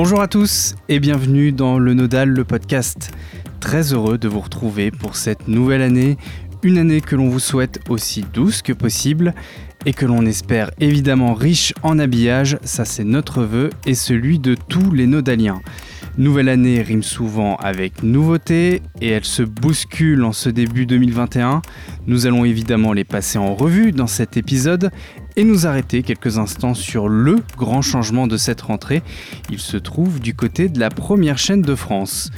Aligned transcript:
Bonjour 0.00 0.20
à 0.20 0.28
tous 0.28 0.76
et 0.88 1.00
bienvenue 1.00 1.50
dans 1.50 1.80
le 1.80 1.92
Nodal, 1.92 2.28
le 2.28 2.44
podcast. 2.44 3.10
Très 3.58 3.92
heureux 3.92 4.16
de 4.16 4.28
vous 4.28 4.38
retrouver 4.38 4.92
pour 4.92 5.16
cette 5.16 5.48
nouvelle 5.48 5.82
année, 5.82 6.18
une 6.62 6.78
année 6.78 7.00
que 7.00 7.16
l'on 7.16 7.28
vous 7.28 7.40
souhaite 7.40 7.80
aussi 7.88 8.24
douce 8.32 8.62
que 8.62 8.72
possible 8.72 9.34
et 9.86 9.92
que 9.92 10.06
l'on 10.06 10.24
espère 10.24 10.70
évidemment 10.78 11.34
riche 11.34 11.74
en 11.82 11.98
habillage, 11.98 12.58
ça 12.62 12.84
c'est 12.84 13.02
notre 13.02 13.42
vœu 13.42 13.70
et 13.86 13.96
celui 13.96 14.38
de 14.38 14.54
tous 14.68 14.92
les 14.92 15.08
nodaliens. 15.08 15.60
Nouvelle 16.16 16.48
année 16.48 16.80
rime 16.80 17.02
souvent 17.02 17.56
avec 17.56 18.04
nouveauté 18.04 18.82
et 19.00 19.08
elle 19.08 19.24
se 19.24 19.42
bouscule 19.42 20.22
en 20.22 20.32
ce 20.32 20.48
début 20.48 20.86
2021. 20.86 21.60
Nous 22.06 22.26
allons 22.26 22.44
évidemment 22.44 22.92
les 22.92 23.04
passer 23.04 23.38
en 23.38 23.54
revue 23.56 23.90
dans 23.90 24.06
cet 24.06 24.36
épisode 24.36 24.92
et 25.38 25.44
nous 25.44 25.68
arrêter 25.68 26.02
quelques 26.02 26.36
instants 26.36 26.74
sur 26.74 27.08
le 27.08 27.36
grand 27.56 27.80
changement 27.80 28.26
de 28.26 28.36
cette 28.36 28.60
rentrée. 28.60 29.02
Il 29.50 29.60
se 29.60 29.76
trouve 29.76 30.18
du 30.18 30.34
côté 30.34 30.68
de 30.68 30.80
la 30.80 30.90
première 30.90 31.38
chaîne 31.38 31.62
de 31.62 31.76
France. 31.76 32.32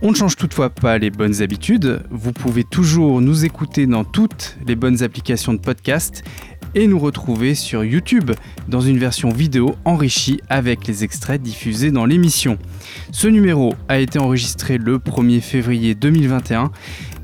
On 0.00 0.10
ne 0.10 0.16
change 0.16 0.36
toutefois 0.36 0.70
pas 0.70 0.96
les 0.96 1.10
bonnes 1.10 1.42
habitudes. 1.42 2.02
Vous 2.10 2.32
pouvez 2.32 2.64
toujours 2.64 3.20
nous 3.20 3.44
écouter 3.44 3.86
dans 3.86 4.04
toutes 4.04 4.56
les 4.66 4.74
bonnes 4.74 5.02
applications 5.02 5.52
de 5.52 5.58
podcast 5.58 6.24
et 6.74 6.86
nous 6.86 6.98
retrouver 6.98 7.54
sur 7.54 7.84
YouTube 7.84 8.30
dans 8.68 8.80
une 8.80 8.98
version 8.98 9.28
vidéo 9.28 9.76
enrichie 9.84 10.40
avec 10.48 10.86
les 10.86 11.04
extraits 11.04 11.42
diffusés 11.42 11.90
dans 11.90 12.06
l'émission. 12.06 12.56
Ce 13.12 13.28
numéro 13.28 13.74
a 13.88 13.98
été 13.98 14.18
enregistré 14.18 14.78
le 14.78 14.96
1er 14.98 15.40
février 15.42 15.94
2021 15.94 16.70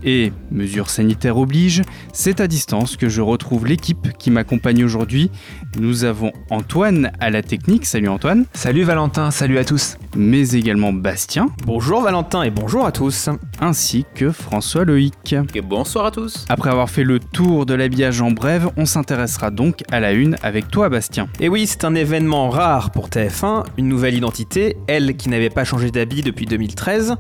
et, 0.05 0.33
mesures 0.51 0.91
sanitaires 0.91 1.37
oblige, 1.37 1.83
c'est 2.13 2.41
à 2.41 2.47
distance 2.47 2.97
que 2.97 3.09
je 3.09 3.21
retrouve 3.21 3.67
l'équipe 3.67 4.09
qui 4.19 4.31
m'accompagne 4.31 4.85
aujourd'hui. 4.85 5.31
Nous 5.79 6.05
avons 6.05 6.33
Antoine 6.51 7.13
à 7.21 7.31
la 7.31 7.43
technique. 7.43 7.87
Salut 7.87 8.09
Antoine. 8.09 8.45
Salut 8.53 8.83
Valentin, 8.83 9.31
salut 9.31 9.59
à 9.59 9.65
tous. 9.65 9.97
Mais 10.17 10.51
également 10.51 10.93
Bastien. 10.93 11.49
Bonjour 11.65 12.03
Valentin 12.03 12.43
et 12.43 12.51
bonjour 12.51 12.85
à 12.85 12.93
tous. 12.93 13.29
Ainsi 13.61 14.05
que 14.15 14.31
François 14.31 14.85
Loïc. 14.85 15.35
Et 15.55 15.61
bonsoir 15.61 16.07
à 16.07 16.11
tous. 16.11 16.45
Après 16.49 16.71
avoir 16.71 16.91
fait 16.91 17.05
le 17.05 17.19
tour 17.19 17.67
de 17.67 17.75
l'habillage 17.75 18.21
en 18.21 18.31
brève, 18.31 18.71
on 18.77 18.87
s'intéressera 18.87 19.51
donc 19.51 19.83
à 19.91 20.01
la 20.01 20.13
une 20.13 20.37
avec 20.43 20.69
toi 20.69 20.89
Bastien. 20.89 21.29
Et 21.41 21.49
oui, 21.49 21.67
c'est 21.67 21.85
un 21.85 21.95
événement 21.95 22.51
rare 22.51 22.91
pour 22.91 23.09
TF1, 23.09 23.65
une 23.79 23.89
nouvelle 23.89 24.15
identité, 24.15 24.77
elle 24.87 25.17
qui 25.17 25.29
n'avait 25.29 25.51
pas 25.51 25.65
changé 25.65 25.91
d'habit 25.91 26.23
depuis 26.23 26.47
2013 26.47 27.17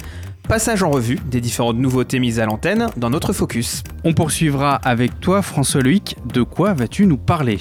passage 0.49 0.83
en 0.83 0.91
revue 0.91 1.19
des 1.27 1.41
différentes 1.41 1.79
nouveautés 1.79 2.19
mises 2.19 2.41
à 2.41 2.47
l'antenne 2.47 2.89
dans 2.97 3.11
notre 3.11 3.33
focus. 3.33 3.83
On 4.05 4.13
poursuivra 4.13 4.75
avec 4.77 5.21
toi 5.21 5.43
François 5.43 5.83
Loïc, 5.83 6.17
de 6.33 6.43
quoi 6.43 6.75
vas-tu 6.75 7.07
nous 7.07 7.17
parler? 7.17 7.59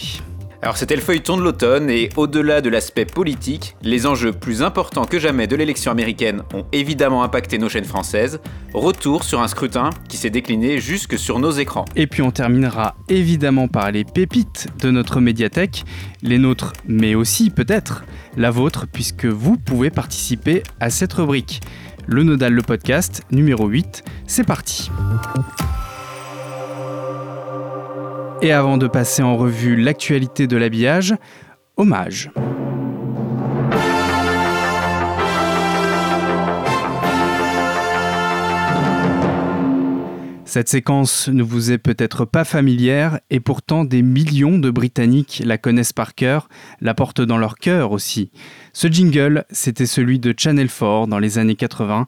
Alors 0.63 0.77
c'était 0.77 0.95
le 0.95 1.01
feuilleton 1.01 1.37
de 1.37 1.41
l'automne 1.41 1.89
et 1.89 2.09
au-delà 2.17 2.61
de 2.61 2.69
l'aspect 2.69 3.05
politique, 3.05 3.75
les 3.81 4.05
enjeux 4.05 4.31
plus 4.31 4.61
importants 4.61 5.05
que 5.05 5.17
jamais 5.17 5.47
de 5.47 5.55
l'élection 5.55 5.91
américaine 5.91 6.43
ont 6.53 6.65
évidemment 6.71 7.23
impacté 7.23 7.57
nos 7.57 7.67
chaînes 7.67 7.83
françaises. 7.83 8.39
Retour 8.71 9.23
sur 9.23 9.41
un 9.41 9.47
scrutin 9.47 9.89
qui 10.07 10.17
s'est 10.17 10.29
décliné 10.29 10.77
jusque 10.77 11.17
sur 11.17 11.39
nos 11.39 11.49
écrans. 11.49 11.85
Et 11.95 12.05
puis 12.05 12.21
on 12.21 12.29
terminera 12.29 12.93
évidemment 13.09 13.67
par 13.67 13.91
les 13.91 14.03
pépites 14.03 14.67
de 14.79 14.91
notre 14.91 15.19
médiathèque, 15.19 15.83
les 16.21 16.37
nôtres 16.37 16.73
mais 16.87 17.15
aussi 17.15 17.49
peut-être 17.49 18.03
la 18.37 18.51
vôtre 18.51 18.85
puisque 18.85 19.25
vous 19.25 19.57
pouvez 19.57 19.89
participer 19.89 20.61
à 20.79 20.91
cette 20.91 21.13
rubrique 21.13 21.61
le 22.11 22.23
Nodal, 22.23 22.53
le 22.53 22.61
podcast, 22.61 23.23
numéro 23.31 23.67
8. 23.67 24.03
C'est 24.27 24.43
parti. 24.43 24.91
Et 28.41 28.51
avant 28.51 28.77
de 28.77 28.87
passer 28.87 29.23
en 29.23 29.37
revue 29.37 29.77
l'actualité 29.77 30.45
de 30.45 30.57
l'habillage, 30.57 31.15
hommage. 31.77 32.29
Cette 40.43 40.67
séquence 40.67 41.29
ne 41.29 41.43
vous 41.43 41.71
est 41.71 41.77
peut-être 41.77 42.25
pas 42.25 42.43
familière 42.43 43.21
et 43.29 43.39
pourtant 43.39 43.85
des 43.85 44.01
millions 44.01 44.59
de 44.59 44.69
Britanniques 44.69 45.41
la 45.45 45.57
connaissent 45.57 45.93
par 45.93 46.13
cœur, 46.13 46.49
la 46.81 46.93
portent 46.93 47.21
dans 47.21 47.37
leur 47.37 47.55
cœur 47.55 47.93
aussi. 47.93 48.31
Ce 48.73 48.87
jingle, 48.87 49.45
c'était 49.51 49.85
celui 49.85 50.19
de 50.19 50.33
Channel 50.37 50.67
4 50.67 51.07
dans 51.07 51.19
les 51.19 51.37
années 51.37 51.55
80 51.55 52.07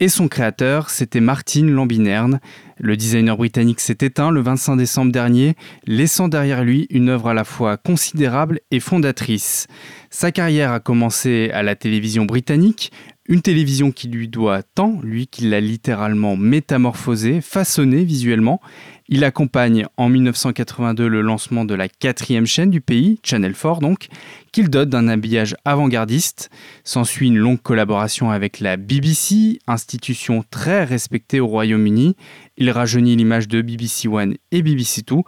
et 0.00 0.08
son 0.08 0.26
créateur, 0.26 0.90
c'était 0.90 1.20
Martin 1.20 1.66
Lambinerne. 1.66 2.40
Le 2.78 2.96
designer 2.96 3.36
britannique 3.36 3.78
s'est 3.78 3.98
éteint 4.00 4.32
le 4.32 4.40
25 4.40 4.76
décembre 4.76 5.12
dernier, 5.12 5.54
laissant 5.86 6.26
derrière 6.26 6.64
lui 6.64 6.88
une 6.90 7.10
œuvre 7.10 7.28
à 7.28 7.34
la 7.34 7.44
fois 7.44 7.76
considérable 7.76 8.58
et 8.72 8.80
fondatrice. 8.80 9.68
Sa 10.10 10.32
carrière 10.32 10.72
a 10.72 10.80
commencé 10.80 11.50
à 11.54 11.62
la 11.62 11.76
télévision 11.76 12.24
britannique, 12.24 12.90
une 13.26 13.40
télévision 13.40 13.92
qui 13.92 14.08
lui 14.08 14.26
doit 14.26 14.64
tant, 14.64 14.98
lui 15.04 15.28
qui 15.28 15.48
l'a 15.48 15.60
littéralement 15.60 16.36
métamorphosé, 16.36 17.40
façonné 17.40 18.04
visuellement. 18.04 18.60
Il 19.06 19.22
accompagne 19.22 19.86
en 19.98 20.08
1982 20.08 21.08
le 21.08 21.20
lancement 21.20 21.66
de 21.66 21.74
la 21.74 21.88
quatrième 21.88 22.46
chaîne 22.46 22.70
du 22.70 22.80
pays, 22.80 23.20
Channel 23.22 23.52
4 23.52 23.80
donc, 23.80 24.08
qu'il 24.50 24.70
dote 24.70 24.88
d'un 24.88 25.08
habillage 25.08 25.56
avant-gardiste. 25.66 26.48
S'ensuit 26.84 27.26
une 27.26 27.36
longue 27.36 27.60
collaboration 27.60 28.30
avec 28.30 28.60
la 28.60 28.78
BBC, 28.78 29.58
institution 29.66 30.42
très 30.50 30.84
respectée 30.84 31.38
au 31.38 31.46
Royaume-Uni. 31.48 32.16
Il 32.56 32.70
rajeunit 32.70 33.14
l'image 33.14 33.46
de 33.46 33.60
BBC 33.60 34.08
One 34.08 34.36
et 34.52 34.62
BBC 34.62 35.02
Two 35.02 35.24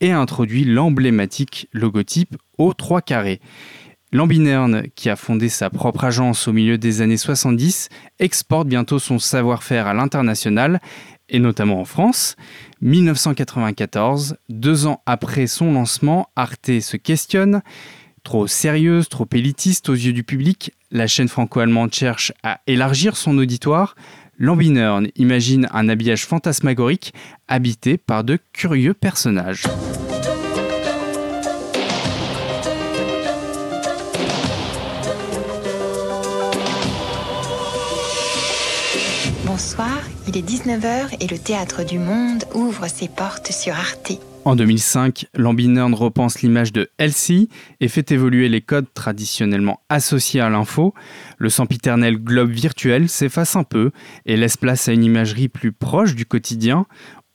et 0.00 0.10
introduit 0.10 0.64
l'emblématique 0.64 1.68
logotype 1.72 2.36
au 2.58 2.74
trois 2.74 3.00
carrés. 3.00 3.40
Lambinerne, 4.12 4.82
qui 4.96 5.08
a 5.08 5.14
fondé 5.14 5.48
sa 5.48 5.70
propre 5.70 6.02
agence 6.02 6.48
au 6.48 6.52
milieu 6.52 6.78
des 6.78 7.00
années 7.00 7.16
70, 7.16 7.90
exporte 8.18 8.66
bientôt 8.66 8.98
son 8.98 9.20
savoir-faire 9.20 9.86
à 9.86 9.94
l'international, 9.94 10.80
et 11.30 11.38
notamment 11.38 11.80
en 11.80 11.84
France. 11.84 12.36
1994, 12.82 14.36
deux 14.48 14.86
ans 14.86 15.02
après 15.06 15.46
son 15.46 15.72
lancement, 15.72 16.28
Arte 16.36 16.80
se 16.80 16.96
questionne. 16.96 17.62
Trop 18.22 18.46
sérieuse, 18.46 19.08
trop 19.08 19.26
élitiste 19.32 19.88
aux 19.88 19.94
yeux 19.94 20.12
du 20.12 20.24
public, 20.24 20.72
la 20.90 21.06
chaîne 21.06 21.28
franco-allemande 21.28 21.94
cherche 21.94 22.32
à 22.42 22.60
élargir 22.66 23.16
son 23.16 23.38
auditoire. 23.38 23.94
Lambinerne 24.38 25.08
imagine 25.16 25.68
un 25.72 25.88
habillage 25.88 26.26
fantasmagorique 26.26 27.14
habité 27.48 27.96
par 27.96 28.24
de 28.24 28.38
curieux 28.52 28.94
personnages. 28.94 29.64
Il 40.30 40.36
est 40.36 40.48
19h 40.48 41.16
et 41.20 41.26
le 41.26 41.38
Théâtre 41.38 41.84
du 41.84 41.98
Monde 41.98 42.44
ouvre 42.54 42.86
ses 42.86 43.08
portes 43.08 43.50
sur 43.50 43.72
Arte. 43.72 44.12
En 44.44 44.54
2005, 44.54 45.26
Lambinerne 45.34 45.92
repense 45.92 46.40
l'image 46.40 46.72
de 46.72 46.88
Elsie 46.98 47.48
et 47.80 47.88
fait 47.88 48.12
évoluer 48.12 48.48
les 48.48 48.60
codes 48.60 48.86
traditionnellement 48.94 49.80
associés 49.88 50.40
à 50.40 50.48
l'info. 50.48 50.94
Le 51.38 51.48
sempiternel 51.48 52.16
globe 52.16 52.50
virtuel 52.50 53.08
s'efface 53.08 53.56
un 53.56 53.64
peu 53.64 53.90
et 54.24 54.36
laisse 54.36 54.56
place 54.56 54.88
à 54.88 54.92
une 54.92 55.02
imagerie 55.02 55.48
plus 55.48 55.72
proche 55.72 56.14
du 56.14 56.26
quotidien. 56.26 56.86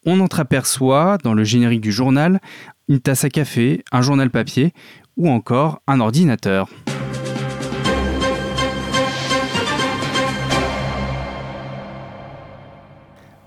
On 0.06 0.22
entreaperçoit, 0.22 1.18
dans 1.22 1.34
le 1.34 1.44
générique 1.44 1.82
du 1.82 1.92
journal, 1.92 2.40
une 2.88 3.02
tasse 3.02 3.26
à 3.26 3.30
café, 3.30 3.84
un 3.92 4.02
journal 4.02 4.30
papier 4.30 4.74
ou 5.18 5.30
encore 5.30 5.82
un 5.86 6.00
ordinateur. 6.00 6.70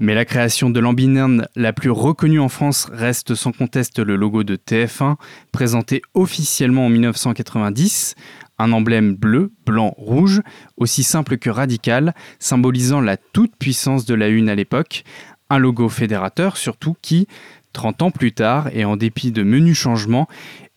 Mais 0.01 0.15
la 0.15 0.25
création 0.25 0.71
de 0.71 0.79
l'ambinerne 0.79 1.49
la 1.57 1.73
plus 1.73 1.91
reconnue 1.91 2.39
en 2.39 2.49
France 2.49 2.89
reste 2.93 3.35
sans 3.35 3.51
conteste 3.51 3.99
le 3.99 4.15
logo 4.15 4.45
de 4.45 4.55
TF1, 4.55 5.17
présenté 5.51 6.03
officiellement 6.15 6.87
en 6.87 6.89
1990, 6.89 8.15
un 8.59 8.73
emblème 8.73 9.15
bleu, 9.15 9.53
blanc, 9.67 9.95
rouge, 9.97 10.43
aussi 10.77 11.03
simple 11.03 11.37
que 11.37 11.51
radical, 11.51 12.15
symbolisant 12.39 13.01
la 13.01 13.17
toute-puissance 13.17 14.05
de 14.05 14.15
la 14.15 14.29
une 14.29 14.49
à 14.49 14.55
l'époque, 14.55 15.03
un 15.51 15.59
logo 15.59 15.89
fédérateur 15.89 16.57
surtout 16.57 16.95
qui, 17.03 17.27
30 17.73 18.03
ans 18.03 18.11
plus 18.13 18.33
tard 18.33 18.69
et 18.73 18.85
en 18.85 18.97
dépit 18.97 19.33
de 19.33 19.43
menus 19.43 19.79
changements, 19.79 20.29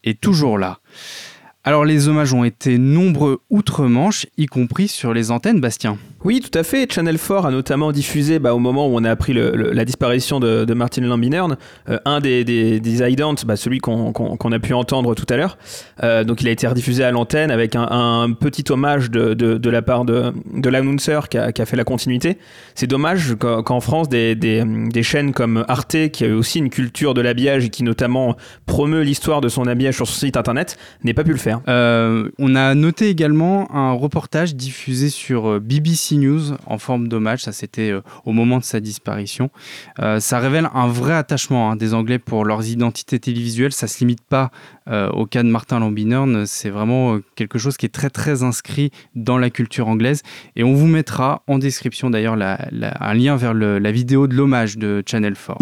est 0.03 0.19
toujours 0.19 0.57
là. 0.57 0.79
Alors 1.63 1.85
les 1.85 2.07
hommages 2.07 2.33
ont 2.33 2.43
été 2.43 2.79
nombreux 2.79 3.41
outre-Manche, 3.51 4.25
y 4.37 4.47
compris 4.47 4.87
sur 4.87 5.13
les 5.13 5.29
antennes 5.29 5.61
Bastien. 5.61 5.99
Oui, 6.23 6.39
tout 6.39 6.55
à 6.57 6.61
fait. 6.61 6.91
Channel 6.91 7.17
4 7.17 7.47
a 7.47 7.51
notamment 7.51 7.91
diffusé, 7.91 8.37
bah, 8.37 8.53
au 8.53 8.59
moment 8.59 8.87
où 8.87 8.91
on 8.93 9.03
a 9.03 9.09
appris 9.09 9.33
la 9.33 9.85
disparition 9.85 10.39
de, 10.39 10.71
Martin 10.73 11.01
Lambinern, 11.01 11.57
euh, 11.89 11.97
un 12.05 12.19
des, 12.19 12.43
des, 12.43 12.79
des 12.79 13.15
bah, 13.45 13.55
celui 13.55 13.79
qu'on 13.79 14.51
a 14.51 14.59
pu 14.59 14.73
entendre 14.73 15.15
tout 15.15 15.25
à 15.29 15.37
l'heure. 15.37 15.57
Euh, 16.03 16.23
donc 16.23 16.41
il 16.41 16.47
a 16.47 16.51
été 16.51 16.67
rediffusé 16.67 17.03
à 17.03 17.11
l'antenne 17.11 17.49
avec 17.49 17.75
un, 17.75 18.31
petit 18.39 18.63
hommage 18.69 19.09
de, 19.09 19.69
la 19.69 19.81
part 19.81 20.05
de, 20.05 20.31
l'annonceur 20.69 21.27
qui 21.27 21.39
a, 21.39 21.51
qui 21.51 21.61
a, 21.61 21.65
fait 21.65 21.75
la 21.75 21.83
continuité. 21.83 22.37
C'est 22.75 22.87
dommage 22.87 23.35
qu'en 23.39 23.79
France, 23.79 24.07
des, 24.07 24.35
des, 24.35 25.03
chaînes 25.03 25.33
comme 25.33 25.65
Arte, 25.67 26.09
qui 26.11 26.25
a 26.25 26.35
aussi 26.35 26.59
une 26.59 26.69
culture 26.69 27.15
de 27.15 27.21
l'habillage 27.21 27.65
et 27.65 27.69
qui 27.69 27.83
notamment 27.83 28.35
promeut 28.67 29.01
l'histoire 29.01 29.41
de 29.41 29.49
son 29.49 29.65
habillage 29.65 29.95
sur 29.95 30.07
son 30.07 30.19
site 30.19 30.37
internet, 30.37 30.77
n'ait 31.03 31.15
pas 31.15 31.23
pu 31.23 31.31
le 31.31 31.37
faire. 31.37 31.61
Euh, 31.67 32.29
on 32.37 32.55
a 32.55 32.75
noté 32.75 33.09
également 33.09 33.73
un 33.75 33.93
reportage 33.93 34.55
diffusé 34.55 35.09
sur 35.09 35.59
BBC 35.59 36.10
News 36.17 36.55
en 36.65 36.77
forme 36.77 37.07
d'hommage. 37.07 37.43
Ça, 37.43 37.51
c'était 37.51 37.91
euh, 37.91 38.01
au 38.25 38.31
moment 38.31 38.57
de 38.57 38.63
sa 38.63 38.79
disparition. 38.79 39.49
Euh, 39.99 40.19
ça 40.19 40.39
révèle 40.39 40.69
un 40.73 40.87
vrai 40.87 41.13
attachement 41.13 41.71
hein, 41.71 41.75
des 41.75 41.93
Anglais 41.93 42.19
pour 42.19 42.45
leurs 42.45 42.67
identités 42.67 43.19
télévisuelles. 43.19 43.73
Ça 43.73 43.87
se 43.87 43.99
limite 43.99 44.21
pas 44.21 44.51
euh, 44.89 45.09
au 45.09 45.25
cas 45.25 45.43
de 45.43 45.49
Martin 45.49 45.79
Lambinern. 45.79 46.45
C'est 46.45 46.69
vraiment 46.69 47.19
quelque 47.35 47.59
chose 47.59 47.77
qui 47.77 47.85
est 47.85 47.89
très 47.89 48.09
très 48.09 48.43
inscrit 48.43 48.91
dans 49.15 49.37
la 49.37 49.49
culture 49.49 49.87
anglaise. 49.87 50.23
Et 50.55 50.63
on 50.63 50.73
vous 50.73 50.87
mettra 50.87 51.43
en 51.47 51.57
description 51.57 52.09
d'ailleurs 52.09 52.37
un 52.41 53.13
lien 53.13 53.35
vers 53.35 53.53
la 53.53 53.91
vidéo 53.91 54.27
de 54.27 54.35
l'hommage 54.35 54.77
de 54.77 55.03
Channel 55.05 55.35
4. 55.35 55.57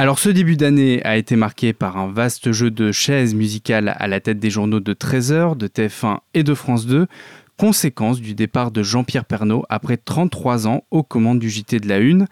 Alors 0.00 0.20
ce 0.20 0.28
début 0.28 0.56
d'année 0.56 1.02
a 1.04 1.16
été 1.16 1.34
marqué 1.34 1.72
par 1.72 1.96
un 1.96 2.12
vaste 2.12 2.52
jeu 2.52 2.70
de 2.70 2.92
chaises 2.92 3.34
musicales 3.34 3.96
à 3.98 4.06
la 4.06 4.20
tête 4.20 4.38
des 4.38 4.48
journaux 4.48 4.78
de 4.78 4.94
13h, 4.94 5.56
de 5.56 5.66
TF1 5.66 6.18
et 6.34 6.44
de 6.44 6.54
France 6.54 6.86
2, 6.86 7.08
conséquence 7.58 8.20
du 8.20 8.34
départ 8.34 8.70
de 8.70 8.82
Jean-Pierre 8.82 9.24
Pernaud 9.24 9.64
après 9.68 9.98
33 9.98 10.68
ans 10.68 10.84
aux 10.90 11.02
commandes 11.02 11.40
du 11.40 11.50
JT 11.50 11.80
de 11.80 11.88
la 11.88 11.98
Une. 11.98 12.26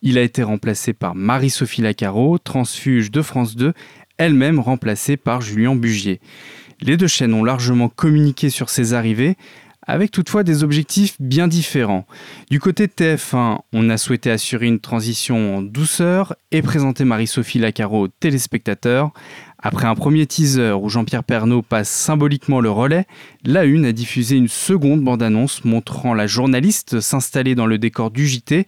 Il 0.00 0.18
a 0.18 0.22
été 0.22 0.42
remplacé 0.42 0.94
par 0.94 1.14
Marie-Sophie 1.14 1.82
Lacaro, 1.82 2.38
transfuge 2.38 3.12
de 3.12 3.22
France 3.22 3.54
2, 3.54 3.74
elle-même 4.16 4.58
remplacée 4.58 5.16
par 5.16 5.42
Julien 5.42 5.76
Bugier. 5.76 6.20
Les 6.80 6.96
deux 6.96 7.06
chaînes 7.06 7.34
ont 7.34 7.44
largement 7.44 7.88
communiqué 7.88 8.50
sur 8.50 8.70
ses 8.70 8.94
arrivées, 8.94 9.36
avec 9.86 10.10
toutefois 10.10 10.42
des 10.42 10.64
objectifs 10.64 11.16
bien 11.20 11.48
différents. 11.48 12.06
Du 12.50 12.58
côté 12.58 12.86
de 12.86 12.92
TF1, 12.92 13.58
on 13.72 13.90
a 13.90 13.98
souhaité 13.98 14.30
assurer 14.30 14.66
une 14.66 14.80
transition 14.80 15.58
en 15.58 15.62
douceur 15.62 16.34
et 16.50 16.62
présenter 16.62 17.04
Marie-Sophie 17.04 17.58
Lacaro 17.58 18.04
aux 18.04 18.08
téléspectateurs. 18.08 19.12
Après 19.64 19.86
un 19.86 19.94
premier 19.94 20.26
teaser 20.26 20.72
où 20.72 20.88
Jean-Pierre 20.88 21.22
Pernaud 21.22 21.62
passe 21.62 21.88
symboliquement 21.88 22.60
le 22.60 22.70
relais, 22.70 23.06
La 23.44 23.64
Une 23.64 23.86
a 23.86 23.92
diffusé 23.92 24.36
une 24.36 24.48
seconde 24.48 25.02
bande-annonce 25.02 25.64
montrant 25.64 26.14
la 26.14 26.26
journaliste 26.26 27.00
s'installer 27.00 27.54
dans 27.54 27.66
le 27.66 27.78
décor 27.78 28.10
du 28.10 28.26
JT. 28.26 28.66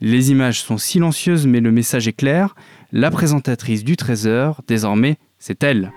Les 0.00 0.30
images 0.30 0.60
sont 0.60 0.76
silencieuses 0.76 1.46
mais 1.46 1.60
le 1.60 1.72
message 1.72 2.08
est 2.08 2.12
clair. 2.12 2.54
La 2.92 3.10
présentatrice 3.10 3.84
du 3.84 3.96
Trésor, 3.96 4.60
désormais, 4.68 5.16
c'est 5.38 5.64
elle. 5.64 5.92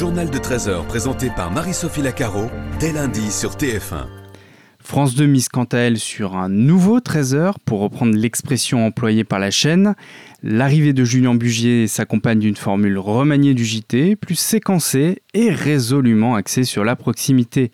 Journal 0.00 0.30
de 0.30 0.38
13h 0.38 0.86
présenté 0.86 1.28
par 1.28 1.50
Marie-Sophie 1.50 2.00
Lacaro 2.00 2.46
dès 2.78 2.90
lundi 2.90 3.30
sur 3.30 3.50
TF1. 3.50 4.06
France 4.82 5.14
2 5.14 5.26
mise 5.26 5.50
quant 5.50 5.64
à 5.64 5.76
elle 5.76 5.98
sur 5.98 6.36
un 6.36 6.48
nouveau 6.48 7.00
13h 7.00 7.56
pour 7.66 7.80
reprendre 7.80 8.16
l'expression 8.16 8.86
employée 8.86 9.24
par 9.24 9.38
la 9.38 9.50
chaîne. 9.50 9.94
L'arrivée 10.42 10.94
de 10.94 11.04
Julien 11.04 11.34
Bugier 11.34 11.86
s'accompagne 11.86 12.38
d'une 12.38 12.56
formule 12.56 12.96
remaniée 12.96 13.52
du 13.52 13.66
JT, 13.66 14.16
plus 14.16 14.36
séquencée 14.36 15.20
et 15.34 15.50
résolument 15.50 16.34
axée 16.34 16.64
sur 16.64 16.82
la 16.82 16.96
proximité. 16.96 17.70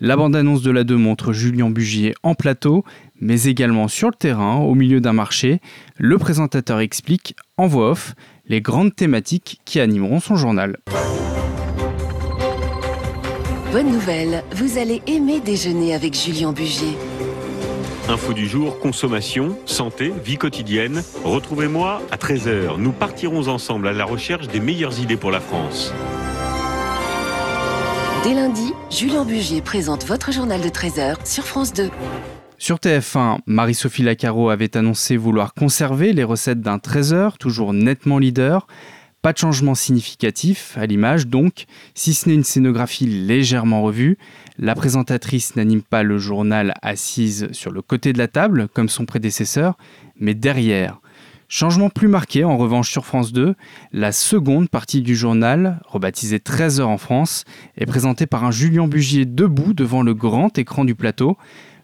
La 0.00 0.18
bande-annonce 0.18 0.60
de 0.60 0.70
la 0.70 0.84
2 0.84 0.98
montre 0.98 1.32
Julien 1.32 1.70
Bugier 1.70 2.14
en 2.22 2.34
plateau, 2.34 2.84
mais 3.22 3.44
également 3.44 3.88
sur 3.88 4.08
le 4.08 4.16
terrain, 4.16 4.56
au 4.56 4.74
milieu 4.74 5.00
d'un 5.00 5.14
marché. 5.14 5.60
Le 5.96 6.18
présentateur 6.18 6.80
explique, 6.80 7.34
en 7.56 7.68
voix 7.68 7.92
off, 7.92 8.14
les 8.46 8.60
grandes 8.60 8.94
thématiques 8.94 9.62
qui 9.64 9.80
animeront 9.80 10.20
son 10.20 10.36
journal. 10.36 10.76
Bonne 13.72 13.92
nouvelle, 13.92 14.42
vous 14.50 14.78
allez 14.78 15.00
aimer 15.06 15.38
déjeuner 15.38 15.94
avec 15.94 16.14
Julien 16.14 16.52
Bugier. 16.52 16.98
Info 18.08 18.32
du 18.32 18.48
jour, 18.48 18.80
consommation, 18.80 19.56
santé, 19.64 20.12
vie 20.24 20.38
quotidienne. 20.38 21.04
Retrouvez-moi 21.22 22.02
à 22.10 22.16
13h. 22.16 22.78
Nous 22.78 22.90
partirons 22.90 23.46
ensemble 23.46 23.86
à 23.86 23.92
la 23.92 24.04
recherche 24.04 24.48
des 24.48 24.58
meilleures 24.58 24.98
idées 24.98 25.16
pour 25.16 25.30
la 25.30 25.38
France. 25.38 25.94
Dès 28.24 28.34
lundi, 28.34 28.72
Julien 28.90 29.24
Bugier 29.24 29.62
présente 29.62 30.04
votre 30.04 30.32
journal 30.32 30.60
de 30.60 30.68
13h 30.68 31.24
sur 31.24 31.44
France 31.44 31.72
2. 31.72 31.90
Sur 32.58 32.78
TF1, 32.78 33.38
Marie-Sophie 33.46 34.02
Lacaro 34.02 34.50
avait 34.50 34.76
annoncé 34.76 35.16
vouloir 35.16 35.54
conserver 35.54 36.12
les 36.12 36.24
recettes 36.24 36.60
d'un 36.60 36.78
13h, 36.78 37.38
toujours 37.38 37.72
nettement 37.72 38.18
leader. 38.18 38.66
Pas 39.22 39.34
de 39.34 39.38
changement 39.38 39.74
significatif 39.74 40.78
à 40.78 40.86
l'image 40.86 41.26
donc, 41.26 41.66
si 41.94 42.14
ce 42.14 42.26
n'est 42.26 42.34
une 42.34 42.44
scénographie 42.44 43.04
légèrement 43.04 43.82
revue. 43.82 44.16
La 44.58 44.74
présentatrice 44.74 45.56
n'anime 45.56 45.82
pas 45.82 46.02
le 46.02 46.16
journal 46.16 46.72
assise 46.80 47.48
sur 47.52 47.70
le 47.70 47.82
côté 47.82 48.14
de 48.14 48.18
la 48.18 48.28
table 48.28 48.68
comme 48.72 48.88
son 48.88 49.04
prédécesseur, 49.04 49.76
mais 50.18 50.32
derrière. 50.32 51.02
Changement 51.48 51.90
plus 51.90 52.08
marqué 52.08 52.44
en 52.44 52.56
revanche 52.56 52.90
sur 52.90 53.04
France 53.04 53.32
2, 53.32 53.56
la 53.92 54.12
seconde 54.12 54.70
partie 54.70 55.02
du 55.02 55.14
journal, 55.14 55.82
rebaptisée 55.84 56.38
13h 56.38 56.82
en 56.82 56.96
France, 56.96 57.44
est 57.76 57.84
présentée 57.84 58.26
par 58.26 58.44
un 58.44 58.50
Julien 58.50 58.88
Bugier 58.88 59.26
debout 59.26 59.74
devant 59.74 60.02
le 60.02 60.14
grand 60.14 60.56
écran 60.56 60.86
du 60.86 60.94
plateau. 60.94 61.36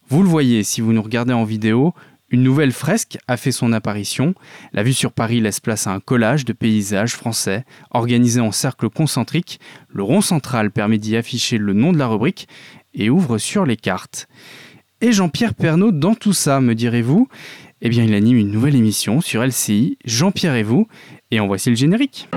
Vous 0.09 0.23
le 0.23 0.29
voyez 0.29 0.63
si 0.63 0.81
vous 0.81 0.95
nous 0.95 1.03
regardez 1.03 1.35
en 1.35 1.45
vidéo, 1.45 1.93
une 2.37 2.43
nouvelle 2.43 2.73
fresque 2.73 3.17
a 3.29 3.39
fait 3.39 3.51
son 3.51 3.73
apparition. 3.73 4.35
La 4.75 4.83
vue 4.83 4.93
sur 4.93 5.13
Paris 5.13 5.41
laisse 5.41 5.59
place 5.59 5.87
à 5.87 5.93
un 5.93 6.01
collage 6.01 6.45
de 6.45 6.53
paysages 6.53 7.15
français 7.15 7.65
organisé 7.93 8.43
en 8.43 8.53
cercle 8.53 8.91
concentrique. 8.91 9.59
Le 9.89 10.03
rond 10.03 10.21
central 10.21 10.71
permet 10.71 10.99
d'y 10.99 11.17
afficher 11.17 11.57
le 11.57 11.73
nom 11.73 11.95
de 11.95 11.99
la 11.99 12.07
rubrique 12.07 12.47
et 12.93 13.09
ouvre 13.09 13.39
sur 13.39 13.65
les 13.65 13.79
cartes. 13.79 14.29
Et 15.01 15.13
Jean-Pierre 15.13 15.55
Pernaud 15.55 15.93
dans 15.93 16.15
tout 16.15 16.35
ça, 16.35 16.61
me 16.61 16.75
direz-vous? 16.75 17.27
Eh 17.81 17.89
bien, 17.89 18.05
il 18.05 18.13
anime 18.13 18.37
une 18.37 18.51
nouvelle 18.51 18.77
émission 18.77 19.23
sur 19.23 19.43
LCI, 19.43 19.97
Jean-Pierre 20.05 20.57
et 20.57 20.63
vous, 20.63 20.89
et 21.31 21.41
en 21.41 21.47
voici 21.47 21.71
le 21.71 21.77
générique. 21.77 22.29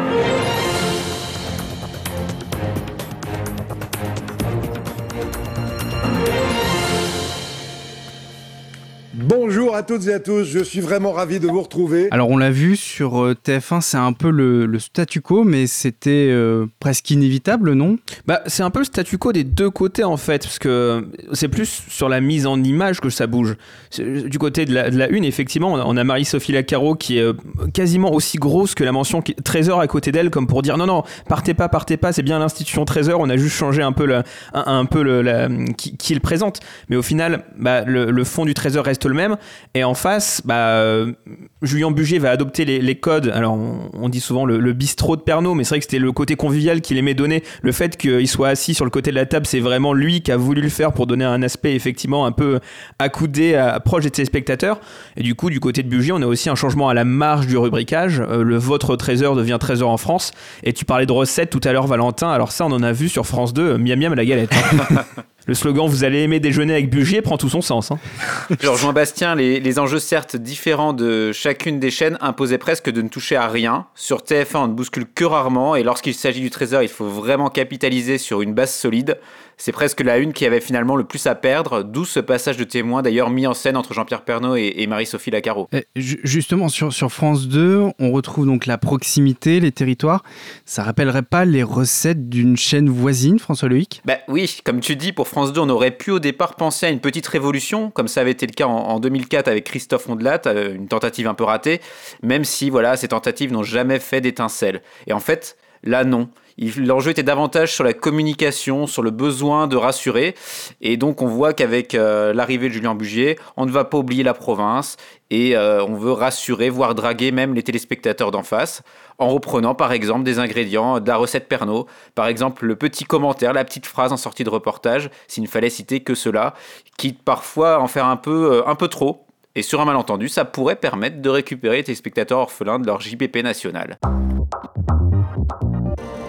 À 9.79 9.83
toutes 9.83 10.07
et 10.07 10.13
à 10.13 10.19
tous, 10.19 10.43
je 10.43 10.59
suis 10.59 10.81
vraiment 10.81 11.13
ravi 11.13 11.39
de 11.39 11.47
vous 11.47 11.61
retrouver. 11.61 12.09
Alors 12.11 12.29
on 12.29 12.37
l'a 12.37 12.51
vu 12.51 12.75
sur 12.75 13.23
euh, 13.23 13.33
TF1, 13.33 13.79
c'est 13.79 13.95
un 13.95 14.11
peu 14.11 14.29
le, 14.29 14.77
statu 14.77 15.21
quo, 15.21 15.45
mais 15.45 15.67
c'était 15.67 16.27
euh, 16.29 16.65
presque 16.81 17.09
inévitable, 17.11 17.71
non? 17.71 17.97
Bah 18.27 18.41
c'est 18.45 18.61
un 18.61 18.71
peu 18.71 18.79
le 18.79 18.85
statu 18.85 19.17
quo 19.17 19.31
des 19.31 19.45
deux 19.45 19.69
côtés 19.69 20.03
en 20.03 20.17
fait, 20.17 20.43
parce 20.43 20.59
que 20.59 21.07
c'est 21.31 21.47
plus 21.47 21.85
sur 21.87 22.09
la 22.09 22.19
mise 22.19 22.45
en 22.45 22.61
image 22.61 22.99
que 22.99 23.09
ça 23.09 23.25
bouge. 23.25 23.55
Du 23.97 24.37
côté 24.37 24.65
de 24.65 24.73
la, 24.73 25.07
une, 25.07 25.23
effectivement, 25.23 25.71
on 25.71 25.95
a 25.95 26.03
Marie-Sophie 26.03 26.51
Lacaro 26.51 26.95
qui 26.95 27.17
est 27.17 27.23
euh, 27.23 27.33
quasiment 27.73 28.11
aussi 28.11 28.37
grosse 28.37 28.75
que 28.75 28.83
la 28.83 28.91
mention 28.91 29.23
Trésor 29.45 29.79
à 29.79 29.87
côté 29.87 30.11
d'elle, 30.11 30.29
comme 30.29 30.47
pour 30.47 30.61
dire 30.61 30.75
non 30.75 30.87
non, 30.87 31.03
partez 31.29 31.53
pas, 31.53 31.69
partez 31.69 31.95
pas, 31.95 32.11
c'est 32.11 32.23
bien 32.23 32.39
l'institution 32.39 32.83
Trésor, 32.83 33.21
on 33.21 33.29
a 33.29 33.37
juste 33.37 33.55
changé 33.55 33.81
un 33.81 33.93
peu, 33.93 34.05
le, 34.05 34.23
un, 34.53 34.83
peu 34.83 35.03
le, 35.03 35.71
qui, 35.77 36.13
le 36.13 36.19
présente. 36.19 36.59
Mais 36.89 36.97
au 36.97 37.01
final, 37.01 37.45
bah, 37.57 37.85
le, 37.85 38.11
le 38.11 38.23
fond 38.25 38.43
du 38.43 38.53
Trésor 38.53 38.83
reste 38.83 39.05
le 39.05 39.13
même 39.13 39.37
et 39.75 39.83
en 39.83 39.93
face, 39.93 40.41
bah, 40.45 40.69
euh, 40.69 41.13
Julien 41.61 41.91
Bugier 41.91 42.17
va 42.17 42.31
adopter 42.31 42.65
les, 42.65 42.95
codes. 42.95 43.31
Alors, 43.35 43.55
on, 43.93 44.09
dit 44.09 44.19
souvent 44.19 44.43
le, 44.43 44.73
bistrot 44.73 45.15
de 45.15 45.21
Pernod, 45.21 45.55
mais 45.55 45.63
c'est 45.63 45.69
vrai 45.69 45.79
que 45.79 45.85
c'était 45.85 45.99
le 45.99 46.11
côté 46.11 46.35
convivial 46.35 46.81
qu'il 46.81 46.97
aimait 46.97 47.13
donner. 47.13 47.43
Le 47.61 47.71
fait 47.71 47.95
qu'il 47.95 48.27
soit 48.27 48.47
assis 48.47 48.73
sur 48.73 48.83
le 48.83 48.89
côté 48.89 49.11
de 49.11 49.15
la 49.15 49.27
table, 49.27 49.45
c'est 49.45 49.59
vraiment 49.59 49.93
lui 49.93 50.21
qui 50.21 50.31
a 50.31 50.37
voulu 50.37 50.61
le 50.61 50.69
faire 50.69 50.91
pour 50.91 51.05
donner 51.05 51.23
un 51.23 51.43
aspect 51.43 51.75
effectivement 51.75 52.25
un 52.25 52.31
peu 52.31 52.59
accoudé, 52.97 53.53
à, 53.53 53.79
proche 53.79 54.05
des 54.05 54.09
téléspectateurs. 54.09 54.79
Et 55.17 55.21
du 55.21 55.35
coup, 55.35 55.51
du 55.51 55.59
côté 55.59 55.83
de 55.83 55.87
Bugier, 55.87 56.13
on 56.13 56.21
a 56.23 56.25
aussi 56.25 56.49
un 56.49 56.55
changement 56.55 56.89
à 56.89 56.95
la 56.95 57.05
marge 57.05 57.45
du 57.45 57.55
rubricage. 57.55 58.21
Euh, 58.21 58.43
le 58.43 58.57
votre 58.57 58.95
trésor 58.95 59.35
devient 59.35 59.57
trésor 59.59 59.91
en 59.91 59.97
France. 59.97 60.31
Et 60.63 60.73
tu 60.73 60.83
parlais 60.83 61.05
de 61.05 61.11
recettes 61.11 61.51
tout 61.51 61.61
à 61.63 61.73
l'heure, 61.73 61.85
Valentin. 61.85 62.31
Alors 62.31 62.51
ça, 62.51 62.65
on 62.65 62.71
en 62.71 62.81
a 62.81 62.91
vu 62.91 63.07
sur 63.07 63.27
France 63.27 63.53
2, 63.53 63.77
miam 63.77 63.99
miam 63.99 64.15
la 64.15 64.25
galette. 64.25 64.51
le 65.49 65.55
slogan 65.55 65.87
Vous 65.87 66.03
allez 66.03 66.19
aimer 66.19 66.39
déjeuner 66.39 66.73
avec 66.73 66.89
Bugier 66.89 67.21
prend 67.21 67.37
tout 67.37 67.49
son 67.49 67.61
sens. 67.61 67.91
Hein. 67.91 67.97
Je 68.61 68.67
rejoins 68.67 68.93
Bastien, 68.93 69.35
les, 69.35 69.59
les, 69.59 69.79
enjeux 69.79 69.99
certes 69.99 70.35
différents 70.35 70.93
de 70.93 71.31
chacune 71.31 71.79
des 71.79 71.91
chaînes 71.91 72.17
imposaient 72.21 72.59
presque 72.59 72.89
de 72.89 73.01
ne 73.01 73.09
toucher 73.09 73.35
à 73.35 73.47
rien. 73.47 73.87
Sur 73.95 74.19
TF1, 74.19 74.57
on 74.57 74.67
ne 74.67 74.73
bouscule 74.73 75.05
que 75.13 75.25
rarement 75.25 75.75
et 75.75 75.83
lorsqu'il 75.83 76.13
s'agit 76.13 76.41
du 76.41 76.51
trésor, 76.51 76.83
il 76.83 76.87
faut 76.87 77.07
vraiment 77.07 77.49
capitaliser 77.49 78.19
sur 78.19 78.41
une 78.41 78.53
base 78.53 78.71
solide. 78.71 79.17
C'est 79.61 79.73
presque 79.73 79.99
la 79.99 80.19
une 80.19 80.31
qui 80.31 80.45
avait 80.45 80.61
finalement 80.61 80.95
le 80.95 81.03
plus 81.03 81.27
à 81.27 81.35
perdre, 81.35 81.83
d'où 81.83 82.05
ce 82.05 82.21
passage 82.21 82.55
de 82.55 82.63
témoin 82.63 83.01
d'ailleurs 83.01 83.29
mis 83.29 83.45
en 83.45 83.53
scène 83.53 83.75
entre 83.75 83.93
Jean-Pierre 83.93 84.23
Pernaud 84.23 84.55
et, 84.55 84.87
Marie-Sophie 84.87 85.31
Lacaro. 85.31 85.67
justement, 85.95 86.69
sur, 86.69 86.93
sur 86.93 87.11
France 87.11 87.49
2, 87.49 87.83
on 87.99 88.11
retrouve 88.11 88.45
donc 88.45 88.65
la 88.65 88.77
proximité, 88.77 89.59
les 89.59 89.73
territoires. 89.73 90.23
Ça 90.63 90.83
rappellerait 90.83 91.23
pas 91.23 91.43
les 91.43 91.61
recettes 91.61 92.29
d'une 92.29 92.55
chaîne 92.55 92.87
voisine, 92.87 93.37
François 93.37 93.67
Loïc? 93.67 94.01
Bah 94.05 94.19
oui, 94.29 94.59
comme 94.63 94.79
tu 94.79 94.95
dis, 94.95 95.11
pour 95.11 95.27
France 95.27 95.51
2, 95.51 95.59
on 95.59 95.69
aurait 95.69 95.91
pu 95.91 96.11
au 96.11 96.19
départ 96.19 96.55
penser 96.55 96.85
à 96.85 96.89
une 96.89 97.01
petite 97.01 97.27
révolution, 97.27 97.91
comme 97.91 98.07
ça 98.07 98.21
avait 98.21 98.31
été 98.31 98.47
le 98.47 98.53
cas 98.53 98.65
en, 98.65 99.01
2004 99.01 99.49
avec 99.49 99.65
Christophe 99.65 100.07
Ondelat, 100.07 100.43
euh, 100.45 100.73
une 100.73 100.87
tentative 100.87 101.27
un 101.27 101.33
peu 101.33 101.43
ratée, 101.43 101.81
même 102.23 102.45
si 102.45 102.69
voilà, 102.69 102.95
ces 102.95 103.09
tentatives 103.09 103.51
n'ont 103.51 103.63
jamais 103.63 103.99
fait 103.99 104.21
d'étincelle. 104.21 104.81
Et 105.05 105.11
en 105.11 105.19
fait, 105.19 105.57
là 105.83 106.05
non. 106.05 106.29
L'enjeu 106.77 107.11
était 107.11 107.23
davantage 107.23 107.73
sur 107.73 107.83
la 107.83 107.93
communication, 107.93 108.85
sur 108.85 109.01
le 109.01 109.11
besoin 109.11 109.67
de 109.67 109.77
rassurer. 109.77 110.35
Et 110.81 110.97
donc 110.97 111.21
on 111.21 111.27
voit 111.27 111.53
qu'avec 111.53 111.95
euh, 111.95 112.33
l'arrivée 112.33 112.67
de 112.67 112.73
Julien 112.73 112.95
Bugier, 112.95 113.39
on 113.55 113.65
ne 113.65 113.71
va 113.71 113.85
pas 113.85 113.97
oublier 113.97 114.23
la 114.23 114.33
province 114.33 114.97
et 115.29 115.55
euh, 115.55 115.83
on 115.85 115.95
veut 115.95 116.11
rassurer, 116.11 116.69
voire 116.69 116.95
draguer 116.95 117.31
même 117.31 117.53
les 117.53 117.63
téléspectateurs 117.63 118.31
d'en 118.31 118.43
face, 118.43 118.81
en 119.19 119.29
reprenant 119.29 119.75
par 119.75 119.91
exemple 119.91 120.23
des 120.23 120.39
ingrédients 120.39 120.99
de 120.99 121.07
la 121.07 121.17
recette 121.17 121.47
Pernod, 121.47 121.85
par 122.15 122.27
exemple 122.27 122.65
le 122.65 122.75
petit 122.75 123.05
commentaire, 123.05 123.53
la 123.53 123.63
petite 123.63 123.85
phrase 123.85 124.11
en 124.11 124.17
sortie 124.17 124.43
de 124.43 124.49
reportage, 124.49 125.09
s'il 125.27 125.43
ne 125.43 125.47
fallait 125.47 125.69
citer 125.69 126.01
que 126.01 126.15
cela, 126.15 126.55
qui 126.97 127.13
parfois 127.13 127.79
en 127.79 127.87
faire 127.87 128.05
un 128.05 128.17
peu, 128.17 128.53
euh, 128.53 128.67
un 128.67 128.75
peu 128.75 128.87
trop. 128.87 129.25
Et 129.55 129.63
sur 129.63 129.81
un 129.81 129.85
malentendu, 129.85 130.29
ça 130.29 130.45
pourrait 130.45 130.75
permettre 130.75 131.21
de 131.21 131.29
récupérer 131.29 131.77
les 131.77 131.83
téléspectateurs 131.83 132.39
orphelins 132.39 132.77
de 132.77 132.85
leur 132.85 133.01
JPP 133.01 133.37
national. 133.43 133.97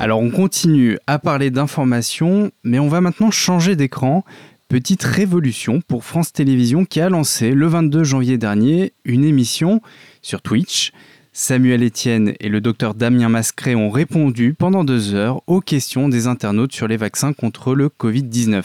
Alors 0.01 0.21
on 0.21 0.31
continue 0.31 0.99
à 1.07 1.19
parler 1.19 1.51
d'information, 1.51 2.51
mais 2.65 2.79
on 2.79 2.89
va 2.89 3.03
maintenant 3.03 3.31
changer 3.31 3.77
d'écran. 3.77 4.25
Petite 4.69 5.03
révolution 5.03 5.83
pour 5.87 6.05
France 6.05 6.33
Télévisions 6.33 6.87
qui 6.87 7.01
a 7.01 7.11
lancé 7.11 7.51
le 7.51 7.67
22 7.67 8.05
janvier 8.05 8.39
dernier 8.39 8.95
une 9.05 9.25
émission 9.25 9.83
sur 10.23 10.41
Twitch. 10.41 10.93
Samuel 11.33 11.85
Etienne 11.85 12.35
et 12.41 12.49
le 12.49 12.61
docteur 12.61 12.95
Damien 12.95 13.29
Mascret 13.29 13.75
ont 13.75 13.91
répondu 13.91 14.55
pendant 14.55 14.83
deux 14.83 15.15
heures 15.15 15.43
aux 15.47 15.61
questions 15.61 16.09
des 16.09 16.27
internautes 16.27 16.73
sur 16.73 16.89
les 16.89 16.97
vaccins 16.97 17.33
contre 17.33 17.75
le 17.75 17.89
Covid-19. 17.89 18.63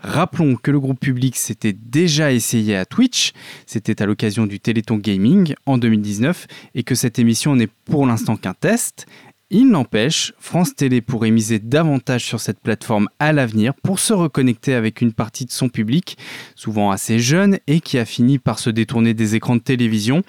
Rappelons 0.00 0.56
que 0.56 0.70
le 0.70 0.78
groupe 0.78 1.00
public 1.00 1.36
s'était 1.36 1.72
déjà 1.72 2.32
essayé 2.32 2.76
à 2.76 2.84
Twitch, 2.84 3.32
c'était 3.66 4.00
à 4.00 4.06
l'occasion 4.06 4.46
du 4.46 4.60
Téléthon 4.60 4.96
Gaming 4.96 5.54
en 5.66 5.76
2019, 5.76 6.46
et 6.76 6.84
que 6.84 6.94
cette 6.94 7.18
émission 7.18 7.56
n'est 7.56 7.68
pour 7.84 8.06
l'instant 8.06 8.36
qu'un 8.36 8.54
test. 8.54 9.06
Il 9.50 9.70
n'empêche, 9.70 10.34
France 10.38 10.76
Télé 10.76 11.00
pourrait 11.00 11.30
miser 11.30 11.58
davantage 11.58 12.22
sur 12.22 12.38
cette 12.38 12.60
plateforme 12.60 13.08
à 13.18 13.32
l'avenir 13.32 13.72
pour 13.74 13.98
se 13.98 14.12
reconnecter 14.12 14.74
avec 14.74 15.00
une 15.00 15.14
partie 15.14 15.46
de 15.46 15.50
son 15.50 15.70
public, 15.70 16.18
souvent 16.54 16.90
assez 16.90 17.18
jeune 17.18 17.58
et 17.66 17.80
qui 17.80 17.98
a 17.98 18.04
fini 18.04 18.38
par 18.38 18.58
se 18.58 18.68
détourner 18.68 19.14
des 19.14 19.36
écrans 19.36 19.56
de 19.56 19.62
télévision. 19.62 20.22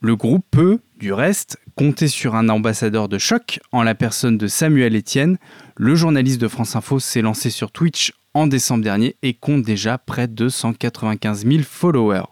Le 0.00 0.14
groupe 0.14 0.46
peut, 0.52 0.78
du 1.00 1.12
reste, 1.12 1.58
compter 1.74 2.06
sur 2.06 2.36
un 2.36 2.48
ambassadeur 2.48 3.08
de 3.08 3.18
choc 3.18 3.58
en 3.72 3.82
la 3.82 3.96
personne 3.96 4.38
de 4.38 4.46
Samuel 4.46 4.96
Etienne. 4.96 5.38
Le 5.76 5.96
journaliste 5.96 6.40
de 6.40 6.46
France 6.46 6.76
Info 6.76 7.00
s'est 7.00 7.22
lancé 7.22 7.50
sur 7.50 7.72
Twitch 7.72 8.12
en 8.34 8.46
décembre 8.46 8.84
dernier 8.84 9.16
et 9.22 9.34
compte 9.34 9.62
déjà 9.62 9.98
près 9.98 10.28
de 10.28 10.48
195 10.48 11.46
000 11.46 11.62
followers. 11.62 12.26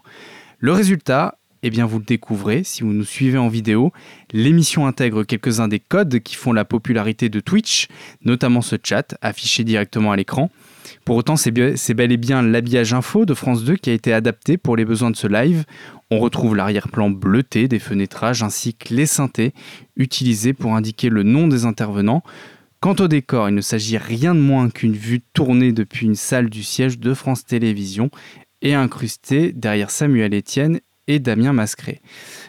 Le 0.59 0.73
résultat, 0.73 1.39
eh 1.63 1.71
bien 1.71 1.87
vous 1.87 1.99
le 1.99 2.05
découvrez 2.05 2.63
si 2.65 2.83
vous 2.83 2.93
nous 2.93 3.05
suivez 3.05 3.39
en 3.39 3.49
vidéo. 3.49 3.93
L'émission 4.33 4.87
intègre 4.87 5.25
quelques-uns 5.25 5.69
des 5.69 5.81
codes 5.81 6.21
qui 6.21 6.37
font 6.37 6.53
la 6.53 6.65
popularité 6.65 7.29
de 7.29 7.41
Twitch, 7.41 7.89
notamment 8.25 8.63
ce 8.63 8.77
chat 8.83 9.17
affiché 9.23 9.65
directement 9.65 10.13
à 10.13 10.17
l'écran. 10.17 10.51
Pour 11.05 11.17
autant, 11.17 11.37
c'est 11.37 11.51
bel 11.51 12.13
et 12.13 12.17
bien 12.17 12.43
l'habillage 12.43 12.95
info 12.95 13.27
de 13.27 13.35
France 13.35 13.65
2 13.65 13.77
qui 13.77 13.91
a 13.91 13.93
été 13.93 14.13
adapté 14.13 14.57
pour 14.57 14.77
les 14.77 14.85
besoins 14.85 15.11
de 15.11 15.17
ce 15.17 15.27
live. 15.27 15.65
On 16.11 16.19
retrouve 16.19 16.57
l'arrière-plan 16.57 17.11
bleuté 17.11 17.69
des 17.69 17.79
fenêtrages 17.79 18.43
ainsi 18.43 18.75
que 18.75 18.95
les 18.95 19.07
synthés 19.07 19.53
utilisés 19.97 20.55
pour 20.55 20.75
indiquer 20.75 21.11
le 21.11 21.23
nom 21.23 21.49
des 21.49 21.65
intervenants. 21.65 22.23
Quant 22.81 22.95
au 23.01 23.09
décor, 23.09 23.49
il 23.49 23.57
ne 23.57 23.61
s'agit 23.61 23.99
rien 23.99 24.37
de 24.37 24.41
moins 24.41 24.71
qu'une 24.71 24.93
vue 24.93 25.21
tournée 25.33 25.73
depuis 25.73 26.07
une 26.07 26.15
salle 26.15 26.49
du 26.49 26.63
siège 26.63 27.01
de 27.01 27.13
France 27.13 27.45
Télévisions 27.45 28.11
et 28.63 28.75
incrustée 28.75 29.53
derrière 29.53 29.91
Samuel 29.91 30.33
Etienne 30.33 30.81
et 31.09 31.19
Damien 31.19 31.53
Mascret. 31.53 32.01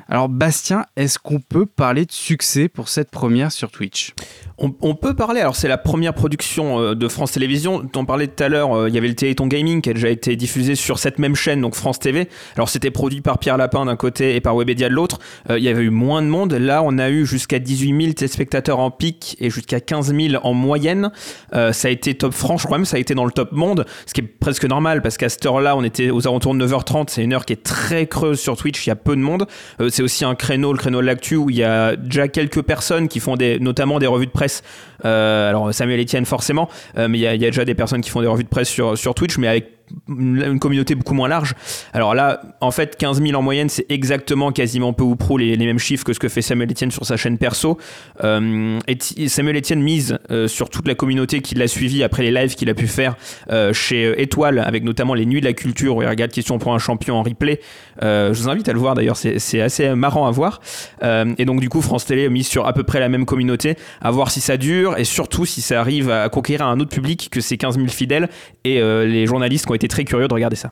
Alors 0.08 0.30
Bastien, 0.30 0.86
est-ce 0.96 1.18
qu'on 1.18 1.40
peut 1.40 1.66
parler 1.66 2.06
de 2.06 2.12
succès 2.12 2.68
pour 2.68 2.90
cette 2.90 3.10
première 3.10 3.52
sur 3.52 3.72
Twitch? 3.72 4.14
On, 4.62 4.94
peut 4.94 5.14
parler, 5.14 5.40
alors 5.40 5.56
c'est 5.56 5.70
la 5.70 5.78
première 5.78 6.14
production 6.14 6.82
euh, 6.82 6.94
de 6.94 7.08
France 7.08 7.32
Télévisions, 7.32 7.80
dont 7.80 8.02
on 8.02 8.06
parlait 8.06 8.28
tout 8.28 8.44
à 8.44 8.50
l'heure, 8.50 8.74
euh, 8.74 8.90
il 8.90 8.96
y 8.96 8.98
avait 8.98 9.08
le 9.08 9.16
Téléthon 9.16 9.48
Gaming 9.48 9.82
qui 9.82 9.90
a 9.90 9.94
déjà 9.94 10.10
été 10.10 10.36
diffusé 10.36 10.76
sur 10.76 11.00
cette 11.00 11.18
même 11.18 11.34
chaîne, 11.34 11.62
donc 11.62 11.76
France 11.76 11.98
TV. 11.98 12.28
Alors 12.56 12.68
c'était 12.68 12.92
produit 12.92 13.22
par 13.22 13.40
Pierre 13.40 13.56
Lapin 13.56 13.86
d'un 13.86 13.96
côté 13.96 14.36
et 14.36 14.42
par 14.42 14.58
Webedia 14.58 14.90
de 14.90 14.94
l'autre. 14.94 15.20
Euh, 15.50 15.58
il 15.58 15.64
y 15.64 15.70
avait 15.70 15.84
eu 15.84 15.90
moins 15.92 16.22
de 16.22 16.28
monde, 16.28 16.52
là 16.52 16.82
on 16.84 16.98
a 16.98 17.10
eu 17.10 17.26
jusqu'à 17.26 17.60
18 17.60 18.02
000 18.02 18.14
téléspectateurs 18.14 18.80
en 18.80 18.92
pic 18.92 19.38
et 19.40 19.50
jusqu'à 19.50 19.80
15 19.80 20.14
000 20.14 20.46
en 20.46 20.54
moyenne. 20.54 21.12
ça 21.54 21.88
a 21.88 21.92
été 21.92 22.16
top 22.16 22.34
France, 22.34 22.62
je 22.62 22.66
crois 22.66 22.80
même 22.80 22.86
ça 22.86 22.98
a 22.98 23.00
été 23.00 23.16
dans 23.16 23.26
le 23.26 23.32
top 23.32 23.54
monde, 23.54 23.86
ce 24.08 24.14
qui 24.14 24.20
est 24.20 24.28
presque 24.28 24.66
normal 24.66 25.02
parce 25.02 25.16
qu'à 25.16 25.30
cette 25.30 25.46
heure-là 25.46 25.78
on 25.78 25.86
était 25.86 26.10
aux 26.10 26.28
alentours 26.28 26.54
de 26.54 26.68
9h30, 26.68 27.06
c'est 27.08 27.24
une 27.24 27.32
heure 27.32 27.46
qui 27.46 27.54
est 27.54 27.64
très 27.64 28.08
creuse 28.08 28.42
sur 28.42 28.49
Twitch, 28.58 28.86
il 28.86 28.90
y 28.90 28.92
a 28.92 28.96
peu 28.96 29.16
de 29.16 29.22
monde. 29.22 29.46
c'est 29.90 30.04
aussi 30.04 30.26
un 30.26 30.36
créneau, 30.36 30.72
le 30.72 30.78
créneau 30.78 31.02
de 31.02 31.06
l'actu, 31.06 31.36
où 31.36 31.50
il 31.50 31.58
y 31.58 31.64
a 31.64 31.96
déjà 31.96 32.28
quelques 32.28 32.62
personnes 32.62 33.08
qui 33.08 33.20
font 33.20 33.36
des, 33.36 33.60
notamment 33.60 34.00
des 34.00 34.08
revues 34.08 34.28
de 34.28 34.32
presse. 34.32 34.64
Euh, 35.06 35.50
alors 35.50 35.74
Samuel 35.74 36.02
Etienne 36.02 36.26
forcément, 36.26 36.70
euh, 36.98 37.08
mais 37.08 37.20
il 37.20 37.22
y, 37.22 37.28
a 37.28 37.38
déjà 37.38 37.66
des 37.66 37.76
personnes 37.76 38.02
qui 38.02 38.10
font 38.10 38.22
des 38.22 38.28
revues 38.28 38.44
de 38.44 38.50
presse 38.50 38.70
sur, 38.70 38.98
sur 38.98 39.14
Twitch, 39.16 39.38
mais 39.38 39.48
avec 39.48 39.79
une 40.08 40.60
communauté 40.60 40.96
beaucoup 40.96 41.14
moins 41.14 41.28
large. 41.28 41.54
Alors 41.94 42.16
là, 42.16 42.42
en 42.62 42.72
fait, 42.72 42.96
15 42.98 43.22
000 43.22 43.38
en 43.38 43.42
moyenne, 43.42 43.70
c'est 43.70 43.86
exactement 43.90 44.52
quasiment 44.52 44.94
peu 44.94 45.04
ou 45.04 45.16
pro 45.16 45.38
les, 45.38 45.58
mêmes 45.58 45.80
chiffres 45.80 46.04
que 46.04 46.14
ce 46.14 46.20
que 46.20 46.30
fait 46.30 46.42
Samuel 46.42 46.72
Etienne 46.72 46.92
sur 46.92 47.06
sa 47.06 47.18
chaîne 47.18 47.38
perso. 47.38 47.78
Euh, 48.24 48.80
Samuel 49.28 49.58
Etienne 49.58 49.82
mise 49.82 50.18
euh, 50.32 50.48
sur 50.48 50.70
toute 50.70 50.88
la 50.88 50.96
communauté 50.96 51.42
qui 51.42 51.56
l'a 51.56 51.68
suivi 51.68 52.04
après 52.04 52.24
les 52.24 52.32
lives 52.32 52.56
qu'il 52.56 52.70
a 52.70 52.74
pu 52.74 52.88
faire 52.88 53.16
euh, 53.52 53.74
chez 53.74 54.22
Étoile, 54.22 54.60
avec 54.60 54.84
notamment 54.84 55.14
les 55.14 55.26
Nuits 55.26 55.42
de 55.42 55.46
la 55.46 55.54
Culture, 55.54 55.96
où 55.96 56.02
il 56.02 56.08
regarde 56.08 56.32
Question 56.32 56.60
pour 56.60 56.74
un 56.74 56.80
champion 56.80 57.16
en 57.16 57.24
replay. 57.24 57.60
je 58.02 58.34
vous 58.34 58.50
invite 58.50 58.70
à 58.70 58.74
le 58.74 58.80
voir 58.80 58.94
d'ailleurs, 58.94 59.18
c'est 59.18 59.62
assez 59.62 59.96
marrant 59.96 60.28
à 60.28 60.32
voir. 60.32 60.62
et 61.02 61.46
donc, 61.46 61.60
du 61.60 61.70
coup, 61.70 61.82
France 61.82 62.06
Télé 62.06 62.30
mise 62.30 62.48
sur 62.48 62.68
à 62.68 62.74
peu 62.74 62.84
près 62.84 63.00
la 63.00 63.10
même 63.10 63.26
communauté, 63.26 63.76
à 64.02 64.12
voir 64.12 64.30
si 64.30 64.42
ça 64.42 64.58
dure 64.58 64.98
et 64.98 65.04
surtout 65.04 65.46
si 65.46 65.62
ça 65.62 65.80
arrive 65.80 66.12
à 66.12 66.30
conquérir 66.30 66.68
un 66.68 66.80
autre 66.80 66.92
public 66.92 67.30
que 67.32 67.42
ces 67.42 67.58
15 67.58 67.76
000 67.76 67.88
fidèles 67.88 68.30
et 68.64 68.80
les 68.80 69.26
journalistes 69.26 69.66
qui 69.66 69.72
ont 69.72 69.76
été 69.76 69.79
très 69.88 70.06
curieux 70.06 70.28
de 70.28 70.34
regarder 70.34 70.56
ça. 70.56 70.72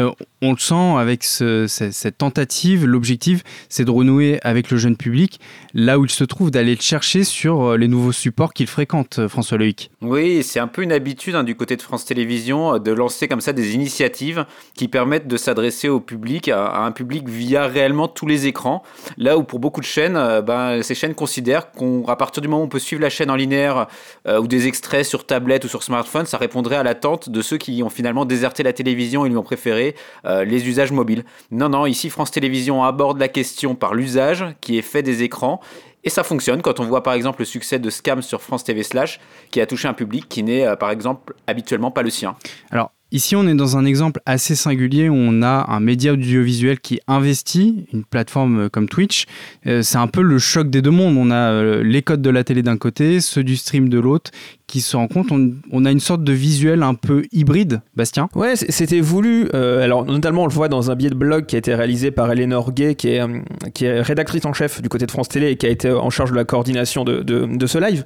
Euh, 0.00 0.12
on 0.42 0.52
le 0.52 0.58
sent 0.58 0.74
avec 0.96 1.24
cette 1.24 2.18
tentative. 2.18 2.84
L'objectif, 2.84 3.42
c'est 3.68 3.84
de 3.84 3.90
renouer 3.90 4.38
avec 4.42 4.70
le 4.70 4.78
jeune 4.78 4.96
public 4.96 5.40
là 5.78 5.98
où 5.98 6.04
il 6.04 6.10
se 6.10 6.24
trouve, 6.24 6.50
d'aller 6.50 6.74
le 6.74 6.80
chercher 6.80 7.22
sur 7.22 7.62
euh, 7.62 7.76
les 7.76 7.86
nouveaux 7.86 8.12
supports 8.12 8.52
qu'il 8.52 8.66
fréquente, 8.66 9.20
euh, 9.20 9.28
François 9.28 9.58
Loïc. 9.58 9.90
Oui, 10.02 10.42
c'est 10.42 10.58
un 10.58 10.66
peu 10.66 10.82
une 10.82 10.92
habitude 10.92 11.36
hein, 11.36 11.44
du 11.44 11.54
côté 11.54 11.76
de 11.76 11.82
France 11.82 12.04
Télévisions 12.04 12.78
de 12.78 12.90
lancer 12.90 13.28
comme 13.28 13.40
ça 13.40 13.52
des 13.52 13.74
initiatives 13.74 14.44
qui 14.74 14.88
permettent 14.88 15.28
de 15.28 15.36
s'adresser 15.36 15.88
au 15.88 16.00
public, 16.00 16.48
à, 16.48 16.82
un 16.82 16.90
public 16.90 17.28
via 17.28 17.66
réellement 17.66 18.08
tous 18.08 18.26
les 18.26 18.46
écrans. 18.46 18.82
Là 19.16 19.38
où 19.38 19.44
pour 19.44 19.60
beaucoup 19.60 19.80
de 19.80 19.86
chaînes, 19.86 20.18
ben, 20.44 20.82
ces 20.82 20.94
chaînes 20.94 21.14
considèrent 21.14 21.70
qu'à 21.70 22.16
partir 22.16 22.42
du 22.42 22.48
moment 22.48 22.62
où 22.62 22.66
on 22.66 22.68
peut 22.68 22.78
suivre 22.78 23.02
la 23.02 23.10
chaîne 23.10 23.30
en 23.30 23.36
linéaire 23.36 23.86
ou 24.26 24.46
des 24.46 24.66
extraits 24.66 25.04
sur 25.04 25.26
tablette 25.26 25.64
ou 25.64 25.68
sur 25.68 25.82
smartphone, 25.82 26.26
ça 26.26 26.38
répondrait 26.38 26.76
à 26.76 26.82
l'attente 26.82 27.30
de 27.30 27.42
ceux 27.42 27.56
qui 27.56 27.82
ont 27.82 27.88
finalement 27.88 28.24
déserté 28.24 28.62
la 28.62 28.72
télévision 28.72 29.24
et 29.24 29.28
lui 29.28 29.36
ont 29.36 29.42
préféré 29.42 29.94
euh, 30.24 30.44
les 30.44 30.68
usages 30.68 30.92
mobiles. 30.92 31.24
Non, 31.50 31.68
non, 31.68 31.86
ici 31.86 32.10
France 32.10 32.30
Télévisions 32.30 32.84
aborde 32.84 33.18
la 33.18 33.28
question 33.28 33.74
par 33.74 33.94
l'usage 33.94 34.44
qui 34.60 34.78
est 34.78 34.82
fait 34.82 35.02
des 35.02 35.22
écrans. 35.22 35.60
Et 36.08 36.10
ça 36.10 36.24
fonctionne 36.24 36.62
quand 36.62 36.80
on 36.80 36.84
voit 36.84 37.02
par 37.02 37.12
exemple 37.12 37.42
le 37.42 37.44
succès 37.44 37.78
de 37.78 37.90
Scam 37.90 38.22
sur 38.22 38.40
France 38.40 38.64
TV 38.64 38.82
Slash, 38.82 39.20
qui 39.50 39.60
a 39.60 39.66
touché 39.66 39.88
un 39.88 39.92
public 39.92 40.24
qui 40.26 40.42
n'est 40.42 40.66
euh, 40.66 40.74
par 40.74 40.90
exemple 40.90 41.34
habituellement 41.46 41.90
pas 41.90 42.00
le 42.00 42.08
sien. 42.08 42.34
Alors 42.70 42.92
Ici, 43.10 43.36
on 43.36 43.46
est 43.46 43.54
dans 43.54 43.78
un 43.78 43.86
exemple 43.86 44.20
assez 44.26 44.54
singulier 44.54 45.08
où 45.08 45.14
on 45.14 45.42
a 45.42 45.66
un 45.68 45.80
média 45.80 46.12
audiovisuel 46.12 46.78
qui 46.78 47.00
investit, 47.08 47.86
une 47.92 48.04
plateforme 48.04 48.58
euh, 48.58 48.68
comme 48.70 48.88
Twitch. 48.88 49.26
c'est 49.64 49.96
un 49.96 50.06
peu 50.06 50.22
le 50.22 50.38
choc 50.38 50.70
des 50.70 50.80
deux 50.80 50.90
mondes. 50.90 51.16
On 51.18 51.30
a 51.30 51.82
les 51.82 52.02
codes 52.02 52.22
de 52.22 52.30
la 52.30 52.42
télé 52.42 52.62
d'un 52.62 52.78
côté, 52.78 53.20
ceux 53.20 53.44
du 53.44 53.56
stream 53.56 53.90
de 53.90 53.98
l'autre, 53.98 54.30
qui 54.68 54.82
se 54.82 54.96
rend 54.98 55.08
compte, 55.08 55.32
on, 55.32 55.84
a 55.86 55.90
une 55.90 55.98
sorte 55.98 56.22
de 56.22 56.32
visuel 56.32 56.82
un 56.82 56.92
peu 56.92 57.24
hybride, 57.32 57.80
Bastien 57.96 58.28
Ouais, 58.34 58.54
c'était 58.54 59.00
voulu. 59.00 59.48
Euh, 59.54 59.82
alors, 59.82 60.04
notamment, 60.04 60.42
on 60.42 60.46
le 60.46 60.52
voit 60.52 60.68
dans 60.68 60.90
un 60.90 60.94
billet 60.94 61.08
de 61.08 61.14
blog 61.14 61.46
qui 61.46 61.56
a 61.56 61.58
été 61.58 61.74
réalisé 61.74 62.10
par 62.10 62.30
Eleanor 62.30 62.72
Gay, 62.72 62.94
qui 62.94 63.08
est, 63.08 63.20
euh, 63.22 63.40
qui 63.72 63.86
est 63.86 64.02
rédactrice 64.02 64.44
en 64.44 64.52
chef 64.52 64.82
du 64.82 64.90
côté 64.90 65.06
de 65.06 65.10
France 65.10 65.30
Télé 65.30 65.52
et 65.52 65.56
qui 65.56 65.64
a 65.64 65.70
été 65.70 65.90
en 65.90 66.10
charge 66.10 66.32
de 66.32 66.36
la 66.36 66.44
coordination 66.44 67.04
de, 67.04 67.66
ce 67.66 67.78
live. 67.78 68.04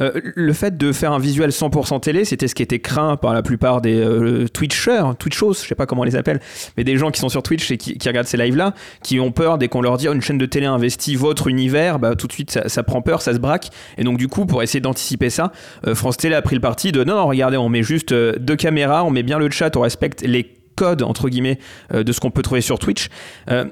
Euh, 0.00 0.10
le 0.34 0.52
fait 0.52 0.76
de 0.76 0.90
faire 0.90 1.12
un 1.12 1.20
visuel 1.20 1.50
100% 1.50 2.00
télé, 2.00 2.24
c'était 2.24 2.48
ce 2.48 2.56
qui 2.56 2.64
était 2.64 2.80
craint 2.80 3.16
par 3.16 3.32
la 3.32 3.42
plupart 3.42 3.80
des 3.80 4.46
Twitchers, 4.52 5.12
Twitchos, 5.16 5.62
je 5.62 5.68
sais 5.68 5.74
pas 5.76 5.86
comment 5.86 6.02
on 6.02 6.04
les 6.04 6.16
appelle, 6.16 6.40
mais 6.76 6.82
des 6.82 6.96
gens 6.96 7.12
qui 7.12 7.20
sont 7.20 7.28
sur 7.28 7.44
Twitch 7.44 7.70
et 7.70 7.76
qui, 7.76 7.96
regardent 8.08 8.26
ces 8.26 8.36
lives-là, 8.36 8.74
qui 9.04 9.20
ont 9.20 9.30
peur 9.30 9.58
dès 9.58 9.68
qu'on 9.68 9.80
leur 9.80 9.96
dit 9.96 10.08
oh, 10.08 10.12
une 10.12 10.22
chaîne 10.22 10.38
de 10.38 10.46
télé 10.46 10.66
investit 10.66 11.14
votre 11.14 11.46
univers, 11.46 12.00
bah, 12.00 12.16
tout 12.16 12.26
de 12.26 12.32
suite 12.32 12.58
ça, 12.66 12.82
prend 12.82 13.00
peur, 13.00 13.22
ça 13.22 13.32
se 13.32 13.38
braque. 13.38 13.68
Et 13.96 14.02
donc, 14.02 14.18
du 14.18 14.26
coup, 14.26 14.46
pour 14.46 14.62
essayer 14.62 14.80
d'anticiper 14.80 15.30
ça, 15.30 15.52
France 16.00 16.16
Télé 16.16 16.34
a 16.34 16.40
pris 16.40 16.54
le 16.54 16.62
parti 16.62 16.92
de 16.92 17.04
non, 17.04 17.14
non, 17.14 17.26
regardez, 17.26 17.58
on 17.58 17.68
met 17.68 17.82
juste 17.82 18.12
euh, 18.12 18.32
deux 18.40 18.56
caméras, 18.56 19.04
on 19.04 19.10
met 19.10 19.22
bien 19.22 19.38
le 19.38 19.50
chat, 19.50 19.76
on 19.76 19.82
respecte 19.82 20.22
les 20.22 20.50
codes 20.74 21.02
entre 21.02 21.28
guillemets 21.28 21.58
euh, 21.92 22.02
de 22.02 22.10
ce 22.12 22.20
qu'on 22.20 22.30
peut 22.30 22.40
trouver 22.40 22.62
sur 22.62 22.78
Twitch. 22.78 23.08
Euh, 23.50 23.66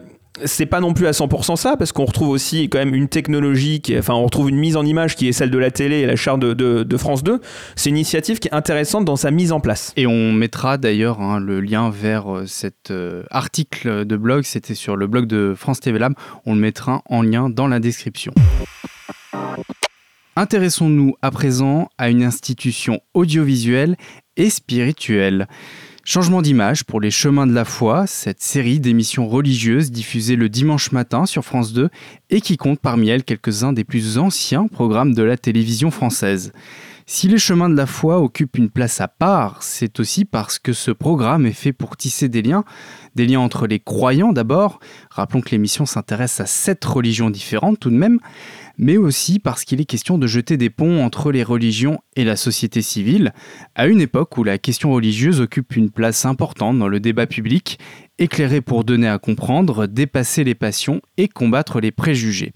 c'est 0.44 0.66
pas 0.66 0.80
non 0.80 0.92
plus 0.92 1.06
à 1.06 1.12
100% 1.12 1.56
ça, 1.56 1.78
parce 1.78 1.90
qu'on 1.90 2.04
retrouve 2.04 2.28
aussi 2.28 2.68
quand 2.68 2.78
même 2.78 2.94
une 2.94 3.08
technologie, 3.08 3.80
qui, 3.80 3.98
enfin 3.98 4.12
on 4.12 4.24
retrouve 4.24 4.50
une 4.50 4.58
mise 4.58 4.76
en 4.76 4.84
image 4.84 5.16
qui 5.16 5.26
est 5.26 5.32
celle 5.32 5.50
de 5.50 5.56
la 5.56 5.70
télé 5.70 6.00
et 6.00 6.06
la 6.06 6.16
charte 6.16 6.40
de, 6.40 6.96
France 6.98 7.24
2. 7.24 7.40
C'est 7.76 7.88
une 7.88 7.96
initiative 7.96 8.40
qui 8.40 8.48
est 8.48 8.54
intéressante 8.54 9.06
dans 9.06 9.16
sa 9.16 9.30
mise 9.30 9.50
en 9.50 9.60
place. 9.60 9.94
Et 9.96 10.06
on 10.06 10.30
mettra 10.30 10.76
d'ailleurs 10.76 11.22
hein, 11.22 11.40
le 11.40 11.62
lien 11.62 11.88
vers 11.88 12.42
cet 12.46 12.92
article 13.30 14.04
de 14.04 14.16
blog, 14.18 14.44
c'était 14.44 14.74
sur 14.74 14.96
le 14.96 15.06
blog 15.06 15.26
de 15.26 15.54
France 15.56 15.80
TV 15.80 15.98
Lab, 15.98 16.12
on 16.44 16.52
le 16.52 16.60
mettra 16.60 17.00
en 17.06 17.22
lien 17.22 17.48
dans 17.48 17.68
la 17.68 17.80
description. 17.80 18.34
Intéressons-nous 20.38 21.16
à 21.20 21.32
présent 21.32 21.88
à 21.98 22.10
une 22.10 22.22
institution 22.22 23.00
audiovisuelle 23.12 23.96
et 24.36 24.50
spirituelle. 24.50 25.48
Changement 26.04 26.42
d'image 26.42 26.84
pour 26.84 27.00
les 27.00 27.10
chemins 27.10 27.48
de 27.48 27.52
la 27.52 27.64
foi, 27.64 28.06
cette 28.06 28.40
série 28.40 28.78
d'émissions 28.78 29.26
religieuses 29.26 29.90
diffusées 29.90 30.36
le 30.36 30.48
dimanche 30.48 30.92
matin 30.92 31.26
sur 31.26 31.44
France 31.44 31.72
2 31.72 31.90
et 32.30 32.40
qui 32.40 32.56
compte 32.56 32.78
parmi 32.78 33.08
elles 33.08 33.24
quelques-uns 33.24 33.72
des 33.72 33.82
plus 33.82 34.16
anciens 34.16 34.68
programmes 34.68 35.12
de 35.12 35.24
la 35.24 35.36
télévision 35.36 35.90
française. 35.90 36.52
Si 37.04 37.26
les 37.26 37.38
chemins 37.38 37.68
de 37.68 37.74
la 37.74 37.86
foi 37.86 38.20
occupent 38.20 38.58
une 38.58 38.70
place 38.70 39.00
à 39.00 39.08
part, 39.08 39.64
c'est 39.64 39.98
aussi 39.98 40.24
parce 40.24 40.60
que 40.60 40.72
ce 40.72 40.92
programme 40.92 41.46
est 41.46 41.52
fait 41.52 41.72
pour 41.72 41.96
tisser 41.96 42.28
des 42.28 42.42
liens, 42.42 42.64
des 43.16 43.26
liens 43.26 43.40
entre 43.40 43.66
les 43.66 43.80
croyants 43.80 44.32
d'abord, 44.32 44.78
rappelons 45.10 45.40
que 45.40 45.50
l'émission 45.50 45.84
s'intéresse 45.84 46.38
à 46.38 46.46
sept 46.46 46.84
religions 46.84 47.30
différentes 47.30 47.80
tout 47.80 47.90
de 47.90 47.96
même, 47.96 48.20
mais 48.78 48.96
aussi 48.96 49.40
parce 49.40 49.64
qu'il 49.64 49.80
est 49.80 49.84
question 49.84 50.18
de 50.18 50.26
jeter 50.26 50.56
des 50.56 50.70
ponts 50.70 51.04
entre 51.04 51.32
les 51.32 51.42
religions 51.42 51.98
et 52.16 52.24
la 52.24 52.36
société 52.36 52.80
civile, 52.80 53.32
à 53.74 53.86
une 53.86 54.00
époque 54.00 54.38
où 54.38 54.44
la 54.44 54.58
question 54.58 54.92
religieuse 54.92 55.40
occupe 55.40 55.76
une 55.76 55.90
place 55.90 56.24
importante 56.24 56.78
dans 56.78 56.88
le 56.88 57.00
débat 57.00 57.26
public, 57.26 57.78
éclairer 58.18 58.60
pour 58.60 58.84
donner 58.84 59.08
à 59.08 59.18
comprendre, 59.18 59.86
dépasser 59.86 60.44
les 60.44 60.54
passions 60.54 61.00
et 61.16 61.28
combattre 61.28 61.80
les 61.80 61.92
préjugés. 61.92 62.52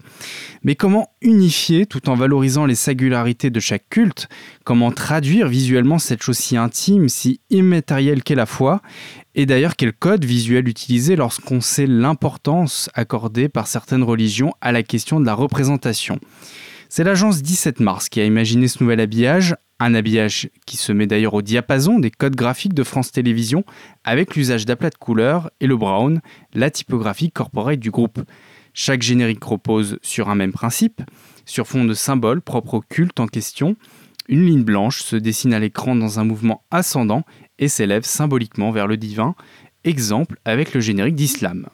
Mais 0.63 0.75
comment 0.75 1.09
unifier 1.21 1.85
tout 1.85 2.09
en 2.09 2.15
valorisant 2.15 2.65
les 2.65 2.75
singularités 2.75 3.49
de 3.49 3.59
chaque 3.59 3.87
culte? 3.89 4.27
Comment 4.63 4.91
traduire 4.91 5.47
visuellement 5.47 5.99
cette 5.99 6.21
chose 6.21 6.37
si 6.37 6.57
intime, 6.57 7.07
si 7.09 7.39
immatérielle 7.49 8.23
qu'est 8.23 8.35
la 8.35 8.45
foi? 8.45 8.81
Et 9.35 9.45
d'ailleurs, 9.45 9.75
quel 9.75 9.93
code 9.93 10.25
visuel 10.25 10.67
utiliser 10.67 11.15
lorsqu'on 11.15 11.61
sait 11.61 11.87
l'importance 11.87 12.89
accordée 12.93 13.49
par 13.49 13.67
certaines 13.67 14.03
religions 14.03 14.53
à 14.61 14.71
la 14.71 14.83
question 14.83 15.19
de 15.19 15.25
la 15.25 15.33
représentation? 15.33 16.19
C'est 16.89 17.03
l'agence 17.03 17.41
17 17.41 17.79
mars 17.79 18.09
qui 18.09 18.21
a 18.21 18.25
imaginé 18.25 18.67
ce 18.67 18.83
nouvel 18.83 18.99
habillage, 18.99 19.55
un 19.79 19.95
habillage 19.95 20.49
qui 20.67 20.77
se 20.77 20.91
met 20.91 21.07
d'ailleurs 21.07 21.33
au 21.33 21.41
diapason 21.41 21.97
des 21.97 22.11
codes 22.11 22.35
graphiques 22.35 22.75
de 22.75 22.83
France 22.83 23.11
Télévisions 23.11 23.65
avec 24.03 24.35
l'usage 24.35 24.67
d'aplats 24.67 24.91
de 24.91 24.95
couleurs 24.95 25.49
et 25.59 25.65
le 25.65 25.75
brown, 25.75 26.21
la 26.53 26.69
typographie 26.69 27.31
corporate 27.31 27.79
du 27.79 27.89
groupe. 27.89 28.21
Chaque 28.73 29.01
générique 29.01 29.43
repose 29.43 29.97
sur 30.03 30.29
un 30.29 30.35
même 30.35 30.51
principe, 30.51 31.01
sur 31.45 31.67
fond 31.67 31.85
de 31.85 31.95
symboles 31.95 32.41
propres 32.41 32.75
au 32.75 32.81
culte 32.81 33.19
en 33.19 33.27
question. 33.27 33.75
Une 34.29 34.45
ligne 34.45 34.63
blanche 34.63 35.01
se 35.01 35.15
dessine 35.15 35.53
à 35.53 35.59
l'écran 35.59 35.95
dans 35.95 36.19
un 36.19 36.23
mouvement 36.23 36.63
ascendant 36.69 37.23
et 37.59 37.67
s'élève 37.67 38.03
symboliquement 38.03 38.71
vers 38.71 38.87
le 38.87 38.97
divin, 38.97 39.35
exemple 39.83 40.39
avec 40.45 40.73
le 40.73 40.81
générique 40.81 41.15
d'Islam. 41.15 41.67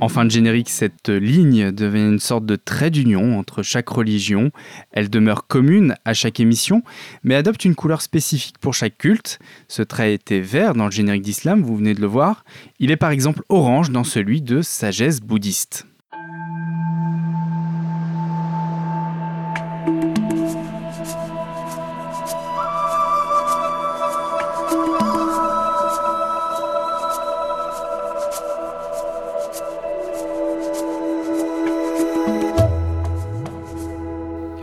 En 0.00 0.08
fin 0.08 0.24
de 0.24 0.30
générique, 0.30 0.70
cette 0.70 1.10
ligne 1.10 1.72
devient 1.72 2.08
une 2.08 2.20
sorte 2.20 2.46
de 2.46 2.56
trait 2.56 2.90
d'union 2.90 3.38
entre 3.38 3.62
chaque 3.62 3.90
religion. 3.90 4.50
Elle 4.92 5.10
demeure 5.10 5.46
commune 5.46 5.94
à 6.06 6.14
chaque 6.14 6.40
émission, 6.40 6.82
mais 7.22 7.34
adopte 7.34 7.66
une 7.66 7.74
couleur 7.74 8.00
spécifique 8.00 8.56
pour 8.58 8.72
chaque 8.72 8.96
culte. 8.96 9.38
Ce 9.68 9.82
trait 9.82 10.14
était 10.14 10.40
vert 10.40 10.72
dans 10.72 10.86
le 10.86 10.90
générique 10.90 11.20
d'Islam, 11.20 11.62
vous 11.62 11.76
venez 11.76 11.92
de 11.92 12.00
le 12.00 12.06
voir. 12.06 12.46
Il 12.78 12.90
est 12.90 12.96
par 12.96 13.10
exemple 13.10 13.42
orange 13.50 13.90
dans 13.90 14.04
celui 14.04 14.40
de 14.40 14.62
sagesse 14.62 15.20
bouddhiste. 15.20 15.86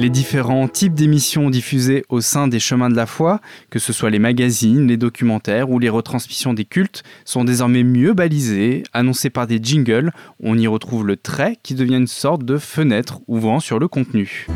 Les 0.07 0.11
différents 0.11 0.69
types 0.69 0.93
d'émissions 0.93 1.49
diffusées 1.49 2.05
au 2.07 2.21
sein 2.21 2.47
des 2.47 2.61
chemins 2.61 2.89
de 2.89 2.95
la 2.95 3.05
foi, 3.05 3.41
que 3.69 3.77
ce 3.77 3.91
soit 3.91 4.09
les 4.09 4.19
magazines, 4.19 4.87
les 4.87 4.95
documentaires 4.95 5.69
ou 5.69 5.79
les 5.79 5.89
retransmissions 5.89 6.53
des 6.53 6.63
cultes, 6.63 7.03
sont 7.25 7.43
désormais 7.43 7.83
mieux 7.83 8.13
balisés, 8.13 8.83
annoncés 8.93 9.29
par 9.29 9.47
des 9.47 9.59
jingles. 9.61 10.13
On 10.41 10.57
y 10.57 10.65
retrouve 10.65 11.05
le 11.05 11.17
trait 11.17 11.57
qui 11.61 11.75
devient 11.75 11.97
une 11.97 12.07
sorte 12.07 12.45
de 12.45 12.57
fenêtre 12.57 13.19
ouvrant 13.27 13.59
sur 13.59 13.79
le 13.79 13.89
contenu. 13.89 14.47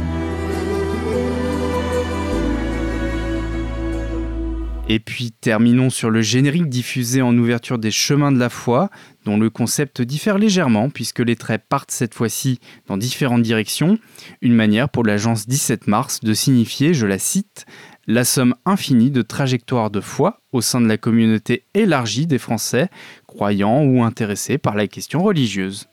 Et 4.94 5.00
puis 5.00 5.32
terminons 5.32 5.90
sur 5.90 6.10
le 6.10 6.22
générique 6.22 6.68
diffusé 6.68 7.22
en 7.22 7.38
ouverture 7.38 7.78
des 7.78 7.92
chemins 7.92 8.34
de 8.34 8.38
la 8.38 8.50
foi, 8.50 8.90
dont 9.24 9.38
le 9.38 9.50
concept 9.50 10.02
diffère 10.02 10.38
légèrement 10.38 10.90
puisque 10.90 11.20
les 11.20 11.38
traits 11.38 11.64
partent 11.70 11.92
cette 11.92 12.14
fois-ci 12.14 12.60
dans 12.88 12.98
différentes 12.98 13.42
directions, 13.42 13.98
une 14.42 14.54
manière 14.54 14.90
pour 14.90 15.06
l'agence 15.06 15.48
17 15.48 15.88
mars 15.88 16.20
de 16.20 16.34
signifier, 16.34 16.94
je 16.94 17.06
la 17.06 17.20
cite, 17.20 17.66
la 18.06 18.26
somme 18.26 18.54
infinie 18.66 19.12
de 19.12 19.22
trajectoires 19.22 19.92
de 19.92 20.02
foi 20.02 20.42
au 20.52 20.60
sein 20.60 20.82
de 20.82 20.90
la 20.90 20.98
communauté 20.98 21.64
élargie 21.74 22.28
des 22.28 22.38
Français, 22.38 22.90
croyants 23.28 23.86
ou 23.86 24.04
intéressés 24.04 24.58
par 24.58 24.76
la 24.76 24.88
question 24.88 25.24
religieuse. 25.24 25.88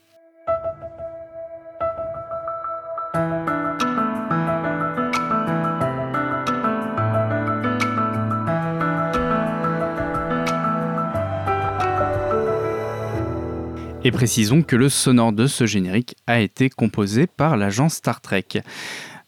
Et 14.08 14.10
précisons 14.10 14.62
que 14.62 14.74
le 14.74 14.88
sonore 14.88 15.34
de 15.34 15.46
ce 15.46 15.66
générique 15.66 16.16
a 16.26 16.40
été 16.40 16.70
composé 16.70 17.26
par 17.26 17.58
l'agence 17.58 17.96
Star 17.96 18.22
Trek. 18.22 18.62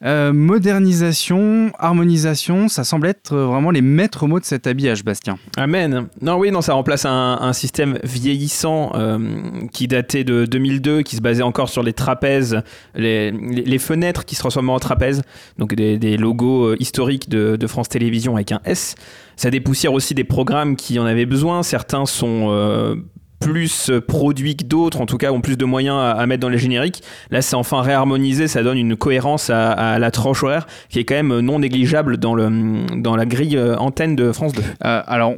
Euh, 0.03 0.33
modernisation, 0.33 1.71
harmonisation, 1.79 2.69
ça 2.69 2.83
semble 2.83 3.09
être 3.09 3.37
vraiment 3.37 3.71
les 3.71 3.83
maîtres 3.83 4.27
mots 4.27 4.40
de 4.40 4.47
cet 4.47 4.66
habillage, 4.66 5.05
Bastien. 5.05 5.37
Amen. 5.59 6.09
Non, 6.23 6.38
oui, 6.38 6.51
non, 6.51 6.62
ça 6.62 6.73
remplace 6.73 7.05
un, 7.05 7.53
système 7.53 7.99
vieillissant 8.05 8.93
euh, 8.95 9.19
qui 9.71 9.87
datait 9.87 10.25
de 10.25 10.47
2002, 10.47 11.03
qui 11.03 11.16
se 11.16 11.21
basait 11.21 11.43
encore 11.43 11.69
sur 11.69 11.83
les 11.83 11.93
trapèzes, 11.93 12.62
les, 12.95 13.79
fenêtres 13.79 14.25
qui 14.25 14.35
se 14.35 14.40
transforment 14.40 14.71
en 14.71 14.79
trapèzes, 14.79 15.21
donc 15.59 15.75
des, 15.75 16.16
logos 16.16 16.69
euh, 16.69 16.77
historiques 16.81 17.29
de, 17.29 17.66
France 17.66 17.90
Télévisions 17.90 18.35
avec 18.35 18.51
un 18.53 18.62
S. 18.64 18.95
Ça 19.37 19.51
dépoussière 19.51 19.93
aussi 19.93 20.14
des 20.14 20.25
programmes 20.25 20.75
qui 20.75 20.99
en 20.99 21.05
avaient 21.05 21.27
besoin. 21.27 21.62
Certains 21.62 22.07
sont 22.07 22.49
plus 23.40 23.90
produits 24.07 24.57
que 24.57 24.64
d'autres, 24.64 25.00
en 25.00 25.07
tout 25.07 25.16
cas 25.16 25.33
ont 25.33 25.40
plus 25.40 25.57
de 25.57 25.64
moyens 25.64 25.96
à, 26.16 26.26
mettre 26.26 26.40
dans 26.40 26.48
les 26.48 26.59
génériques. 26.59 27.03
Là, 27.31 27.42
c'est 27.42 27.57
enfin 27.57 27.81
réharmonisé, 27.81 28.48
ça 28.48 28.62
donne 28.62 28.79
une 28.79 28.96
cohérence 28.96 29.50
à, 29.50 29.98
la 29.98 30.11
tranche 30.11 30.42
horaire 30.42 30.66
qui 30.88 30.98
est 30.98 31.05
quand 31.05 31.14
même 31.14 31.40
non 31.40 31.59
négligeable 31.59 32.18
dans, 32.18 32.35
le, 32.35 32.87
dans 32.96 33.16
la 33.16 33.26
grille 33.26 33.57
euh, 33.57 33.76
antenne 33.76 34.14
de 34.14 34.33
France 34.33 34.53
2. 34.53 34.62
Euh, 34.85 35.03
alors, 35.07 35.35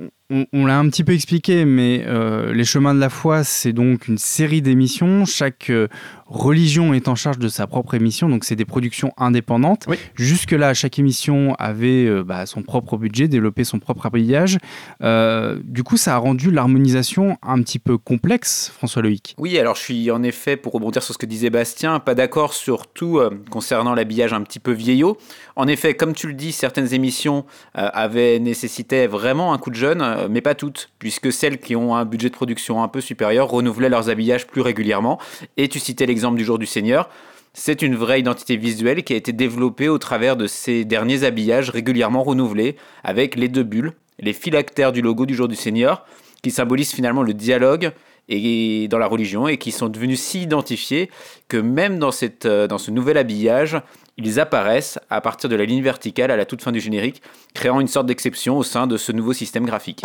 on, 0.52 0.66
l'a 0.66 0.78
un 0.78 0.88
petit 0.88 1.04
peu 1.04 1.12
expliqué, 1.12 1.64
mais 1.64 2.04
euh, 2.06 2.52
Les 2.52 2.64
Chemins 2.64 2.94
de 2.94 3.00
la 3.00 3.10
Foi, 3.10 3.44
c'est 3.44 3.72
donc 3.72 4.08
une 4.08 4.18
série 4.18 4.62
d'émissions. 4.62 5.24
Chaque 5.26 5.68
euh, 5.70 5.88
religion 6.26 6.94
est 6.94 7.08
en 7.08 7.14
charge 7.14 7.38
de 7.38 7.48
sa 7.48 7.66
propre 7.66 7.94
émission, 7.94 8.28
donc 8.28 8.44
c'est 8.44 8.56
des 8.56 8.64
productions 8.64 9.12
indépendantes. 9.18 9.86
Jusque-là, 10.14 10.72
chaque 10.74 10.98
émission 10.98 11.54
avait 11.58 12.06
euh, 12.06 12.24
bah, 12.24 12.46
son 12.46 12.62
propre 12.62 12.96
budget, 12.96 13.28
développé 13.28 13.64
son 13.64 13.78
propre 13.78 14.06
habillage. 14.06 14.58
du 15.00 15.82
coup, 15.82 15.96
ça 15.96 16.14
a 16.14 16.18
rendu 16.18 16.50
l'harmonisation 16.50 17.36
un 17.42 17.60
petit 17.62 17.78
peu 17.78 17.98
complexe, 17.98 18.72
François 18.74 19.02
Loïc. 19.02 19.34
Oui, 19.38 19.58
alors 19.58 19.76
je 19.76 19.82
suis 19.82 20.10
en 20.10 20.22
effet, 20.22 20.56
pour 20.56 20.72
rebondir 20.72 21.02
sur 21.02 21.14
ce 21.14 21.18
que 21.18 21.26
disait 21.26 21.50
Bastien, 21.50 22.00
pas 22.00 22.14
d'accord 22.14 22.54
surtout 22.54 23.20
concernant 23.50 23.94
l'habillage 23.94 24.32
un 24.32 24.42
petit 24.42 24.60
peu 24.60 24.72
vieillot. 24.72 25.18
En 25.56 25.66
effet, 25.66 25.94
comme 25.94 26.14
tu 26.14 26.26
le 26.28 26.34
dis, 26.34 26.52
certaines 26.52 26.94
émissions 26.94 27.44
avaient 27.74 28.38
nécessité 28.38 29.06
vraiment 29.06 29.52
un 29.52 29.58
coup 29.58 29.70
de 29.70 29.76
jeune 29.76 30.02
mais 30.28 30.40
pas 30.40 30.54
toutes, 30.54 30.90
puisque 30.98 31.32
celles 31.32 31.58
qui 31.58 31.76
ont 31.76 31.94
un 31.94 32.04
budget 32.04 32.28
de 32.28 32.34
production 32.34 32.82
un 32.82 32.88
peu 32.88 33.00
supérieur 33.00 33.48
renouvelaient 33.48 33.88
leurs 33.88 34.10
habillages 34.10 34.46
plus 34.46 34.60
régulièrement. 34.60 35.18
Et 35.56 35.68
tu 35.68 35.78
citais 35.78 36.06
l'exemple 36.06 36.36
du 36.36 36.44
Jour 36.44 36.58
du 36.58 36.66
Seigneur. 36.66 37.08
C'est 37.54 37.82
une 37.82 37.96
vraie 37.96 38.20
identité 38.20 38.56
visuelle 38.56 39.04
qui 39.04 39.12
a 39.12 39.16
été 39.16 39.32
développée 39.32 39.88
au 39.88 39.98
travers 39.98 40.36
de 40.36 40.46
ces 40.46 40.84
derniers 40.84 41.24
habillages 41.24 41.68
régulièrement 41.70 42.22
renouvelés, 42.22 42.76
avec 43.04 43.36
les 43.36 43.48
deux 43.48 43.62
bulles, 43.62 43.92
les 44.18 44.32
phylactères 44.32 44.92
du 44.92 45.02
logo 45.02 45.26
du 45.26 45.34
Jour 45.34 45.48
du 45.48 45.56
Seigneur, 45.56 46.06
qui 46.42 46.50
symbolisent 46.50 46.92
finalement 46.92 47.22
le 47.22 47.34
dialogue 47.34 47.92
et 48.28 48.88
dans 48.88 48.98
la 48.98 49.06
religion 49.06 49.48
et 49.48 49.58
qui 49.58 49.72
sont 49.72 49.88
devenus 49.88 50.20
si 50.20 50.42
identifiés 50.42 51.10
que 51.48 51.56
même 51.56 51.98
dans, 51.98 52.10
euh, 52.44 52.66
dans 52.66 52.78
ce 52.78 52.90
nouvel 52.90 53.18
habillage, 53.18 53.80
ils 54.16 54.40
apparaissent 54.40 54.98
à 55.10 55.20
partir 55.20 55.48
de 55.48 55.56
la 55.56 55.64
ligne 55.64 55.82
verticale 55.82 56.30
à 56.30 56.36
la 56.36 56.44
toute 56.44 56.62
fin 56.62 56.72
du 56.72 56.80
générique, 56.80 57.22
créant 57.54 57.80
une 57.80 57.88
sorte 57.88 58.06
d'exception 58.06 58.58
au 58.58 58.62
sein 58.62 58.86
de 58.86 58.96
ce 58.96 59.12
nouveau 59.12 59.32
système 59.32 59.66
graphique. 59.66 60.02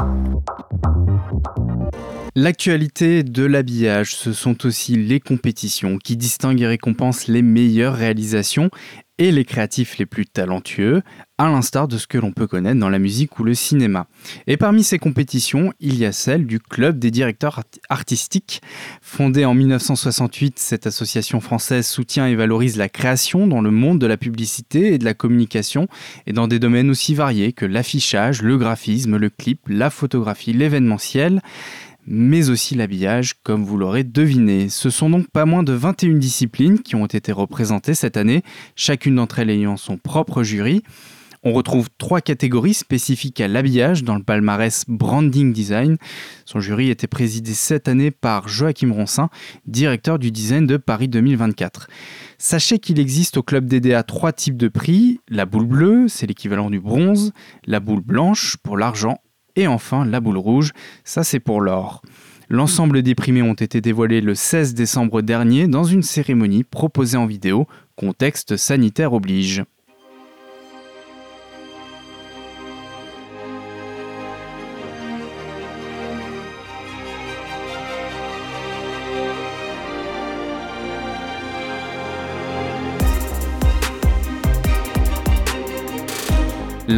L'actualité 2.36 3.24
de 3.24 3.46
l'habillage, 3.46 4.16
ce 4.16 4.32
sont 4.32 4.68
aussi 4.68 4.96
les 4.96 5.20
compétitions 5.20 5.98
qui 5.98 6.16
distinguent 6.16 6.62
et 6.62 6.68
récompensent 6.68 7.28
les 7.28 7.42
meilleures 7.42 7.96
réalisations 7.96 8.70
et 9.18 9.32
les 9.32 9.46
créatifs 9.46 9.98
les 9.98 10.06
plus 10.06 10.26
talentueux, 10.26 11.02
à 11.38 11.50
l'instar 11.50 11.88
de 11.88 11.98
ce 11.98 12.08
que 12.08 12.18
l'on 12.18 12.32
peut 12.32 12.48
connaître 12.48 12.80
dans 12.80 12.90
la 12.90 13.00
musique 13.00 13.40
ou 13.40 13.44
le 13.44 13.54
cinéma. 13.54 14.08
Et 14.48 14.58
parmi 14.58 14.84
ces 14.84 14.98
compétitions, 14.98 15.72
il 15.80 15.96
y 15.96 16.06
a 16.06 16.12
celle 16.12 16.46
du 16.48 16.60
Club 16.60 16.98
des 16.98 17.12
directeurs 17.12 17.64
artistiques. 17.90 18.62
Fondée 19.02 19.46
en 19.46 19.54
1968, 19.54 20.58
cette 20.58 20.88
association 20.88 21.40
française 21.40 21.88
soutient 21.88 22.28
et 22.28 22.36
valorise 22.36 22.78
la 22.78 22.90
création 22.90 23.48
dans 23.48 23.62
le 23.62 23.72
monde 23.72 24.00
de 24.00 24.08
la 24.08 24.18
publicité 24.18 24.94
et 24.94 24.98
de 24.98 25.06
la 25.06 25.14
communication, 25.14 25.88
et 26.26 26.34
dans 26.34 26.48
des 26.48 26.60
domaines 26.60 26.90
aussi 26.90 27.14
variés 27.14 27.54
que 27.54 27.66
l'affichage, 27.66 28.42
le 28.42 28.58
graphisme, 28.58 29.18
le 29.18 29.30
clip, 29.30 29.62
la 29.68 29.90
photographie, 29.90 30.54
l'événementiel 30.54 31.42
mais 32.08 32.50
aussi 32.50 32.74
l'habillage, 32.74 33.36
comme 33.44 33.64
vous 33.64 33.78
l'aurez 33.78 34.04
deviné. 34.04 34.70
Ce 34.70 34.90
sont 34.90 35.10
donc 35.10 35.30
pas 35.30 35.46
moins 35.46 35.64
de 35.64 35.74
21 35.74 36.16
disciplines 36.16 36.80
qui 36.80 36.96
ont 36.96 37.06
été 37.06 37.32
représentées 37.32 37.94
cette 37.94 38.18
année, 38.18 38.44
chacune 38.76 39.16
d'entre 39.16 39.40
elles 39.40 39.50
ayant 39.50 39.78
son 39.78 39.98
propre 39.98 40.42
jury. 40.42 40.84
On 41.44 41.54
retrouve 41.54 41.88
trois 41.98 42.20
catégories 42.20 42.74
spécifiques 42.74 43.40
à 43.42 43.48
l'habillage 43.48 44.04
dans 44.04 44.16
le 44.16 44.24
palmarès 44.24 44.86
Branding 44.88 45.54
Design. 45.54 45.98
Son 46.46 46.60
jury 46.60 46.90
était 46.90 47.08
présidé 47.08 47.54
cette 47.54 47.88
année 47.88 48.12
par 48.12 48.48
Joachim 48.48 48.92
Ronsin, 48.92 49.30
directeur 49.66 50.18
du 50.18 50.32
design 50.32 50.66
de 50.66 50.78
Paris 50.78 51.08
2024. 51.08 51.88
Sachez 52.38 52.80
qu'il 52.80 53.00
existe 53.00 53.38
au 53.38 53.44
club 53.44 53.66
DDA 53.66 54.04
trois 54.04 54.34
types 54.34 54.58
de 54.58 54.68
prix. 54.68 55.20
La 55.30 55.46
boule 55.46 55.68
bleue, 55.68 56.08
c'est 56.08 56.26
l'équivalent 56.26 56.70
du 56.70 56.80
bronze, 56.80 57.34
la 57.66 57.80
boule 57.80 58.02
blanche 58.02 58.58
pour 58.58 58.78
l'argent 58.78 59.18
et 59.58 59.68
enfin, 59.68 60.06
la 60.06 60.22
boule 60.22 60.38
rouge, 60.38 60.72
ça 61.04 61.24
c'est 61.24 61.42
pour 61.42 61.60
l'or. 61.60 62.02
L'ensemble 62.48 63.02
des 63.02 63.16
primés 63.16 63.42
ont 63.42 63.54
été 63.54 63.82
dévoilés 63.82 64.22
le 64.22 64.34
16 64.34 64.74
décembre 64.74 65.22
dernier 65.22 65.68
dans 65.68 65.84
une 65.84 66.04
cérémonie 66.04 66.64
proposée 66.64 67.18
en 67.18 67.26
vidéo, 67.26 67.68
contexte 67.98 68.56
sanitaire 68.56 69.12
oblige. 69.12 69.64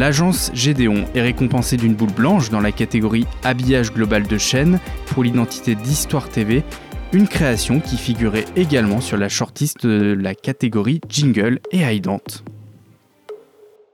L'agence 0.00 0.50
Gédéon 0.54 1.04
est 1.14 1.20
récompensée 1.20 1.76
d'une 1.76 1.94
boule 1.94 2.14
blanche 2.14 2.48
dans 2.48 2.62
la 2.62 2.72
catégorie 2.72 3.26
Habillage 3.44 3.92
global 3.92 4.26
de 4.26 4.38
chaîne 4.38 4.80
pour 5.04 5.22
l'identité 5.22 5.74
d'Histoire 5.74 6.30
TV, 6.30 6.64
une 7.12 7.28
création 7.28 7.80
qui 7.80 7.98
figurait 7.98 8.46
également 8.56 9.02
sur 9.02 9.18
la 9.18 9.28
shortlist 9.28 9.86
de 9.86 10.16
la 10.18 10.34
catégorie 10.34 11.02
Jingle 11.10 11.60
et 11.70 11.82
Aidante. 11.82 12.44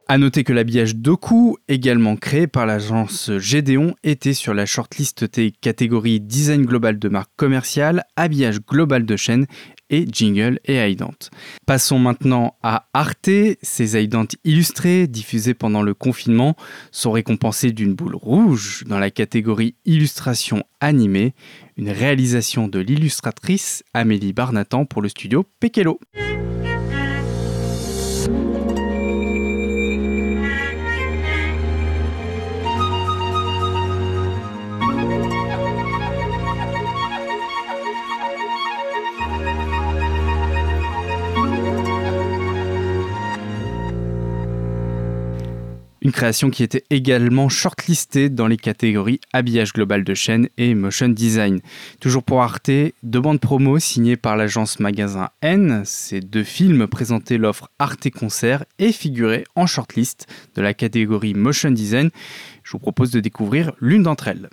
A 0.06 0.18
noter 0.18 0.44
que 0.44 0.52
l'habillage 0.52 0.94
Doku, 0.94 1.56
également 1.66 2.14
créé 2.14 2.46
par 2.46 2.64
l'agence 2.64 3.32
Gédéon, 3.38 3.96
était 4.04 4.34
sur 4.34 4.54
la 4.54 4.64
shortlist 4.64 5.28
T 5.28 5.50
catégorie 5.60 6.20
Design 6.20 6.64
global 6.64 7.00
de 7.00 7.08
marque 7.08 7.32
commerciale, 7.34 8.04
habillage 8.14 8.60
global 8.60 9.04
de 9.04 9.16
chaîne 9.16 9.46
et 9.90 10.06
Jingle 10.10 10.58
et 10.64 10.76
Aidante. 10.76 11.30
Passons 11.66 11.98
maintenant 11.98 12.56
à 12.62 12.88
Arte. 12.92 13.30
Ces 13.62 13.96
Aidante 13.96 14.36
illustrées, 14.44 15.06
diffusées 15.06 15.54
pendant 15.54 15.82
le 15.82 15.94
confinement, 15.94 16.56
sont 16.90 17.12
récompensées 17.12 17.72
d'une 17.72 17.94
boule 17.94 18.16
rouge 18.16 18.84
dans 18.86 18.98
la 18.98 19.10
catégorie 19.10 19.74
Illustration 19.84 20.64
animée, 20.80 21.34
une 21.76 21.90
réalisation 21.90 22.68
de 22.68 22.78
l'illustratrice 22.78 23.84
Amélie 23.94 24.32
Barnatan 24.32 24.84
pour 24.84 25.02
le 25.02 25.08
studio 25.08 25.44
Pekelo. 25.60 26.00
Une 46.06 46.12
création 46.12 46.50
qui 46.50 46.62
était 46.62 46.84
également 46.90 47.48
shortlistée 47.48 48.28
dans 48.28 48.46
les 48.46 48.56
catégories 48.56 49.18
habillage 49.32 49.72
global 49.72 50.04
de 50.04 50.14
chaîne 50.14 50.48
et 50.56 50.72
motion 50.76 51.08
design. 51.08 51.58
Toujours 51.98 52.22
pour 52.22 52.44
Arte, 52.44 52.70
deux 53.02 53.20
bandes 53.20 53.40
promo 53.40 53.80
signées 53.80 54.16
par 54.16 54.36
l'agence 54.36 54.78
magasin 54.78 55.30
N. 55.42 55.82
Ces 55.84 56.20
deux 56.20 56.44
films 56.44 56.86
présentaient 56.86 57.38
l'offre 57.38 57.72
Arte 57.80 58.08
Concert 58.10 58.64
et 58.78 58.92
figuraient 58.92 59.42
en 59.56 59.66
shortlist 59.66 60.28
de 60.54 60.62
la 60.62 60.74
catégorie 60.74 61.34
motion 61.34 61.72
design. 61.72 62.10
Je 62.62 62.70
vous 62.70 62.78
propose 62.78 63.10
de 63.10 63.18
découvrir 63.18 63.72
l'une 63.80 64.04
d'entre 64.04 64.28
elles. 64.28 64.48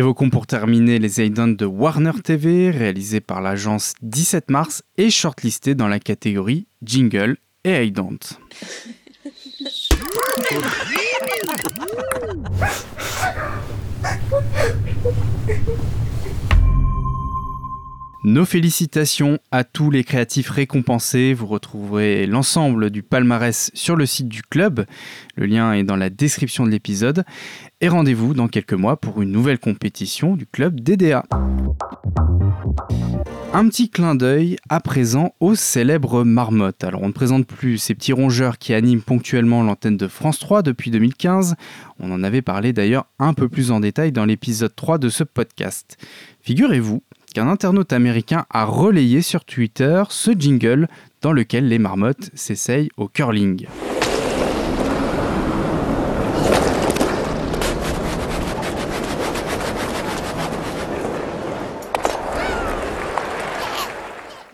Évoquons 0.00 0.30
pour 0.30 0.46
terminer 0.46 0.98
les 0.98 1.20
Aidants 1.20 1.46
de 1.46 1.66
Warner 1.66 2.22
TV, 2.24 2.70
réalisés 2.70 3.20
par 3.20 3.42
l'agence 3.42 3.92
17 4.00 4.50
mars 4.50 4.82
et 4.96 5.10
shortlistés 5.10 5.74
dans 5.74 5.88
la 5.88 6.00
catégorie 6.00 6.68
Jingle 6.82 7.36
et 7.64 7.72
Aidant. 7.72 8.08
Nos 18.22 18.44
félicitations 18.44 19.38
à 19.50 19.64
tous 19.64 19.90
les 19.90 20.04
créatifs 20.04 20.50
récompensés. 20.50 21.32
Vous 21.32 21.46
retrouverez 21.46 22.26
l'ensemble 22.26 22.90
du 22.90 23.02
palmarès 23.02 23.70
sur 23.72 23.96
le 23.96 24.04
site 24.04 24.28
du 24.28 24.42
club. 24.42 24.84
Le 25.36 25.46
lien 25.46 25.72
est 25.72 25.84
dans 25.84 25.96
la 25.96 26.10
description 26.10 26.66
de 26.66 26.70
l'épisode. 26.70 27.24
Et 27.80 27.88
rendez-vous 27.88 28.34
dans 28.34 28.48
quelques 28.48 28.74
mois 28.74 28.98
pour 28.98 29.22
une 29.22 29.32
nouvelle 29.32 29.58
compétition 29.58 30.36
du 30.36 30.44
club 30.44 30.80
DDA. 30.80 31.24
Un 33.52 33.68
petit 33.68 33.88
clin 33.88 34.14
d'œil 34.14 34.58
à 34.68 34.80
présent 34.80 35.34
aux 35.40 35.54
célèbres 35.54 36.22
marmottes. 36.22 36.84
Alors 36.84 37.02
on 37.02 37.08
ne 37.08 37.12
présente 37.12 37.46
plus 37.46 37.78
ces 37.78 37.94
petits 37.94 38.12
rongeurs 38.12 38.58
qui 38.58 38.74
animent 38.74 39.02
ponctuellement 39.02 39.62
l'antenne 39.62 39.96
de 39.96 40.06
France 40.06 40.38
3 40.38 40.62
depuis 40.62 40.90
2015. 40.90 41.56
On 41.98 42.12
en 42.12 42.22
avait 42.22 42.42
parlé 42.42 42.72
d'ailleurs 42.72 43.06
un 43.18 43.34
peu 43.34 43.48
plus 43.48 43.70
en 43.70 43.80
détail 43.80 44.12
dans 44.12 44.26
l'épisode 44.26 44.76
3 44.76 44.98
de 44.98 45.08
ce 45.08 45.24
podcast. 45.24 45.96
Figurez-vous 46.42 47.02
qu'un 47.32 47.48
internaute 47.48 47.92
américain 47.92 48.46
a 48.50 48.64
relayé 48.64 49.22
sur 49.22 49.44
Twitter 49.44 50.02
ce 50.08 50.32
jingle 50.32 50.88
dans 51.22 51.32
lequel 51.32 51.68
les 51.68 51.78
marmottes 51.78 52.30
s'essayent 52.34 52.90
au 52.96 53.08
curling. 53.08 53.66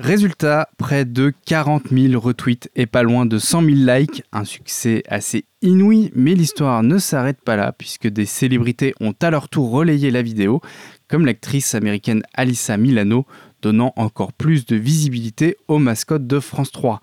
Résultat, 0.07 0.69
près 0.79 1.05
de 1.05 1.33
40 1.47 1.89
000 1.91 2.21
retweets 2.21 2.71
et 2.77 2.87
pas 2.87 3.03
loin 3.03 3.27
de 3.27 3.39
100 3.39 3.62
000 3.62 3.77
likes, 3.79 4.23
un 4.31 4.45
succès 4.45 5.03
assez 5.09 5.47
inouï, 5.62 6.12
mais 6.15 6.35
l'histoire 6.35 6.85
ne 6.85 6.99
s'arrête 6.99 7.41
pas 7.41 7.57
là 7.57 7.73
puisque 7.73 8.07
des 8.07 8.25
célébrités 8.25 8.95
ont 9.01 9.15
à 9.21 9.31
leur 9.31 9.49
tour 9.49 9.71
relayé 9.71 10.12
la 10.12 10.23
vidéo, 10.23 10.61
comme 11.09 11.27
l'actrice 11.27 11.75
américaine 11.75 12.23
Alyssa 12.35 12.77
Milano, 12.77 13.27
donnant 13.62 13.92
encore 13.97 14.33
plus 14.33 14.66
de 14.66 14.77
visibilité 14.77 15.57
aux 15.69 15.79
mascottes 15.79 16.27
de 16.27 16.40
France 16.40 16.73
3. 16.73 17.01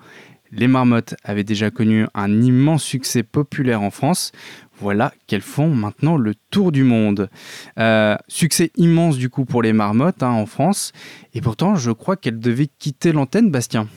Les 0.55 0.67
marmottes 0.67 1.15
avaient 1.23 1.43
déjà 1.43 1.71
connu 1.71 2.05
un 2.13 2.41
immense 2.41 2.83
succès 2.83 3.23
populaire 3.23 3.81
en 3.81 3.89
France. 3.89 4.31
Voilà 4.79 5.11
qu'elles 5.25 5.41
font 5.41 5.73
maintenant 5.73 6.15
le 6.15 6.35
tour 6.51 6.71
du 6.71 6.83
monde. 6.83 7.29
Euh, 7.79 8.15
succès 8.27 8.71
immense 8.75 9.17
du 9.17 9.29
coup 9.29 9.45
pour 9.45 9.63
les 9.63 9.73
marmottes 9.73 10.21
hein, 10.21 10.29
en 10.29 10.45
France. 10.45 10.91
Et 11.33 11.41
pourtant, 11.41 11.75
je 11.75 11.91
crois 11.91 12.17
qu'elles 12.17 12.39
devaient 12.39 12.69
quitter 12.77 13.13
l'antenne, 13.13 13.49
Bastien. 13.49 13.87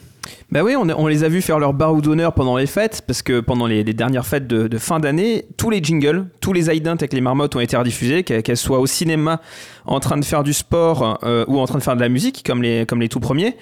Bah 0.51 0.62
oui, 0.62 0.77
on, 0.77 1.07
les 1.07 1.25
a 1.25 1.29
vus 1.29 1.43
faire 1.43 1.59
leur 1.59 1.73
barreau 1.73 2.01
d'honneur 2.01 2.33
pendant 2.33 2.57
les 2.57 2.67
fêtes, 2.67 3.03
parce 3.07 3.23
que 3.23 3.41
pendant 3.41 3.67
les, 3.67 3.85
dernières 3.85 4.27
fêtes 4.27 4.47
de, 4.47 4.79
fin 4.79 5.01
d'année, 5.01 5.47
tous 5.57 5.71
les 5.71 5.83
jingles, 5.83 6.27
tous 6.41 6.53
les 6.53 6.75
idents 6.75 6.93
avec 6.93 7.12
les 7.12 7.21
marmottes 7.21 7.57
ont 7.57 7.61
été 7.61 7.77
rediffusés, 7.77 8.23
qu'elles 8.23 8.57
soient 8.57 8.79
au 8.79 8.87
cinéma 8.87 9.41
en 9.87 10.01
train 10.01 10.17
de 10.17 10.25
faire 10.25 10.43
du 10.43 10.53
sport 10.53 11.19
euh, 11.25 11.45
ou 11.49 11.59
en 11.59 11.67
train 11.67 11.79
de 11.79 11.83
faire 11.83 11.97
de 11.97 12.01
la 12.01 12.09
musique, 12.09 12.43
comme 12.45 12.62
les, 12.62 12.87
comme 12.87 13.07
tout 13.09 13.21
premiers. 13.21 13.57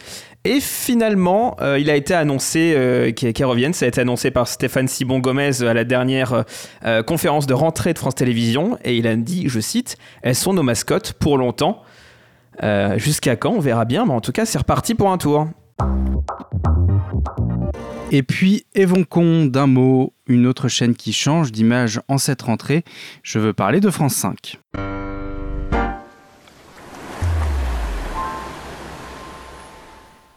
Et 0.45 0.61
finalement, 0.61 1.57
euh, 1.63 1.79
il 1.79 1.89
a 1.89 1.97
été 1.97 2.13
annoncé 2.13 2.75
euh, 2.77 3.13
qu'elles 3.13 3.47
reviennent. 3.47 3.73
Ça 3.73 3.87
a 3.87 3.89
été 3.89 4.01
annoncé 4.01 4.31
par 4.31 4.47
Stéphane 4.47 4.89
Sibon 4.89 5.19
Gomez 5.19 5.63
à 5.63 5.73
la 5.73 5.85
dernière 5.85 6.45
conférence 7.07 7.47
de 7.47 7.55
rentrée 7.55 7.93
de 7.93 7.99
France 7.99 8.15
Télévisions. 8.15 8.79
Et 8.85 8.97
il 8.97 9.07
a 9.07 9.17
dit, 9.17 9.45
je 9.49 9.61
cite, 9.61 9.97
Elles 10.23 10.35
sont 10.35 10.53
nos 10.53 10.63
mascottes 10.63 11.15
pour 11.15 11.39
longtemps. 11.39 11.83
Jusqu'à 12.97 13.37
quand? 13.37 13.53
On 13.53 13.61
verra 13.61 13.85
bien. 13.85 14.05
Mais 14.05 14.13
en 14.13 14.21
tout 14.21 14.33
cas, 14.33 14.45
c'est 14.45 14.59
reparti 14.59 14.95
pour 14.95 15.11
un 15.11 15.19
tour. 15.19 15.49
Et 18.11 18.23
puis, 18.23 18.65
évoquons 18.75 19.47
d'un 19.47 19.67
mot 19.67 20.13
une 20.27 20.47
autre 20.47 20.69
chaîne 20.69 20.95
qui 20.95 21.13
change 21.13 21.53
d'image 21.53 22.01
en 22.09 22.19
cette 22.19 22.43
rentrée. 22.43 22.85
Je 23.23 23.39
veux 23.39 23.53
parler 23.53 23.81
de 23.81 23.91
France 23.91 24.15
5. 24.15 24.59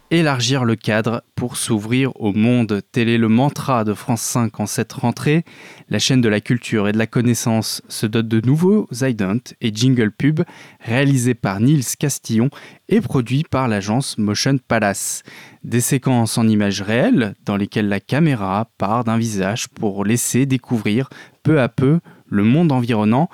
Élargir 0.10 0.64
le 0.64 0.76
cadre 0.76 1.24
pour 1.36 1.58
s'ouvrir 1.58 2.12
au 2.20 2.32
monde. 2.32 2.82
Tel 2.92 3.10
est 3.10 3.18
le 3.18 3.28
mantra 3.28 3.84
de 3.84 3.94
France 3.94 4.22
5 4.22 4.60
en 4.60 4.66
cette 4.66 4.94
rentrée. 4.94 5.44
La 5.90 6.00
chaîne 6.00 6.22
de 6.22 6.30
la 6.30 6.40
culture 6.40 6.88
et 6.88 6.92
de 6.92 6.98
la 6.98 7.08
connaissance 7.08 7.82
se 7.90 8.06
dote 8.06 8.28
de 8.28 8.46
nouveaux 8.46 8.88
idents 9.02 9.54
et 9.60 9.74
jingle 9.74 10.12
pub 10.12 10.42
réalisés 10.80 11.34
par 11.34 11.60
Nils 11.60 11.98
Castillon 12.00 12.50
et 12.88 13.02
produits 13.02 13.44
par 13.44 13.68
l'agence 13.68 14.18
Motion 14.18 14.58
Palace. 14.66 15.24
Des 15.64 15.82
séquences 15.82 16.38
en 16.38 16.48
images 16.48 16.82
réelles 16.82 17.36
dans 17.46 17.58
lesquelles 17.58 17.90
la 17.90 18.00
caméra 18.00 18.70
part 18.78 19.04
d'un 19.04 19.18
visage 19.18 19.68
pour 19.68 20.06
laisser 20.06 20.46
découvrir 20.46 21.10
peu 21.44 21.60
à 21.60 21.68
peu 21.68 22.00
le 22.30 22.44
monde 22.44 22.72
environnant, 22.72 23.30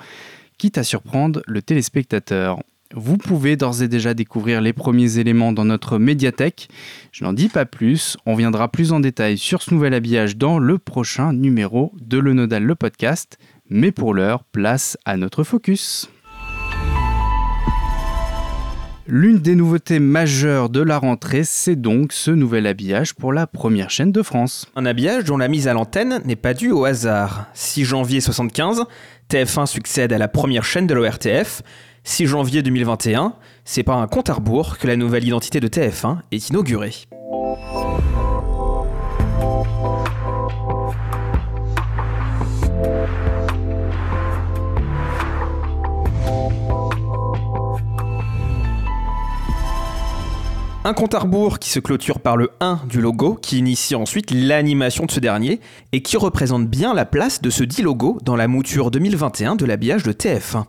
quitte 0.58 0.78
à 0.78 0.84
surprendre 0.84 1.42
le 1.46 1.62
téléspectateur. 1.62 2.60
Vous 2.96 3.16
pouvez 3.16 3.56
d'ores 3.56 3.82
et 3.82 3.88
déjà 3.88 4.14
découvrir 4.14 4.60
les 4.60 4.72
premiers 4.72 5.18
éléments 5.18 5.52
dans 5.52 5.64
notre 5.64 5.98
médiathèque. 5.98 6.68
Je 7.10 7.24
n'en 7.24 7.32
dis 7.32 7.48
pas 7.48 7.66
plus, 7.66 8.16
on 8.24 8.36
viendra 8.36 8.68
plus 8.68 8.92
en 8.92 9.00
détail 9.00 9.36
sur 9.36 9.62
ce 9.62 9.74
nouvel 9.74 9.94
habillage 9.94 10.36
dans 10.36 10.60
le 10.60 10.78
prochain 10.78 11.32
numéro 11.32 11.92
de 12.00 12.18
Le 12.18 12.34
Nodal 12.34 12.62
le 12.62 12.76
podcast. 12.76 13.36
Mais 13.68 13.90
pour 13.90 14.14
l'heure, 14.14 14.44
place 14.44 14.96
à 15.04 15.16
notre 15.16 15.42
focus. 15.42 16.08
L'une 19.08 19.38
des 19.38 19.56
nouveautés 19.56 19.98
majeures 19.98 20.68
de 20.68 20.80
la 20.80 20.98
rentrée, 20.98 21.42
c'est 21.42 21.76
donc 21.76 22.12
ce 22.12 22.30
nouvel 22.30 22.64
habillage 22.64 23.14
pour 23.14 23.32
la 23.32 23.48
première 23.48 23.90
chaîne 23.90 24.12
de 24.12 24.22
France. 24.22 24.66
Un 24.76 24.86
habillage 24.86 25.24
dont 25.24 25.36
la 25.36 25.48
mise 25.48 25.66
à 25.66 25.72
l'antenne 25.72 26.22
n'est 26.24 26.36
pas 26.36 26.54
due 26.54 26.70
au 26.70 26.84
hasard. 26.84 27.46
6 27.54 27.84
janvier 27.84 28.20
75, 28.20 28.84
TF1 29.28 29.66
succède 29.66 30.12
à 30.12 30.18
la 30.18 30.28
première 30.28 30.64
chaîne 30.64 30.86
de 30.86 30.94
l'ORTF 30.94 31.62
6 32.06 32.26
janvier 32.26 32.62
2021, 32.62 33.32
c'est 33.64 33.82
par 33.82 33.96
un 33.96 34.06
compte 34.06 34.28
à 34.28 34.34
rebours 34.34 34.76
que 34.76 34.86
la 34.86 34.94
nouvelle 34.94 35.24
identité 35.24 35.58
de 35.58 35.68
TF1 35.68 36.18
est 36.32 36.50
inaugurée. 36.50 36.92
Un 50.86 50.92
compte 50.92 51.14
à 51.14 51.20
rebours 51.20 51.58
qui 51.58 51.70
se 51.70 51.80
clôture 51.80 52.20
par 52.20 52.36
le 52.36 52.50
1 52.60 52.80
du 52.86 53.00
logo, 53.00 53.38
qui 53.40 53.56
initie 53.56 53.94
ensuite 53.94 54.30
l'animation 54.30 55.06
de 55.06 55.10
ce 55.10 55.20
dernier, 55.20 55.60
et 55.92 56.02
qui 56.02 56.18
représente 56.18 56.68
bien 56.68 56.92
la 56.92 57.06
place 57.06 57.40
de 57.40 57.48
ce 57.48 57.64
dit 57.64 57.80
logo 57.80 58.18
dans 58.22 58.36
la 58.36 58.46
mouture 58.46 58.90
2021 58.90 59.56
de 59.56 59.64
l'habillage 59.64 60.02
de 60.02 60.12
TF1. 60.12 60.66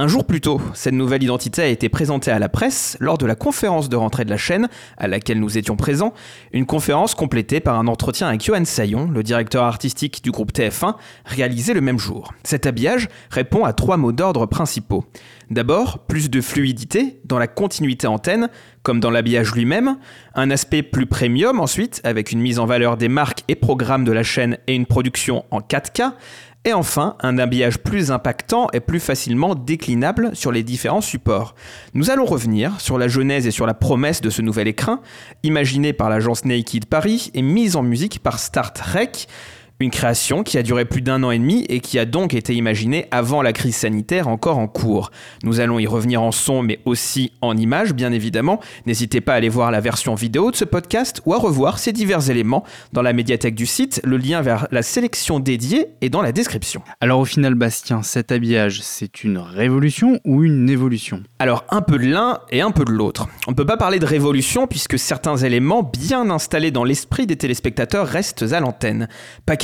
Un 0.00 0.06
jour 0.06 0.24
plus 0.24 0.40
tôt, 0.40 0.60
cette 0.74 0.94
nouvelle 0.94 1.24
identité 1.24 1.60
a 1.60 1.66
été 1.66 1.88
présentée 1.88 2.30
à 2.30 2.38
la 2.38 2.48
presse 2.48 2.96
lors 3.00 3.18
de 3.18 3.26
la 3.26 3.34
conférence 3.34 3.88
de 3.88 3.96
rentrée 3.96 4.24
de 4.24 4.30
la 4.30 4.36
chaîne, 4.36 4.68
à 4.96 5.08
laquelle 5.08 5.40
nous 5.40 5.58
étions 5.58 5.74
présents, 5.74 6.14
une 6.52 6.66
conférence 6.66 7.16
complétée 7.16 7.58
par 7.58 7.76
un 7.76 7.88
entretien 7.88 8.28
avec 8.28 8.44
Johan 8.44 8.64
Sayon, 8.64 9.10
le 9.10 9.24
directeur 9.24 9.64
artistique 9.64 10.22
du 10.22 10.30
groupe 10.30 10.52
TF1, 10.52 10.94
réalisé 11.24 11.74
le 11.74 11.80
même 11.80 11.98
jour. 11.98 12.32
Cet 12.44 12.64
habillage 12.64 13.08
répond 13.30 13.64
à 13.64 13.72
trois 13.72 13.96
mots 13.96 14.12
d'ordre 14.12 14.46
principaux. 14.46 15.04
D'abord, 15.50 16.06
plus 16.06 16.30
de 16.30 16.42
fluidité 16.42 17.20
dans 17.24 17.38
la 17.38 17.48
continuité 17.48 18.06
antenne, 18.06 18.50
comme 18.82 19.00
dans 19.00 19.10
l'habillage 19.10 19.52
lui-même, 19.52 19.96
un 20.34 20.50
aspect 20.50 20.82
plus 20.82 21.06
premium 21.06 21.58
ensuite, 21.58 22.00
avec 22.04 22.32
une 22.32 22.40
mise 22.40 22.58
en 22.58 22.66
valeur 22.66 22.98
des 22.98 23.08
marques 23.08 23.44
et 23.48 23.54
programmes 23.54 24.04
de 24.04 24.12
la 24.12 24.22
chaîne 24.22 24.58
et 24.66 24.74
une 24.74 24.86
production 24.86 25.44
en 25.50 25.60
4K, 25.60 26.12
et 26.64 26.72
enfin, 26.72 27.16
un 27.20 27.38
habillage 27.38 27.78
plus 27.78 28.10
impactant 28.10 28.66
et 28.72 28.80
plus 28.80 29.00
facilement 29.00 29.54
déclinable 29.54 30.34
sur 30.34 30.52
les 30.52 30.62
différents 30.62 31.00
supports. 31.00 31.54
Nous 31.94 32.10
allons 32.10 32.24
revenir 32.24 32.80
sur 32.80 32.98
la 32.98 33.08
genèse 33.08 33.46
et 33.46 33.50
sur 33.50 33.64
la 33.64 33.74
promesse 33.74 34.20
de 34.20 34.28
ce 34.28 34.42
nouvel 34.42 34.68
écrin, 34.68 35.00
imaginé 35.42 35.92
par 35.92 36.10
l'agence 36.10 36.44
Naked 36.44 36.86
Paris 36.86 37.30
et 37.34 37.42
mise 37.42 37.76
en 37.76 37.82
musique 37.82 38.18
par 38.22 38.38
Star 38.38 38.72
Trek, 38.72 39.12
une 39.80 39.90
création 39.90 40.42
qui 40.42 40.58
a 40.58 40.62
duré 40.62 40.84
plus 40.84 41.02
d'un 41.02 41.22
an 41.22 41.30
et 41.30 41.38
demi 41.38 41.64
et 41.68 41.80
qui 41.80 41.98
a 41.98 42.04
donc 42.04 42.34
été 42.34 42.54
imaginée 42.54 43.06
avant 43.10 43.42
la 43.42 43.52
crise 43.52 43.76
sanitaire 43.76 44.26
encore 44.26 44.58
en 44.58 44.66
cours. 44.66 45.10
Nous 45.44 45.60
allons 45.60 45.78
y 45.78 45.86
revenir 45.86 46.20
en 46.20 46.32
son 46.32 46.62
mais 46.62 46.80
aussi 46.84 47.32
en 47.42 47.56
images 47.56 47.94
bien 47.94 48.10
évidemment. 48.10 48.60
N'hésitez 48.86 49.20
pas 49.20 49.34
à 49.34 49.36
aller 49.36 49.48
voir 49.48 49.70
la 49.70 49.80
version 49.80 50.16
vidéo 50.16 50.50
de 50.50 50.56
ce 50.56 50.64
podcast 50.64 51.22
ou 51.26 51.34
à 51.34 51.38
revoir 51.38 51.78
ces 51.78 51.92
divers 51.92 52.28
éléments 52.28 52.64
dans 52.92 53.02
la 53.02 53.12
médiathèque 53.12 53.54
du 53.54 53.66
site. 53.66 54.00
Le 54.02 54.16
lien 54.16 54.42
vers 54.42 54.66
la 54.72 54.82
sélection 54.82 55.38
dédiée 55.38 55.86
est 56.00 56.10
dans 56.10 56.22
la 56.22 56.32
description. 56.32 56.82
Alors 57.00 57.20
au 57.20 57.24
final 57.24 57.54
Bastien, 57.54 58.02
cet 58.02 58.32
habillage 58.32 58.80
c'est 58.82 59.22
une 59.22 59.38
révolution 59.38 60.18
ou 60.24 60.42
une 60.42 60.68
évolution? 60.68 61.22
Alors 61.38 61.64
un 61.70 61.82
peu 61.82 61.98
de 61.98 62.06
l'un 62.06 62.40
et 62.50 62.62
un 62.62 62.72
peu 62.72 62.84
de 62.84 62.92
l'autre. 62.92 63.28
On 63.46 63.52
ne 63.52 63.56
peut 63.56 63.66
pas 63.66 63.76
parler 63.76 64.00
de 64.00 64.06
révolution 64.06 64.66
puisque 64.66 64.98
certains 64.98 65.36
éléments 65.36 65.84
bien 65.84 66.30
installés 66.30 66.72
dans 66.72 66.84
l'esprit 66.84 67.26
des 67.28 67.36
téléspectateurs 67.36 68.08
restent 68.08 68.52
à 68.52 68.58
l'antenne. 68.58 69.08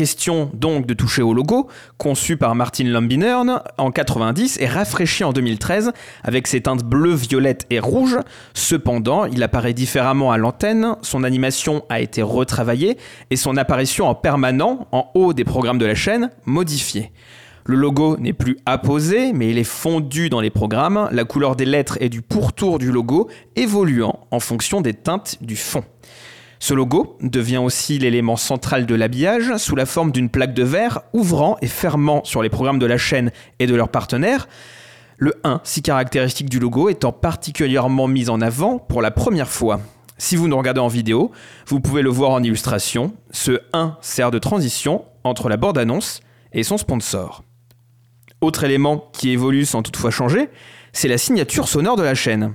Question 0.05 0.51
donc 0.53 0.85
de 0.85 0.93
toucher 0.93 1.23
au 1.23 1.33
logo, 1.33 1.67
conçu 1.97 2.37
par 2.37 2.55
Martin 2.55 2.85
Lambinern 2.85 3.63
en 3.79 3.91
90 3.91 4.59
et 4.61 4.67
rafraîchi 4.67 5.25
en 5.25 5.33
2013 5.33 5.93
avec 6.23 6.47
ses 6.47 6.61
teintes 6.61 6.85
bleues, 6.85 7.15
violettes 7.15 7.65
et 7.71 7.81
rouges. 7.81 8.19
Cependant, 8.53 9.25
il 9.25 9.43
apparaît 9.43 9.73
différemment 9.73 10.31
à 10.31 10.37
l'antenne, 10.37 10.97
son 11.01 11.25
animation 11.25 11.87
a 11.89 12.01
été 12.01 12.21
retravaillée 12.21 12.99
et 13.31 13.37
son 13.37 13.57
apparition 13.57 14.07
en 14.07 14.15
permanent 14.15 14.89
en 14.93 15.11
haut 15.15 15.33
des 15.33 15.45
programmes 15.45 15.79
de 15.79 15.87
la 15.87 15.95
chaîne 15.95 16.29
modifiée. 16.45 17.11
Le 17.65 17.77
logo 17.77 18.19
n'est 18.19 18.35
plus 18.35 18.59
apposé, 18.67 19.33
mais 19.33 19.49
il 19.49 19.57
est 19.57 19.65
fondu 19.65 20.29
dans 20.29 20.43
les 20.43 20.51
programmes, 20.51 21.09
la 21.13 21.25
couleur 21.25 21.57
des 21.57 21.65
lettres 21.65 21.97
et 22.03 22.11
du 22.11 22.21
pourtour 22.21 22.77
du 22.77 22.93
logo 22.93 23.31
évoluant 23.57 24.27
en 24.31 24.39
fonction 24.39 24.83
des 24.83 24.93
teintes 24.93 25.39
du 25.41 25.57
fond. 25.57 25.83
Ce 26.59 26.75
logo 26.75 27.19
devient 27.21 27.59
aussi 27.59 27.99
l'élément 27.99 28.37
central 28.37 28.87
de 28.87 28.95
l'habillage 28.95 29.57
sous 29.57 29.77
la 29.77 29.87
forme 29.87 30.13
d'une 30.13 30.31
plaque 30.31 30.55
de 30.55 30.63
verre 30.63 31.03
ouvrant 31.13 31.57
et 31.63 31.67
fermant 31.67 32.23
sur 32.25 32.43
les 32.43 32.49
programmes 32.49 32.79
de 32.79 32.87
la 32.87 32.99
chaîne 32.99 33.33
et 33.59 33.67
de 33.67 33.75
leurs 33.75 33.91
partenaires. 33.91 34.49
Le 35.17 35.35
1, 35.45 35.61
si 35.65 35.83
caractéristique 35.83 36.51
du 36.51 36.59
logo, 36.59 36.89
étant 36.89 37.13
particulièrement 37.13 38.09
mis 38.09 38.29
en 38.29 38.41
avant 38.41 38.79
pour 38.79 39.03
la 39.03 39.11
première 39.11 39.49
fois. 39.49 39.81
Si 40.19 40.37
vous 40.37 40.49
nous 40.49 40.57
regardez 40.57 40.81
en 40.81 40.89
vidéo, 40.89 41.33
vous 41.67 41.81
pouvez 41.81 42.03
le 42.03 42.11
voir 42.11 42.31
en 42.31 42.43
illustration. 42.43 43.15
Ce 43.31 43.61
1 43.73 43.97
sert 44.01 44.31
de 44.31 44.39
transition 44.39 45.05
entre 45.25 45.49
la 45.49 45.57
bande-annonce 45.57 46.21
et 46.53 46.63
son 46.63 46.79
sponsor. 46.79 47.43
Autre 48.41 48.65
élément 48.65 49.11
qui 49.13 49.31
évolue 49.31 49.65
sans 49.65 49.83
toutefois 49.83 50.11
changer, 50.11 50.51
c'est 50.93 51.09
la 51.09 51.19
signature 51.19 51.69
sonore 51.69 51.97
de 51.97 52.03
la 52.03 52.15
chaîne. 52.15 52.55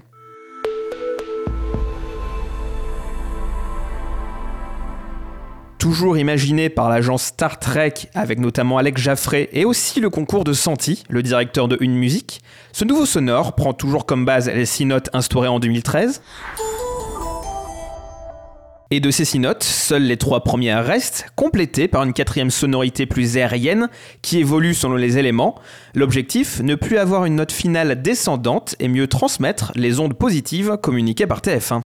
Toujours 5.80 6.18
imaginé 6.18 6.70
par 6.70 6.90
l'agence 6.90 7.24
Star 7.24 7.58
Trek 7.58 7.94
avec 8.14 8.38
notamment 8.38 8.78
Alex 8.78 9.02
Jaffray 9.02 9.50
et 9.54 9.66
aussi 9.66 10.00
le 10.00 10.10
concours 10.10 10.44
de 10.44 10.54
Santi, 10.54 11.04
le 11.10 11.24
directeur 11.24 11.68
de 11.68 11.78
Une 11.80 11.96
Musique, 11.96 12.42
ce 12.74 12.86
nouveau 12.86 13.06
sonore 13.06 13.56
prend 13.56 13.74
toujours 13.74 14.06
comme 14.06 14.26
base 14.26 14.48
les 14.50 14.66
six 14.66 14.86
notes 14.86 15.10
instaurées 15.14 15.48
en 15.48 15.60
2013. 15.60 16.22
Et 18.92 19.00
de 19.00 19.12
ces 19.12 19.24
six 19.24 19.40
notes, 19.40 19.64
seules 19.64 20.04
les 20.04 20.18
trois 20.18 20.44
premières 20.44 20.84
restent, 20.84 21.28
complétées 21.36 21.88
par 21.88 22.04
une 22.04 22.14
quatrième 22.14 22.50
sonorité 22.50 23.06
plus 23.06 23.38
aérienne 23.38 23.88
qui 24.24 24.40
évolue 24.40 24.74
selon 24.74 24.96
les 24.96 25.20
éléments. 25.20 25.56
L'objectif, 25.94 26.60
ne 26.62 26.74
plus 26.74 26.98
avoir 26.98 27.26
une 27.26 27.36
note 27.36 27.52
finale 27.52 28.02
descendante 28.02 28.76
et 28.80 28.88
mieux 28.88 29.08
transmettre 29.08 29.72
les 29.76 30.00
ondes 30.00 30.16
positives 30.16 30.78
communiquées 30.82 31.28
par 31.28 31.42
TF1. 31.42 31.82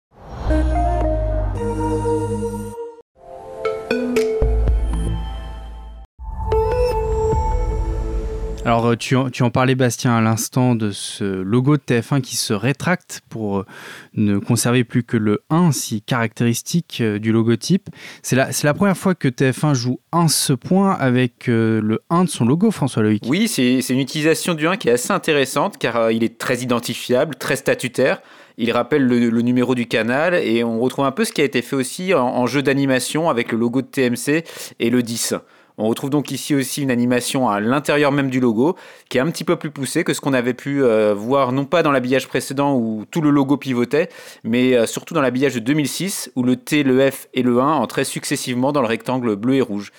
Alors, 8.66 8.86
euh, 8.86 8.96
tu 8.96 9.14
en, 9.14 9.28
tu 9.28 9.42
en 9.42 9.50
parlais, 9.50 9.74
Bastien, 9.74 10.16
à 10.16 10.22
l'instant 10.22 10.74
de 10.74 10.90
ce 10.90 11.24
logo 11.24 11.76
de 11.76 11.82
TF1 11.82 12.22
qui 12.22 12.34
se 12.34 12.54
rétracte 12.54 13.20
pour 13.28 13.58
euh, 13.58 13.66
ne 14.14 14.38
conserver 14.38 14.84
plus 14.84 15.02
que 15.02 15.18
le 15.18 15.42
1, 15.50 15.70
si 15.70 16.00
caractéristique 16.00 17.02
euh, 17.02 17.18
du 17.18 17.30
logotype. 17.30 17.90
C'est 18.22 18.36
la, 18.36 18.48
la 18.62 18.72
première 18.72 18.96
fois 18.96 19.14
que 19.14 19.28
TF1 19.28 19.74
joue 19.74 20.00
un 20.12 20.28
ce 20.28 20.54
point 20.54 20.92
avec 20.92 21.46
le 21.46 22.00
1 22.08 22.24
de 22.24 22.28
son 22.30 22.46
logo, 22.46 22.70
François 22.70 23.02
Loïc. 23.02 23.22
Oui, 23.26 23.48
c'est 23.48 23.80
une 23.90 24.00
utilisation 24.00 24.54
du 24.54 24.66
1 24.66 24.78
qui 24.78 24.88
est 24.88 24.92
assez 24.92 25.12
intéressante 25.12 25.76
car 25.76 26.10
il 26.10 26.24
est 26.24 26.38
très 26.38 26.58
identifiable, 26.58 27.34
très 27.34 27.56
statutaire. 27.56 28.22
Il 28.56 28.72
rappelle 28.72 29.04
le, 29.04 29.42
numéro 29.42 29.74
du 29.74 29.86
canal 29.86 30.34
et 30.34 30.64
on 30.64 30.80
retrouve 30.80 31.04
un 31.04 31.12
peu 31.12 31.26
ce 31.26 31.32
qui 31.32 31.42
a 31.42 31.44
été 31.44 31.60
fait 31.60 31.76
aussi 31.76 32.14
en, 32.14 32.24
en 32.24 32.46
jeu 32.46 32.62
d'animation 32.62 33.28
avec 33.28 33.52
le 33.52 33.58
logo 33.58 33.82
de 33.82 33.88
TMC 33.88 34.44
et 34.78 34.88
le 34.88 35.02
10. 35.02 35.34
On 35.76 35.88
retrouve 35.88 36.10
donc 36.10 36.30
ici 36.30 36.54
aussi 36.54 36.82
une 36.82 36.90
animation 36.90 37.48
à 37.48 37.58
l'intérieur 37.58 38.12
même 38.12 38.30
du 38.30 38.38
logo 38.38 38.76
qui 39.08 39.18
est 39.18 39.20
un 39.20 39.28
petit 39.30 39.42
peu 39.42 39.56
plus 39.56 39.70
poussée 39.70 40.04
que 40.04 40.14
ce 40.14 40.20
qu'on 40.20 40.32
avait 40.32 40.54
pu 40.54 40.84
euh, 40.84 41.14
voir 41.14 41.50
non 41.50 41.64
pas 41.64 41.82
dans 41.82 41.90
l'habillage 41.90 42.28
précédent 42.28 42.76
où 42.76 43.04
tout 43.10 43.20
le 43.20 43.30
logo 43.30 43.56
pivotait, 43.56 44.08
mais 44.44 44.76
euh, 44.76 44.86
surtout 44.86 45.14
dans 45.14 45.20
l'habillage 45.20 45.54
de 45.54 45.60
2006 45.60 46.30
où 46.36 46.44
le 46.44 46.54
T, 46.54 46.84
le 46.84 47.10
F 47.10 47.26
et 47.34 47.42
le 47.42 47.58
1 47.60 47.66
entraient 47.66 48.04
successivement 48.04 48.70
dans 48.70 48.82
le 48.82 48.86
rectangle 48.86 49.34
bleu 49.34 49.54
et 49.54 49.60
rouge. 49.60 49.90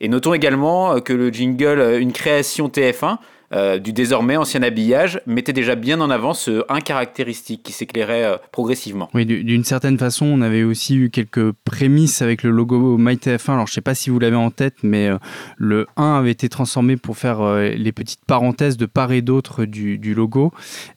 Et 0.00 0.08
notons 0.08 0.32
également 0.32 0.92
euh, 0.92 1.00
que 1.00 1.12
le 1.12 1.30
jingle 1.30 1.98
Une 1.98 2.12
création 2.12 2.68
TF1 2.68 3.18
euh, 3.52 3.78
du 3.78 3.92
désormais 3.92 4.36
ancien 4.36 4.62
habillage 4.62 5.20
mettait 5.26 5.52
déjà 5.52 5.76
bien 5.76 6.00
en 6.00 6.10
avant 6.10 6.34
ce 6.34 6.64
1 6.68 6.80
caractéristique 6.80 7.62
qui 7.62 7.72
s'éclairait 7.72 8.24
euh, 8.24 8.36
progressivement. 8.50 9.08
Oui, 9.14 9.24
d'une 9.24 9.64
certaine 9.64 9.98
façon, 9.98 10.26
on 10.26 10.40
avait 10.40 10.64
aussi 10.64 10.96
eu 10.96 11.10
quelques 11.10 11.52
prémices 11.64 12.22
avec 12.22 12.42
le 12.42 12.50
logo 12.50 12.98
MyTF1. 12.98 13.52
Alors, 13.52 13.66
je 13.66 13.72
ne 13.72 13.74
sais 13.74 13.80
pas 13.80 13.94
si 13.94 14.10
vous 14.10 14.18
l'avez 14.18 14.36
en 14.36 14.50
tête, 14.50 14.76
mais 14.82 15.08
euh, 15.08 15.18
le 15.56 15.86
1 15.96 16.18
avait 16.18 16.32
été 16.32 16.48
transformé 16.48 16.96
pour 16.96 17.16
faire 17.16 17.36
les 17.56 17.92
petites 17.92 18.24
parenthèses 18.26 18.76
de 18.76 18.86
part 18.86 19.12
et 19.12 19.22
d'autre 19.22 19.64
du, 19.64 20.14
logo. 20.14 20.52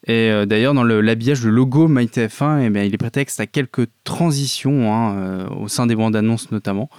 Et 0.07 0.31
d'ailleurs, 0.45 0.73
dans 0.73 0.83
l'habillage, 0.83 1.43
le, 1.43 1.51
logo 1.51 1.87
MyTF1, 1.87 2.71
eh 2.75 2.85
il 2.85 2.93
est 2.93 2.97
prétexte 2.97 3.39
à 3.39 3.47
quelques 3.47 3.87
transitions 4.03 4.93
hein, 4.93 5.47
au 5.59 5.67
sein 5.67 5.85
des 5.85 5.95
bandes 5.95 6.15
annonces 6.15 6.51
notamment. 6.51 6.89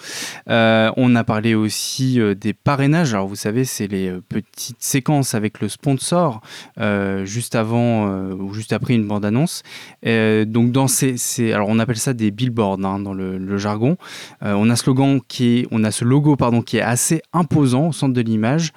on 0.46 1.14
a 1.14 1.24
parlé 1.24 1.54
aussi 1.54 2.18
des 2.36 2.52
parrainages. 2.52 3.14
Alors, 3.14 3.26
vous 3.26 3.36
savez, 3.36 3.64
c'est 3.64 3.86
les 3.86 4.12
petites 4.28 4.82
séquences 4.82 5.34
le 5.60 5.68
sponsor 5.68 6.40
euh, 6.78 7.24
juste 7.24 7.54
avant 7.54 8.08
euh, 8.08 8.34
ou 8.34 8.52
juste 8.54 8.72
après 8.72 8.94
une 8.94 9.06
bande-annonce. 9.06 9.62
donc 10.04 10.72
dans 10.72 10.88
ces, 10.88 11.52
alors 11.52 11.68
on 11.68 11.78
appelle 11.78 11.96
ça 11.96 12.12
des 12.12 12.30
billboards 12.30 12.84
hein, 12.84 12.98
dans 12.98 13.14
le, 13.14 13.58
jargon. 13.58 13.96
Euh, 14.42 14.54
on 14.54 14.70
a 14.70 14.76
ce 14.76 16.04
logo 16.04 16.36
pardon 16.36 16.62
qui 16.62 16.76
est 16.78 16.82
assez 16.82 17.22
imposant 17.32 17.88
au 17.88 17.92
centre 17.92 18.14
de 18.14 18.20
l'image. 18.20 18.72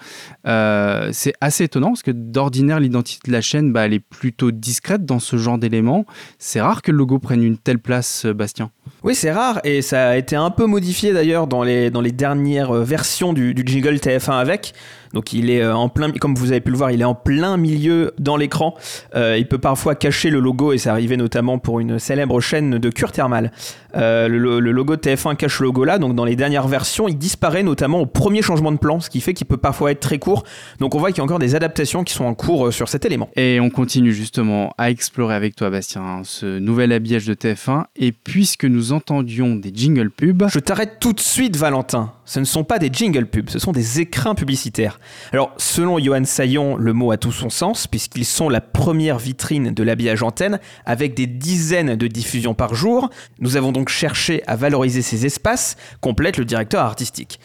c'est 0.46 1.34
assez 1.42 1.66
étonnant 1.66 1.90
parce 1.90 2.04
que 2.04 2.12
d'ordinaire 2.12 2.80
l'identité 2.80 3.28
de 3.28 3.34
la 3.34 3.42
chaîne, 3.42 3.72
bah, 3.72 3.86
elle 3.86 3.94
est 3.94 4.00
plutôt 4.00 4.52
discrète 4.52 5.06
dans 5.06 5.20
ce 5.20 5.38
genre 5.38 5.58
d'éléments. 5.58 6.06
C'est 6.40 6.62
rare 6.62 6.82
que 6.82 6.92
le 6.92 6.98
logo 6.98 7.20
prenne 7.20 7.44
une 7.44 7.58
telle 7.58 7.80
place, 7.80 8.26
Bastien. 8.26 8.72
Oui, 9.04 9.16
c'est 9.16 9.32
rare 9.32 9.60
et 9.64 9.82
ça 9.82 10.10
a 10.10 10.18
été 10.18 10.36
un 10.36 10.50
peu 10.50 10.66
modifié 10.66 11.14
d'ailleurs 11.14 11.48
dans 11.48 11.64
les, 11.64 11.90
dans 11.90 12.02
les 12.02 12.12
dernières 12.12 12.74
versions 12.74 13.34
du, 13.34 13.54
du 13.54 13.64
jingle 13.66 13.96
TF1 13.96 14.34
avec. 14.34 14.74
Donc 15.14 15.34
il 15.34 15.50
est 15.50 15.62
euh, 15.62 15.76
en 15.76 15.90
plein, 15.90 16.12
comme 16.12 16.36
vous 16.36 16.52
avez 16.52 16.62
pu 16.62 16.72
le 16.72 16.78
voir, 16.78 16.92
il 16.92 17.02
est 17.02 17.06
en 17.06 17.16
plein 17.16 17.58
milieu 17.58 18.14
dans 18.20 18.36
l'écran. 18.36 18.76
Euh, 19.16 19.38
il 19.38 19.48
peut 19.48 19.60
parfois 19.60 19.96
cacher 19.96 20.30
le 20.30 20.40
logo 20.40 20.74
et 20.74 20.78
c'est 20.78 20.90
arrivé 20.90 21.18
notamment 21.18 21.60
pour 21.60 21.80
une 21.80 22.00
célèbre 22.00 22.40
chaîne 22.42 22.78
de 22.78 22.90
cure 22.90 23.12
thermale. 23.12 23.52
Euh, 23.96 24.28
le, 24.28 24.60
logo 24.60 24.96
TF1 24.96 25.36
cache 25.36 25.60
le 25.60 25.66
logo 25.66 25.84
là, 25.84 26.00
donc 26.00 26.16
dans 26.16 26.26
les 26.26 26.36
dernières 26.36 26.68
versions, 26.68 27.08
il 27.08 27.18
disparaît 27.18 27.62
notamment 27.62 28.02
au 28.02 28.06
premier 28.08 28.42
changement 28.42 28.72
de 28.72 28.78
plan, 28.78 29.00
ce 29.00 29.10
qui 29.10 29.22
fait 29.22 29.36
qu'il 29.36 29.46
peut 29.46 29.58
parfois 29.58 29.92
être 29.92 30.00
très 30.00 30.18
court. 30.18 30.44
Donc 30.80 30.96
on 30.96 31.00
voit 31.00 31.12
qu'il 31.12 31.20
y 31.20 31.22
a 31.22 31.24
encore 31.24 31.40
des 31.40 31.54
adaptations 31.54 32.04
qui 32.04 32.14
sont 32.14 32.26
en 32.26 32.34
cours 32.34 32.74
sur 32.74 32.90
cet 32.90 33.06
élément. 33.06 33.30
Et 33.36 33.60
on 33.60 33.70
continue 33.70 34.14
justement 34.14 34.74
à 34.80 34.90
explorer 34.90 35.36
avec 35.36 35.56
toi, 35.56 35.70
Bastien, 35.70 36.22
ce 36.24 36.58
nouvel 36.58 36.92
habillage 36.92 37.28
de 37.28 37.36
TF1. 37.36 37.86
Et 37.96 38.12
puisque 38.12 38.66
nous 38.66 38.94
entendions 38.94 39.56
des 39.56 39.72
jingle 39.74 40.10
pubs, 40.10 40.48
je 40.50 40.60
t'arrête 40.60 40.98
tout 41.00 41.14
de 41.14 41.20
suite, 41.20 41.56
Valentin. 41.56 42.14
Ce 42.26 42.40
ne 42.40 42.46
sont 42.46 42.64
pas 42.64 42.80
des 42.80 42.90
jingle 42.92 43.28
pubs, 43.28 43.50
ce 43.50 43.60
sont 43.60 43.72
des 43.72 44.00
écrins 44.00 44.34
publicitaires. 44.34 45.00
Alors, 45.32 45.54
selon 45.58 46.00
Johan 46.00 46.26
Saillon, 46.26 46.76
le 46.76 46.94
mot 46.94 47.12
a 47.12 47.18
tout 47.18 47.32
son 47.32 47.50
sens, 47.50 47.88
puisqu'ils 47.88 48.26
sont 48.26 48.50
la 48.50 48.62
première 48.62 49.20
vitrine 49.20 49.72
de 49.72 49.84
l'habillage 49.84 50.24
antenne, 50.24 50.60
avec 50.86 51.14
des 51.14 51.28
dizaines 51.28 51.96
de 51.96 52.08
diffusions 52.08 52.54
par 52.54 52.76
jour. 52.76 53.10
Nous 53.40 53.58
avons 53.58 53.72
donc 53.72 53.90
cherché 53.90 54.44
à 54.48 54.56
valoriser 54.56 55.02
ces 55.02 55.26
espaces, 55.26 55.76
complète 56.02 56.38
le 56.38 56.46
directeur 56.46 56.84
artistique. 56.84 57.40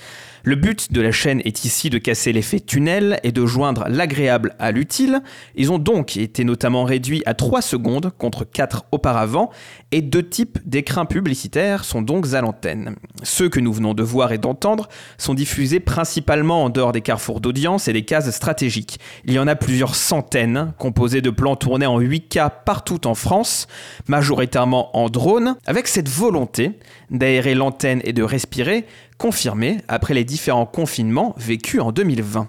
Le 0.45 0.55
but 0.55 0.93
de 0.93 1.01
la 1.01 1.13
chaîne 1.13 1.41
est 1.45 1.65
ici 1.65 1.91
de 1.91 1.99
casser 1.99 2.33
l'effet 2.33 2.61
tunnel 2.61 3.19
et 3.23 3.33
de 3.33 3.45
joindre 3.47 3.87
l'agréable 3.89 4.55
à 4.59 4.71
l'utile. 4.71 5.21
Ils 5.57 5.73
ont 5.73 5.79
donc 5.79 6.17
été 6.17 6.45
notamment 6.45 6.85
réduits 6.85 7.23
à 7.27 7.35
3 7.35 7.63
secondes 7.63 8.13
contre 8.19 8.45
4 8.45 8.87
auparavant 8.93 9.51
et 9.91 10.03
deux 10.03 10.27
types 10.27 10.59
d'écrins 10.65 11.07
publicitaires 11.07 11.85
sont 11.85 12.03
donc 12.03 12.33
à 12.35 12.41
l'antenne. 12.41 12.97
Ceux 13.23 13.49
que 13.49 13.61
nous 13.61 13.73
venons 13.73 13.95
de 13.95 14.03
voir 14.03 14.33
et 14.33 14.39
d'entendre 14.39 14.89
sont 15.17 15.35
diffusés 15.35 15.81
principalement 15.81 16.65
en 16.65 16.71
dehors 16.71 16.93
des 16.93 17.01
carrefours 17.01 17.41
d'audience 17.41 17.89
et 17.89 17.93
des 17.93 18.05
cases 18.05 18.31
stratégiques. 18.31 18.99
Il 19.25 19.33
y 19.33 19.39
en 19.39 19.47
a 19.47 19.57
plusieurs 19.57 19.95
centaines, 19.95 20.73
composés 20.79 21.21
de 21.21 21.31
plans 21.31 21.57
tournés 21.57 21.87
en 21.87 22.01
8K 22.01 22.51
partout 22.65 23.07
en 23.07 23.15
France, 23.15 23.67
majoritairement 24.09 24.97
en 24.97 25.09
drone, 25.09 25.57
avec 25.67 25.89
cette 25.89 26.09
volonté 26.09 26.79
d'aérer 27.11 27.55
l'antenne 27.55 28.01
et 28.05 28.13
de 28.13 28.23
respirer, 28.23 28.85
confirmée 29.19 29.79
après 29.89 30.15
les 30.15 30.25
différents 30.25 30.67
confinements 30.67 31.35
vécus 31.37 31.81
en 31.81 31.93
2020. 31.93 32.49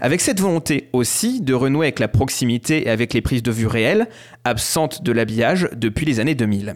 Avec 0.00 0.20
cette 0.20 0.40
volonté 0.40 0.88
aussi 0.92 1.40
de 1.40 1.54
renouer 1.54 1.86
avec 1.86 1.98
la 1.98 2.08
proximité 2.08 2.86
et 2.86 2.90
avec 2.90 3.14
les 3.14 3.22
prises 3.22 3.42
de 3.42 3.52
vue 3.52 3.66
réelles, 3.66 4.08
absentes 4.44 5.02
de 5.02 5.12
l'habillage 5.12 5.68
depuis 5.74 6.06
les 6.06 6.20
années 6.20 6.34
2000. 6.34 6.74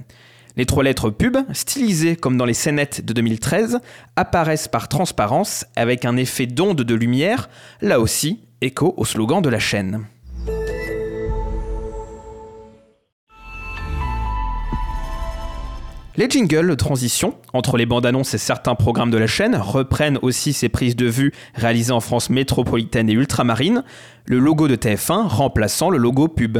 Les 0.57 0.65
trois 0.65 0.85
lettres 0.85 1.11
pub, 1.11 1.37
stylisées 1.53 2.17
comme 2.17 2.39
dans 2.39 2.47
les 2.47 2.55
scénettes 2.55 3.05
de 3.05 3.13
2013, 3.13 3.81
apparaissent 4.17 4.69
par 4.69 4.89
transparence 4.89 5.67
avec 5.77 6.05
un 6.05 6.17
effet 6.17 6.47
d'onde 6.47 6.83
de 6.83 6.95
lumière, 6.95 7.51
là 7.83 8.01
aussi 8.01 8.41
écho 8.63 8.95
au 8.97 9.05
slogan 9.05 9.43
de 9.43 9.51
la 9.51 9.59
chaîne. 9.59 10.07
Les 16.19 16.31
jingles 16.31 16.71
de 16.71 16.75
transition 16.75 17.35
entre 17.53 17.77
les 17.77 17.85
bandes 17.85 18.07
annonces 18.07 18.33
et 18.33 18.39
certains 18.39 18.75
programmes 18.75 19.11
de 19.11 19.19
la 19.19 19.27
chaîne 19.27 19.55
reprennent 19.55 20.19
aussi 20.23 20.55
ces 20.55 20.71
prises 20.71 20.97
de 20.97 21.05
vue 21.05 21.33
réalisées 21.55 21.93
en 21.93 22.01
France 22.01 22.31
métropolitaine 22.31 23.11
et 23.11 23.13
ultramarine, 23.13 23.85
le 24.25 24.39
logo 24.39 24.67
de 24.67 24.77
TF1 24.77 25.27
remplaçant 25.27 25.91
le 25.91 25.99
logo 25.99 26.29
pub. 26.29 26.59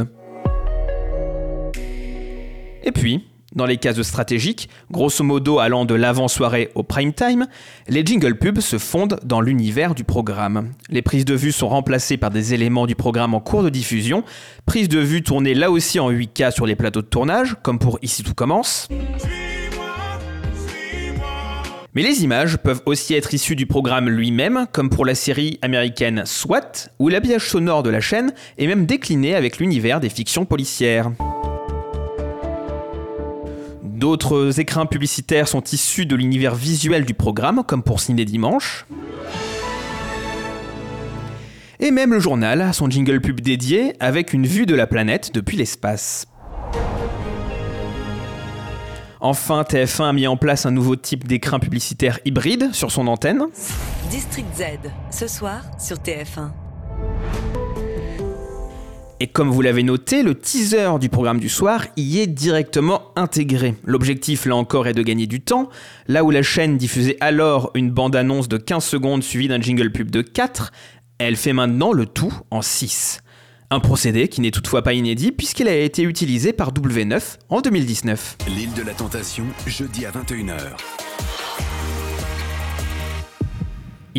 Et 2.83 2.91
puis, 2.91 3.26
Dans 3.55 3.65
les 3.65 3.77
cases 3.77 4.01
stratégiques, 4.01 4.69
grosso 4.91 5.23
modo 5.23 5.59
allant 5.59 5.85
de 5.85 5.95
l'avant-soirée 5.95 6.69
au 6.75 6.83
prime 6.83 7.13
time, 7.13 7.47
les 7.87 8.05
jingle 8.05 8.37
pubs 8.37 8.59
se 8.59 8.77
fondent 8.77 9.19
dans 9.23 9.39
l'univers 9.39 9.95
du 9.95 10.03
programme. 10.03 10.73
Les 10.89 11.01
prises 11.01 11.23
de 11.23 11.33
vue 11.33 11.53
sont 11.53 11.69
remplacées 11.69 12.17
par 12.17 12.29
des 12.29 12.53
éléments 12.53 12.87
du 12.87 12.95
programme 12.95 13.33
en 13.33 13.39
cours 13.39 13.63
de 13.63 13.69
diffusion, 13.69 14.23
prises 14.65 14.89
de 14.89 14.99
vue 14.99 15.23
tournées 15.23 15.53
là 15.53 15.71
aussi 15.71 15.99
en 15.99 16.11
8K 16.11 16.51
sur 16.51 16.65
les 16.65 16.75
plateaux 16.75 17.01
de 17.01 17.07
tournage, 17.07 17.55
comme 17.63 17.79
pour 17.79 17.99
Ici 18.01 18.21
tout 18.21 18.33
commence. 18.33 18.87
Mais 21.95 22.03
les 22.03 22.23
images 22.23 22.57
peuvent 22.57 22.83
aussi 22.85 23.15
être 23.15 23.33
issues 23.33 23.55
du 23.55 23.65
programme 23.65 24.09
lui-même, 24.09 24.67
comme 24.71 24.89
pour 24.89 25.03
la 25.03 25.15
série 25.15 25.57
américaine 25.63 26.23
SWAT, 26.25 26.89
où 26.99 27.09
l'habillage 27.09 27.49
sonore 27.49 27.81
de 27.81 27.89
la 27.89 28.01
chaîne 28.01 28.33
est 28.59 28.67
même 28.67 28.85
décliné 28.85 29.33
avec 29.33 29.57
l'univers 29.57 29.99
des 29.99 30.09
fictions 30.09 30.45
policières. 30.45 31.11
D'autres 33.97 34.59
écrins 34.59 34.85
publicitaires 34.85 35.47
sont 35.47 35.63
issus 35.63 36.05
de 36.05 36.15
l'univers 36.15 36.53
visuel 36.53 37.03
du 37.03 37.15
programme, 37.15 37.63
comme 37.65 37.81
pour 37.81 37.99
Ciné 37.99 38.25
Dimanche. 38.25 38.85
Et 41.79 41.89
même 41.89 42.13
le 42.13 42.19
journal 42.19 42.61
a 42.61 42.73
son 42.73 42.91
jingle 42.91 43.21
pub 43.21 43.41
dédié 43.41 43.95
avec 43.99 44.33
une 44.33 44.45
vue 44.45 44.67
de 44.67 44.75
la 44.75 44.85
planète 44.85 45.33
depuis 45.33 45.57
l'espace. 45.57 46.27
Enfin, 49.19 49.63
TF1 49.63 50.09
a 50.09 50.13
mis 50.13 50.27
en 50.27 50.37
place 50.37 50.67
un 50.67 50.71
nouveau 50.71 50.95
type 50.95 51.27
d'écrin 51.27 51.57
publicitaire 51.57 52.19
hybride 52.23 52.75
sur 52.75 52.91
son 52.91 53.07
antenne. 53.07 53.45
District 54.11 54.45
Z, 54.55 54.91
ce 55.09 55.27
soir 55.27 55.63
sur 55.79 55.97
TF1. 55.97 56.51
Et 59.19 59.27
comme 59.27 59.49
vous 59.49 59.63
l'avez 59.63 59.81
noté, 59.81 60.21
le 60.21 60.35
teaser 60.35 60.99
du 60.99 61.09
programme 61.09 61.39
du 61.39 61.49
soir 61.49 61.87
y 61.97 62.19
est 62.19 62.27
directement 62.27 63.11
intégré. 63.15 63.73
L'objectif 63.83 64.45
là 64.45 64.55
encore 64.55 64.87
est 64.87 64.93
de 64.93 65.01
gagner 65.01 65.25
du 65.25 65.41
temps. 65.41 65.69
Là 66.07 66.23
où 66.23 66.29
la 66.29 66.43
chaîne 66.43 66.77
diffusait 66.77 67.17
alors 67.19 67.71
une 67.73 67.89
bande-annonce 67.89 68.47
de 68.47 68.57
15 68.57 68.85
secondes 68.85 69.23
suivie 69.23 69.47
d'un 69.47 69.59
jingle 69.59 69.91
pub 69.91 70.11
de 70.11 70.21
4, 70.21 70.71
elle 71.17 71.35
fait 71.35 71.53
maintenant 71.53 71.93
le 71.93 72.05
tout 72.05 72.33
en 72.51 72.61
6. 72.61 73.21
Un 73.71 73.79
procédé 73.79 74.27
qui 74.27 74.39
n'est 74.39 74.51
toutefois 74.51 74.83
pas 74.83 74.93
inédit 74.93 75.31
puisqu'il 75.31 75.67
a 75.67 75.75
été 75.75 76.03
utilisé 76.03 76.53
par 76.53 76.71
W9 76.71 77.37
en 77.49 77.61
2019. 77.61 78.37
L'île 78.55 78.73
de 78.73 78.83
la 78.83 78.93
Tentation, 78.93 79.45
jeudi 79.65 80.05
à 80.05 80.11
21h. 80.11 80.77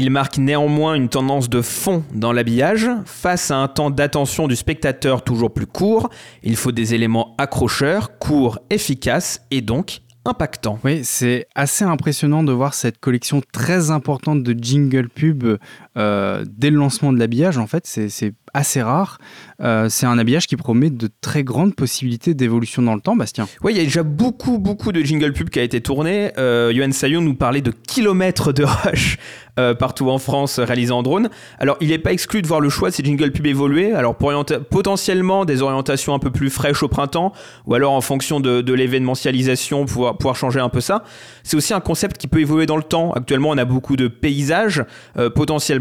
Il 0.01 0.11
marque 0.11 0.39
néanmoins 0.39 0.95
une 0.95 1.09
tendance 1.09 1.51
de 1.51 1.61
fond 1.61 2.05
dans 2.15 2.33
l'habillage. 2.33 2.89
Face 3.05 3.51
à 3.51 3.57
un 3.57 3.67
temps 3.67 3.91
d'attention 3.91 4.47
du 4.47 4.55
spectateur 4.55 5.25
toujours 5.25 5.53
plus 5.53 5.67
court, 5.67 6.09
il 6.45 6.55
faut 6.55 6.71
des 6.71 6.95
éléments 6.95 7.35
accrocheurs, 7.37 8.17
courts, 8.21 8.61
efficaces 8.71 9.45
et 9.51 9.61
donc 9.61 10.03
impactants. 10.25 10.79
Oui, 10.85 11.01
c'est 11.03 11.49
assez 11.57 11.85
impressionnant 11.85 12.45
de 12.45 12.53
voir 12.53 12.75
cette 12.75 12.99
collection 12.99 13.43
très 13.53 13.91
importante 13.91 14.45
de 14.45 14.55
jingle 14.57 15.09
pub 15.09 15.59
euh, 15.99 16.45
dès 16.49 16.71
le 16.71 16.77
lancement 16.77 17.13
de 17.13 17.19
l'habillage. 17.19 17.59
En 17.59 17.67
fait, 17.67 17.87
c'est 17.87 18.33
assez 18.55 18.83
rare. 18.83 19.19
Euh, 19.61 19.89
c'est 19.89 20.07
un 20.07 20.19
habillage 20.19 20.47
qui 20.47 20.57
promet 20.57 20.91
de 20.91 21.09
très 21.21 21.43
grandes 21.43 21.75
possibilités 21.75 22.35
d'évolution 22.35 22.83
dans 22.83 22.95
le 22.95 23.01
temps, 23.01 23.17
Bastien. 23.17 23.49
Oui, 23.63 23.73
il 23.73 23.79
y 23.79 23.81
a 23.81 23.85
déjà 23.85 24.03
beaucoup, 24.03 24.59
beaucoup 24.59 24.93
de 24.93 25.01
jingle 25.01 25.33
pub 25.33 25.51
qui 25.51 25.59
a 25.59 25.63
été 25.63 25.81
tourné. 25.81 26.33
Euh, 26.39 26.73
Sayon 26.93 27.21
nous 27.21 27.35
parlait 27.35 27.61
de 27.61 27.71
kilomètres 27.71 28.53
de 28.53 28.65
rush 28.65 29.19
euh, 29.59 29.75
partout 29.75 30.11
en 30.11 30.19
France 30.19 30.59
réalisés 30.59 30.93
en 30.93 31.03
drone. 31.03 31.29
Alors, 31.59 31.77
il 31.81 31.89
n'est 31.89 31.99
pas 31.99 32.13
exclu 32.13 32.41
de 32.41 32.47
voir 32.47 32.61
le 32.61 32.69
choix 32.69 32.91
de 32.91 32.95
ces 32.95 33.05
jingle 33.05 33.33
pub 33.33 33.47
évoluer. 33.47 33.93
Alors, 33.93 34.15
pour 34.17 34.33
potentiellement 34.71 35.45
des 35.45 35.63
orientations 35.63 36.15
un 36.15 36.19
peu 36.19 36.31
plus 36.31 36.51
fraîches 36.51 36.83
au 36.83 36.89
printemps, 36.89 37.33
ou 37.67 37.75
alors 37.75 37.93
en 37.93 38.01
fonction 38.01 38.41
de, 38.41 38.73
l'événementialisation, 38.73 39.87
pouvoir, 39.87 40.37
changer 40.37 40.61
un 40.61 40.69
peu 40.69 40.81
ça. 40.81 41.03
C'est 41.43 41.57
aussi 41.57 41.75
un 41.75 41.81
concept 41.81 42.19
qui 42.19 42.29
peut 42.29 42.41
évoluer 42.41 42.67
dans 42.67 42.77
le 42.77 42.83
temps. 42.83 43.13
Actuellement, 43.13 43.51
on 43.51 43.59
a 43.59 43.65
beaucoup 43.65 43.97
de 43.97 44.07
paysages. 44.07 44.85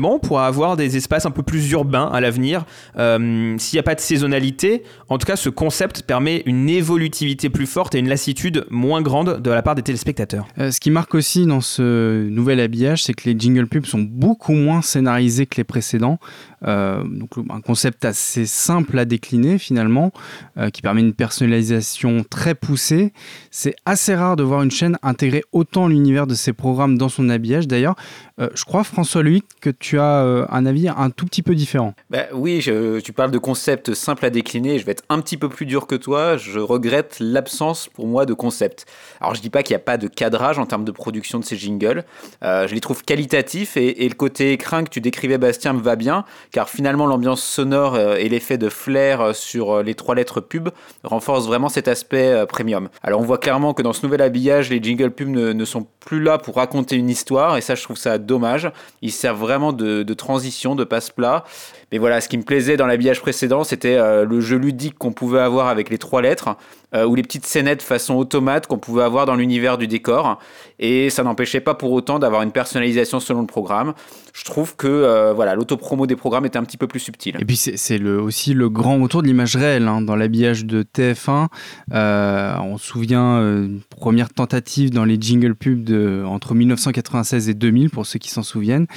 Euh, 0.08 0.18
potentiellement, 0.18 0.20
pour 0.20 0.40
avoir 0.40 0.78
des 0.78 0.98
espaces 0.98 1.26
un 1.26 1.32
peu 1.32 1.44
plus 1.44 1.72
urbains 1.72 2.10
à 2.12 2.20
l'avenir. 2.22 2.66
Euh, 2.98 3.56
s'il 3.58 3.78
n'y 3.78 3.80
a 3.80 3.84
pas 3.84 3.96
de 3.96 4.00
saisonnalité, 4.00 4.84
en 5.10 5.18
tout 5.18 5.26
cas, 5.26 5.36
ce 5.36 5.50
concept 5.50 6.04
permet 6.04 6.44
une 6.46 6.70
évolutivité 6.70 7.50
plus 7.50 7.66
forte 7.66 7.96
et 7.96 8.00
une 8.00 8.10
lassitude 8.10 8.66
moins 8.70 9.02
grande 9.02 9.42
de 9.42 9.52
la 9.52 9.62
part 9.62 9.76
des 9.76 9.82
téléspectateurs. 9.82 10.48
Euh, 10.60 10.72
ce 10.72 10.80
qui 10.80 10.92
marque 10.92 11.16
aussi 11.16 11.46
dans 11.46 11.62
ce 11.62 12.28
nouvel 12.28 12.60
habillage, 12.60 13.04
c'est 13.04 13.14
que 13.14 13.30
les 13.30 13.38
jingle 13.38 13.68
pubs 13.68 13.86
sont 13.86 14.02
beaucoup 14.02 14.54
moins 14.54 14.82
scénarisés 14.82 15.46
que 15.46 15.58
les 15.58 15.64
précédents. 15.64 16.20
Euh, 16.66 17.04
donc 17.04 17.32
un 17.50 17.62
concept 17.62 18.06
assez 18.06 18.46
simple 18.46 18.98
à 18.98 19.06
décliner 19.06 19.58
finalement, 19.58 20.12
euh, 20.58 20.70
qui 20.70 20.82
permet 20.82 21.02
une 21.02 21.14
personnalisation 21.14 22.24
très 22.28 22.56
poussée. 22.56 23.14
C'est 23.52 23.76
assez 23.86 24.16
rare 24.16 24.36
de 24.36 24.44
voir 24.44 24.64
une 24.64 24.72
chaîne 24.72 24.98
intégrer 25.04 25.44
autant 25.52 25.88
l'univers 25.88 26.28
de 26.28 26.36
ses 26.36 26.54
programmes 26.54 26.98
dans 26.98 27.10
son 27.10 27.30
habillage. 27.30 27.68
D'ailleurs, 27.68 27.96
euh, 28.40 28.50
je 28.56 28.66
crois 28.66 28.84
François 28.84 29.24
Louis 29.24 29.44
que 29.62 29.70
tu 29.70 30.00
as 30.00 30.48
un 30.50 30.66
avis 30.66 30.88
un 30.90 31.10
tout 31.10 31.26
petit 31.26 31.44
peu 31.44 31.56
différent. 31.56 31.94
Bah, 32.10 32.26
oui, 32.34 32.60
tu 33.04 33.14
parles 33.14 33.32
de 33.32 33.38
concept 33.38 33.94
simple 33.94 34.26
à 34.26 34.30
décliner. 34.30 34.80
Je 34.80 34.86
vais 34.86 34.94
être 34.94 35.04
un 35.10 35.20
petit 35.22 35.38
peu 35.38 35.50
plus 35.50 35.66
dur 35.66 35.88
que 35.88 35.96
toi. 35.96 36.38
Je 36.38 36.60
regrette 36.60 37.18
l'absence 37.20 37.88
pour 37.88 38.08
moi 38.08 38.26
de 38.26 38.34
concept. 38.34 38.86
Alors 39.22 39.36
je 39.36 39.42
dis 39.42 39.50
pas 39.50 39.64
qu'il 39.64 39.74
n'y 39.74 39.82
a 39.82 39.86
pas 39.86 39.98
de 39.98 40.08
cadrage 40.08 40.60
en 40.60 40.66
termes 40.66 40.86
de 40.86 40.92
production 40.92 41.40
de 41.40 41.46
ces 41.46 41.56
jingles. 41.56 42.04
je 42.42 42.74
les 42.74 42.80
trouve 42.80 43.04
qualitatifs 43.04 43.78
et, 43.78 44.06
et 44.06 44.10
le 44.10 44.16
côté 44.16 44.54
écrin 44.54 44.84
que 44.84 44.90
tu 44.90 45.02
décrivais 45.02 45.38
Bastien 45.38 45.74
me 45.74 45.82
va 45.82 45.96
bien 45.96 46.26
car 46.52 46.70
finalement 46.70 47.06
l'ambiance 47.06 47.44
sonore 47.44 47.96
euh, 47.96 48.16
et 48.16 48.30
l'effet 48.30 48.58
de 48.58 48.70
flair 48.70 49.22
euh, 49.22 49.34
sur 49.34 49.72
euh, 49.72 49.84
les 49.84 49.96
trois 49.96 50.16
lettres 50.16 50.42
pub 50.42 50.70
renforcent 51.04 51.48
vraiment 51.48 51.70
cet 51.70 51.88
aspect 51.88 52.46
premium. 52.48 52.90
Alors 53.04 53.22
on 53.22 53.24
voit 53.24 53.38
clairement 53.38 53.74
que 53.74 53.82
dans 53.82 53.94
ce 53.94 54.06
nouvel 54.06 54.22
habillage, 54.22 54.70
les 54.70 54.82
jingle 54.82 55.12
pubs 55.12 55.30
ne, 55.30 55.66
sont 55.66 55.88
plus 56.00 56.22
là 56.22 56.38
pour 56.38 56.56
raconter 56.56 56.96
une 56.96 57.10
histoire, 57.10 57.58
et 57.58 57.62
ça 57.62 57.76
je 57.76 57.84
trouve 57.84 57.98
ça 57.98 58.18
dommage. 58.18 58.72
Ils 59.02 59.12
servent 59.12 59.40
vraiment 59.40 59.74
de, 59.74 60.04
de 60.04 60.14
transition, 60.14 60.76
de 60.76 60.84
passe-plat. 60.84 61.44
Mais 61.92 61.98
voilà, 61.98 62.22
ce 62.22 62.28
qui 62.28 62.38
me 62.38 62.44
plaisait 62.44 62.78
dans 62.78 62.88
l'habillage 62.88 63.22
précédent, 63.22 63.64
c'était 63.64 63.98
le 64.26 64.42
jeu 64.42 64.58
ludique 64.58 64.98
qu'on 64.98 65.14
pouvait 65.14 65.40
avoir 65.40 65.68
avec 65.68 65.90
les 65.90 65.98
trois 65.98 66.22
lettres. 66.22 66.58
Euh, 66.96 67.06
ou 67.06 67.16
les 67.16 67.22
petites 67.22 67.46
scénettes 67.46 67.82
façon 67.82 68.14
automate 68.14 68.66
qu'on 68.66 68.78
pouvait 68.78 69.04
avoir 69.04 69.26
dans 69.26 69.36
l'univers 69.36 69.78
du 69.78 69.88
décor. 69.88 70.40
Et 70.80 71.10
ça 71.10 71.22
n'empêchait 71.24 71.60
pas 71.60 71.74
pour 71.74 71.92
autant 71.92 72.18
d'avoir 72.18 72.44
une 72.44 72.54
personnalisation 72.54 73.20
selon 73.20 73.42
le 73.42 73.48
programme. 73.48 73.94
Je 74.34 74.46
trouve 74.46 74.78
que 74.78 74.88
euh, 74.88 75.34
voilà, 75.34 75.56
l'autopromo 75.56 76.08
des 76.08 76.16
programmes 76.16 76.46
était 76.46 76.58
un 76.58 76.64
petit 76.64 76.78
peu 76.78 76.88
plus 76.88 77.02
subtil. 77.02 77.36
Et 77.40 77.44
puis 77.44 77.58
c'est 77.58 78.02
aussi 78.02 78.54
le 78.54 78.70
grand 78.70 79.02
retour 79.02 79.22
de 79.22 79.28
l'image 79.28 79.58
réelle 79.58 79.86
hein, 79.90 80.00
dans 80.00 80.16
l'habillage 80.16 80.64
de 80.64 80.84
TF1. 80.84 81.48
Euh, 81.92 82.56
on 82.60 82.78
se 82.78 82.88
souvient 82.88 83.38
une 83.42 83.82
première 83.90 84.30
tentative 84.30 84.90
dans 84.92 85.04
les 85.04 85.18
jingle 85.20 85.56
pubs 85.56 85.92
entre 86.26 86.56
1996 86.56 87.50
et 87.50 87.54
2000 87.54 87.90
pour 87.90 88.06
ceux 88.06 88.20
qui 88.20 88.30
s'en 88.30 88.44
souviennent. 88.44 88.88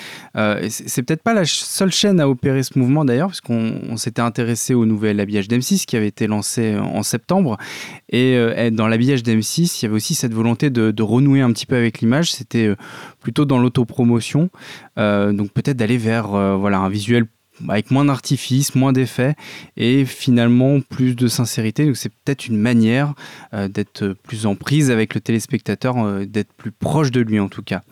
c'est 0.69 1.03
peut-être 1.03 1.25
pas 1.25 1.35
la 1.35 1.45
seule 1.45 1.91
chaîne 1.91 2.21
à 2.21 2.29
opérer 2.29 2.63
ce 2.63 2.79
mouvement 2.81 3.05
d'ailleurs, 3.05 3.29
puisqu'on 3.29 3.97
s'était 3.97 4.23
intéressé 4.23 4.75
au 4.75 4.87
nouvel 4.87 5.21
habillage 5.21 5.49
d'M6 5.49 5.85
qui 5.85 5.97
avait 5.97 6.09
été 6.09 6.27
lancé 6.27 6.77
en 6.77 7.03
septembre. 7.03 7.57
Euh, 8.15 8.55
et 8.57 8.71
dans 8.71 8.89
l'habillage 8.89 9.23
d'M6, 9.23 9.79
il 9.79 9.83
y 9.85 9.87
avait 9.87 9.95
aussi 9.95 10.15
cette 10.15 10.35
volonté 10.35 10.71
de, 10.71 11.03
renouer 11.03 11.41
un 11.41 11.53
petit 11.53 11.67
peu 11.67 11.77
avec 11.77 12.01
l'image. 12.01 12.33
C'était 12.33 12.67
euh, 12.67 12.77
plutôt 13.21 13.45
dans 13.45 13.59
l'autopromotion. 13.59 14.51
Euh, 14.99 15.33
donc 15.33 15.53
peut-être 15.53 15.77
d'aller 15.77 15.99
vers 15.99 16.29
voilà, 16.59 16.79
un 16.79 16.89
visuel 16.89 17.27
avec 17.69 17.91
moins 17.91 18.05
d'artifice, 18.05 18.75
moins 18.75 18.93
d'effets 18.93 19.35
et 19.77 20.05
finalement 20.05 20.81
plus 20.81 21.15
de 21.15 21.29
sincérité. 21.29 21.91
C'est 21.95 22.09
peut-être 22.11 22.47
une 22.47 22.57
manière 22.57 23.15
d'être 23.53 24.15
plus 24.23 24.47
en 24.47 24.55
prise 24.55 24.91
avec 24.91 25.15
le 25.15 25.21
téléspectateur, 25.21 25.97
d'être 26.27 26.53
plus 26.53 26.73
proche 26.73 27.11
de 27.11 27.21
lui 27.21 27.39
en 27.41 27.49
tout 27.49 27.63
cas. 27.63 27.83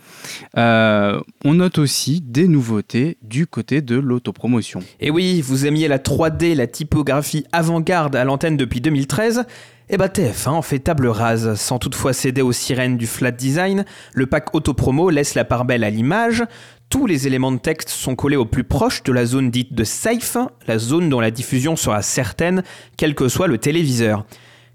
on 0.54 1.54
note 1.54 1.78
aussi 1.78 2.20
des 2.20 2.48
nouveautés 2.48 3.18
du 3.22 3.46
côté 3.46 3.82
de 3.82 3.96
l'autopromotion. 3.96 4.80
Et 5.00 5.10
oui, 5.10 5.40
vous 5.40 5.66
aimiez 5.66 5.88
la 5.88 5.98
3D, 5.98 6.54
la 6.54 6.66
typographie 6.66 7.44
avant-garde 7.52 8.16
à 8.16 8.24
l'antenne 8.24 8.56
depuis 8.56 8.80
2013 8.80 9.44
et 9.90 9.96
bah 9.96 10.08
TF1 10.08 10.50
en 10.50 10.62
fait 10.62 10.80
table 10.80 11.06
rase, 11.06 11.54
sans 11.54 11.78
toutefois 11.78 12.12
céder 12.12 12.42
aux 12.42 12.52
sirènes 12.52 12.98
du 12.98 13.06
flat 13.06 13.30
design, 13.30 13.86
le 14.12 14.26
pack 14.26 14.54
autopromo 14.54 15.08
laisse 15.08 15.34
la 15.34 15.46
part 15.46 15.64
belle 15.64 15.82
à 15.82 15.88
l'image, 15.88 16.44
tous 16.90 17.06
les 17.06 17.26
éléments 17.26 17.52
de 17.52 17.58
texte 17.58 17.90
sont 17.90 18.16
collés 18.16 18.36
au 18.36 18.46
plus 18.46 18.64
proche 18.64 19.02
de 19.02 19.12
la 19.12 19.26
zone 19.26 19.50
dite 19.50 19.74
de 19.74 19.84
safe, 19.84 20.38
la 20.66 20.78
zone 20.78 21.10
dont 21.10 21.20
la 21.20 21.30
diffusion 21.30 21.76
sera 21.76 22.02
certaine, 22.02 22.62
quel 22.96 23.14
que 23.14 23.28
soit 23.28 23.46
le 23.46 23.58
téléviseur. 23.58 24.24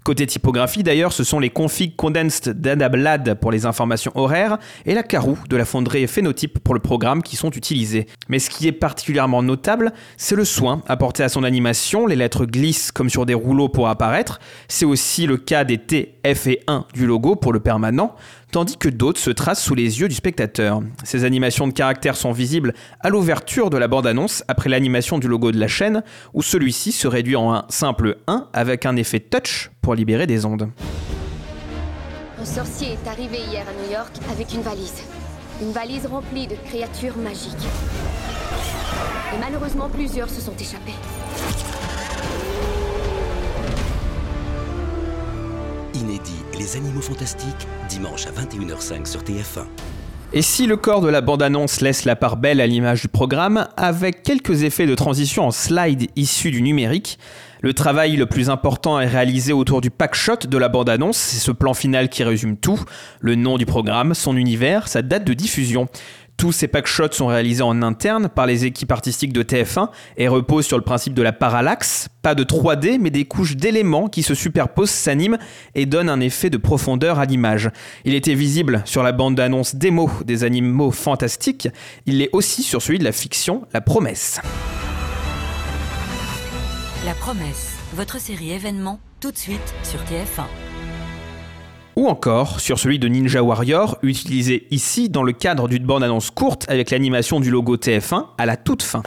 Côté 0.04 0.26
typographie 0.26 0.82
d'ailleurs, 0.82 1.14
ce 1.14 1.24
sont 1.24 1.40
les 1.40 1.48
configs 1.48 1.96
condensed 1.96 2.50
d'Adablad 2.50 3.40
pour 3.40 3.50
les 3.50 3.64
informations 3.64 4.12
horaires 4.16 4.58
et 4.84 4.92
la 4.92 5.02
Carou 5.02 5.38
de 5.48 5.56
la 5.56 5.64
fonderie 5.64 6.06
Phénotype 6.06 6.58
pour 6.58 6.74
le 6.74 6.80
programme 6.80 7.22
qui 7.22 7.36
sont 7.36 7.50
utilisés. 7.50 8.06
Mais 8.28 8.38
ce 8.38 8.50
qui 8.50 8.68
est 8.68 8.72
particulièrement 8.72 9.42
notable, 9.42 9.94
c'est 10.18 10.36
le 10.36 10.44
soin 10.44 10.82
apporté 10.88 11.22
à 11.22 11.30
son 11.30 11.42
animation, 11.42 12.06
les 12.06 12.16
lettres 12.16 12.44
glissent 12.44 12.92
comme 12.92 13.08
sur 13.08 13.24
des 13.24 13.32
rouleaux 13.32 13.70
pour 13.70 13.88
apparaître, 13.88 14.40
c'est 14.68 14.84
aussi 14.84 15.26
le 15.26 15.38
cas 15.38 15.64
des 15.64 15.78
T, 15.78 16.16
F 16.26 16.48
et 16.48 16.60
1 16.66 16.84
du 16.92 17.06
logo 17.06 17.34
pour 17.34 17.54
le 17.54 17.60
permanent, 17.60 18.14
tandis 18.54 18.76
que 18.76 18.88
d'autres 18.88 19.18
se 19.18 19.30
tracent 19.30 19.64
sous 19.64 19.74
les 19.74 20.00
yeux 20.00 20.06
du 20.06 20.14
spectateur. 20.14 20.80
Ces 21.02 21.24
animations 21.24 21.66
de 21.66 21.72
caractère 21.72 22.14
sont 22.14 22.30
visibles 22.30 22.72
à 23.00 23.08
l'ouverture 23.08 23.68
de 23.68 23.76
la 23.76 23.88
bande-annonce 23.88 24.44
après 24.46 24.68
l'animation 24.68 25.18
du 25.18 25.26
logo 25.26 25.50
de 25.50 25.58
la 25.58 25.66
chaîne, 25.66 26.04
où 26.34 26.40
celui-ci 26.40 26.92
se 26.92 27.08
réduit 27.08 27.34
en 27.34 27.52
un 27.52 27.64
simple 27.68 28.18
1 28.28 28.46
avec 28.52 28.86
un 28.86 28.94
effet 28.94 29.18
touch 29.18 29.72
pour 29.82 29.96
libérer 29.96 30.28
des 30.28 30.44
ondes. 30.44 30.70
Notre 32.38 32.48
sorcier 32.48 32.92
est 32.92 33.08
arrivé 33.08 33.38
hier 33.38 33.66
à 33.68 33.72
New 33.84 33.92
York 33.92 34.12
avec 34.30 34.54
une 34.54 34.62
valise. 34.62 35.02
Une 35.60 35.72
valise 35.72 36.06
remplie 36.06 36.46
de 36.46 36.54
créatures 36.54 37.16
magiques. 37.16 37.50
Et 39.34 39.38
malheureusement, 39.40 39.88
plusieurs 39.88 40.30
se 40.30 40.40
sont 40.40 40.54
échappés. 40.60 40.94
Inédit, 45.94 46.42
les 46.58 46.76
animaux 46.76 47.00
fantastiques, 47.00 47.68
dimanche 47.88 48.26
à 48.26 48.30
21h05 48.30 49.06
sur 49.06 49.22
TF1. 49.22 49.64
Et 50.32 50.42
si 50.42 50.66
le 50.66 50.76
corps 50.76 51.00
de 51.00 51.08
la 51.08 51.20
bande-annonce 51.20 51.80
laisse 51.80 52.04
la 52.04 52.16
part 52.16 52.36
belle 52.36 52.60
à 52.60 52.66
l'image 52.66 53.02
du 53.02 53.08
programme, 53.08 53.68
avec 53.76 54.24
quelques 54.24 54.64
effets 54.64 54.86
de 54.86 54.96
transition 54.96 55.46
en 55.46 55.52
slide 55.52 56.08
issus 56.16 56.50
du 56.50 56.62
numérique, 56.62 57.20
le 57.62 57.72
travail 57.72 58.16
le 58.16 58.26
plus 58.26 58.50
important 58.50 58.98
est 58.98 59.06
réalisé 59.06 59.52
autour 59.52 59.80
du 59.80 59.90
pack 59.90 60.16
shot 60.16 60.48
de 60.48 60.58
la 60.58 60.68
bande-annonce, 60.68 61.16
c'est 61.16 61.38
ce 61.38 61.52
plan 61.52 61.72
final 61.72 62.08
qui 62.08 62.24
résume 62.24 62.56
tout, 62.56 62.82
le 63.20 63.36
nom 63.36 63.56
du 63.56 63.64
programme, 63.64 64.12
son 64.12 64.36
univers, 64.36 64.88
sa 64.88 65.02
date 65.02 65.24
de 65.24 65.34
diffusion. 65.34 65.88
Tous 66.36 66.52
ces 66.52 66.68
packshots 66.68 67.12
sont 67.12 67.26
réalisés 67.26 67.62
en 67.62 67.80
interne 67.82 68.28
par 68.28 68.46
les 68.46 68.64
équipes 68.64 68.92
artistiques 68.92 69.32
de 69.32 69.42
TF1 69.42 69.88
et 70.16 70.28
reposent 70.28 70.66
sur 70.66 70.76
le 70.76 70.84
principe 70.84 71.14
de 71.14 71.22
la 71.22 71.32
parallaxe, 71.32 72.08
pas 72.22 72.34
de 72.34 72.44
3D 72.44 72.98
mais 73.00 73.10
des 73.10 73.24
couches 73.24 73.56
d'éléments 73.56 74.08
qui 74.08 74.22
se 74.22 74.34
superposent, 74.34 74.90
s'animent 74.90 75.38
et 75.74 75.86
donnent 75.86 76.08
un 76.08 76.20
effet 76.20 76.50
de 76.50 76.56
profondeur 76.56 77.18
à 77.18 77.24
l'image. 77.24 77.70
Il 78.04 78.14
était 78.14 78.34
visible 78.34 78.82
sur 78.84 79.02
la 79.02 79.12
bande 79.12 79.36
d'annonce 79.36 79.76
démo 79.76 80.10
des 80.24 80.44
animaux 80.44 80.90
fantastiques, 80.90 81.68
il 82.06 82.18
l'est 82.18 82.30
aussi 82.32 82.62
sur 82.62 82.82
celui 82.82 82.98
de 82.98 83.04
la 83.04 83.12
fiction 83.12 83.62
La 83.72 83.80
Promesse. 83.80 84.40
La 87.06 87.14
Promesse, 87.14 87.74
votre 87.94 88.20
série 88.20 88.52
événement, 88.52 88.98
tout 89.20 89.30
de 89.30 89.38
suite 89.38 89.74
sur 89.82 90.00
TF1 90.00 90.63
ou 91.96 92.08
encore 92.08 92.60
sur 92.60 92.78
celui 92.78 92.98
de 92.98 93.08
Ninja 93.08 93.42
Warrior, 93.42 93.98
utilisé 94.02 94.66
ici 94.70 95.08
dans 95.08 95.22
le 95.22 95.32
cadre 95.32 95.68
d'une 95.68 95.84
bande-annonce 95.84 96.30
courte 96.30 96.64
avec 96.68 96.90
l'animation 96.90 97.40
du 97.40 97.50
logo 97.50 97.76
TF1 97.76 98.26
à 98.38 98.46
la 98.46 98.56
toute 98.56 98.82
fin. 98.82 99.02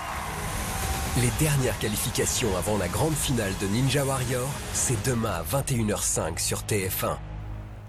Les 1.22 1.32
dernières 1.40 1.78
qualifications 1.80 2.56
avant 2.58 2.78
la 2.78 2.88
grande 2.88 3.16
finale 3.16 3.54
de 3.62 3.68
Ninja 3.68 4.06
Warrior, 4.06 4.48
c'est 4.74 5.04
demain 5.06 5.32
à 5.32 5.44
21h05 5.44 6.40
sur 6.40 6.60
TF1. 6.60 7.18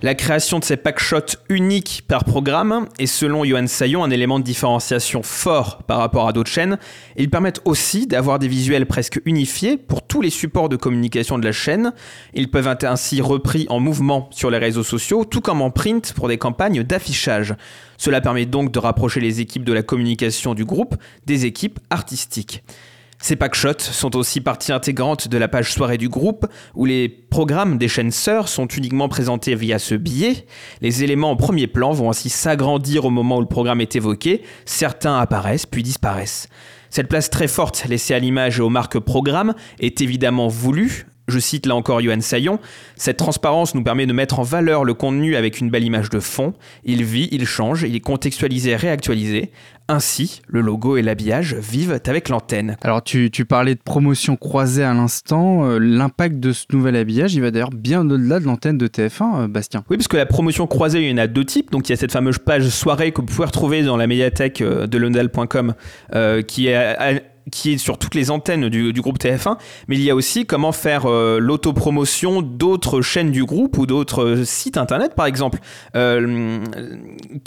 La 0.00 0.14
création 0.14 0.60
de 0.60 0.64
ces 0.64 0.76
packshots 0.76 1.38
uniques 1.48 2.04
par 2.06 2.22
programme 2.22 2.86
est 3.00 3.06
selon 3.06 3.44
Johan 3.44 3.66
Sayon 3.66 4.04
un 4.04 4.10
élément 4.10 4.38
de 4.38 4.44
différenciation 4.44 5.24
fort 5.24 5.82
par 5.88 5.98
rapport 5.98 6.28
à 6.28 6.32
d'autres 6.32 6.52
chaînes. 6.52 6.78
Ils 7.16 7.28
permettent 7.28 7.60
aussi 7.64 8.06
d'avoir 8.06 8.38
des 8.38 8.46
visuels 8.46 8.86
presque 8.86 9.20
unifiés 9.24 9.76
pour 9.76 10.06
tous 10.06 10.20
les 10.20 10.30
supports 10.30 10.68
de 10.68 10.76
communication 10.76 11.36
de 11.36 11.44
la 11.44 11.50
chaîne. 11.50 11.92
Ils 12.32 12.48
peuvent 12.48 12.68
être 12.68 12.84
ainsi 12.84 13.20
repris 13.20 13.66
en 13.70 13.80
mouvement 13.80 14.28
sur 14.30 14.50
les 14.50 14.58
réseaux 14.58 14.84
sociaux, 14.84 15.24
tout 15.24 15.40
comme 15.40 15.62
en 15.62 15.72
print 15.72 16.12
pour 16.12 16.28
des 16.28 16.38
campagnes 16.38 16.84
d'affichage. 16.84 17.56
Cela 17.96 18.20
permet 18.20 18.46
donc 18.46 18.70
de 18.70 18.78
rapprocher 18.78 19.18
les 19.18 19.40
équipes 19.40 19.64
de 19.64 19.72
la 19.72 19.82
communication 19.82 20.54
du 20.54 20.64
groupe 20.64 20.94
des 21.26 21.44
équipes 21.44 21.80
artistiques. 21.90 22.62
Ces 23.20 23.34
packshots 23.34 23.80
sont 23.80 24.14
aussi 24.16 24.40
partie 24.40 24.72
intégrante 24.72 25.26
de 25.26 25.38
la 25.38 25.48
page 25.48 25.72
soirée 25.72 25.98
du 25.98 26.08
groupe, 26.08 26.46
où 26.74 26.84
les 26.84 27.08
programmes 27.08 27.76
des 27.76 27.88
chaînes 27.88 28.12
sœurs 28.12 28.48
sont 28.48 28.66
uniquement 28.66 29.08
présentés 29.08 29.56
via 29.56 29.78
ce 29.80 29.96
biais. 29.96 30.46
Les 30.80 31.02
éléments 31.02 31.32
en 31.32 31.36
premier 31.36 31.66
plan 31.66 31.90
vont 31.92 32.10
ainsi 32.10 32.28
s'agrandir 32.30 33.04
au 33.04 33.10
moment 33.10 33.38
où 33.38 33.40
le 33.40 33.46
programme 33.46 33.80
est 33.80 33.96
évoqué, 33.96 34.42
certains 34.64 35.18
apparaissent 35.18 35.66
puis 35.66 35.82
disparaissent. 35.82 36.48
Cette 36.90 37.08
place 37.08 37.28
très 37.28 37.48
forte 37.48 37.84
laissée 37.88 38.14
à 38.14 38.18
l'image 38.18 38.60
et 38.60 38.62
aux 38.62 38.70
marques 38.70 39.00
programmes 39.00 39.54
est 39.80 40.00
évidemment 40.00 40.48
voulue, 40.48 41.06
je 41.28 41.38
cite 41.38 41.66
là 41.66 41.76
encore 41.76 42.00
Johan 42.00 42.20
Sayon, 42.20 42.58
cette 42.96 43.18
transparence 43.18 43.74
nous 43.74 43.82
permet 43.82 44.06
de 44.06 44.12
mettre 44.12 44.40
en 44.40 44.42
valeur 44.42 44.84
le 44.84 44.94
contenu 44.94 45.36
avec 45.36 45.60
une 45.60 45.70
belle 45.70 45.84
image 45.84 46.10
de 46.10 46.20
fond. 46.20 46.54
Il 46.84 47.04
vit, 47.04 47.28
il 47.30 47.46
change, 47.46 47.82
il 47.82 47.94
est 47.94 48.00
contextualisé, 48.00 48.74
réactualisé. 48.76 49.50
Ainsi, 49.90 50.42
le 50.46 50.60
logo 50.60 50.98
et 50.98 51.02
l'habillage 51.02 51.54
vivent 51.54 51.98
avec 52.06 52.28
l'antenne. 52.28 52.76
Alors 52.82 53.02
tu, 53.02 53.30
parlais 53.46 53.74
de 53.74 53.80
promotion 53.82 54.36
croisée 54.36 54.84
à 54.84 54.92
l'instant. 54.92 55.64
Euh, 55.64 55.78
l'impact 55.78 56.38
de 56.40 56.52
ce 56.52 56.66
nouvel 56.72 56.94
habillage, 56.94 57.34
il 57.34 57.40
va 57.40 57.50
d'ailleurs 57.50 57.70
bien 57.70 58.02
au-delà 58.02 58.38
de 58.38 58.44
l'antenne 58.44 58.76
de 58.76 58.86
TF1, 58.86 59.44
euh, 59.44 59.48
Bastien. 59.48 59.84
Oui, 59.88 59.96
parce 59.96 60.08
que 60.08 60.18
la 60.18 60.26
promotion 60.26 60.66
croisée, 60.66 61.00
il 61.00 61.08
y 61.08 61.12
en 61.14 61.16
a 61.16 61.26
deux 61.26 61.44
types. 61.44 61.70
Donc 61.70 61.88
il 61.88 61.92
y 61.92 61.94
a 61.94 61.96
cette 61.96 62.12
fameuse 62.12 62.38
page 62.38 62.68
soirée 62.68 63.12
que 63.12 63.22
vous 63.22 63.26
pouvez 63.26 63.46
retrouver 63.46 63.82
dans 63.82 63.96
la 63.96 64.06
médiathèque 64.06 64.60
euh, 64.60 64.86
de 64.86 64.98
londal.com 64.98 65.74
qui 66.46 66.66
est 66.66 67.22
qui 67.50 67.74
est 67.74 67.78
sur 67.78 67.98
toutes 67.98 68.14
les 68.14 68.30
antennes 68.30 68.68
du, 68.68 68.92
groupe 69.00 69.18
TF1, 69.18 69.56
mais 69.86 69.96
il 69.96 70.02
y 70.02 70.10
a 70.10 70.14
aussi 70.14 70.44
comment 70.44 70.72
faire 70.72 71.06
euh, 71.06 71.38
l'autopromotion 71.38 72.42
d'autres 72.42 73.00
chaînes 73.00 73.30
du 73.30 73.44
groupe 73.44 73.78
ou 73.78 73.86
d'autres 73.86 74.42
sites 74.44 74.76
internet, 74.76 75.14
par 75.14 75.26
exemple. 75.26 75.58
Euh, 75.94 76.58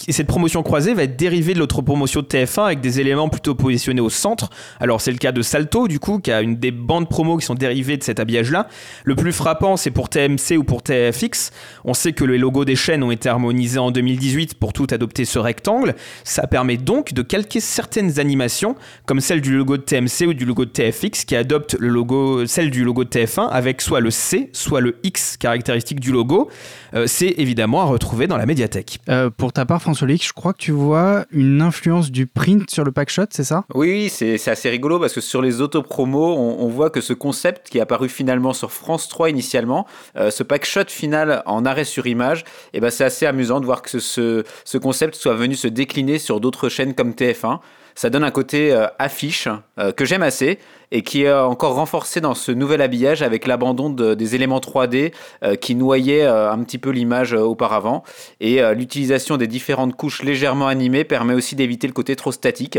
cette 0.09 0.27
promotion 0.27 0.63
croisée 0.63 0.93
va 0.93 1.03
être 1.03 1.17
dérivée 1.17 1.53
de 1.53 1.59
l'autopromotion 1.59 2.21
de 2.21 2.27
TF1 2.27 2.65
avec 2.65 2.81
des 2.81 2.99
éléments 2.99 3.29
plutôt 3.29 3.55
positionnés 3.55 4.01
au 4.01 4.09
centre. 4.09 4.49
Alors 4.79 5.01
c'est 5.01 5.11
le 5.11 5.17
cas 5.17 5.31
de 5.31 5.41
Salto, 5.41 5.87
du 5.87 5.99
coup, 5.99 6.19
qui 6.19 6.31
a 6.31 6.41
une 6.41 6.55
des 6.55 6.71
bandes 6.71 7.09
promo 7.09 7.37
qui 7.37 7.45
sont 7.45 7.55
dérivées 7.55 7.97
de 7.97 8.03
cet 8.03 8.19
habillage-là. 8.19 8.67
Le 9.03 9.15
plus 9.15 9.33
frappant, 9.33 9.77
c'est 9.77 9.91
pour 9.91 10.09
TMC 10.09 10.57
ou 10.57 10.63
pour 10.63 10.83
TFX. 10.83 11.51
On 11.85 11.93
sait 11.93 12.13
que 12.13 12.23
les 12.23 12.37
logos 12.37 12.65
des 12.65 12.75
chaînes 12.75 13.03
ont 13.03 13.11
été 13.11 13.29
harmonisés 13.29 13.79
en 13.79 13.91
2018 13.91 14.55
pour 14.55 14.73
tout 14.73 14.87
adopter 14.91 15.25
ce 15.25 15.39
rectangle. 15.39 15.95
Ça 16.23 16.47
permet 16.47 16.77
donc 16.77 17.13
de 17.13 17.21
calquer 17.21 17.59
certaines 17.59 18.19
animations, 18.19 18.75
comme 19.05 19.19
celle 19.19 19.41
du 19.41 19.55
logo 19.55 19.77
de 19.77 19.83
TMC 19.91 20.27
ou 20.27 20.33
du 20.33 20.45
logo 20.45 20.63
de 20.63 20.69
TFX 20.69 21.25
qui 21.25 21.35
adopte 21.35 21.75
le 21.77 21.89
logo, 21.89 22.45
celle 22.45 22.71
du 22.71 22.85
logo 22.85 23.03
de 23.03 23.09
TF1 23.09 23.49
avec 23.49 23.81
soit 23.81 23.99
le 23.99 24.09
C, 24.09 24.49
soit 24.53 24.79
le 24.79 24.95
X 25.03 25.35
caractéristique 25.35 25.99
du 25.99 26.13
logo. 26.13 26.49
Euh, 26.93 27.07
c'est 27.07 27.33
évidemment 27.37 27.81
à 27.81 27.83
retrouver 27.83 28.25
dans 28.27 28.37
la 28.37 28.45
médiathèque. 28.45 28.99
Euh, 29.09 29.29
pour 29.29 29.51
ta 29.51 29.65
part, 29.65 29.81
François 29.81 30.07
Luc, 30.07 30.25
je 30.25 30.31
crois 30.31 30.53
que 30.53 30.59
tu 30.59 30.71
vois 30.71 31.25
une 31.31 31.61
influence 31.61 32.09
du 32.09 32.25
print 32.25 32.69
sur 32.69 32.85
le 32.85 32.93
packshot, 32.93 33.25
c'est 33.31 33.43
ça? 33.43 33.65
Oui, 33.73 34.07
c'est 34.07 34.47
assez 34.47 34.69
rigolo 34.69 34.97
parce 34.97 35.11
que 35.11 35.19
sur 35.19 35.41
les 35.41 35.59
autopromos, 35.59 36.37
on, 36.37 36.63
on 36.63 36.67
voit 36.69 36.89
que 36.89 37.01
ce 37.01 37.11
concept 37.11 37.69
qui 37.69 37.77
est 37.77 37.81
apparu 37.81 38.07
finalement 38.07 38.53
sur 38.53 38.71
France 38.71 39.09
3 39.09 39.29
initialement, 39.29 39.85
euh, 40.15 40.31
ce 40.31 40.43
packshot 40.43 40.85
final 40.87 41.43
en 41.45 41.65
arrêt 41.65 41.83
sur 41.83 42.07
image, 42.07 42.41
et 42.71 42.77
eh 42.77 42.79
ben 42.79 42.91
c'est 42.91 43.03
assez 43.03 43.25
amusant 43.25 43.59
de 43.59 43.65
voir 43.65 43.81
que 43.81 43.99
ce, 43.99 44.45
ce 44.63 44.77
concept 44.77 45.15
soit 45.15 45.33
venu 45.33 45.55
se 45.55 45.67
décliner 45.67 46.17
sur 46.17 46.39
d'autres 46.39 46.69
chaînes 46.69 46.93
comme 46.93 47.11
TF1 47.11 47.59
ça 48.01 48.09
donne 48.09 48.23
un 48.23 48.31
côté 48.31 48.73
euh, 48.73 48.87
affiche 48.97 49.47
euh, 49.77 49.91
que 49.91 50.05
j'aime 50.05 50.23
assez 50.23 50.57
et 50.91 51.03
qui 51.03 51.21
est 51.21 51.31
encore 51.31 51.75
renforcé 51.75 52.19
dans 52.19 52.33
ce 52.33 52.51
nouvel 52.51 52.81
habillage 52.81 53.21
avec 53.21 53.45
l'abandon 53.45 53.91
des 53.91 54.35
éléments 54.35 54.57
3D 54.57 55.13
euh, 55.43 55.55
qui 55.55 55.75
noyaient 55.75 56.25
un 56.25 56.57
petit 56.63 56.79
peu 56.79 56.89
l'image 56.89 57.31
auparavant. 57.31 58.03
Et 58.41 58.59
l'utilisation 58.73 59.37
des 59.37 59.47
différentes 59.47 59.95
couches 59.95 60.21
légèrement 60.21 60.67
animées 60.67 61.05
permet 61.05 61.33
aussi 61.33 61.55
d'éviter 61.55 61.87
le 61.87 61.93
côté 61.93 62.17
trop 62.17 62.33
statique. 62.33 62.77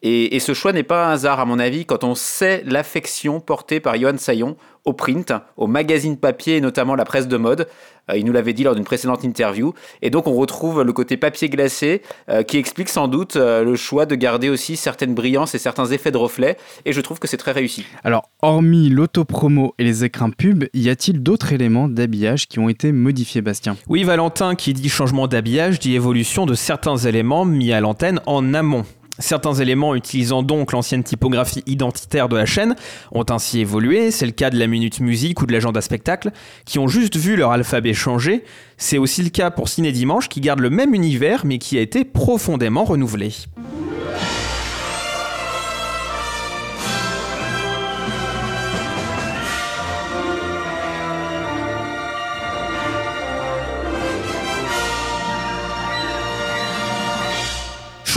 Et, 0.00 0.36
et 0.36 0.40
ce 0.40 0.54
choix 0.54 0.72
n'est 0.72 0.84
pas 0.84 1.08
un 1.08 1.10
hasard 1.10 1.38
à 1.38 1.44
mon 1.44 1.58
avis 1.58 1.84
quand 1.84 2.02
on 2.02 2.14
sait 2.14 2.62
l'affection 2.64 3.40
portée 3.40 3.78
par 3.78 3.98
Johan 4.00 4.16
Sayon 4.16 4.56
au 4.84 4.92
print, 4.92 5.32
au 5.56 5.66
magazine 5.66 6.16
papier 6.16 6.56
et 6.56 6.60
notamment 6.60 6.94
la 6.94 7.04
presse 7.04 7.28
de 7.28 7.36
mode. 7.36 7.66
Euh, 8.10 8.16
il 8.16 8.24
nous 8.24 8.32
l'avait 8.32 8.52
dit 8.52 8.64
lors 8.64 8.74
d'une 8.74 8.84
précédente 8.84 9.24
interview. 9.24 9.72
Et 10.02 10.10
donc 10.10 10.26
on 10.26 10.34
retrouve 10.34 10.82
le 10.82 10.92
côté 10.92 11.16
papier 11.16 11.48
glacé 11.48 12.02
euh, 12.28 12.42
qui 12.42 12.58
explique 12.58 12.88
sans 12.88 13.08
doute 13.08 13.36
euh, 13.36 13.64
le 13.64 13.76
choix 13.76 14.06
de 14.06 14.14
garder 14.14 14.48
aussi 14.48 14.76
certaines 14.76 15.14
brillances 15.14 15.54
et 15.54 15.58
certains 15.58 15.86
effets 15.86 16.10
de 16.10 16.16
reflet. 16.16 16.56
Et 16.84 16.92
je 16.92 17.00
trouve 17.00 17.18
que 17.18 17.28
c'est 17.28 17.36
très 17.36 17.52
réussi. 17.52 17.84
Alors, 18.04 18.30
hormis 18.42 18.88
l'autopromo 18.88 19.74
et 19.78 19.84
les 19.84 20.04
écrans 20.04 20.30
pub, 20.30 20.64
y 20.74 20.88
a-t-il 20.88 21.22
d'autres 21.22 21.52
éléments 21.52 21.88
d'habillage 21.88 22.48
qui 22.48 22.58
ont 22.58 22.68
été 22.68 22.92
modifiés, 22.92 23.42
Bastien? 23.42 23.76
Oui, 23.88 24.04
Valentin, 24.04 24.54
qui 24.54 24.72
dit 24.72 24.88
changement 24.88 25.26
d'habillage, 25.26 25.78
dit 25.78 25.94
évolution 25.94 26.46
de 26.46 26.54
certains 26.54 26.96
éléments 26.96 27.44
mis 27.44 27.72
à 27.72 27.80
l'antenne 27.80 28.20
en 28.26 28.54
amont. 28.54 28.84
Certains 29.20 29.54
éléments 29.54 29.94
utilisant 29.94 30.42
donc 30.42 30.72
l'ancienne 30.72 31.04
typographie 31.04 31.62
identitaire 31.66 32.28
de 32.28 32.36
la 32.36 32.46
chaîne 32.46 32.74
ont 33.12 33.26
ainsi 33.28 33.60
évolué, 33.60 34.10
c'est 34.10 34.26
le 34.26 34.32
cas 34.32 34.50
de 34.50 34.58
la 34.58 34.66
Minute 34.66 35.00
Musique 35.00 35.40
ou 35.42 35.46
de 35.46 35.52
l'agenda 35.52 35.80
spectacle, 35.80 36.32
qui 36.64 36.78
ont 36.78 36.88
juste 36.88 37.16
vu 37.16 37.36
leur 37.36 37.52
alphabet 37.52 37.92
changer. 37.92 38.44
C'est 38.78 38.98
aussi 38.98 39.22
le 39.22 39.30
cas 39.30 39.50
pour 39.50 39.68
Ciné 39.68 39.92
Dimanche 39.92 40.28
qui 40.28 40.40
garde 40.40 40.60
le 40.60 40.70
même 40.70 40.94
univers 40.94 41.44
mais 41.44 41.58
qui 41.58 41.78
a 41.78 41.82
été 41.82 42.04
profondément 42.04 42.84
renouvelé. 42.84 43.32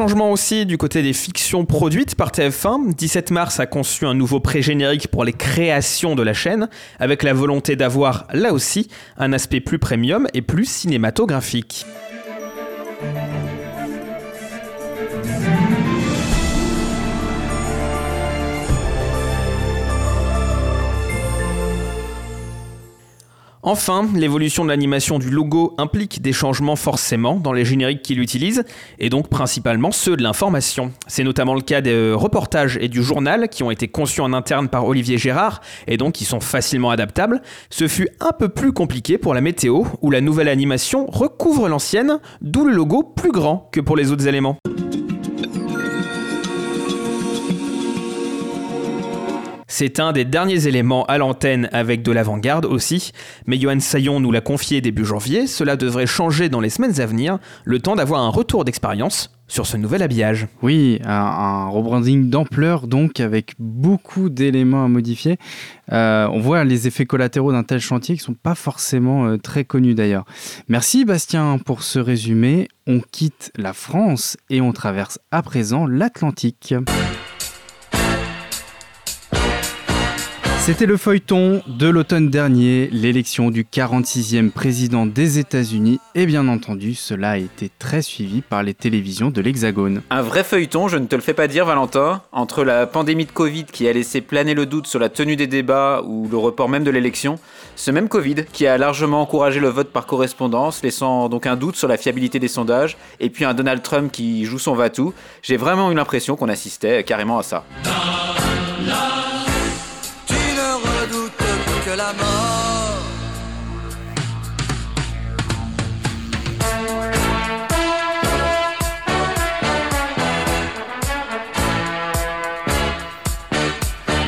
Changement 0.03 0.33
aussi 0.33 0.65
du 0.65 0.77
côté 0.77 1.01
des 1.01 1.13
fictions 1.13 1.63
produites 1.63 2.15
par 2.15 2.31
TF1. 2.31 2.93
17 2.93 3.31
mars 3.31 3.61
a 3.61 3.67
conçu 3.67 4.05
un 4.05 4.13
nouveau 4.13 4.41
pré-générique 4.41 5.07
pour 5.07 5.23
les 5.23 5.31
créations 5.31 6.13
de 6.13 6.21
la 6.21 6.33
chaîne, 6.33 6.67
avec 6.99 7.23
la 7.23 7.31
volonté 7.31 7.77
d'avoir, 7.77 8.27
là 8.33 8.51
aussi, 8.51 8.89
un 9.17 9.31
aspect 9.31 9.61
plus 9.61 9.79
premium 9.79 10.27
et 10.33 10.41
plus 10.41 10.65
cinématographique. 10.65 11.85
Enfin, 23.65 24.09
l'évolution 24.13 24.65
de 24.65 24.69
l'animation 24.69 25.19
du 25.19 25.29
logo 25.29 25.73
implique 25.77 26.21
des 26.21 26.33
changements 26.33 26.75
forcément 26.75 27.37
dans 27.37 27.53
les 27.53 27.63
génériques 27.63 28.01
qu'il 28.01 28.19
utilise, 28.19 28.65
et 28.99 29.09
donc 29.09 29.29
principalement 29.29 29.93
ceux 29.93 30.17
de 30.17 30.21
l'information. 30.21 30.91
C'est 31.07 31.23
notamment 31.23 31.55
le 31.55 31.61
cas 31.61 31.79
des 31.79 32.11
reportages 32.11 32.77
et 32.81 32.89
du 32.89 33.01
journal 33.01 33.47
qui 33.47 33.63
ont 33.63 33.71
été 33.71 33.87
conçus 33.87 34.19
en 34.19 34.33
interne 34.33 34.67
par 34.67 34.85
Olivier 34.85 35.17
Gérard, 35.17 35.61
et 35.87 35.95
donc 35.95 36.11
qui 36.11 36.25
sont 36.25 36.41
facilement 36.41 36.89
adaptables. 36.89 37.41
Ce 37.69 37.87
fut 37.87 38.09
un 38.19 38.33
peu 38.37 38.49
plus 38.49 38.73
compliqué 38.73 39.17
pour 39.17 39.33
la 39.33 39.39
météo, 39.39 39.83
où 40.01 40.11
la 40.11 40.19
nouvelle 40.19 40.49
animation 40.49 41.05
recouvre 41.05 41.69
l'ancienne, 41.69 42.19
d'où 42.41 42.65
le 42.65 42.73
logo 42.73 43.01
plus 43.01 43.31
grand 43.31 43.69
que 43.71 43.79
pour 43.79 43.95
les 43.95 44.11
autres 44.11 44.27
éléments. 44.27 44.57
C'est 49.75 49.99
un 49.99 50.11
des 50.11 50.23
derniers 50.23 50.67
éléments 50.67 51.03
à 51.05 51.17
l'antenne 51.17 51.67
avec 51.71 52.03
de 52.03 52.11
l'avant-garde 52.11 52.65
aussi, 52.65 53.11
mais 53.47 53.59
Johan 53.59 53.79
Sayon 53.79 54.19
nous 54.19 54.31
l'a 54.31 54.39
confié 54.39 54.81
début 54.81 55.03
janvier, 55.03 55.47
cela 55.47 55.77
devrait 55.77 56.05
changer 56.05 56.47
dans 56.47 56.59
les 56.59 56.69
semaines 56.69 57.01
à 57.01 57.07
venir, 57.07 57.39
le 57.65 57.79
temps 57.79 57.95
d'avoir 57.95 58.21
un 58.21 58.29
retour 58.29 58.65
d'expérience 58.65 59.31
sur 59.47 59.65
ce 59.65 59.75
nouvel 59.75 60.03
habillage. 60.03 60.47
Oui, 60.61 60.99
un, 61.03 61.69
rebranding 61.69 62.29
d'ampleur 62.29 62.85
donc 62.85 63.19
avec 63.19 63.55
beaucoup 63.57 64.29
d'éléments 64.29 64.85
à 64.85 64.87
modifier. 64.87 65.39
Euh, 65.91 66.27
on 66.31 66.39
voit 66.39 66.63
les 66.65 66.85
effets 66.85 67.07
collatéraux 67.07 67.51
d'un 67.51 67.63
tel 67.63 67.79
chantier 67.79 68.13
qui 68.13 68.21
ne 68.21 68.25
sont 68.25 68.35
pas 68.35 68.53
forcément 68.53 69.25
euh, 69.25 69.37
très 69.37 69.65
connus 69.65 69.95
d'ailleurs. 69.95 70.25
Merci 70.67 71.03
Bastien 71.03 71.57
pour 71.57 71.81
ce 71.81 71.97
résumé. 71.97 72.67
On 72.85 72.99
quitte 72.99 73.51
la 73.55 73.73
France 73.73 74.37
et 74.51 74.61
on 74.61 74.71
traverse 74.71 75.17
à 75.31 75.41
présent 75.41 75.87
l'Atlantique. 75.87 76.75
C'était 80.65 80.85
le 80.85 80.95
feuilleton 80.95 81.61
de 81.67 81.89
l'automne 81.89 82.29
dernier, 82.29 82.87
l'élection 82.93 83.51
du 83.51 83.65
46e 83.65 84.49
président 84.49 85.05
des 85.05 85.37
États-Unis, 85.37 85.99
et 86.15 86.25
bien 86.25 86.47
entendu, 86.47 86.95
cela 86.95 87.31
a 87.31 87.37
été 87.37 87.69
très 87.79 88.01
suivi 88.01 88.39
par 88.39 88.63
les 88.63 88.73
télévisions 88.73 89.29
de 89.29 89.41
l'Hexagone. 89.41 90.03
Un 90.09 90.21
vrai 90.21 90.45
feuilleton, 90.45 90.87
je 90.87 90.95
ne 90.95 91.05
te 91.05 91.17
le 91.17 91.21
fais 91.21 91.33
pas 91.33 91.49
dire, 91.49 91.65
Valentin. 91.65 92.21
Entre 92.31 92.63
la 92.63 92.87
pandémie 92.87 93.25
de 93.25 93.31
Covid 93.33 93.65
qui 93.65 93.89
a 93.89 93.91
laissé 93.91 94.21
planer 94.21 94.53
le 94.53 94.65
doute 94.65 94.87
sur 94.87 94.99
la 94.99 95.09
tenue 95.09 95.35
des 95.35 95.47
débats 95.47 96.01
ou 96.05 96.29
le 96.31 96.37
report 96.37 96.69
même 96.69 96.85
de 96.85 96.91
l'élection, 96.91 97.39
ce 97.75 97.91
même 97.91 98.07
Covid 98.07 98.45
qui 98.53 98.65
a 98.65 98.77
largement 98.77 99.21
encouragé 99.21 99.59
le 99.59 99.67
vote 99.67 99.89
par 99.89 100.05
correspondance, 100.05 100.81
laissant 100.81 101.27
donc 101.27 101.45
un 101.45 101.57
doute 101.57 101.75
sur 101.75 101.89
la 101.89 101.97
fiabilité 101.97 102.39
des 102.39 102.47
sondages, 102.47 102.95
et 103.19 103.29
puis 103.29 103.43
un 103.43 103.53
Donald 103.53 103.81
Trump 103.81 104.13
qui 104.13 104.45
joue 104.45 104.59
son 104.59 104.75
va-tout, 104.75 105.13
j'ai 105.41 105.57
vraiment 105.57 105.91
eu 105.91 105.95
l'impression 105.95 106.37
qu'on 106.37 106.47
assistait 106.47 107.03
carrément 107.03 107.37
à 107.37 107.43
ça. 107.43 107.65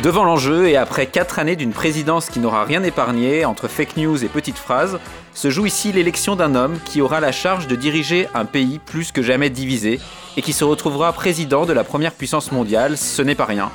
Devant 0.06 0.24
l'enjeu 0.24 0.68
et 0.68 0.78
après 0.78 1.08
4 1.08 1.40
années 1.40 1.56
d'une 1.56 1.74
présidence 1.74 2.30
qui 2.30 2.38
n'aura 2.38 2.64
rien 2.64 2.84
épargné 2.84 3.44
entre 3.44 3.68
fake 3.68 3.98
news 3.98 4.24
et 4.24 4.28
petites 4.28 4.60
phrases, 4.60 5.00
se 5.34 5.50
joue 5.50 5.66
ici 5.66 5.92
l'élection 5.92 6.36
d'un 6.36 6.54
homme 6.54 6.78
qui 6.86 7.02
aura 7.02 7.20
la 7.20 7.32
charge 7.32 7.66
de 7.66 7.76
diriger 7.76 8.28
un 8.36 8.46
pays 8.46 8.78
plus 8.78 9.12
que 9.12 9.24
jamais 9.24 9.50
divisé 9.50 10.00
et 10.38 10.44
qui 10.44 10.54
se 10.54 10.64
retrouvera 10.64 11.12
président 11.12 11.66
de 11.66 11.74
la 11.74 11.84
première 11.84 12.14
puissance 12.14 12.52
mondiale, 12.52 13.00
ce 13.00 13.24
n'est 13.24 13.34
pas 13.34 13.46
rien. 13.46 13.72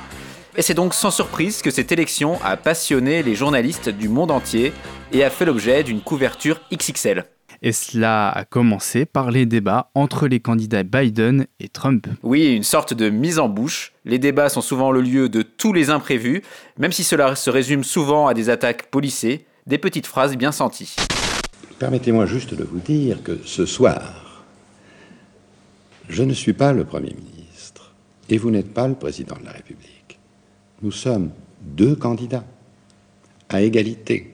Et 0.55 0.61
c'est 0.61 0.73
donc 0.73 0.93
sans 0.93 1.11
surprise 1.11 1.61
que 1.61 1.69
cette 1.69 1.91
élection 1.91 2.39
a 2.45 2.55
passionné 2.55 3.23
les 3.23 3.35
journalistes 3.35 3.89
du 3.89 4.07
monde 4.07 4.31
entier 4.31 4.71
et 5.11 5.25
a 5.25 5.29
fait 5.29 5.43
l'objet 5.43 5.83
d'une 5.83 5.99
couverture 5.99 6.61
XXL. 6.73 7.25
Et 7.63 7.73
cela 7.73 8.29
a 8.29 8.43
commencé 8.43 9.05
par 9.05 9.29
les 9.29 9.45
débats 9.45 9.91
entre 9.93 10.27
les 10.27 10.39
candidats 10.39 10.81
Biden 10.81 11.45
et 11.59 11.69
Trump. 11.69 12.07
Oui, 12.23 12.55
une 12.55 12.63
sorte 12.63 12.95
de 12.95 13.09
mise 13.09 13.37
en 13.37 13.49
bouche. 13.49 13.93
Les 14.03 14.17
débats 14.17 14.49
sont 14.49 14.61
souvent 14.61 14.91
le 14.91 15.01
lieu 15.01 15.29
de 15.29 15.43
tous 15.43 15.71
les 15.71 15.91
imprévus, 15.91 16.41
même 16.79 16.91
si 16.91 17.03
cela 17.03 17.35
se 17.35 17.51
résume 17.51 17.83
souvent 17.83 18.25
à 18.25 18.33
des 18.33 18.49
attaques 18.49 18.89
policées, 18.89 19.45
des 19.67 19.77
petites 19.77 20.07
phrases 20.07 20.35
bien 20.37 20.51
senties. 20.51 20.95
Permettez-moi 21.77 22.25
juste 22.25 22.55
de 22.55 22.63
vous 22.63 22.79
dire 22.79 23.21
que 23.21 23.39
ce 23.45 23.67
soir, 23.67 24.43
je 26.09 26.23
ne 26.23 26.33
suis 26.33 26.53
pas 26.53 26.73
le 26.73 26.83
Premier 26.83 27.13
ministre 27.13 27.93
et 28.27 28.39
vous 28.39 28.49
n'êtes 28.49 28.73
pas 28.73 28.87
le 28.87 28.95
Président 28.95 29.35
de 29.39 29.45
la 29.45 29.51
République. 29.51 30.19
Nous 30.81 30.91
sommes 30.91 31.29
deux 31.61 31.95
candidats 31.95 32.45
à 33.49 33.61
égalité. 33.61 34.33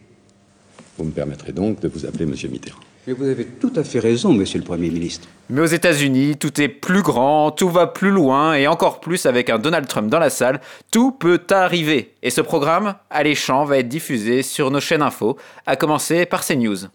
Vous 0.98 1.04
me 1.04 1.12
permettrez 1.12 1.52
donc 1.52 1.82
de 1.82 1.90
vous 1.90 2.06
appeler 2.06 2.26
Monsieur 2.26 2.48
Mitterrand. 2.48 2.87
Mais 3.08 3.14
vous 3.14 3.30
avez 3.30 3.46
tout 3.46 3.72
à 3.78 3.86
fait 3.86 4.00
raison, 4.00 4.34
Monsieur 4.34 4.60
le 4.60 4.66
Premier 4.66 4.90
ministre. 4.90 5.30
Mais 5.50 5.62
aux 5.62 5.66
États-Unis, 5.66 6.36
tout 6.36 6.60
est 6.60 6.68
plus 6.68 7.02
grand, 7.02 7.52
tout 7.52 7.70
va 7.70 7.88
plus 7.88 8.12
loin, 8.12 8.54
et 8.54 8.68
encore 8.68 9.00
plus 9.00 9.26
avec 9.26 9.50
un 9.50 9.60
Donald 9.60 9.88
Trump 9.88 10.10
dans 10.10 10.20
la 10.20 10.30
salle, 10.30 10.60
tout 10.92 11.14
peut 11.14 11.40
arriver. 11.50 12.16
Et 12.22 12.30
ce 12.30 12.42
programme, 12.42 12.96
alléchant, 13.10 13.64
va 13.64 13.78
être 13.78 13.88
diffusé 13.88 14.42
sur 14.42 14.72
nos 14.72 14.82
chaînes 14.82 15.02
info, 15.02 15.38
à 15.66 15.78
commencer 15.78 16.26
par 16.26 16.46
CNews. 16.46 16.90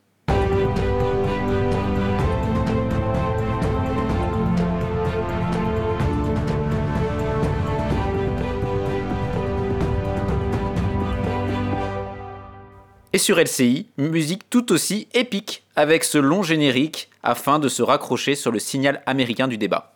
Et 13.14 13.18
sur 13.18 13.38
LCI, 13.38 13.88
musique 13.98 14.48
tout 14.48 14.72
aussi 14.72 15.06
épique 15.12 15.64
avec 15.76 16.02
ce 16.02 16.16
long 16.16 16.42
générique 16.42 17.10
afin 17.22 17.58
de 17.58 17.68
se 17.68 17.82
raccrocher 17.82 18.34
sur 18.34 18.50
le 18.50 18.58
signal 18.58 19.02
américain 19.04 19.48
du 19.48 19.58
débat. 19.58 19.91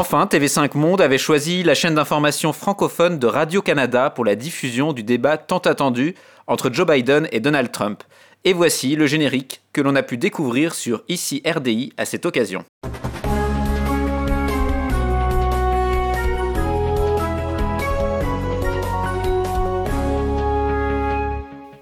Enfin, 0.00 0.24
TV5 0.24 0.78
Monde 0.78 1.02
avait 1.02 1.18
choisi 1.18 1.62
la 1.62 1.74
chaîne 1.74 1.94
d'information 1.94 2.54
francophone 2.54 3.18
de 3.18 3.26
Radio-Canada 3.26 4.08
pour 4.08 4.24
la 4.24 4.34
diffusion 4.34 4.94
du 4.94 5.02
débat 5.02 5.36
tant 5.36 5.58
attendu 5.58 6.14
entre 6.46 6.72
Joe 6.72 6.86
Biden 6.86 7.28
et 7.32 7.40
Donald 7.40 7.70
Trump. 7.70 8.02
Et 8.44 8.54
voici 8.54 8.96
le 8.96 9.06
générique 9.06 9.60
que 9.74 9.82
l'on 9.82 9.94
a 9.96 10.02
pu 10.02 10.16
découvrir 10.16 10.72
sur 10.72 11.02
ICI 11.10 11.42
RDI 11.44 11.92
à 11.98 12.06
cette 12.06 12.24
occasion. 12.24 12.64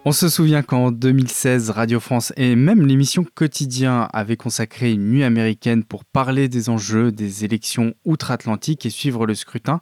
On 0.05 0.13
se 0.13 0.29
souvient 0.29 0.63
qu'en 0.63 0.91
2016, 0.91 1.71
Radio 1.71 2.01
France 2.01 2.33
et 2.37 2.55
même 2.55 2.87
l'émission 2.87 3.27
Quotidien 3.35 4.09
avaient 4.13 4.37
consacré 4.37 4.93
une 4.93 5.11
nuit 5.11 5.25
américaine 5.25 5.85
pour 5.85 6.05
parler 6.05 6.49
des 6.49 6.71
enjeux 6.71 7.11
des 7.11 7.45
élections 7.45 7.93
outre-Atlantique 8.05 8.87
et 8.87 8.91
suivre 8.91 9.27
le 9.27 9.35
scrutin. 9.35 9.81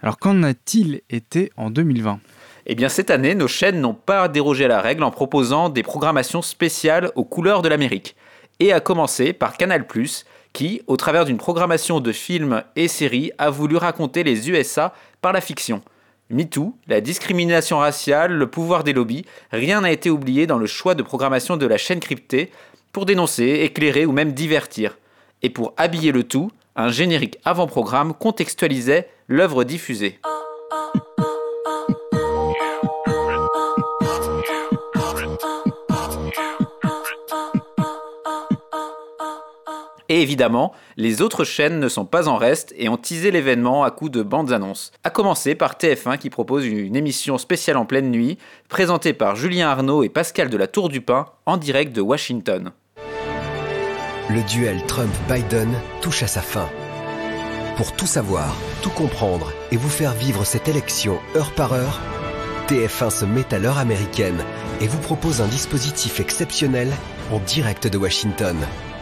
Alors 0.00 0.18
qu'en 0.18 0.42
a-t-il 0.42 1.00
été 1.10 1.50
en 1.56 1.70
2020 1.70 2.20
eh 2.66 2.74
bien 2.74 2.88
cette 2.88 3.10
année, 3.10 3.34
nos 3.34 3.46
chaînes 3.46 3.80
n'ont 3.80 3.92
pas 3.92 4.26
dérogé 4.26 4.64
à 4.64 4.68
la 4.68 4.80
règle 4.80 5.02
en 5.02 5.10
proposant 5.10 5.68
des 5.68 5.82
programmations 5.82 6.40
spéciales 6.40 7.10
aux 7.14 7.24
couleurs 7.24 7.60
de 7.60 7.68
l'Amérique. 7.68 8.16
Et 8.58 8.72
à 8.72 8.80
commencer 8.80 9.34
par 9.34 9.58
Canal⁇ 9.58 9.82
qui, 10.54 10.80
au 10.86 10.96
travers 10.96 11.26
d'une 11.26 11.36
programmation 11.36 12.00
de 12.00 12.12
films 12.12 12.62
et 12.74 12.88
séries, 12.88 13.32
a 13.36 13.50
voulu 13.50 13.76
raconter 13.76 14.24
les 14.24 14.48
USA 14.48 14.94
par 15.20 15.34
la 15.34 15.42
fiction. 15.42 15.82
MeToo, 16.30 16.74
la 16.86 17.00
discrimination 17.00 17.78
raciale, 17.78 18.32
le 18.32 18.46
pouvoir 18.46 18.82
des 18.82 18.92
lobbies, 18.92 19.24
rien 19.52 19.82
n'a 19.82 19.92
été 19.92 20.10
oublié 20.10 20.46
dans 20.46 20.58
le 20.58 20.66
choix 20.66 20.94
de 20.94 21.02
programmation 21.02 21.56
de 21.56 21.66
la 21.66 21.76
chaîne 21.76 22.00
cryptée 22.00 22.50
pour 22.92 23.06
dénoncer, 23.06 23.44
éclairer 23.62 24.06
ou 24.06 24.12
même 24.12 24.32
divertir. 24.32 24.98
Et 25.42 25.50
pour 25.50 25.74
habiller 25.76 26.12
le 26.12 26.24
tout, 26.24 26.50
un 26.76 26.88
générique 26.88 27.38
avant-programme 27.44 28.14
contextualisait 28.14 29.08
l'œuvre 29.28 29.64
diffusée. 29.64 30.18
Et 40.14 40.22
évidemment, 40.22 40.72
les 40.96 41.22
autres 41.22 41.42
chaînes 41.42 41.80
ne 41.80 41.88
sont 41.88 42.04
pas 42.04 42.28
en 42.28 42.36
reste 42.36 42.72
et 42.78 42.88
ont 42.88 42.96
teasé 42.96 43.32
l'événement 43.32 43.82
à 43.82 43.90
coups 43.90 44.12
de 44.12 44.22
bandes 44.22 44.52
annonces. 44.52 44.92
À 45.02 45.10
commencer 45.10 45.56
par 45.56 45.74
TF1 45.74 46.18
qui 46.18 46.30
propose 46.30 46.64
une 46.66 46.94
émission 46.94 47.36
spéciale 47.36 47.76
en 47.76 47.84
pleine 47.84 48.12
nuit, 48.12 48.38
présentée 48.68 49.12
par 49.12 49.34
Julien 49.34 49.70
Arnaud 49.70 50.04
et 50.04 50.08
Pascal 50.08 50.50
de 50.50 50.56
la 50.56 50.68
Tour 50.68 50.88
du 50.88 51.00
Pin 51.00 51.26
en 51.46 51.56
direct 51.56 51.92
de 51.92 52.00
Washington. 52.00 52.70
Le 54.30 54.48
duel 54.48 54.84
Trump-Biden 54.86 55.74
touche 56.00 56.22
à 56.22 56.28
sa 56.28 56.42
fin. 56.42 56.68
Pour 57.76 57.90
tout 57.96 58.06
savoir, 58.06 58.54
tout 58.82 58.90
comprendre 58.90 59.52
et 59.72 59.76
vous 59.76 59.88
faire 59.88 60.12
vivre 60.12 60.44
cette 60.44 60.68
élection 60.68 61.18
heure 61.34 61.50
par 61.54 61.72
heure, 61.72 61.98
TF1 62.68 63.10
se 63.10 63.24
met 63.24 63.52
à 63.52 63.58
l'heure 63.58 63.78
américaine 63.78 64.44
et 64.80 64.86
vous 64.86 65.00
propose 65.00 65.40
un 65.40 65.48
dispositif 65.48 66.20
exceptionnel 66.20 66.92
en 67.32 67.40
direct 67.40 67.88
de 67.88 67.98
Washington. 67.98 68.56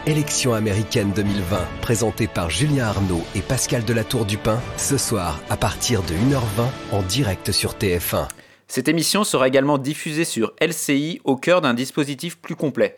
Élection 0.05 0.53
américaine 0.53 1.13
2020, 1.15 1.65
présentée 1.81 2.27
par 2.27 2.49
Julien 2.49 2.87
Arnaud 2.87 3.23
et 3.35 3.41
Pascal 3.41 3.85
Delatour 3.85 4.25
Dupin, 4.25 4.59
ce 4.75 4.97
soir 4.97 5.39
à 5.49 5.55
partir 5.55 6.01
de 6.01 6.09
1h20 6.09 6.67
en 6.91 7.01
direct 7.03 7.53
sur 7.53 7.75
TF1. 7.75 8.27
Cette 8.67 8.89
émission 8.89 9.23
sera 9.23 9.47
également 9.47 9.77
diffusée 9.77 10.25
sur 10.25 10.51
LCI 10.59 11.21
au 11.23 11.37
cœur 11.37 11.61
d'un 11.61 11.73
dispositif 11.73 12.37
plus 12.37 12.57
complet. 12.57 12.97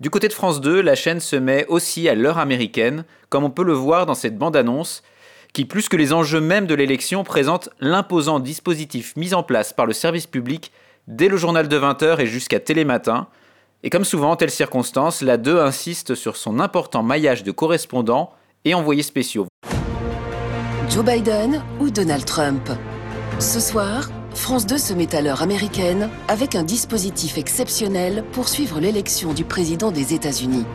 Du 0.00 0.08
côté 0.08 0.28
de 0.28 0.32
France 0.32 0.62
2, 0.62 0.80
la 0.80 0.94
chaîne 0.94 1.20
se 1.20 1.36
met 1.36 1.66
aussi 1.66 2.08
à 2.08 2.14
l'heure 2.14 2.38
américaine, 2.38 3.04
comme 3.28 3.44
on 3.44 3.50
peut 3.50 3.62
le 3.62 3.74
voir 3.74 4.06
dans 4.06 4.14
cette 4.14 4.38
bande-annonce, 4.38 5.02
qui, 5.52 5.66
plus 5.66 5.90
que 5.90 5.96
les 5.98 6.14
enjeux 6.14 6.40
même 6.40 6.66
de 6.66 6.74
l'élection, 6.74 7.22
présente 7.22 7.68
l'imposant 7.80 8.40
dispositif 8.40 9.14
mis 9.14 9.34
en 9.34 9.42
place 9.42 9.74
par 9.74 9.84
le 9.84 9.92
service 9.92 10.26
public 10.26 10.72
dès 11.06 11.28
le 11.28 11.36
journal 11.36 11.68
de 11.68 11.78
20h 11.78 12.18
et 12.18 12.26
jusqu'à 12.26 12.60
Télématin. 12.60 13.28
Et 13.82 13.88
comme 13.88 14.04
souvent 14.04 14.32
en 14.32 14.36
telles 14.36 14.50
circonstances, 14.50 15.22
la 15.22 15.38
2 15.38 15.58
insiste 15.58 16.14
sur 16.14 16.36
son 16.36 16.60
important 16.60 17.02
maillage 17.02 17.44
de 17.44 17.50
correspondants 17.50 18.30
et 18.66 18.74
envoyés 18.74 19.02
spéciaux. 19.02 19.46
Joe 20.90 21.04
Biden 21.04 21.62
ou 21.80 21.88
Donald 21.90 22.24
Trump? 22.26 22.68
Ce 23.38 23.58
soir, 23.58 24.10
France 24.34 24.66
2 24.66 24.76
se 24.76 24.92
met 24.92 25.14
à 25.14 25.22
l'heure 25.22 25.40
américaine 25.40 26.10
avec 26.28 26.54
un 26.54 26.62
dispositif 26.62 27.38
exceptionnel 27.38 28.24
pour 28.32 28.48
suivre 28.48 28.80
l'élection 28.80 29.32
du 29.32 29.44
président 29.44 29.90
des 29.90 30.12
États-Unis. 30.12 30.66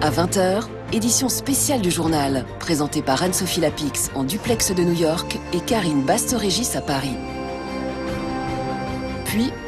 À 0.00 0.10
20h, 0.10 0.68
édition 0.92 1.28
spéciale 1.28 1.82
du 1.82 1.90
journal, 1.90 2.46
présentée 2.58 3.02
par 3.02 3.22
Anne-Sophie 3.22 3.60
Lapix 3.60 4.10
en 4.14 4.24
duplex 4.24 4.74
de 4.74 4.82
New 4.82 4.98
York 4.98 5.38
et 5.52 5.60
Karine 5.60 6.04
Baste-Régis 6.04 6.74
à 6.74 6.80
Paris. 6.80 7.16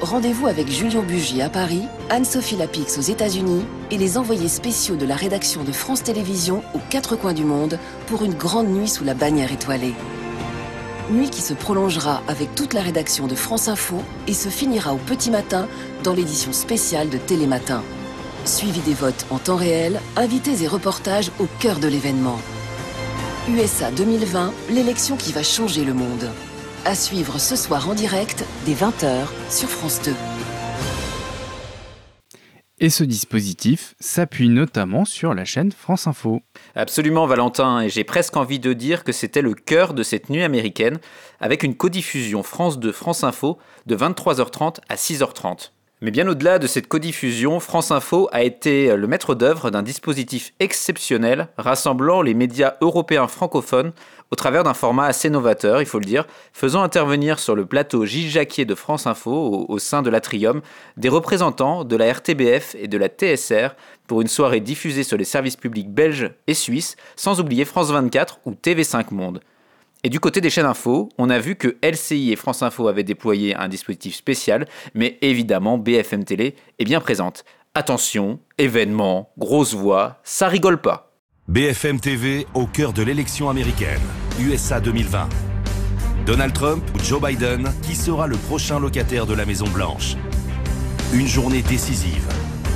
Rendez-vous 0.01 0.47
avec 0.47 0.69
Julien 0.69 1.03
Bugy 1.03 1.43
à 1.43 1.51
Paris, 1.51 1.83
Anne-Sophie 2.09 2.57
Lapix 2.57 2.97
aux 2.99 3.03
États-Unis 3.03 3.65
et 3.91 3.99
les 3.99 4.17
envoyés 4.17 4.49
spéciaux 4.49 4.97
de 4.97 5.05
la 5.05 5.17
rédaction 5.17 5.65
de 5.65 5.73
France 5.73 6.03
Télévisions 6.03 6.63
aux 6.75 6.81
quatre 6.89 7.17
coins 7.17 7.35
du 7.35 7.45
monde 7.45 7.79
pour 8.07 8.25
une 8.25 8.35
grande 8.35 8.69
nuit 8.69 8.89
sous 8.89 9.05
la 9.05 9.15
bannière 9.15 9.53
étoilée. 9.53 9.95
Nuit 11.11 11.31
qui 11.31 11.43
se 11.43 11.53
prolongera 11.53 12.23
avec 12.29 12.55
toute 12.55 12.75
la 12.75 12.81
rédaction 12.81 13.27
de 13.27 13.35
France 13.35 13.69
Info 13.69 14.03
et 14.27 14.35
se 14.35 14.49
finira 14.49 14.95
au 14.95 14.99
petit 14.99 15.31
matin 15.31 15.69
dans 16.05 16.15
l'édition 16.15 16.53
spéciale 16.53 17.11
de 17.11 17.19
Télématin. 17.19 17.83
Suivi 18.45 18.81
des 18.81 18.95
votes 18.95 19.27
en 19.31 19.39
temps 19.39 19.57
réel, 19.57 20.01
invités 20.17 20.63
et 20.63 20.69
reportages 20.69 21.31
au 21.39 21.47
cœur 21.61 21.79
de 21.81 21.89
l'événement. 21.89 22.39
USA 23.49 23.91
2020, 23.91 24.53
l'élection 24.71 25.17
qui 25.17 25.33
va 25.33 25.43
changer 25.43 25.85
le 25.85 25.95
monde. 25.95 26.31
À 26.85 26.95
suivre 26.95 27.39
ce 27.39 27.57
soir 27.57 27.89
en 27.91 27.95
direct 27.95 28.45
dès 28.65 28.73
20h 28.73 29.27
sur 29.51 29.69
France 29.69 30.01
2. 30.05 30.13
Et 32.79 32.89
ce 32.89 33.03
dispositif 33.03 33.95
s'appuie 33.99 34.49
notamment 34.49 35.05
sur 35.05 35.35
la 35.35 35.45
chaîne 35.45 35.73
France 35.73 36.07
Info. 36.07 36.41
Absolument 36.77 37.27
Valentin, 37.27 37.81
et 37.81 37.89
j'ai 37.91 38.05
presque 38.05 38.37
envie 38.37 38.61
de 38.61 38.73
dire 38.73 39.03
que 39.03 39.13
c'était 39.13 39.43
le 39.43 39.55
cœur 39.55 39.93
de 39.93 40.05
cette 40.05 40.31
nuit 40.31 40.45
américaine, 40.45 40.99
avec 41.41 41.65
une 41.65 41.75
codiffusion 41.75 42.43
France 42.45 42.79
2 42.79 42.93
France 42.93 43.25
Info 43.25 43.59
de 43.87 43.97
23h30 43.97 44.77
à 44.89 44.95
6h30. 44.95 45.73
Mais 46.01 46.13
bien 46.13 46.29
au-delà 46.29 46.61
de 46.61 46.69
cette 46.69 46.87
codiffusion, 46.87 47.59
France 47.59 47.91
Info 47.91 48.29
a 48.31 48.45
été 48.45 48.97
le 48.97 49.07
maître 49.09 49.35
d'œuvre 49.35 49.73
d'un 49.73 49.83
dispositif 49.83 50.53
exceptionnel 50.61 51.49
rassemblant 51.59 52.23
les 52.23 52.35
médias 52.35 52.75
européens 52.81 53.27
francophones 53.27 53.93
au 54.31 54.37
travers 54.37 54.65
d'un 54.65 54.75
format 54.75 55.07
assez 55.07 55.31
novateur, 55.31 55.81
il 55.81 55.87
faut 55.87 55.99
le 55.99 56.05
dire, 56.05 56.27
faisant 56.53 56.83
intervenir 56.83 57.39
sur 57.39 57.55
le 57.55 57.65
plateau 57.65 58.05
Gilles 58.05 58.29
Jacquier 58.29 58.65
de 58.65 58.75
France 58.75 59.07
Info 59.07 59.31
au, 59.33 59.67
au 59.69 59.79
sein 59.79 60.03
de 60.03 60.11
l'Atrium 60.11 60.61
des 60.97 61.09
représentants 61.09 61.85
de 61.85 61.97
la 61.97 62.13
RTBF 62.13 62.75
et 62.79 62.89
de 62.89 62.99
la 62.99 63.09
TSR 63.09 63.75
pour 64.07 64.21
une 64.21 64.29
soirée 64.29 64.61
diffusée 64.61 65.03
sur 65.03 65.17
les 65.17 65.25
services 65.25 65.57
publics 65.57 65.91
belges 65.91 66.31
et 66.47 66.55
suisses, 66.55 66.97
sans 67.17 67.41
oublier 67.41 67.65
France 67.65 67.91
24 67.91 68.41
ou 68.45 68.53
TV5 68.53 69.13
Monde. 69.13 69.41
Et 70.05 70.11
du 70.11 70.21
côté 70.21 70.41
des 70.41 70.51
chaînes 70.51 70.67
info, 70.67 71.09
on 71.19 71.29
a 71.29 71.39
vu 71.39 71.57
que 71.57 71.77
LCI 71.83 72.33
et 72.33 72.37
France 72.37 72.63
Info 72.63 72.87
avaient 72.87 73.03
déployé 73.03 73.57
un 73.57 73.69
dispositif 73.69 74.15
spécial, 74.15 74.67
mais 74.95 75.19
évidemment 75.23 75.77
BFM 75.77 76.25
Télé 76.25 76.55
est 76.79 76.85
bien 76.85 77.01
présente. 77.01 77.45
Attention, 77.75 78.39
événement, 78.59 79.33
grosse 79.39 79.75
voix, 79.75 80.21
ça 80.23 80.49
rigole 80.49 80.81
pas. 80.81 81.08
BFM 81.49 81.99
TV 81.99 82.47
au 82.53 82.67
cœur 82.67 82.93
de 82.93 83.03
l'élection 83.03 83.49
américaine, 83.49 84.03
USA 84.39 84.81
2020. 84.81 85.31
Donald 86.27 86.53
Trump 86.53 86.85
ou 86.95 87.03
Joe 87.03 87.23
Biden, 87.23 87.73
qui 87.85 87.95
sera 87.95 88.27
le 88.27 88.37
prochain 88.37 88.79
locataire 88.79 89.25
de 89.25 89.33
la 89.33 89.47
Maison 89.47 89.67
Blanche 89.69 90.17
Une 91.15 91.27
journée 91.27 91.63
décisive 91.63 92.29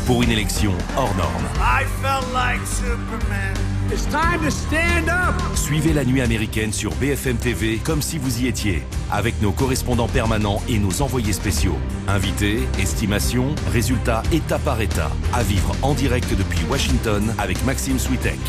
pour 0.07 0.23
une 0.23 0.31
élection 0.31 0.73
hors 0.97 1.15
norme. 1.17 1.45
I 1.59 1.85
felt 2.03 2.33
like 2.33 2.61
Superman. 2.67 3.55
It's 3.91 4.07
time 4.07 4.41
to 4.43 4.51
stand 4.51 5.09
up. 5.09 5.35
Suivez 5.55 5.93
la 5.93 6.05
nuit 6.05 6.21
américaine 6.21 6.73
sur 6.73 6.93
BFM 6.95 7.37
TV 7.37 7.79
comme 7.79 8.01
si 8.01 8.19
vous 8.19 8.43
y 8.43 8.47
étiez, 8.47 8.83
avec 9.11 9.41
nos 9.43 9.53
correspondants 9.53 10.09
permanents 10.09 10.63
et 10.69 10.79
nos 10.79 11.03
envoyés 11.03 11.33
spéciaux. 11.33 11.77
Invités, 12.09 12.61
estimations, 12.81 13.55
résultats 13.73 14.23
état 14.33 14.59
par 14.59 14.81
état. 14.81 15.11
À 15.33 15.43
vivre 15.43 15.75
en 15.83 15.95
direct 15.95 16.35
depuis 16.37 16.65
Washington 16.71 17.35
avec 17.39 17.63
Maxime 17.65 17.99
Switek. 17.99 18.41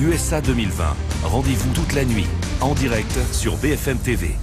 USA 0.00 0.40
2020. 0.40 0.84
Rendez-vous 1.24 1.72
toute 1.74 1.92
la 1.92 2.04
nuit, 2.04 2.26
en 2.60 2.74
direct 2.74 3.18
sur 3.32 3.56
BFM 3.58 3.98
TV. 3.98 4.34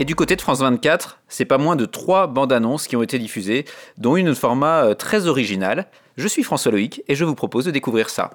Et 0.00 0.06
du 0.06 0.14
côté 0.14 0.34
de 0.34 0.40
France 0.40 0.60
24, 0.60 1.18
c'est 1.28 1.44
pas 1.44 1.58
moins 1.58 1.76
de 1.76 1.84
trois 1.84 2.26
bandes 2.26 2.54
annonces 2.54 2.86
qui 2.86 2.96
ont 2.96 3.02
été 3.02 3.18
diffusées, 3.18 3.66
dont 3.98 4.16
une 4.16 4.28
de 4.28 4.34
format 4.34 4.86
euh, 4.86 4.94
très 4.94 5.26
original. 5.26 5.88
Je 6.16 6.26
suis 6.26 6.42
François 6.42 6.72
Loïc 6.72 7.02
et 7.06 7.14
je 7.14 7.22
vous 7.26 7.34
propose 7.34 7.66
de 7.66 7.70
découvrir 7.70 8.08
ça. 8.08 8.30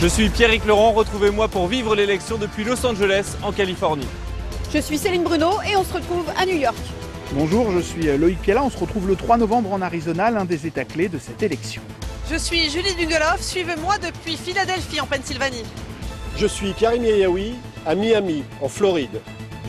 Je 0.00 0.06
suis 0.06 0.28
Pierrick 0.28 0.64
Laurent, 0.66 0.92
retrouvez-moi 0.92 1.48
pour 1.48 1.66
vivre 1.66 1.96
l'élection 1.96 2.38
depuis 2.38 2.62
Los 2.62 2.86
Angeles, 2.86 3.34
en 3.42 3.50
Californie. 3.50 4.06
Je 4.72 4.78
suis 4.78 4.98
Céline 4.98 5.24
Bruno 5.24 5.50
et 5.68 5.74
on 5.74 5.82
se 5.82 5.94
retrouve 5.94 6.26
à 6.38 6.46
New 6.46 6.56
York. 6.56 6.78
Bonjour, 7.32 7.72
je 7.72 7.80
suis 7.80 8.16
Loïc 8.16 8.40
Piala, 8.40 8.62
on 8.62 8.70
se 8.70 8.78
retrouve 8.78 9.08
le 9.08 9.16
3 9.16 9.36
novembre 9.38 9.72
en 9.72 9.82
Arizona, 9.82 10.30
l'un 10.30 10.44
des 10.44 10.64
états 10.68 10.84
clés 10.84 11.08
de 11.08 11.18
cette 11.18 11.42
élection. 11.42 11.82
Je 12.30 12.36
suis 12.36 12.70
Julie 12.70 12.94
Dungeloff, 12.94 13.40
suivez-moi 13.40 13.96
depuis 13.98 14.36
Philadelphie 14.36 15.00
en 15.00 15.06
Pennsylvanie. 15.06 15.64
Je 16.36 16.46
suis 16.46 16.72
Karim 16.72 17.02
Yayaoui 17.02 17.54
à 17.84 17.96
Miami, 17.96 18.44
en 18.62 18.68
Floride. 18.68 19.20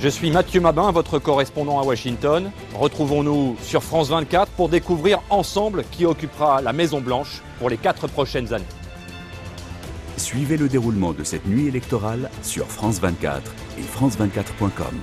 Je 0.02 0.08
suis 0.08 0.32
Mathieu 0.32 0.62
Mabin, 0.62 0.94
votre 0.94 1.20
correspondant 1.20 1.78
à 1.78 1.84
Washington. 1.84 2.52
Retrouvons-nous 2.74 3.58
sur 3.62 3.84
France 3.84 4.08
24 4.08 4.50
pour 4.54 4.70
découvrir 4.70 5.20
ensemble 5.30 5.84
qui 5.92 6.06
occupera 6.06 6.62
la 6.62 6.72
Maison 6.72 7.02
Blanche 7.02 7.42
pour 7.60 7.70
les 7.70 7.76
quatre 7.76 8.08
prochaines 8.08 8.54
années. 8.54 8.64
Suivez 10.16 10.56
le 10.56 10.70
déroulement 10.70 11.12
de 11.12 11.26
cette 11.26 11.46
nuit 11.46 11.68
électorale 11.68 12.30
sur 12.44 12.66
France 12.68 13.02
24 13.02 13.54
et 13.78 13.82
france24.com. 13.82 14.96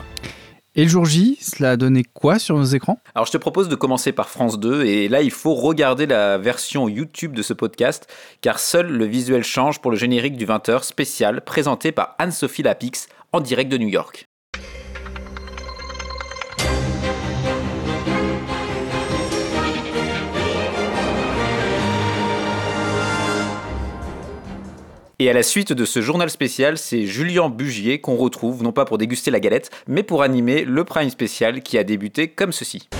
Et 0.76 0.84
le 0.84 0.88
jour 0.88 1.04
J, 1.04 1.36
cela 1.42 1.72
a 1.72 1.76
donné 1.76 2.02
quoi 2.02 2.38
sur 2.38 2.56
nos 2.56 2.64
écrans? 2.64 2.98
Alors 3.14 3.26
je 3.26 3.32
te 3.32 3.36
propose 3.36 3.68
de 3.68 3.74
commencer 3.74 4.12
par 4.12 4.30
France 4.30 4.58
2 4.58 4.86
et 4.86 5.08
là 5.08 5.20
il 5.20 5.30
faut 5.30 5.54
regarder 5.54 6.06
la 6.06 6.38
version 6.38 6.88
YouTube 6.88 7.34
de 7.34 7.42
ce 7.42 7.52
podcast 7.52 8.06
car 8.40 8.58
seul 8.58 8.86
le 8.86 9.04
visuel 9.04 9.44
change 9.44 9.82
pour 9.82 9.90
le 9.90 9.98
générique 9.98 10.38
du 10.38 10.46
20h 10.46 10.84
spécial 10.84 11.42
présenté 11.42 11.92
par 11.92 12.14
Anne-Sophie 12.18 12.62
Lapix 12.62 13.08
en 13.32 13.40
direct 13.42 13.70
de 13.70 13.76
New 13.76 13.88
York. 13.88 14.26
Et 25.18 25.30
à 25.30 25.32
la 25.32 25.42
suite 25.42 25.72
de 25.72 25.86
ce 25.86 26.02
journal 26.02 26.28
spécial, 26.28 26.76
c'est 26.76 27.06
Julien 27.06 27.48
Bugier 27.48 28.02
qu'on 28.02 28.16
retrouve, 28.16 28.62
non 28.62 28.72
pas 28.72 28.84
pour 28.84 28.98
déguster 28.98 29.30
la 29.30 29.40
galette, 29.40 29.70
mais 29.86 30.02
pour 30.02 30.22
animer 30.22 30.66
le 30.66 30.84
Prime 30.84 31.08
spécial 31.08 31.62
qui 31.62 31.78
a 31.78 31.84
débuté 31.84 32.28
comme 32.28 32.52
ceci. 32.52 32.90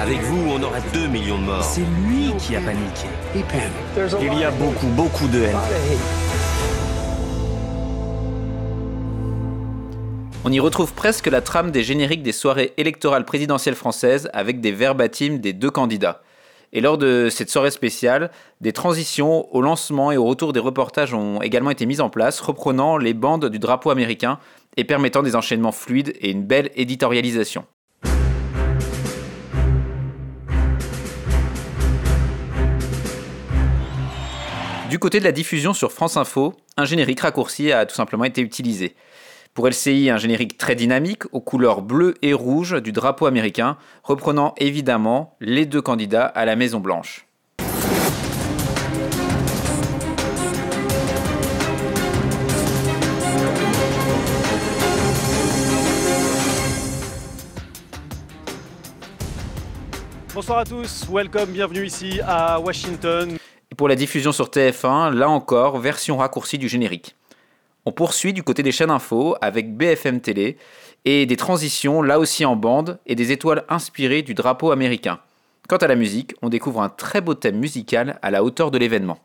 Avec 0.00 0.22
vous, 0.22 0.50
on 0.50 0.62
aurait 0.62 0.80
2 0.94 1.06
millions 1.08 1.38
de 1.38 1.44
morts. 1.44 1.62
C'est 1.62 1.82
lui 1.82 2.32
qui 2.38 2.56
a 2.56 2.62
paniqué. 2.62 3.08
Il 4.22 4.38
y 4.38 4.44
a 4.44 4.50
beaucoup, 4.52 4.86
beaucoup 4.86 5.28
de 5.28 5.42
haine. 5.42 5.56
On 10.42 10.50
y 10.50 10.58
retrouve 10.58 10.94
presque 10.94 11.26
la 11.26 11.42
trame 11.42 11.70
des 11.70 11.82
génériques 11.82 12.22
des 12.22 12.32
soirées 12.32 12.72
électorales 12.78 13.26
présidentielles 13.26 13.74
françaises 13.74 14.30
avec 14.32 14.62
des 14.62 14.72
verbatims 14.72 15.38
des 15.38 15.52
deux 15.52 15.70
candidats. 15.70 16.22
Et 16.72 16.80
lors 16.80 16.96
de 16.96 17.28
cette 17.30 17.50
soirée 17.50 17.70
spéciale, 17.70 18.30
des 18.62 18.72
transitions 18.72 19.54
au 19.54 19.60
lancement 19.60 20.12
et 20.12 20.16
au 20.16 20.24
retour 20.24 20.54
des 20.54 20.60
reportages 20.60 21.12
ont 21.12 21.42
également 21.42 21.68
été 21.68 21.84
mises 21.84 22.00
en 22.00 22.08
place, 22.08 22.40
reprenant 22.40 22.96
les 22.96 23.12
bandes 23.12 23.50
du 23.50 23.58
drapeau 23.58 23.90
américain 23.90 24.38
et 24.78 24.84
permettant 24.84 25.22
des 25.22 25.36
enchaînements 25.36 25.72
fluides 25.72 26.14
et 26.22 26.30
une 26.30 26.44
belle 26.44 26.70
éditorialisation. 26.74 27.66
Du 34.88 34.98
côté 34.98 35.20
de 35.20 35.24
la 35.24 35.32
diffusion 35.32 35.74
sur 35.74 35.92
France 35.92 36.16
Info, 36.16 36.54
un 36.78 36.86
générique 36.86 37.20
raccourci 37.20 37.72
a 37.72 37.84
tout 37.84 37.94
simplement 37.94 38.24
été 38.24 38.40
utilisé. 38.40 38.96
Pour 39.52 39.66
LCI, 39.66 40.10
un 40.10 40.16
générique 40.16 40.58
très 40.58 40.76
dynamique 40.76 41.24
aux 41.32 41.40
couleurs 41.40 41.82
bleues 41.82 42.14
et 42.22 42.32
rouges 42.32 42.80
du 42.80 42.92
drapeau 42.92 43.26
américain, 43.26 43.76
reprenant 44.04 44.54
évidemment 44.58 45.34
les 45.40 45.66
deux 45.66 45.82
candidats 45.82 46.24
à 46.24 46.44
la 46.44 46.54
Maison 46.54 46.78
Blanche. 46.78 47.26
Bonsoir 60.32 60.58
à 60.58 60.64
tous, 60.64 61.06
welcome, 61.10 61.50
bienvenue 61.50 61.84
ici 61.84 62.20
à 62.24 62.60
Washington. 62.60 63.36
Et 63.72 63.74
pour 63.74 63.88
la 63.88 63.96
diffusion 63.96 64.30
sur 64.30 64.46
TF1, 64.46 65.12
là 65.12 65.28
encore, 65.28 65.78
version 65.78 66.18
raccourcie 66.18 66.56
du 66.56 66.68
générique. 66.68 67.16
On 67.90 67.92
poursuit 67.92 68.32
du 68.32 68.44
côté 68.44 68.62
des 68.62 68.70
chaînes 68.70 68.92
info 68.92 69.34
avec 69.40 69.76
BFM 69.76 70.20
Télé 70.20 70.58
et 71.04 71.26
des 71.26 71.34
transitions 71.34 72.02
là 72.02 72.20
aussi 72.20 72.44
en 72.44 72.54
bande 72.54 73.00
et 73.04 73.16
des 73.16 73.32
étoiles 73.32 73.64
inspirées 73.68 74.22
du 74.22 74.32
drapeau 74.32 74.70
américain. 74.70 75.18
Quant 75.68 75.78
à 75.78 75.88
la 75.88 75.96
musique, 75.96 76.34
on 76.40 76.50
découvre 76.50 76.82
un 76.82 76.88
très 76.88 77.20
beau 77.20 77.34
thème 77.34 77.58
musical 77.58 78.20
à 78.22 78.30
la 78.30 78.44
hauteur 78.44 78.70
de 78.70 78.78
l'événement. 78.78 79.18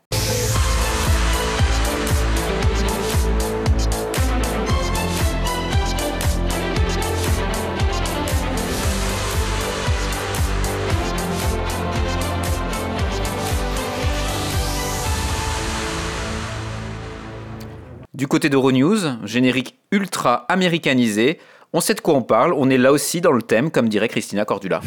Du 18.16 18.26
côté 18.26 18.48
d'Euronews, 18.48 18.96
générique 19.24 19.76
ultra 19.90 20.46
américanisé, 20.48 21.38
on 21.74 21.82
sait 21.82 21.92
de 21.92 22.00
quoi 22.00 22.14
on 22.14 22.22
parle, 22.22 22.54
on 22.54 22.70
est 22.70 22.78
là 22.78 22.90
aussi 22.90 23.20
dans 23.20 23.30
le 23.30 23.42
thème, 23.42 23.70
comme 23.70 23.90
dirait 23.90 24.08
Christina 24.08 24.46
Cordula. 24.46 24.80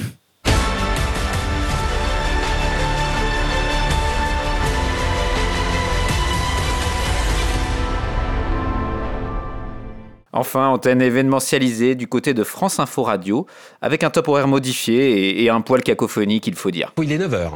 Enfin, 10.33 10.69
antenne 10.69 11.03
événementialisée 11.03 11.93
du 11.93 12.07
côté 12.07 12.33
de 12.33 12.43
France 12.43 12.79
Info 12.79 13.03
Radio, 13.03 13.45
avec 13.83 14.03
un 14.03 14.09
top 14.09 14.29
horaire 14.29 14.47
modifié 14.47 15.29
et, 15.37 15.43
et 15.43 15.51
un 15.51 15.61
poil 15.61 15.83
cacophonique, 15.83 16.47
il 16.47 16.55
faut 16.55 16.71
dire. 16.71 16.93
Il 16.99 17.11
est 17.11 17.19
9h. 17.19 17.51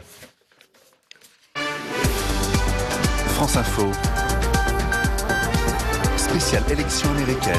France 3.26 3.57
Info. 3.57 3.89
Spéciale 6.34 6.64
élection 6.72 7.12
américaine. 7.12 7.54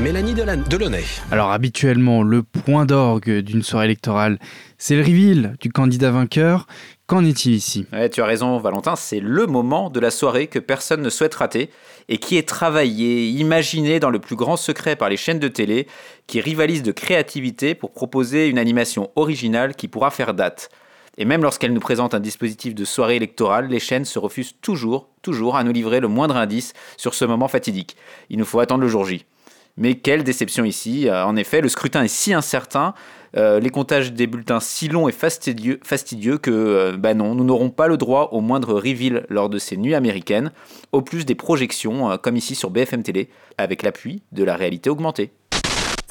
Mélanie 0.00 0.34
Delaunay. 0.34 1.04
Alors 1.30 1.52
habituellement, 1.52 2.24
le 2.24 2.42
point 2.42 2.84
d'orgue 2.84 3.38
d'une 3.42 3.62
soirée 3.62 3.84
électorale, 3.84 4.40
c'est 4.76 4.96
le 4.96 5.02
reveal 5.02 5.54
du 5.60 5.70
candidat 5.70 6.10
vainqueur. 6.10 6.66
Qu'en 7.06 7.24
est-il 7.24 7.52
ici? 7.52 7.86
Ouais, 7.92 8.10
tu 8.10 8.20
as 8.20 8.26
raison, 8.26 8.58
Valentin, 8.58 8.96
c'est 8.96 9.20
le 9.20 9.46
moment 9.46 9.88
de 9.88 10.00
la 10.00 10.10
soirée 10.10 10.48
que 10.48 10.58
personne 10.58 11.00
ne 11.00 11.10
souhaite 11.10 11.36
rater 11.36 11.70
et 12.08 12.18
qui 12.18 12.36
est 12.36 12.48
travaillé, 12.48 13.28
imaginé 13.28 14.00
dans 14.00 14.10
le 14.10 14.18
plus 14.18 14.34
grand 14.34 14.56
secret 14.56 14.96
par 14.96 15.08
les 15.08 15.16
chaînes 15.16 15.38
de 15.38 15.46
télé 15.46 15.86
qui 16.26 16.40
rivalisent 16.40 16.82
de 16.82 16.90
créativité 16.90 17.76
pour 17.76 17.92
proposer 17.92 18.48
une 18.48 18.58
animation 18.58 19.12
originale 19.14 19.76
qui 19.76 19.86
pourra 19.86 20.10
faire 20.10 20.34
date. 20.34 20.70
Et 21.18 21.24
même 21.24 21.42
lorsqu'elles 21.42 21.72
nous 21.72 21.80
présentent 21.80 22.14
un 22.14 22.20
dispositif 22.20 22.74
de 22.74 22.84
soirée 22.84 23.16
électorale, 23.16 23.68
les 23.68 23.80
chaînes 23.80 24.04
se 24.04 24.18
refusent 24.18 24.54
toujours, 24.60 25.08
toujours 25.20 25.56
à 25.56 25.64
nous 25.64 25.72
livrer 25.72 26.00
le 26.00 26.08
moindre 26.08 26.36
indice 26.36 26.72
sur 26.96 27.14
ce 27.14 27.24
moment 27.24 27.48
fatidique. 27.48 27.96
Il 28.30 28.38
nous 28.38 28.44
faut 28.44 28.60
attendre 28.60 28.82
le 28.82 28.88
jour 28.88 29.04
J. 29.04 29.26
Mais 29.76 29.94
quelle 29.94 30.24
déception 30.24 30.64
ici. 30.64 31.08
Euh, 31.08 31.24
En 31.24 31.36
effet, 31.36 31.60
le 31.60 31.68
scrutin 31.68 32.02
est 32.02 32.08
si 32.08 32.34
incertain, 32.34 32.94
euh, 33.36 33.60
les 33.60 33.70
comptages 33.70 34.12
des 34.12 34.26
bulletins 34.26 34.60
si 34.60 34.88
longs 34.88 35.08
et 35.08 35.12
fastidieux, 35.12 35.78
que, 36.38 36.50
euh, 36.50 36.96
bah 36.98 37.14
non, 37.14 37.34
nous 37.34 37.44
n'aurons 37.44 37.70
pas 37.70 37.88
le 37.88 37.96
droit 37.96 38.28
au 38.32 38.40
moindre 38.40 38.74
reveal 38.74 39.24
lors 39.28 39.48
de 39.48 39.58
ces 39.58 39.76
nuits 39.76 39.94
américaines, 39.94 40.52
au 40.92 41.00
plus 41.00 41.24
des 41.24 41.34
projections, 41.34 42.10
euh, 42.10 42.16
comme 42.16 42.36
ici 42.36 42.54
sur 42.54 42.70
BFM 42.70 43.02
Télé, 43.02 43.30
avec 43.56 43.82
l'appui 43.82 44.22
de 44.32 44.44
la 44.44 44.56
réalité 44.56 44.90
augmentée. 44.90 45.30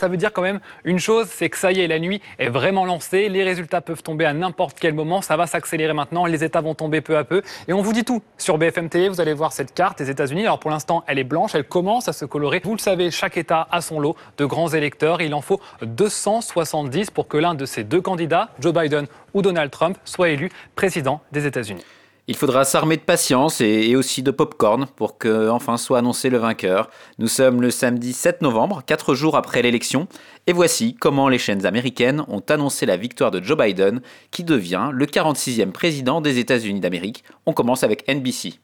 Ça 0.01 0.07
veut 0.07 0.17
dire 0.17 0.33
quand 0.33 0.41
même 0.41 0.61
une 0.83 0.97
chose, 0.97 1.27
c'est 1.29 1.47
que 1.51 1.57
ça 1.59 1.71
y 1.71 1.79
est, 1.79 1.87
la 1.87 1.99
nuit 1.99 2.23
est 2.39 2.49
vraiment 2.49 2.85
lancée. 2.85 3.29
Les 3.29 3.43
résultats 3.43 3.81
peuvent 3.81 4.01
tomber 4.01 4.25
à 4.25 4.33
n'importe 4.33 4.79
quel 4.79 4.95
moment. 4.95 5.21
Ça 5.21 5.37
va 5.37 5.45
s'accélérer 5.45 5.93
maintenant. 5.93 6.25
Les 6.25 6.43
États 6.43 6.59
vont 6.59 6.73
tomber 6.73 7.01
peu 7.01 7.17
à 7.17 7.23
peu. 7.23 7.43
Et 7.67 7.73
on 7.73 7.83
vous 7.83 7.93
dit 7.93 8.03
tout. 8.03 8.23
Sur 8.39 8.57
BFM 8.57 8.89
TV, 8.89 9.09
vous 9.09 9.21
allez 9.21 9.35
voir 9.35 9.53
cette 9.53 9.75
carte 9.75 9.99
des 9.99 10.09
États-Unis. 10.09 10.41
Alors 10.41 10.59
pour 10.59 10.71
l'instant, 10.71 11.03
elle 11.05 11.19
est 11.19 11.23
blanche. 11.23 11.53
Elle 11.53 11.65
commence 11.65 12.07
à 12.07 12.13
se 12.13 12.25
colorer. 12.25 12.61
Vous 12.63 12.73
le 12.73 12.79
savez, 12.79 13.11
chaque 13.11 13.37
État 13.37 13.67
a 13.69 13.79
son 13.81 13.99
lot 13.99 14.15
de 14.39 14.45
grands 14.45 14.69
électeurs. 14.69 15.21
Il 15.21 15.35
en 15.35 15.41
faut 15.41 15.61
270 15.83 17.11
pour 17.11 17.27
que 17.27 17.37
l'un 17.37 17.53
de 17.53 17.67
ces 17.67 17.83
deux 17.83 18.01
candidats, 18.01 18.49
Joe 18.59 18.73
Biden 18.73 19.05
ou 19.35 19.43
Donald 19.43 19.69
Trump, 19.69 19.99
soit 20.03 20.29
élu 20.29 20.49
président 20.75 21.21
des 21.31 21.45
États-Unis. 21.45 21.85
Il 22.31 22.37
faudra 22.37 22.63
s'armer 22.63 22.95
de 22.95 23.01
patience 23.01 23.59
et, 23.59 23.93
aussi 23.97 24.23
de 24.23 24.31
popcorn 24.31 24.87
pour 24.95 25.17
que 25.17 25.49
enfin 25.49 25.75
soit 25.75 25.97
annoncé 25.97 26.29
le 26.29 26.37
vainqueur. 26.37 26.89
Nous 27.19 27.27
sommes 27.27 27.61
le 27.61 27.71
samedi 27.71 28.13
7 28.13 28.41
novembre, 28.41 28.83
quatre 28.85 29.15
jours 29.15 29.35
après 29.35 29.61
l'élection, 29.61 30.07
et 30.47 30.53
voici 30.53 30.95
comment 30.95 31.27
les 31.27 31.37
chaînes 31.37 31.65
américaines 31.65 32.23
ont 32.29 32.41
annoncé 32.47 32.85
la 32.85 32.95
victoire 32.95 33.31
de 33.31 33.43
Joe 33.43 33.57
Biden, 33.57 33.99
qui 34.31 34.45
devient 34.45 34.91
le 34.93 35.05
46e 35.07 35.71
président 35.71 36.21
des 36.21 36.39
États-Unis 36.39 36.79
d'Amérique. 36.79 37.25
On 37.45 37.51
commence 37.51 37.83
avec 37.83 38.07
NBC. 38.07 38.61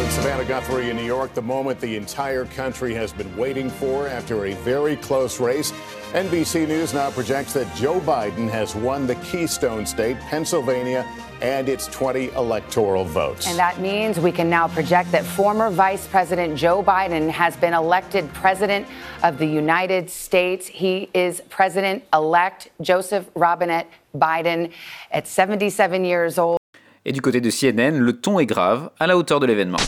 And 0.00 0.12
Savannah 0.12 0.44
Guthrie 0.46 0.88
in 0.88 0.96
New 0.96 1.04
York. 1.04 1.34
The 1.34 1.42
moment 1.42 1.78
the 1.78 1.94
entire 1.94 2.46
country 2.46 2.94
has 2.94 3.12
been 3.12 3.36
waiting 3.36 3.68
for 3.68 4.08
after 4.08 4.46
a 4.46 4.54
very 4.54 4.96
close 4.96 5.38
race. 5.38 5.72
NBC 6.12 6.66
News 6.66 6.94
now 6.94 7.10
projects 7.10 7.52
that 7.52 7.74
Joe 7.76 8.00
Biden 8.00 8.48
has 8.48 8.74
won 8.74 9.06
the 9.06 9.16
Keystone 9.16 9.84
State, 9.84 10.18
Pennsylvania, 10.20 11.06
and 11.42 11.68
its 11.68 11.86
20 11.88 12.30
electoral 12.30 13.04
votes. 13.04 13.46
And 13.46 13.58
that 13.58 13.78
means 13.80 14.18
we 14.18 14.32
can 14.32 14.48
now 14.48 14.68
project 14.68 15.12
that 15.12 15.24
former 15.24 15.70
Vice 15.70 16.06
President 16.06 16.56
Joe 16.56 16.82
Biden 16.82 17.28
has 17.28 17.54
been 17.56 17.74
elected 17.74 18.32
President 18.32 18.86
of 19.22 19.36
the 19.36 19.46
United 19.46 20.08
States. 20.08 20.66
He 20.66 21.10
is 21.12 21.42
President 21.50 22.04
elect 22.14 22.70
Joseph 22.80 23.28
Robinette 23.34 23.90
Biden 24.14 24.72
at 25.10 25.28
77 25.28 26.06
years 26.06 26.38
old. 26.38 26.59
Et 27.04 27.12
du 27.12 27.22
côté 27.22 27.40
de 27.40 27.50
CNN, 27.50 27.98
le 27.98 28.12
ton 28.20 28.38
est 28.38 28.46
grave, 28.46 28.90
à 28.98 29.06
la 29.06 29.16
hauteur 29.16 29.40
de 29.40 29.46
l'événement. 29.46 29.78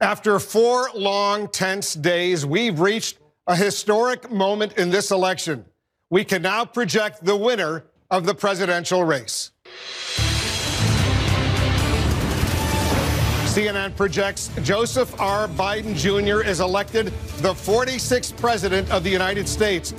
After 0.00 0.38
four 0.38 0.88
long, 0.94 1.48
tense 1.48 1.94
days, 1.94 2.46
we've 2.46 2.80
reached 2.80 3.18
a 3.46 3.56
historic 3.56 4.30
moment 4.30 4.72
in 4.78 4.90
this 4.90 5.10
election. 5.10 5.64
We 6.10 6.24
can 6.24 6.42
now 6.42 6.64
project 6.64 7.24
the 7.24 7.36
winner 7.36 7.84
of 8.10 8.24
the 8.24 8.34
presidential 8.34 9.04
race. 9.04 9.50
CNN 13.46 13.96
projects 13.96 14.50
Joseph 14.62 15.20
R. 15.20 15.48
Biden 15.48 15.94
Jr. 15.96 16.40
is 16.48 16.60
elected 16.60 17.06
the 17.38 17.52
46th 17.52 18.36
president 18.40 18.88
of 18.92 19.02
the 19.02 19.10
United 19.10 19.48
States. 19.48 19.92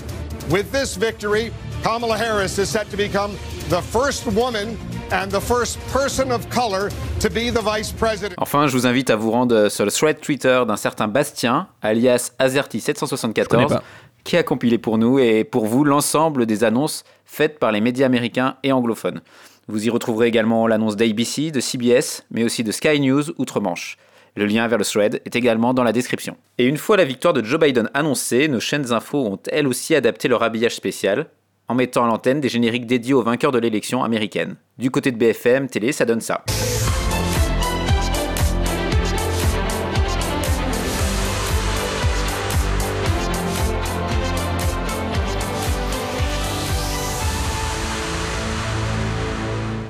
With 0.49 0.71
this 0.71 0.95
victory, 0.95 1.51
Kamala 1.83 2.15
Harris 2.15 2.59
is 2.59 2.65
set 2.67 2.89
to 2.91 2.97
become 2.97 3.31
the 3.69 3.81
first 3.81 4.27
woman 4.27 4.77
and 5.11 5.31
the 5.31 5.41
first 5.41 5.79
person 5.91 6.31
of 6.31 6.47
color 6.49 6.89
to 7.19 7.27
be 7.27 7.49
the 7.51 7.61
vice 7.61 7.91
president. 7.91 8.35
Enfin, 8.37 8.67
je 8.67 8.73
vous 8.73 8.85
invite 8.85 9.09
à 9.09 9.15
vous 9.15 9.31
rendre 9.31 9.67
sur 9.69 9.85
le 9.85 9.91
thread 9.91 10.21
Twitter 10.21 10.61
d'un 10.67 10.75
certain 10.75 11.07
Bastien, 11.07 11.67
alias 11.81 12.33
Je 12.39 12.45
connais 12.45 12.59
Azerty774, 12.61 13.67
pas. 13.67 13.83
qui 14.23 14.37
a 14.37 14.43
compilé 14.43 14.77
pour 14.77 14.99
nous 14.99 15.17
et 15.17 15.43
pour 15.43 15.65
vous 15.65 15.83
l'ensemble 15.83 16.45
des 16.45 16.63
annonces 16.63 17.03
faites 17.25 17.57
par 17.57 17.71
les 17.71 17.81
médias 17.81 18.05
américains 18.05 18.57
et 18.61 18.71
anglophones. 18.71 19.21
Vous 19.67 19.83
y 19.83 19.89
retrouverez 19.89 20.27
également 20.27 20.67
l'annonce 20.67 20.95
d'ABC, 20.95 21.49
de 21.51 21.59
CBS, 21.59 22.23
mais 22.29 22.43
aussi 22.43 22.63
de 22.63 22.71
Sky 22.71 22.99
News 22.99 23.23
Outre-Manche. 23.39 23.97
Le 24.35 24.45
lien 24.45 24.67
vers 24.67 24.77
le 24.77 24.85
thread 24.85 25.19
est 25.25 25.35
également 25.35 25.73
dans 25.73 25.83
la 25.83 25.91
description. 25.93 26.37
Et 26.59 26.65
une 26.65 26.77
fois 26.77 26.95
la 26.95 27.05
victoire 27.05 27.33
de 27.33 27.43
Joe 27.43 27.59
Biden 27.59 27.89
annoncée, 27.95 28.47
nos 28.47 28.59
chaînes 28.59 28.93
info 28.93 29.17
ont 29.25 29.39
elles 29.51 29.67
aussi 29.67 29.95
adapté 29.95 30.27
leur 30.27 30.43
habillage 30.43 30.75
spécial, 30.75 31.27
en 31.71 31.73
mettant 31.73 32.03
à 32.03 32.07
l'antenne 32.07 32.41
des 32.41 32.49
génériques 32.49 32.85
dédiés 32.85 33.13
aux 33.13 33.23
vainqueurs 33.23 33.53
de 33.53 33.57
l'élection 33.57 34.03
américaine. 34.03 34.55
Du 34.77 34.91
côté 34.91 35.13
de 35.13 35.17
BFM 35.17 35.69
Télé, 35.69 35.93
ça 35.93 36.03
donne 36.03 36.19
ça. 36.19 36.43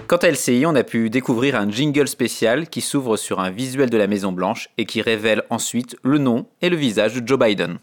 Quant 0.05 0.17
à 0.17 0.29
LCI, 0.29 0.65
on 0.67 0.75
a 0.75 0.83
pu 0.83 1.09
découvrir 1.09 1.55
un 1.55 1.71
jingle 1.71 2.07
spécial 2.07 2.67
qui 2.67 2.81
s'ouvre 2.81 3.17
sur 3.17 3.39
un 3.39 3.49
visuel 3.49 3.89
de 3.89 3.97
la 3.97 4.05
Maison 4.05 4.31
Blanche 4.31 4.69
et 4.77 4.85
qui 4.85 5.01
révèle 5.01 5.41
ensuite 5.49 5.95
le 6.03 6.19
nom 6.19 6.45
et 6.61 6.69
le 6.69 6.75
visage 6.75 7.15
de 7.15 7.27
Joe 7.27 7.39
Biden. 7.39 7.79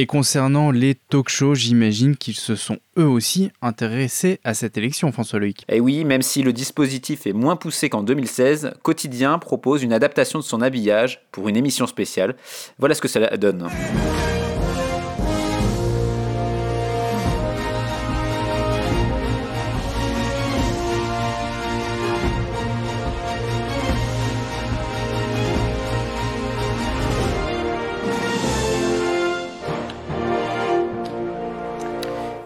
Et 0.00 0.06
concernant 0.06 0.70
les 0.70 0.94
talk 0.94 1.28
shows, 1.28 1.56
j'imagine 1.56 2.16
qu'ils 2.16 2.36
se 2.36 2.54
sont 2.54 2.78
eux 2.98 3.08
aussi 3.08 3.50
intéressés 3.60 4.38
à 4.44 4.54
cette 4.54 4.78
élection, 4.78 5.10
François 5.10 5.40
Loïc. 5.40 5.64
Et 5.68 5.80
oui, 5.80 6.04
même 6.04 6.22
si 6.22 6.44
le 6.44 6.52
dispositif 6.52 7.26
est 7.26 7.32
moins 7.32 7.56
poussé 7.56 7.88
qu'en 7.88 8.04
2016, 8.04 8.74
Quotidien 8.84 9.40
propose 9.40 9.82
une 9.82 9.92
adaptation 9.92 10.38
de 10.38 10.44
son 10.44 10.62
habillage 10.62 11.26
pour 11.32 11.48
une 11.48 11.56
émission 11.56 11.88
spéciale. 11.88 12.36
Voilà 12.78 12.94
ce 12.94 13.00
que 13.00 13.08
ça 13.08 13.36
donne. 13.36 13.68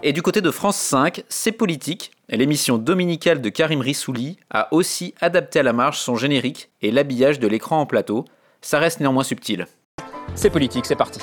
Et 0.05 0.13
du 0.13 0.21
côté 0.21 0.41
de 0.41 0.51
France 0.51 0.79
5, 0.79 1.23
C'est 1.29 1.53
politique. 1.53 2.11
L'émission 2.29 2.77
dominicale 2.77 3.41
de 3.41 3.49
Karim 3.51 3.81
Rissouli 3.81 4.37
a 4.51 4.67
aussi 4.75 5.15
adapté 5.21 5.61
à 5.61 5.63
la 5.63 5.73
marge 5.73 6.01
son 6.01 6.17
générique 6.17 6.71
et 6.81 6.91
l'habillage 6.91 7.39
de 7.39 7.47
l'écran 7.47 7.81
en 7.81 7.87
plateau. 7.87 8.25
Ça 8.63 8.81
reste 8.81 8.99
néanmoins 8.99 9.23
subtil. 9.23 9.67
C'est 10.35 10.51
politique, 10.51 10.87
c'est 10.87 10.97
parti. 10.97 11.21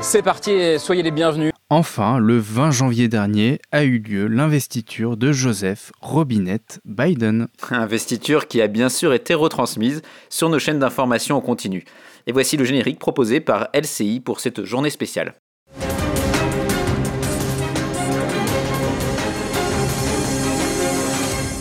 C'est 0.00 0.22
parti 0.22 0.78
soyez 0.78 1.02
les 1.02 1.10
bienvenus. 1.10 1.52
Enfin, 1.68 2.18
le 2.18 2.38
20 2.38 2.70
janvier 2.70 3.08
dernier 3.08 3.58
a 3.72 3.82
eu 3.82 3.98
lieu 3.98 4.28
l'investiture 4.28 5.16
de 5.16 5.32
Joseph 5.32 5.90
Robinette 6.00 6.78
Biden. 6.84 7.48
Investiture 7.72 8.46
qui 8.46 8.62
a 8.62 8.68
bien 8.68 8.88
sûr 8.88 9.12
été 9.12 9.34
retransmise 9.34 10.02
sur 10.30 10.48
nos 10.48 10.60
chaînes 10.60 10.78
d'information 10.78 11.34
en 11.36 11.40
continu. 11.40 11.84
Et 12.28 12.32
voici 12.32 12.56
le 12.56 12.64
générique 12.64 13.00
proposé 13.00 13.40
par 13.40 13.66
LCI 13.74 14.20
pour 14.20 14.38
cette 14.38 14.62
journée 14.62 14.90
spéciale. 14.90 15.34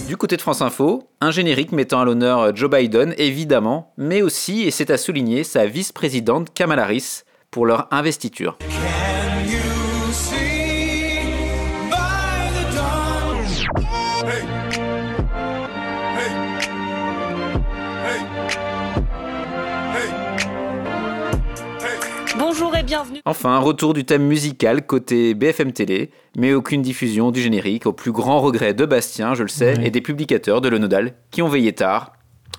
Du 0.07 0.17
côté 0.17 0.37
de 0.37 0.41
France 0.41 0.61
Info, 0.61 1.09
un 1.19 1.31
générique 1.31 1.71
mettant 1.71 2.01
à 2.01 2.05
l'honneur 2.05 2.55
Joe 2.55 2.69
Biden, 2.69 3.15
évidemment, 3.17 3.91
mais 3.97 4.21
aussi, 4.21 4.61
et 4.61 4.71
c'est 4.71 4.91
à 4.91 4.99
souligner, 4.99 5.43
sa 5.43 5.65
vice-présidente 5.65 6.53
Kamala 6.53 6.83
Harris 6.83 7.23
pour 7.49 7.65
leur 7.65 7.87
investiture. 7.89 8.59
Bienvenue. 22.85 23.21
Enfin, 23.25 23.49
un 23.49 23.59
retour 23.59 23.93
du 23.93 24.05
thème 24.05 24.23
musical 24.23 24.85
côté 24.85 25.33
BFM 25.33 25.71
Télé, 25.71 26.11
mais 26.37 26.53
aucune 26.53 26.81
diffusion 26.81 27.31
du 27.31 27.41
générique, 27.41 27.85
au 27.85 27.93
plus 27.93 28.11
grand 28.11 28.39
regret 28.39 28.73
de 28.73 28.85
Bastien, 28.85 29.33
je 29.33 29.43
le 29.43 29.49
sais, 29.49 29.75
et 29.83 29.89
des 29.89 30.01
publicateurs 30.01 30.61
de 30.61 30.69
Le 30.69 30.77
Nodal, 30.77 31.13
qui 31.31 31.41
ont 31.41 31.47
veillé 31.47 31.73
tard, 31.73 32.13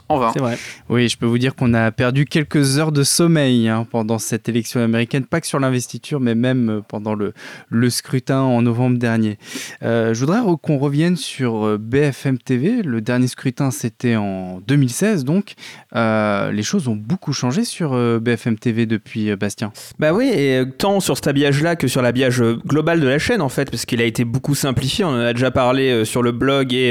en 0.09 0.18
vain. 0.18 0.30
C'est 0.32 0.40
vrai. 0.40 0.57
Oui, 0.88 1.09
je 1.09 1.16
peux 1.16 1.26
vous 1.26 1.38
dire 1.38 1.54
qu'on 1.57 1.74
a 1.74 1.90
perdu 1.90 2.26
quelques 2.26 2.78
heures 2.78 2.92
de 2.92 3.02
sommeil 3.02 3.68
hein, 3.68 3.86
pendant 3.90 4.18
cette 4.18 4.48
élection 4.48 4.80
américaine, 4.80 5.24
pas 5.24 5.40
que 5.40 5.46
sur 5.46 5.59
l'investiture, 5.59 6.20
mais 6.20 6.34
même 6.34 6.68
euh, 6.70 6.80
pendant 6.86 7.14
le, 7.14 7.32
le 7.70 7.90
scrutin 7.90 8.40
en 8.40 8.62
novembre 8.62 8.98
dernier. 8.98 9.38
Euh, 9.82 10.14
je 10.14 10.20
voudrais 10.20 10.38
qu'on 10.62 10.78
revienne 10.78 11.16
sur 11.16 11.66
euh, 11.66 11.78
BFM 11.78 12.38
TV. 12.38 12.82
Le 12.82 13.00
dernier 13.00 13.26
scrutin, 13.26 13.70
c'était 13.70 14.16
en 14.16 14.61
2016, 14.66 15.24
donc 15.24 15.54
les 15.92 16.62
choses 16.62 16.88
ont 16.88 16.96
beaucoup 16.96 17.32
changé 17.32 17.64
sur 17.64 17.96
BFM 18.20 18.59
TV 18.59 18.86
depuis 18.86 19.34
Bastien. 19.36 19.72
Bah 19.98 20.12
oui, 20.12 20.28
et 20.28 20.62
tant 20.78 21.00
sur 21.00 21.16
cet 21.16 21.26
habillage-là 21.26 21.76
que 21.76 21.88
sur 21.88 22.02
l'habillage 22.02 22.42
global 22.66 23.00
de 23.00 23.09
la 23.09 23.18
chaîne, 23.18 23.40
en 23.40 23.48
fait, 23.48 23.70
parce 23.70 23.86
qu'il 23.86 24.00
a 24.00 24.04
été 24.04 24.24
beaucoup 24.24 24.54
simplifié. 24.54 25.04
On 25.04 25.09
en 25.09 25.20
a 25.20 25.32
déjà 25.32 25.50
parlé 25.50 26.04
sur 26.04 26.22
le 26.22 26.32
blog 26.32 26.72
et, 26.72 26.90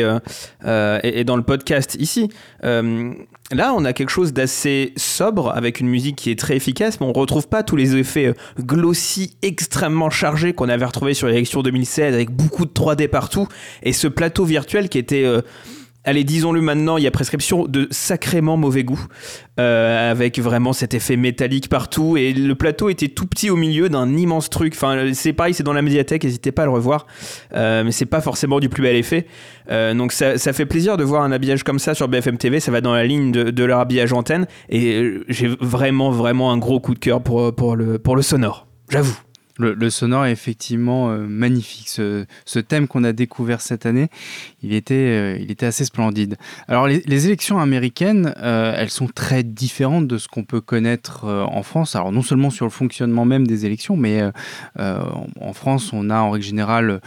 et, 0.66 1.20
et 1.20 1.24
dans 1.24 1.38
le 1.38 1.44
podcast 1.44 1.96
ici. 2.00 2.30
Là, 3.52 3.74
on 3.76 3.86
a 3.86 3.94
quelque 3.94 4.10
chose 4.10 4.34
d'assez 4.34 4.94
sobre 4.98 5.52
avec 5.56 5.80
une 5.80 5.88
musique 5.88 6.16
qui 6.16 6.32
est 6.32 6.40
très 6.40 6.56
efficace, 6.56 7.00
mais 7.00 7.06
on 7.06 7.14
retrouve 7.14 7.48
pas 7.48 7.62
tous 7.64 7.76
les 7.76 7.96
effets 7.96 8.28
euh, 8.28 8.34
glossy 8.60 9.38
extrêmement 9.42 10.10
chargés 10.10 10.54
qu'on 10.54 10.70
avait 10.70 10.86
retrouvés 10.86 11.14
sur 11.14 11.28
l'élection 11.28 11.62
2016 11.62 12.14
avec 12.14 12.32
beaucoup 12.32 12.66
de 12.66 12.72
3D 12.72 13.08
partout 13.08 13.48
et 13.84 13.94
ce 13.94 14.08
plateau 14.08 14.46
virtuel 14.46 14.90
qui 14.90 14.98
était 14.98 15.26
euh, 15.26 15.42
allez, 16.06 16.24
disons-le 16.24 16.62
maintenant, 16.62 16.98
il 16.98 17.04
y 17.04 17.08
a 17.08 17.12
prescription 17.12 17.66
de 17.66 17.88
sacrément 17.92 18.58
mauvais 18.58 18.84
goût, 18.84 19.04
euh, 19.60 20.12
avec 20.12 20.40
vraiment 20.40 20.74
cet 20.74 20.94
effet 20.94 21.18
métallique 21.18 21.68
partout, 21.70 22.16
et 22.18 22.34
le 22.34 22.56
plateau 22.56 22.90
était 22.90 23.08
tout 23.08 23.26
petit 23.26 23.50
au 23.50 23.56
milieu 23.56 23.90
d'un 23.90 24.16
immense 24.16 24.50
truc. 24.50 24.74
Enfin, 24.76 25.12
c'est 25.14 25.34
pareil, 25.34 25.54
c'est 25.54 25.64
dans 25.64 25.74
la 25.74 25.82
médiathèque, 25.82 26.24
n'hésitez 26.24 26.52
pas 26.52 26.64
à 26.64 26.66
le 26.66 26.72
revoir, 26.72 27.08
euh, 27.54 27.84
mais 27.84 27.92
c'est 27.92 28.06
pas 28.06 28.22
forcément 28.22 28.60
du 28.60 28.70
plus 28.70 28.84
bel 28.84 28.96
effet. 28.96 29.26
Euh, 29.70 29.94
donc 29.94 30.12
ça, 30.12 30.38
fait 30.38 30.66
plaisir 30.66 30.96
de 30.96 31.04
voir 31.04 31.24
un 31.24 31.32
habillage 31.32 31.64
comme 31.64 31.80
ça 31.80 31.94
sur 31.94 32.08
BFM 32.08 32.38
TV, 32.38 32.60
ça 32.60 32.72
va 32.72 32.82
dans 32.82 32.94
la 32.94 33.04
ligne 33.04 33.32
de, 33.32 33.50
de 33.52 33.64
leur 33.64 33.80
habillage 33.80 34.14
antenne, 34.14 34.48
et 34.70 35.16
j'ai 35.28 35.48
vraiment, 35.60 36.12
vraiment 36.12 36.52
un 36.52 36.58
gros 36.58 36.80
coup 36.80 36.94
de 36.94 37.00
cœur 37.00 37.22
pour 37.22 37.76
le 37.76 38.22
sonore, 38.22 38.68
j'avoue. 38.90 39.25
Le, 39.58 39.90
sonore 39.90 40.26
est 40.26 40.32
effectivement 40.32 41.10
euh, 41.10 41.26
magnifique. 41.28 41.88
Ce, 41.88 42.60
thème 42.60 42.88
qu'on 42.88 43.04
a 43.04 43.14
découvert 43.14 43.62
cette 43.62 43.86
année, 43.86 44.10
il 44.62 44.74
était, 44.74 45.38
euh, 45.40 45.68
assez 45.68 45.86
splendide. 45.86 46.36
Alors 46.68 46.88
les, 46.88 47.26
élections 47.26 47.60
américaines, 47.60 48.34
euh, 48.38 48.74
elles 48.78 48.90
sont 48.90 49.08
très 49.08 49.44
différentes 49.44 50.08
de 50.08 50.18
ce 50.18 50.28
qu'on 50.28 50.44
peut 50.44 50.62
connaître 50.62 51.26
en 51.26 51.64
France. 51.64 51.96
Alors 51.96 52.12
non 52.12 52.22
seulement 52.22 52.50
sur 52.50 52.66
le 52.66 52.72
fonctionnement 52.72 53.26
même 53.26 53.48
des 53.48 53.66
élections, 53.66 53.96
mais 53.96 54.22
en 54.78 55.54
France, 55.54 55.94
on 55.94 56.10
a 56.10 56.20
en 56.20 56.32
règle 56.32 56.46
générale 56.46 57.02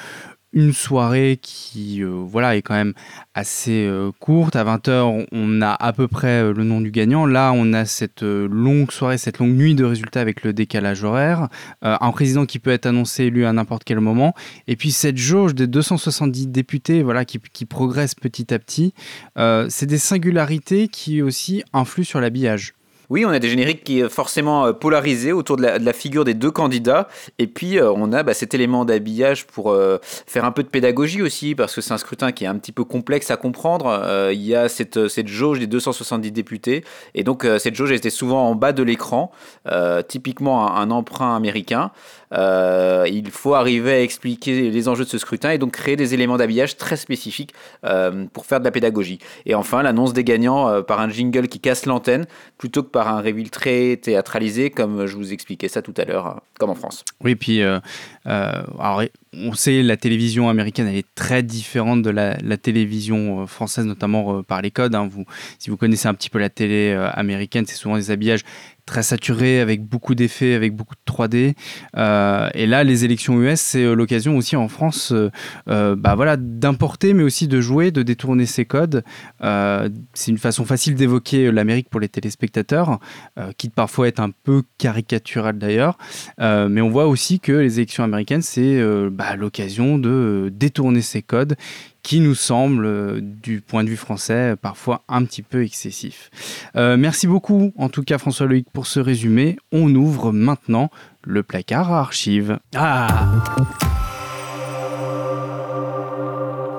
une 0.53 0.73
soirée 0.73 1.39
qui 1.41 2.03
euh, 2.03 2.09
voilà 2.09 2.57
est 2.57 2.63
quand 2.63 2.75
même 2.75 2.95
assez 3.35 3.87
euh, 3.87 4.11
courte. 4.19 4.57
À 4.57 4.65
20h, 4.65 5.27
on 5.31 5.63
a 5.63 5.71
à 5.71 5.93
peu 5.93 6.09
près 6.09 6.43
euh, 6.43 6.53
le 6.55 6.65
nom 6.65 6.81
du 6.81 6.91
gagnant. 6.91 7.27
Là, 7.27 7.53
on 7.55 7.73
a 7.73 7.85
cette 7.85 8.23
longue 8.23 8.91
soirée, 8.91 9.19
cette 9.19 9.39
longue 9.39 9.55
nuit 9.55 9.75
de 9.75 9.85
résultats 9.85 10.21
avec 10.21 10.43
le 10.43 10.53
décalage 10.53 11.05
horaire. 11.05 11.49
un 11.83 12.13
président 12.13 12.47
qui 12.47 12.59
peut 12.59 12.71
être 12.71 12.87
annoncé 12.87 13.25
élu 13.25 13.45
à 13.45 13.53
n'importe 13.53 13.85
quel 13.85 14.01
moment. 14.01 14.35
Et 14.67 14.77
puis 14.77 14.91
cette 14.91 15.19
jauge 15.19 15.55
des 15.55 15.67
270 15.67 16.49
députés 16.49 17.03
voilà, 17.03 17.25
qui, 17.25 17.39
qui 17.53 17.65
progresse 17.65 18.15
petit 18.15 18.53
à 18.53 18.59
petit. 18.59 18.95
C'est 19.37 19.87
des 19.87 19.99
singularités 19.99 20.89
qui 20.89 21.23
aussi 21.23 21.63
influent 21.73 22.05
sur 22.05 22.21
l'habillage. 22.21 22.75
Oui, 23.11 23.25
on 23.25 23.31
a 23.31 23.39
des 23.39 23.49
génériques 23.49 23.85
qui 23.85 24.01
est 24.01 24.09
forcément 24.09 24.67
euh, 24.67 24.73
polarisés 24.73 25.33
autour 25.33 25.57
de 25.57 25.63
la, 25.63 25.93
figure 25.95 26.25
des 26.25 26.35
deux 26.35 26.51
candidats. 26.51 27.09
Et 27.39 27.47
puis, 27.47 27.79
euh, 27.79 27.91
on 27.91 28.13
a 28.13 28.23
bah, 28.23 28.35
cet 28.35 28.53
élément 28.53 28.85
d'habillage 28.85 29.47
pour 29.47 29.71
euh, 29.71 29.97
faire 30.03 30.45
un 30.45 30.53
peu 30.53 30.63
de 30.63 30.69
pédagogie 30.69 31.23
aussi, 31.23 31.55
parce 31.55 31.75
que 31.75 31.81
c'est 31.81 31.95
un 31.95 31.99
scrutin 31.99 32.33
qui 32.33 32.45
est 32.45 32.49
un 32.49 32.57
petit 32.57 32.73
peu 32.73 32.85
complexe 32.85 33.31
à 33.31 33.39
comprendre. 33.39 34.29
il 34.33 34.43
y 34.43 34.55
a 34.55 34.69
cette, 34.69 35.09
cette, 35.09 35.29
jauge 35.29 35.59
des 35.59 35.67
270 35.67 36.33
députés. 36.33 36.85
Et 37.15 37.25
donc, 37.25 37.47
cette 37.59 37.75
jauge 37.75 37.93
était 37.93 38.11
souvent 38.11 38.49
en 38.49 38.55
bas 38.55 38.73
de 38.73 38.83
l'écran, 38.83 39.33
typiquement 40.09 40.77
un, 40.77 40.91
emprunt 40.91 41.35
américain. 41.35 41.91
il 42.33 43.31
faut 43.31 43.55
arriver 43.55 43.93
à 43.93 44.03
expliquer 44.03 44.71
les 44.71 44.89
enjeux 44.89 45.05
de 45.05 45.11
ce 45.11 45.19
scrutin 45.19 45.51
et 45.51 45.59
donc 45.59 45.73
créer 45.73 45.97
des 45.97 46.15
éléments 46.15 46.37
d'habillage 46.37 46.77
très 46.77 46.97
spécifiques 46.97 47.55
pour 48.33 48.47
faire 48.47 48.61
de 48.61 48.65
la 48.65 48.71
pédagogie. 48.71 49.19
Et 49.47 49.55
enfin, 49.55 49.83
l'annonce 49.83 50.13
des 50.13 50.25
gagnants 50.25 50.83
par 50.83 51.01
un 51.01 51.09
jingle 51.09 51.49
qui 51.49 51.61
casse 51.61 51.87
l'antenne 51.87 52.27
plutôt 52.59 52.83
que 52.83 52.89
par 52.98 52.98
un 53.07 53.21
reveal 53.21 53.51
très 53.51 53.97
théâtralisé, 53.97 54.71
comme 54.71 55.07
je 55.07 55.17
vous 55.17 55.33
expliquais 55.33 55.69
ça 55.69 55.83
tout 55.83 55.95
à 55.97 56.05
l'heure, 56.05 56.43
comme 56.59 56.71
en 56.71 56.75
France. 56.75 57.05
Oui, 57.23 57.37
puis 57.37 57.63
euh, 57.63 57.79
euh, 58.27 58.63
on 59.33 59.53
sait 59.55 59.83
la 59.83 59.97
télévision 59.97 60.49
américaine 60.49 60.89
elle 60.89 60.97
est 60.97 61.15
très 61.15 61.45
différente 61.45 62.03
de 62.03 62.11
la, 62.11 62.35
télévision 62.57 63.43
euh, 63.43 63.47
française, 63.47 63.87
notamment 63.87 64.43
par 64.43 64.63
les 64.63 64.73
codes. 64.73 64.97
Hein. 64.97 65.09
Vous, 65.09 65.25
si 65.61 65.71
vous 65.71 65.77
connaissez 65.77 66.09
un 66.09 66.15
petit 66.15 66.31
peu 66.31 66.41
la 66.41 66.51
télé 66.51 66.93
américaine, 67.13 67.65
c'est 67.67 67.77
souvent 67.77 67.97
des 67.97 68.11
habillages 68.11 68.43
très 68.89 69.03
saturé, 69.03 69.61
avec 69.61 69.85
beaucoup 69.85 70.15
d'effets, 70.15 70.55
avec 70.55 70.75
beaucoup 70.75 70.95
de 70.95 71.13
3D. 71.13 71.55
Euh, 71.97 72.49
et 72.55 72.67
là, 72.67 72.85
les 72.85 73.05
élections 73.05 73.41
US, 73.43 73.61
c'est 73.61 73.85
euh, 73.85 73.95
l'occasion 73.95 74.37
aussi 74.37 74.57
en 74.57 74.69
France 74.69 75.13
euh, 75.69 75.95
bah 75.95 76.15
voilà, 76.15 76.37
d'importer, 76.39 77.13
mais 77.13 77.23
aussi 77.23 77.49
de 77.49 77.61
jouer, 77.61 77.91
de 77.91 78.03
détourner 78.03 78.47
ces 78.47 78.65
codes. 78.65 79.05
c'est 79.41 80.31
une 80.31 80.39
façon 80.39 80.65
facile 80.65 80.95
d'évoquer 80.95 81.53
l'Amérique 81.53 81.91
pour 81.91 82.01
les 82.01 82.09
téléspectateurs, 82.09 82.99
quitte 83.59 83.75
parfois 83.75 84.09
être 84.09 84.21
un 84.21 84.31
peu 84.31 84.63
caricatural 84.79 85.59
d'ailleurs. 85.59 85.99
mais 86.39 86.81
on 86.81 86.89
voit 86.89 87.07
aussi 87.07 87.41
que 87.41 87.53
les 87.53 87.79
élections 87.79 88.05
américaines, 88.05 88.43
c'est 88.43 88.81
bah, 89.11 89.37
l'occasion 89.37 89.99
de 89.99 90.51
détourner 90.53 91.03
ces 91.03 91.23
codes 91.23 91.57
qui 92.09 92.21
nous 92.21 92.35
semble, 92.35 92.87
euh, 92.87 93.21
du 93.21 93.61
point 93.61 93.85
de 93.85 93.91
vue 93.91 93.99
français, 93.99 94.57
parfois 94.57 95.05
un 95.09 95.27
petit 95.27 95.43
peu 95.43 95.63
excessif. 95.63 96.31
Euh, 96.75 96.97
merci 96.97 97.27
beaucoup, 97.27 97.75
en 97.77 97.91
tout 97.91 98.03
cas 98.03 98.17
François 98.17 98.47
Loïc, 98.47 98.67
pour 98.73 98.87
ce 98.87 98.99
résumé. 98.99 99.59
On 99.73 99.95
ouvre 99.95 100.33
maintenant 100.33 100.89
le 101.23 101.43
placard 101.43 101.93
à 101.93 102.01
archives. 102.01 102.61
Ah 102.75 103.27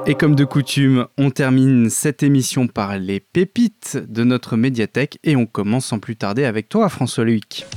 Et 0.07 0.15
comme 0.15 0.34
de 0.34 0.45
coutume, 0.45 1.05
on 1.19 1.30
termine 1.30 1.91
cette 1.91 2.23
émission 2.23 2.65
par 2.65 2.97
les 2.97 3.19
pépites 3.19 3.99
de 4.09 4.23
notre 4.23 4.57
médiathèque 4.57 5.19
et 5.23 5.36
on 5.36 5.45
commence 5.45 5.86
sans 5.86 5.99
plus 5.99 6.15
tarder 6.15 6.45
avec 6.45 6.69
toi, 6.69 6.89
François 6.89 7.25
Luc. 7.25 7.67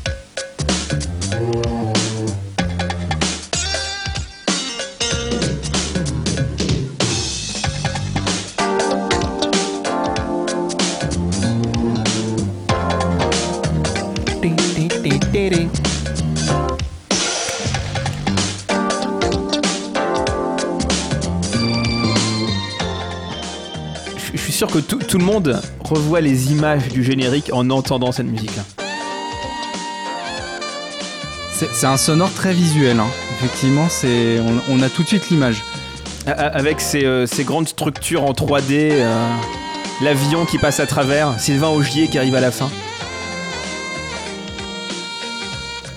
Sûr 24.69 24.81
que 24.81 24.87
tout, 24.87 24.99
tout 24.99 25.19
le 25.19 25.25
monde 25.25 25.61
revoit 25.83 26.21
les 26.21 26.53
images 26.53 26.87
du 26.87 27.03
générique 27.03 27.51
en 27.53 27.69
entendant 27.71 28.13
cette 28.13 28.29
musique-là. 28.29 28.63
C'est 31.53 31.69
c'est 31.73 31.87
un 31.87 31.97
sonore 31.97 32.33
très 32.33 32.53
visuel, 32.53 33.01
hein. 33.01 33.09
effectivement, 33.33 33.89
c'est 33.89 34.39
on, 34.39 34.75
on 34.75 34.83
a 34.83 34.89
tout 34.89 35.03
de 35.03 35.09
suite 35.09 35.31
l'image. 35.31 35.65
Avec 36.27 36.81
ces, 36.81 37.05
euh, 37.05 37.27
ces 37.27 37.43
grandes 37.43 37.67
structures 37.67 38.23
en 38.23 38.35
3D, 38.35 38.91
euh, 38.93 39.35
l'avion 40.01 40.45
qui 40.45 40.59
passe 40.59 40.79
à 40.79 40.87
travers, 40.87 41.41
Sylvain 41.41 41.71
Augier 41.71 42.07
qui 42.07 42.19
arrive 42.19 42.37
à 42.37 42.41
la 42.41 42.53
fin. 42.53 42.71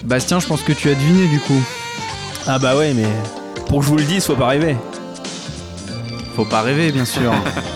Bastien, 0.06 0.40
je 0.40 0.48
pense 0.48 0.64
que 0.64 0.74
tu 0.74 0.90
as 0.90 0.96
deviné 0.96 1.28
du 1.28 1.40
coup. 1.40 1.62
Ah 2.48 2.58
bah 2.58 2.76
ouais, 2.76 2.96
mais 2.96 3.06
pour 3.68 3.82
que 3.82 3.86
je 3.86 3.90
vous 3.92 3.98
le 3.98 4.06
dise, 4.06 4.26
faut 4.26 4.36
pas 4.36 4.48
rêver. 4.48 4.76
Faut 6.36 6.46
pas 6.46 6.64
rêver, 6.64 6.92
bien 6.92 7.06
sûr. 7.06 7.32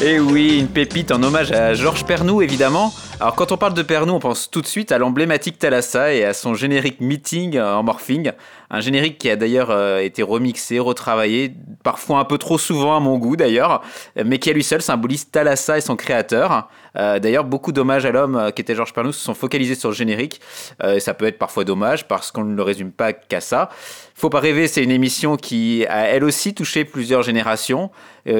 Et 0.00 0.12
Eh 0.12 0.20
oui, 0.20 0.60
une 0.60 0.68
pépite 0.68 1.10
en 1.10 1.20
hommage 1.24 1.50
à 1.50 1.74
Georges 1.74 2.04
Pernou, 2.04 2.40
évidemment. 2.40 2.94
Alors, 3.18 3.34
quand 3.34 3.50
on 3.50 3.56
parle 3.56 3.74
de 3.74 3.82
Pernou, 3.82 4.12
on 4.12 4.20
pense 4.20 4.48
tout 4.48 4.60
de 4.60 4.66
suite 4.66 4.92
à 4.92 4.98
l'emblématique 4.98 5.58
Thalassa 5.58 6.14
et 6.14 6.24
à 6.24 6.34
son 6.34 6.54
générique 6.54 7.00
meeting 7.00 7.56
euh, 7.56 7.74
en 7.74 7.82
morphing. 7.82 8.30
Un 8.70 8.80
générique 8.80 9.18
qui 9.18 9.28
a 9.28 9.34
d'ailleurs 9.34 9.70
euh, 9.70 9.98
été 9.98 10.22
remixé, 10.22 10.78
retravaillé, 10.78 11.52
parfois 11.82 12.20
un 12.20 12.24
peu 12.24 12.38
trop 12.38 12.58
souvent 12.58 12.96
à 12.96 13.00
mon 13.00 13.18
goût 13.18 13.34
d'ailleurs, 13.34 13.82
mais 14.24 14.38
qui 14.38 14.50
à 14.50 14.52
lui 14.52 14.62
seul 14.62 14.82
symbolise 14.82 15.32
Thalassa 15.32 15.78
et 15.78 15.80
son 15.80 15.96
créateur. 15.96 16.68
Euh, 16.98 17.18
d'ailleurs, 17.18 17.44
beaucoup 17.44 17.72
d'hommages 17.72 18.06
à 18.06 18.10
l'homme 18.10 18.36
euh, 18.36 18.50
qui 18.50 18.62
était 18.62 18.74
Georges 18.74 18.92
Pernou 18.92 19.12
se 19.12 19.20
sont 19.20 19.34
focalisés 19.34 19.74
sur 19.74 19.90
le 19.90 19.94
générique. 19.94 20.40
Euh, 20.82 20.96
et 20.96 21.00
ça 21.00 21.14
peut 21.14 21.26
être 21.26 21.38
parfois 21.38 21.64
dommage 21.64 22.08
parce 22.08 22.30
qu'on 22.30 22.44
ne 22.44 22.54
le 22.54 22.62
résume 22.62 22.92
pas 22.92 23.12
qu'à 23.12 23.40
ça. 23.40 23.68
Faut 24.14 24.30
pas 24.30 24.40
rêver, 24.40 24.66
c'est 24.66 24.82
une 24.82 24.90
émission 24.90 25.36
qui 25.36 25.86
a 25.86 26.06
elle 26.06 26.24
aussi 26.24 26.54
touché 26.54 26.84
plusieurs 26.84 27.22
générations. 27.22 27.90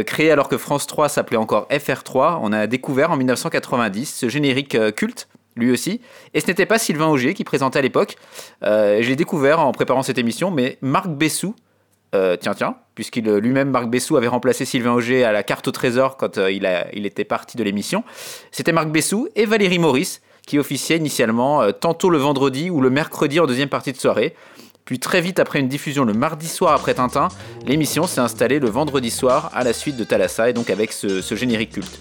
Créée 0.07 0.31
alors 0.31 0.49
que 0.49 0.59
France 0.59 0.87
3 0.87 1.09
s'appelait 1.09 1.39
encore 1.39 1.67
FR3, 1.71 2.41
on 2.43 2.53
a 2.53 2.67
découvert 2.67 3.11
en 3.11 3.17
1990 3.17 4.05
ce 4.05 4.29
générique 4.29 4.77
culte, 4.97 5.29
lui 5.59 5.71
aussi. 5.71 6.01
Et 6.35 6.41
ce 6.41 6.47
n'était 6.47 6.67
pas 6.67 6.79
Sylvain 6.79 7.09
Augier 7.09 7.35
qui 7.35 7.45
présentait 7.45 7.79
à 7.79 7.83
l'époque. 7.83 8.17
Euh, 8.63 9.03
je 9.03 9.09
l'ai 9.09 9.17
découvert 9.17 9.61
en 9.61 9.73
préparant 9.73 10.03
cette 10.03 10.19
émission, 10.19 10.51
mais 10.51 10.79
Marc 10.81 11.09
Bessou. 11.09 11.55
Euh, 12.15 12.37
tiens, 12.41 12.55
tiens, 12.55 12.77
puisqu'il 12.95 13.25
lui-même, 13.25 13.71
Marc 13.71 13.89
Bessou, 13.89 14.17
avait 14.17 14.29
remplacé 14.29 14.65
Sylvain 14.65 14.93
Auger 14.93 15.25
à 15.25 15.33
la 15.33 15.43
carte 15.43 15.69
au 15.69 15.73
trésor 15.73 16.17
quand 16.17 16.39
euh, 16.39 16.51
il, 16.51 17.07
était 17.07 17.25
parti 17.25 17.57
de 17.57 17.63
l'émission. 17.63 18.03
C'était 18.51 18.73
Marc 18.73 18.89
Bessou 18.89 19.29
et 19.37 19.45
Valérie 19.45 19.79
Maurice 19.79 20.23
qui 20.47 20.59
officiaient 20.59 20.97
initialement 20.97 21.61
euh, 21.61 21.73
tantôt 21.73 22.09
le 22.09 22.19
vendredi 22.19 22.71
ou 22.71 22.81
le 22.81 22.89
mercredi 22.89 23.41
en 23.41 23.47
deuxième 23.47 23.69
partie 23.69 23.93
de 23.93 23.99
soirée. 23.99 24.35
Puis 24.87 24.99
très 24.99 25.21
vite 25.21 25.39
après 25.39 25.61
une 25.61 25.69
diffusion 25.69 26.07
le 26.07 26.15
mardi 26.15 26.49
soir 26.49 26.73
après 26.73 26.95
Tintin, 26.95 27.29
l'émission 27.67 28.07
s'est 28.07 28.23
installée 28.23 28.59
le 28.59 28.71
vendredi 28.71 29.11
soir 29.11 29.51
à 29.53 29.63
la 29.63 29.75
suite 29.75 29.99
de 29.99 30.05
Thalassa 30.05 30.49
et 30.49 30.55
donc 30.55 30.71
avec 30.71 30.93
ce, 30.93 31.21
ce 31.21 31.35
générique 31.35 31.73
culte. 31.73 32.01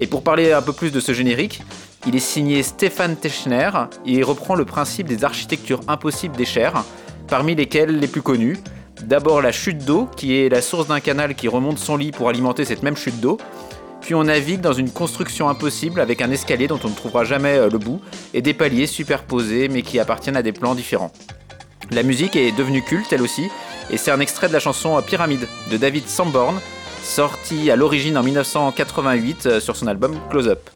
Et 0.00 0.06
pour 0.06 0.22
parler 0.22 0.52
un 0.52 0.62
peu 0.62 0.72
plus 0.72 0.90
de 0.90 1.00
ce 1.00 1.12
générique, 1.12 1.60
il 2.06 2.16
est 2.16 2.20
signé 2.20 2.62
Stéphane 2.62 3.16
Techner 3.16 3.70
et 4.06 4.12
il 4.12 4.24
reprend 4.24 4.54
le 4.54 4.64
principe 4.64 5.06
des 5.06 5.24
architectures 5.24 5.80
impossibles 5.86 6.36
des 6.36 6.44
chairs, 6.44 6.84
parmi 7.28 7.54
lesquelles 7.54 7.98
les 7.98 8.08
plus 8.08 8.22
connues. 8.22 8.58
D'abord 9.02 9.42
la 9.42 9.52
chute 9.52 9.84
d'eau, 9.84 10.08
qui 10.16 10.36
est 10.36 10.48
la 10.48 10.62
source 10.62 10.86
d'un 10.86 11.00
canal 11.00 11.34
qui 11.34 11.48
remonte 11.48 11.78
son 11.78 11.96
lit 11.96 12.12
pour 12.12 12.28
alimenter 12.28 12.64
cette 12.64 12.82
même 12.82 12.96
chute 12.96 13.20
d'eau. 13.20 13.38
Puis 14.00 14.14
on 14.14 14.24
navigue 14.24 14.60
dans 14.60 14.72
une 14.72 14.90
construction 14.90 15.48
impossible 15.48 16.00
avec 16.00 16.20
un 16.22 16.30
escalier 16.30 16.68
dont 16.68 16.78
on 16.84 16.90
ne 16.90 16.94
trouvera 16.94 17.24
jamais 17.24 17.56
euh, 17.56 17.70
le 17.70 17.78
bout 17.78 18.00
et 18.34 18.42
des 18.42 18.52
paliers 18.52 18.86
superposés 18.86 19.68
mais 19.68 19.82
qui 19.82 19.98
appartiennent 19.98 20.36
à 20.36 20.42
des 20.42 20.52
plans 20.52 20.74
différents. 20.74 21.10
La 21.90 22.02
musique 22.02 22.36
est 22.36 22.52
devenue 22.52 22.82
culte 22.82 23.12
elle 23.12 23.22
aussi, 23.22 23.48
et 23.90 23.96
c'est 23.96 24.10
un 24.10 24.20
extrait 24.20 24.48
de 24.48 24.52
la 24.52 24.60
chanson 24.60 25.00
Pyramide 25.02 25.46
de 25.70 25.76
David 25.76 26.08
Sanborn, 26.08 26.60
sorti 27.02 27.70
à 27.70 27.76
l'origine 27.76 28.16
en 28.16 28.22
1988 28.22 29.46
euh, 29.46 29.60
sur 29.60 29.76
son 29.76 29.86
album 29.86 30.18
Close 30.30 30.48
Up. 30.48 30.70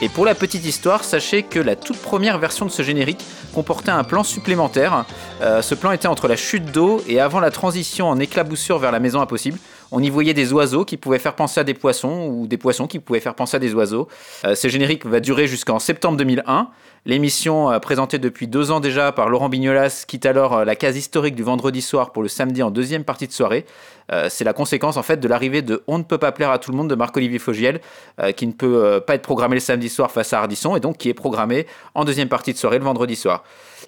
Et 0.00 0.08
pour 0.08 0.24
la 0.24 0.36
petite 0.36 0.64
histoire, 0.64 1.02
sachez 1.02 1.42
que 1.42 1.58
la 1.58 1.74
toute 1.74 1.98
première 1.98 2.38
version 2.38 2.64
de 2.64 2.70
ce 2.70 2.82
générique 2.82 3.24
comportait 3.52 3.90
un 3.90 4.04
plan 4.04 4.22
supplémentaire. 4.22 5.04
Euh, 5.42 5.60
ce 5.60 5.74
plan 5.74 5.90
était 5.90 6.06
entre 6.06 6.28
la 6.28 6.36
chute 6.36 6.70
d'eau 6.70 7.02
et 7.08 7.18
avant 7.18 7.40
la 7.40 7.50
transition 7.50 8.08
en 8.08 8.20
éclaboussure 8.20 8.78
vers 8.78 8.92
la 8.92 9.00
maison 9.00 9.20
impossible. 9.20 9.58
On 9.90 10.00
y 10.00 10.08
voyait 10.08 10.34
des 10.34 10.52
oiseaux 10.52 10.84
qui 10.84 10.96
pouvaient 10.96 11.18
faire 11.18 11.34
penser 11.34 11.58
à 11.58 11.64
des 11.64 11.74
poissons 11.74 12.28
ou 12.30 12.46
des 12.46 12.58
poissons 12.58 12.86
qui 12.86 13.00
pouvaient 13.00 13.18
faire 13.18 13.34
penser 13.34 13.56
à 13.56 13.60
des 13.60 13.74
oiseaux. 13.74 14.06
Euh, 14.44 14.54
ce 14.54 14.68
générique 14.68 15.04
va 15.04 15.18
durer 15.18 15.48
jusqu'en 15.48 15.80
septembre 15.80 16.16
2001. 16.16 16.68
L'émission, 17.08 17.72
euh, 17.72 17.78
présentée 17.78 18.18
depuis 18.18 18.48
deux 18.48 18.70
ans 18.70 18.80
déjà 18.80 19.12
par 19.12 19.30
Laurent 19.30 19.48
Bignolas, 19.48 20.04
quitte 20.06 20.26
alors 20.26 20.58
euh, 20.58 20.64
la 20.66 20.76
case 20.76 20.94
historique 20.94 21.34
du 21.34 21.42
vendredi 21.42 21.80
soir 21.80 22.12
pour 22.12 22.22
le 22.22 22.28
samedi 22.28 22.62
en 22.62 22.70
deuxième 22.70 23.02
partie 23.02 23.26
de 23.26 23.32
soirée. 23.32 23.64
Euh, 24.12 24.26
c'est 24.28 24.44
la 24.44 24.52
conséquence 24.52 24.98
en 24.98 25.02
fait 25.02 25.16
de 25.16 25.26
l'arrivée 25.26 25.62
de 25.62 25.82
On 25.86 25.96
ne 25.96 26.02
peut 26.02 26.18
pas 26.18 26.32
plaire 26.32 26.50
à 26.50 26.58
tout 26.58 26.70
le 26.70 26.76
monde 26.76 26.90
de 26.90 26.94
Marc-Olivier 26.94 27.38
Fogiel, 27.38 27.80
qui 28.36 28.46
ne 28.46 28.52
peut 28.52 29.02
pas 29.06 29.14
être 29.14 29.22
programmé 29.22 29.54
le 29.56 29.60
samedi 29.60 29.88
soir 29.88 30.10
face 30.10 30.34
à 30.34 30.40
Ardisson 30.40 30.76
et 30.76 30.80
donc 30.80 30.98
qui 30.98 31.08
est 31.08 31.14
programmé 31.14 31.66
en 31.94 32.04
deuxième 32.04 32.28
partie 32.28 32.52
de 32.52 32.58
soirée 32.58 32.78
le 32.78 32.84
vendredi 32.84 33.16
soir. 33.16 33.42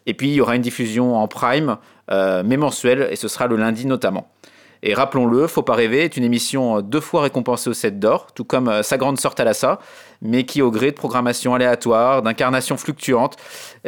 Et 0.06 0.14
puis 0.14 0.28
il 0.28 0.34
y 0.34 0.40
aura 0.40 0.56
une 0.56 0.62
diffusion 0.62 1.16
en 1.16 1.28
prime, 1.28 1.76
mais 2.10 2.56
mensuelle, 2.56 3.08
et 3.10 3.16
ce 3.16 3.28
sera 3.28 3.48
le 3.48 3.56
lundi 3.56 3.84
notamment. 3.86 4.30
Et 4.82 4.94
rappelons-le, 4.94 5.46
Faut 5.46 5.62
pas 5.62 5.74
rêver 5.74 6.04
est 6.04 6.16
une 6.16 6.24
émission 6.24 6.78
euh, 6.78 6.82
deux 6.82 7.00
fois 7.00 7.22
récompensée 7.22 7.68
au 7.68 7.74
7 7.74 7.98
d'or, 7.98 8.28
tout 8.34 8.44
comme 8.44 8.68
euh, 8.68 8.82
sa 8.82 8.96
grande 8.96 9.20
sorte 9.20 9.38
à 9.38 9.44
l'assa, 9.44 9.78
mais 10.22 10.44
qui 10.44 10.62
au 10.62 10.70
gré 10.70 10.90
de 10.90 10.96
programmation 10.96 11.54
aléatoire, 11.54 12.22
d'incarnation 12.22 12.76
fluctuante, 12.78 13.36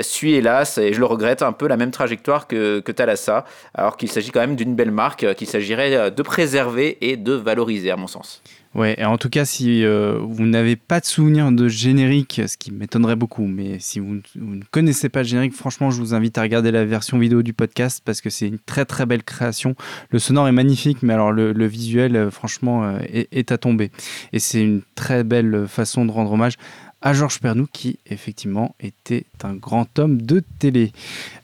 suit 0.00 0.34
hélas, 0.34 0.76
et 0.76 0.92
je 0.92 1.00
le 1.00 1.06
regrette, 1.06 1.42
un 1.42 1.52
peu 1.52 1.66
la 1.66 1.78
même 1.78 1.90
trajectoire 1.90 2.46
que, 2.46 2.80
que 2.80 2.92
Thalassa, 2.92 3.44
alors 3.74 3.96
qu'il 3.96 4.10
s'agit 4.10 4.30
quand 4.30 4.40
même 4.40 4.56
d'une 4.56 4.74
belle 4.74 4.90
marque 4.90 5.24
euh, 5.24 5.34
qu'il 5.34 5.48
s'agirait 5.48 6.10
de 6.10 6.22
préserver 6.22 6.98
et 7.00 7.16
de 7.16 7.32
valoriser 7.32 7.90
à 7.90 7.96
mon 7.96 8.06
sens. 8.06 8.42
Ouais, 8.74 8.94
et 8.98 9.04
en 9.04 9.18
tout 9.18 9.28
cas, 9.28 9.44
si 9.44 9.84
euh, 9.84 10.18
vous 10.22 10.46
n'avez 10.46 10.76
pas 10.76 10.98
de 11.00 11.04
souvenir 11.04 11.52
de 11.52 11.68
générique, 11.68 12.40
ce 12.46 12.56
qui 12.56 12.72
m'étonnerait 12.72 13.16
beaucoup, 13.16 13.46
mais 13.46 13.78
si 13.78 14.00
vous, 14.00 14.14
ne- 14.14 14.20
vous 14.40 14.54
ne 14.56 14.62
connaissez 14.70 15.10
pas 15.10 15.20
le 15.20 15.28
générique, 15.28 15.52
franchement, 15.54 15.90
je 15.90 15.98
vous 16.00 16.14
invite 16.14 16.38
à 16.38 16.42
regarder 16.42 16.70
la 16.70 16.86
version 16.86 17.18
vidéo 17.18 17.42
du 17.42 17.52
podcast 17.52 18.00
parce 18.02 18.22
que 18.22 18.30
c'est 18.30 18.46
une 18.48 18.58
très 18.58 18.86
très 18.86 19.04
belle 19.04 19.24
création. 19.24 19.74
Le 20.08 20.18
sonore 20.18 20.48
est 20.48 20.52
magnifique, 20.52 21.02
mais 21.02 21.12
alors 21.12 21.32
le, 21.32 21.52
le 21.52 21.66
visuel, 21.66 22.16
euh, 22.16 22.30
franchement, 22.30 22.82
euh, 22.84 22.98
est, 23.12 23.28
est 23.30 23.52
à 23.52 23.58
tomber. 23.58 23.90
Et 24.32 24.38
c'est 24.38 24.62
une 24.62 24.80
très 24.94 25.22
belle 25.22 25.66
façon 25.68 26.06
de 26.06 26.10
rendre 26.10 26.32
hommage 26.32 26.54
à 27.02 27.12
Georges 27.12 27.40
Pernou 27.40 27.66
qui, 27.70 27.98
effectivement, 28.06 28.74
était 28.80 29.26
un 29.42 29.54
grand 29.54 29.98
homme 29.98 30.22
de 30.22 30.42
télé. 30.60 30.92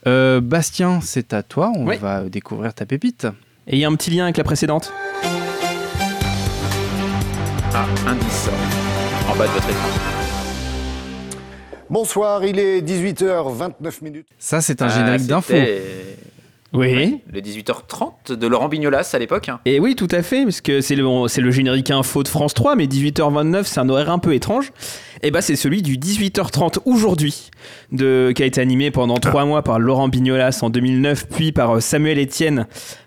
Euh, 0.06 0.40
Bastien, 0.40 1.00
c'est 1.02 1.34
à 1.34 1.42
toi, 1.42 1.72
on 1.76 1.86
Oui. 1.88 1.96
va 1.98 2.26
découvrir 2.28 2.72
ta 2.72 2.86
pépite. 2.86 3.26
Et 3.66 3.76
il 3.76 3.80
y 3.80 3.84
a 3.84 3.88
un 3.88 3.94
petit 3.96 4.10
lien 4.10 4.24
avec 4.24 4.38
la 4.38 4.44
précédente? 4.44 4.92
Ah, 7.74 7.86
indice 8.06 8.48
en 9.30 9.36
bas 9.36 9.46
de 9.46 9.52
votre 9.52 9.68
écran. 9.70 9.88
Bonsoir, 11.90 12.44
il 12.44 12.58
est 12.58 12.80
18h29 12.80 14.02
minutes. 14.02 14.26
Ça, 14.38 14.60
c'est 14.60 14.82
un 14.82 14.86
Ah, 14.86 14.88
générique 14.88 15.26
d'info. 15.26 15.52
c'était 15.54 15.82
Oui. 16.74 17.20
Le 17.32 17.40
18h30 17.40 18.34
de 18.34 18.46
Laurent 18.46 18.68
Bignolas 18.68 19.10
à 19.14 19.18
l'époque. 19.18 19.48
hein. 19.48 19.60
Et 19.64 19.80
oui, 19.80 19.94
tout 19.96 20.08
à 20.10 20.22
fait, 20.22 20.44
parce 20.44 20.60
que 20.60 20.80
c'est 20.82 20.96
le, 20.96 21.06
c'est 21.28 21.40
le 21.40 21.50
générique 21.50 21.90
info 21.90 22.22
de 22.22 22.28
France 22.28 22.52
3, 22.54 22.76
mais 22.76 22.86
18h29, 22.86 23.64
c'est 23.64 23.80
un 23.80 23.88
horaire 23.88 24.10
un 24.10 24.18
peu 24.18 24.34
étrange. 24.34 24.70
Et 25.22 25.30
bah, 25.30 25.40
c'est 25.40 25.56
celui 25.56 25.82
du 25.82 25.96
18h30 25.96 26.78
aujourd'hui, 26.84 27.50
de, 27.90 28.32
qui 28.36 28.42
a 28.42 28.46
été 28.46 28.60
animé 28.60 28.90
pendant 28.90 29.16
trois 29.16 29.44
mois 29.46 29.62
par 29.62 29.78
Laurent 29.80 30.08
Bignolas 30.08 30.58
en 30.62 30.70
2009, 30.70 31.26
puis 31.28 31.52
par 31.52 31.76
euh, 31.76 31.80
Samuel 31.80 32.20
Etienne 32.20 32.66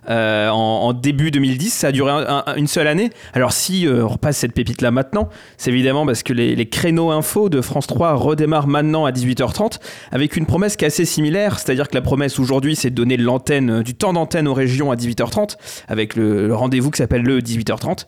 euh, 0.09 0.49
en, 0.49 0.93
début 0.93 1.31
2010. 1.31 1.69
Ça 1.71 1.87
a 1.87 1.91
duré 1.91 2.11
un- 2.11 2.43
un- 2.45 2.55
une 2.55 2.67
seule 2.67 2.87
année. 2.87 3.09
Alors 3.33 3.53
si 3.53 3.87
euh, 3.87 4.03
on 4.03 4.09
repasse 4.09 4.37
cette 4.37 4.53
pépite-là 4.53 4.91
maintenant, 4.91 5.29
c'est 5.57 5.71
évidemment 5.71 6.05
parce 6.05 6.23
que 6.23 6.33
les, 6.33 6.65
créneaux 6.65 7.11
info 7.11 7.49
de 7.49 7.61
France 7.61 7.87
3 7.87 8.13
redémarrent 8.13 8.67
maintenant 8.67 9.05
à 9.05 9.11
18h30 9.11 9.79
avec 10.11 10.35
une 10.35 10.45
promesse 10.45 10.75
qui 10.75 10.85
est 10.85 10.87
assez 10.87 11.05
similaire. 11.05 11.59
C'est-à-dire 11.59 11.87
que 11.87 11.95
la 11.95 12.01
promesse 12.01 12.39
aujourd'hui, 12.39 12.75
c'est 12.75 12.89
de 12.89 12.95
donner 12.95 13.17
l'antenne, 13.17 13.83
du 13.83 13.93
temps 13.95 14.13
d'antenne 14.13 14.47
aux 14.47 14.53
régions 14.53 14.91
à 14.91 14.95
18h30 14.95 15.57
avec 15.87 16.15
le, 16.15 16.53
rendez-vous 16.53 16.91
qui 16.91 16.97
s'appelle 16.97 17.23
le 17.23 17.39
18h30. 17.41 18.05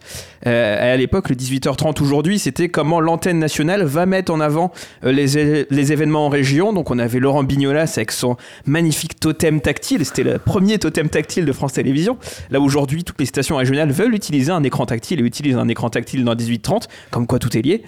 Euh, 0.48 0.94
à 0.94 0.98
l'époque, 0.98 1.30
le 1.30 1.36
18h30 1.36 2.02
aujourd'hui, 2.02 2.40
c'était 2.40 2.70
comment 2.70 3.00
l'antenne 3.00 3.40
nationale 3.40 3.84
va 3.84 4.06
mettre 4.06 4.32
en 4.32 4.40
avant 4.40 4.72
euh, 5.06 5.12
les 5.12 5.92
événements 5.92 6.26
en 6.28 6.30
région. 6.30 6.74
Donc 6.74 6.92
on 6.92 7.00
avait 7.00 7.20
Laurent 7.20 7.44
Bignolas 7.44 7.94
avec 7.98 8.12
son 8.12 8.38
magnifique 8.66 9.20
totem 9.20 9.62
tactile. 9.62 10.06
C'était 10.06 10.24
le 10.24 10.40
premier 10.40 10.80
totem 10.80 11.10
tactile 11.10 11.46
de 11.46 11.52
France 11.52 11.74
Là 12.50 12.60
aujourd'hui, 12.60 13.04
toutes 13.04 13.20
les 13.20 13.26
stations 13.26 13.58
régionales 13.58 13.92
veulent 13.92 14.16
utiliser 14.16 14.52
un 14.52 14.64
écran 14.64 14.86
tactile 14.86 15.20
et 15.20 15.24
utilisent 15.24 15.58
un 15.58 15.68
écran 15.68 15.90
tactile 15.90 16.24
dans 16.24 16.36
18h30, 16.36 16.84
comme 17.12 17.28
quoi 17.28 17.40
tout 17.40 17.56
est 17.58 17.62
lié. 17.62 17.84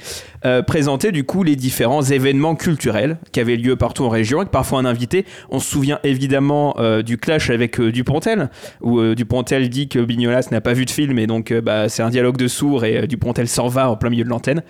Euh, 0.45 0.61
présenter 0.61 1.11
du 1.11 1.23
coup 1.23 1.43
les 1.43 1.55
différents 1.55 2.03
événements 2.03 2.55
culturels 2.55 3.17
qui 3.31 3.39
avaient 3.39 3.55
lieu 3.55 3.75
partout 3.75 4.03
en 4.03 4.09
région 4.09 4.39
avec 4.39 4.51
parfois 4.51 4.79
un 4.79 4.85
invité. 4.85 5.25
On 5.49 5.59
se 5.59 5.69
souvient 5.69 5.99
évidemment 6.03 6.75
euh, 6.77 7.01
du 7.01 7.17
clash 7.17 7.49
avec 7.49 7.79
euh, 7.79 7.91
Dupontel 7.91 8.49
où 8.81 9.01
Dupontel 9.15 9.69
dit 9.69 9.87
que 9.87 9.99
Bignolas 9.99 10.47
n'a 10.51 10.61
pas 10.61 10.73
vu 10.73 10.85
de 10.85 10.91
film 10.91 11.17
et 11.19 11.27
donc 11.27 11.51
bah, 11.53 11.89
c'est 11.89 12.03
un 12.03 12.09
dialogue 12.09 12.37
de 12.37 12.47
sourds 12.47 12.85
et 12.85 13.07
Dupontel 13.07 13.47
s'en 13.47 13.67
va 13.67 13.89
en 13.89 13.95
plein 13.95 14.09
milieu 14.09 14.23
de 14.23 14.29
l'antenne. 14.29 14.61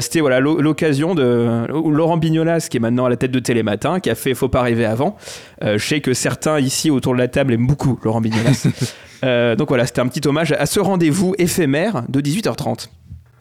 C'était 0.00 0.20
voilà 0.20 0.40
l'o- 0.40 0.60
l'occasion 0.60 1.14
de 1.14 1.66
Laurent 1.68 2.16
Bignolas 2.16 2.66
qui 2.70 2.78
est 2.78 2.80
maintenant 2.80 3.04
à 3.04 3.10
la 3.10 3.16
tête 3.16 3.30
de 3.30 3.38
Télématin 3.38 4.00
qui 4.00 4.10
a 4.10 4.14
fait 4.14 4.34
Faut 4.34 4.48
pas 4.48 4.62
rêver 4.62 4.84
avant. 4.84 5.16
Je 5.62 5.76
sais 5.78 6.00
que 6.00 6.14
certains 6.14 6.58
ici 6.60 6.90
autour 6.90 7.12
de 7.14 7.18
la 7.18 7.28
table 7.28 7.52
aiment 7.52 7.66
beaucoup 7.66 7.98
Laurent 8.02 8.20
Bignolas. 8.38 8.66
Euh, 9.24 9.56
donc 9.56 9.66
voilà, 9.66 9.84
c'était 9.84 10.00
un 10.00 10.06
petit 10.06 10.28
hommage 10.28 10.52
à 10.52 10.64
ce 10.64 10.78
rendez-vous 10.78 11.34
éphémère 11.38 12.04
de 12.08 12.20
18h30. 12.20 12.86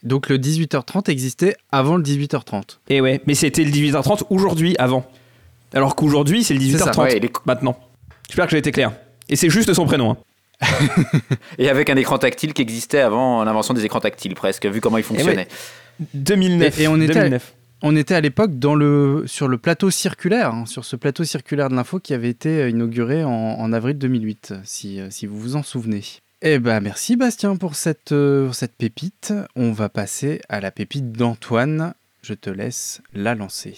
Donc 0.02 0.28
le 0.28 0.40
18h30 0.40 1.12
existait 1.12 1.56
avant 1.72 1.98
le 1.98 2.04
18h30. 2.04 2.80
Et 2.90 3.00
ouais, 3.00 3.22
mais 3.28 3.36
c'était 3.36 3.64
le 3.64 3.70
18h30 3.70 4.24
aujourd'hui, 4.32 4.76
avant. 4.80 5.06
Alors 5.76 5.96
qu'aujourd'hui, 5.96 6.44
c'est 6.44 6.56
le 6.56 6.62
18h30 6.62 6.78
C'est 6.80 6.94
ça, 6.94 7.02
ouais, 7.04 7.20
les- 7.20 7.32
maintenant. 7.46 7.78
J'espère 8.28 8.46
que 8.46 8.52
j'ai 8.54 8.58
été 8.58 8.72
clair. 8.72 8.92
Et 9.30 9.36
c'est 9.36 9.52
juste 9.52 9.72
son 9.72 9.86
prénom. 9.86 10.18
hein. 10.62 10.68
Et 11.60 11.70
avec 11.70 11.92
un 11.92 11.96
écran 11.96 12.18
tactile 12.18 12.54
qui 12.54 12.64
existait 12.64 13.02
avant 13.02 13.44
l'invention 13.44 13.76
des 13.76 13.86
écrans 13.86 14.00
tactiles, 14.00 14.34
presque, 14.34 14.66
vu 14.66 14.82
comment 14.82 14.98
il 14.98 15.04
fonctionnait. 15.04 15.48
2009. 16.16 16.80
Et, 16.80 16.84
et 16.84 16.88
on, 16.88 17.00
était 17.00 17.14
2009. 17.14 17.54
On 17.82 17.96
était 17.96 18.16
à 18.16 18.22
l'époque 18.22 18.52
sur 19.28 19.48
le 19.48 19.58
plateau 19.58 19.92
circulaire, 19.92 20.54
hein, 20.54 20.66
sur 20.66 20.84
ce 20.84 20.96
plateau 20.96 21.24
circulaire 21.24 21.70
de 21.70 21.76
l'info 21.76 22.00
qui 22.00 22.14
avait 22.14 22.30
été 22.30 22.62
euh, 22.62 22.70
inauguré 22.70 23.24
en, 23.24 23.72
avril 23.72 23.98
2008, 23.98 24.56
si, 24.64 25.00
euh, 25.00 25.10
si 25.12 25.28
vous 25.28 25.40
vous 25.40 25.56
en 25.56 25.64
souvenez. 25.64 26.02
Eh 26.42 26.60
ben 26.60 26.80
merci 26.80 27.16
Bastien 27.16 27.54
euh, 27.54 27.58
pour 27.58 27.76
cette 27.76 28.78
pépite. 28.78 29.34
On 29.56 29.72
va 29.72 29.90
passer 29.90 30.42
à 30.50 30.60
la 30.60 30.72
pépite 30.72 31.12
d'Antoine. 31.12 31.94
Je 32.24 32.34
te 32.34 32.50
laisse 32.50 33.02
la 33.14 33.36
lancer. 33.36 33.76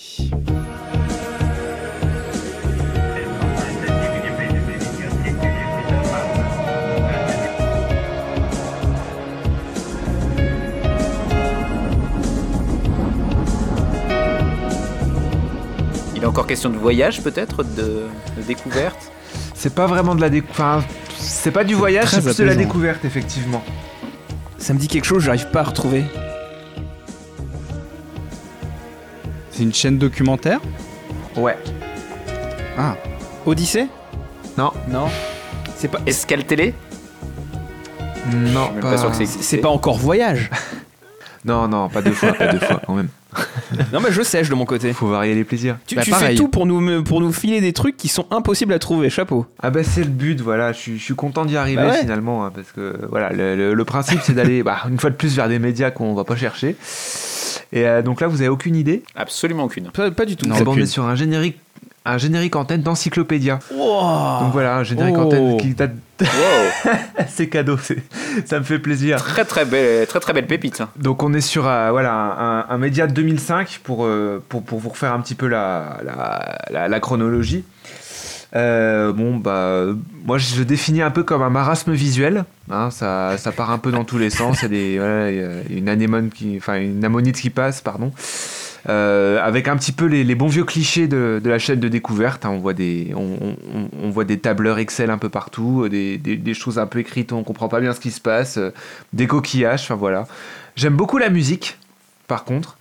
Il 16.19 16.23
est 16.23 16.27
encore 16.27 16.47
question 16.47 16.69
de 16.69 16.75
voyage, 16.77 17.21
peut-être, 17.21 17.63
de, 17.63 18.03
de 18.35 18.41
découverte 18.45 19.09
C'est 19.53 19.73
pas 19.73 19.87
vraiment 19.87 20.15
de 20.15 20.21
la 20.21 20.29
découverte. 20.29 20.59
Enfin, 20.59 20.83
c'est 21.17 21.51
pas 21.51 21.63
du 21.63 21.75
voyage, 21.75 22.09
c'est 22.09 22.21
plus 22.21 22.35
de 22.39 22.43
la 22.43 22.55
découverte, 22.55 23.05
effectivement. 23.05 23.63
Ça 24.57 24.73
me 24.73 24.79
dit 24.79 24.89
quelque 24.89 25.05
chose, 25.05 25.23
j'arrive 25.23 25.49
pas 25.49 25.61
à 25.61 25.63
retrouver. 25.63 26.03
C'est 29.51 29.63
une 29.63 29.73
chaîne 29.73 29.97
documentaire? 29.97 30.59
Ouais. 31.37 31.57
Ah. 32.77 32.97
Odyssée? 33.45 33.87
Non. 34.57 34.73
Non. 34.89 35.07
C'est 35.77 35.87
pas. 35.87 35.99
Escale 36.05 36.43
télé 36.43 36.73
Non, 38.29 38.73
même 38.73 38.81
pas 38.81 38.97
sûr 38.97 39.09
que 39.09 39.15
ça 39.15 39.21
existe. 39.21 39.43
C'est 39.43 39.59
pas 39.59 39.69
encore 39.69 39.97
voyage. 39.97 40.49
Non, 41.45 41.69
non, 41.69 41.87
pas 41.87 42.01
deux 42.01 42.11
fois, 42.11 42.33
pas 42.33 42.47
deux 42.49 42.59
fois 42.59 42.81
quand 42.85 42.95
même. 42.95 43.07
non, 43.93 43.99
mais 44.01 44.11
je 44.11 44.21
sèche 44.23 44.49
de 44.49 44.55
mon 44.55 44.65
côté. 44.65 44.91
Faut 44.93 45.07
varier 45.07 45.35
les 45.35 45.43
plaisirs. 45.43 45.77
Tu, 45.85 45.95
Bah, 45.95 46.01
tu 46.03 46.11
fais 46.13 46.35
tout 46.35 46.47
pour 46.47 46.65
nous, 46.65 47.03
pour 47.03 47.21
nous 47.21 47.31
filer 47.31 47.61
des 47.61 47.73
trucs 47.73 47.95
qui 47.97 48.07
sont 48.07 48.25
impossibles 48.31 48.73
à 48.73 48.79
trouver. 48.79 49.09
Chapeau. 49.09 49.45
Ah 49.61 49.69
bah 49.69 49.83
c'est 49.83 50.03
le 50.03 50.09
but, 50.09 50.41
voilà, 50.41 50.71
je 50.73 50.95
suis, 50.97 51.15
content 51.15 51.45
d'y 51.45 51.55
arriver 51.57 51.81
Bah 51.83 51.89
ouais. 51.89 51.99
finalement, 51.99 52.45
hein, 52.45 52.51
parce 52.53 52.71
que 52.71 52.99
voilà, 53.09 53.31
le, 53.31 53.55
le- 53.55 53.73
le 53.73 53.85
principe 53.85 54.19
c'est 54.23 54.33
d'aller 54.33 54.63
bah, 54.63 54.77
une 54.89 54.99
fois 54.99 55.09
de 55.11 55.15
plus 55.15 55.35
vers 55.35 55.47
des 55.47 55.59
médias 55.59 55.91
qu'on 55.91 56.13
va 56.15 56.23
pas 56.23 56.35
chercher. 56.35 56.75
Et 57.71 57.85
euh, 57.85 58.01
donc 58.01 58.21
là 58.21 58.27
vous 58.27 58.41
avez 58.41 58.49
aucune 58.49 58.75
idée? 58.75 59.03
Absolument 59.15 59.65
aucune. 59.65 59.89
Pas, 59.91 60.09
pas 60.11 60.25
du 60.25 60.35
tout. 60.35 60.47
Non, 60.47 60.55
on 60.59 60.65
aucune. 60.67 60.83
est 60.83 60.87
sur 60.87 61.03
un 61.05 61.15
générique, 61.15 61.57
un 62.11 62.17
générique 62.17 62.55
antenne 62.55 62.81
d'encyclopédia. 62.81 63.59
Wow. 63.73 64.41
Donc 64.41 64.53
voilà, 64.53 64.77
un 64.77 64.83
générique 64.83 65.15
Oh. 65.17 65.21
antenne 65.23 65.57
qui 65.57 65.73
date. 65.73 65.91
Wow. 66.21 66.91
c'est 67.29 67.47
cadeau, 67.47 67.77
ça 68.45 68.59
me 68.59 68.63
fait 68.65 68.79
plaisir. 68.79 69.17
Très 69.23 69.45
très 69.45 69.65
belle, 69.65 70.05
très 70.07 70.19
très 70.19 70.33
belle 70.33 70.47
pépite. 70.47 70.81
Donc 70.97 71.23
on 71.23 71.33
est 71.33 71.41
sur 71.41 71.67
euh, 71.67 71.91
voilà, 71.91 72.65
un, 72.69 72.77
média 72.77 73.07
de 73.07 73.13
2005 73.13 73.79
pour, 73.83 74.05
euh, 74.05 74.43
pour, 74.49 74.63
pour 74.63 74.79
vous 74.79 74.89
refaire 74.89 75.13
un 75.13 75.21
petit 75.21 75.35
peu 75.35 75.47
la, 75.47 75.97
la, 76.03 76.57
la- 76.71 76.87
la 76.89 76.99
chronologie. 76.99 77.63
Euh, 78.55 79.13
bon, 79.13 79.37
bah, 79.37 79.85
moi 80.25 80.39
je 80.39 80.57
le 80.57 80.65
définis 80.65 81.03
un 81.03 81.11
peu 81.11 81.21
comme 81.23 81.43
un 81.43 81.51
marasme 81.51 81.93
visuel. 81.93 82.45
hein, 82.71 82.89
ça, 82.89 83.37
ça 83.37 83.51
part 83.51 83.69
un 83.69 83.77
peu 83.77 83.91
dans 83.91 84.03
tous 84.03 84.17
les 84.17 84.31
sens. 84.31 84.61
Il 84.61 84.63
y 84.63 84.65
a 84.65 84.69
des, 84.69 84.97
voilà, 84.97 85.31
il 85.31 85.37
y 85.37 85.75
a 85.75 85.77
une 85.77 85.87
anémone 85.89 86.29
qui, 86.31 86.55
enfin 86.57 86.75
une 86.81 87.05
ammonite 87.05 87.39
qui 87.39 87.51
passe, 87.51 87.81
pardon. 87.81 88.11
Euh, 88.87 89.39
avec 89.43 89.67
un 89.67 89.75
petit 89.75 89.91
peu 89.91 90.05
les, 90.05 90.23
les 90.23 90.35
bons 90.35 90.47
vieux 90.47 90.63
clichés 90.63 91.07
de, 91.07 91.41
de 91.43 91.49
la 91.49 91.59
chaîne 91.59 91.79
de 91.81 91.89
découverte. 91.89 92.45
hein. 92.45 92.49
on, 92.51 92.59
voit 92.59 92.73
des, 92.73 93.11
on, 93.15 93.37
on- 93.75 93.89
on 94.03 94.09
voit 94.09 94.23
des 94.23 94.39
tableurs 94.39 94.77
Excel 94.79 95.09
un 95.09 95.17
peu 95.17 95.27
partout, 95.29 95.83
euh, 95.83 95.89
des, 95.89 96.17
des- 96.17 96.37
des 96.37 96.53
choses 96.53 96.79
un 96.79 96.87
peu 96.87 96.99
écrites, 96.99 97.33
on 97.33 97.43
comprend 97.43 97.67
pas 97.67 97.81
bien 97.81 97.93
ce 97.93 97.99
qui 97.99 98.11
se 98.11 98.21
passe, 98.21 98.57
euh, 98.57 98.71
des 99.11 99.27
coquillages, 99.27 99.81
enfin 99.81 99.95
voilà. 99.95 100.27
J'aime 100.77 100.95
beaucoup 100.95 101.17
la 101.17 101.29
musique, 101.29 101.77
par 102.27 102.45
contre. 102.45 102.77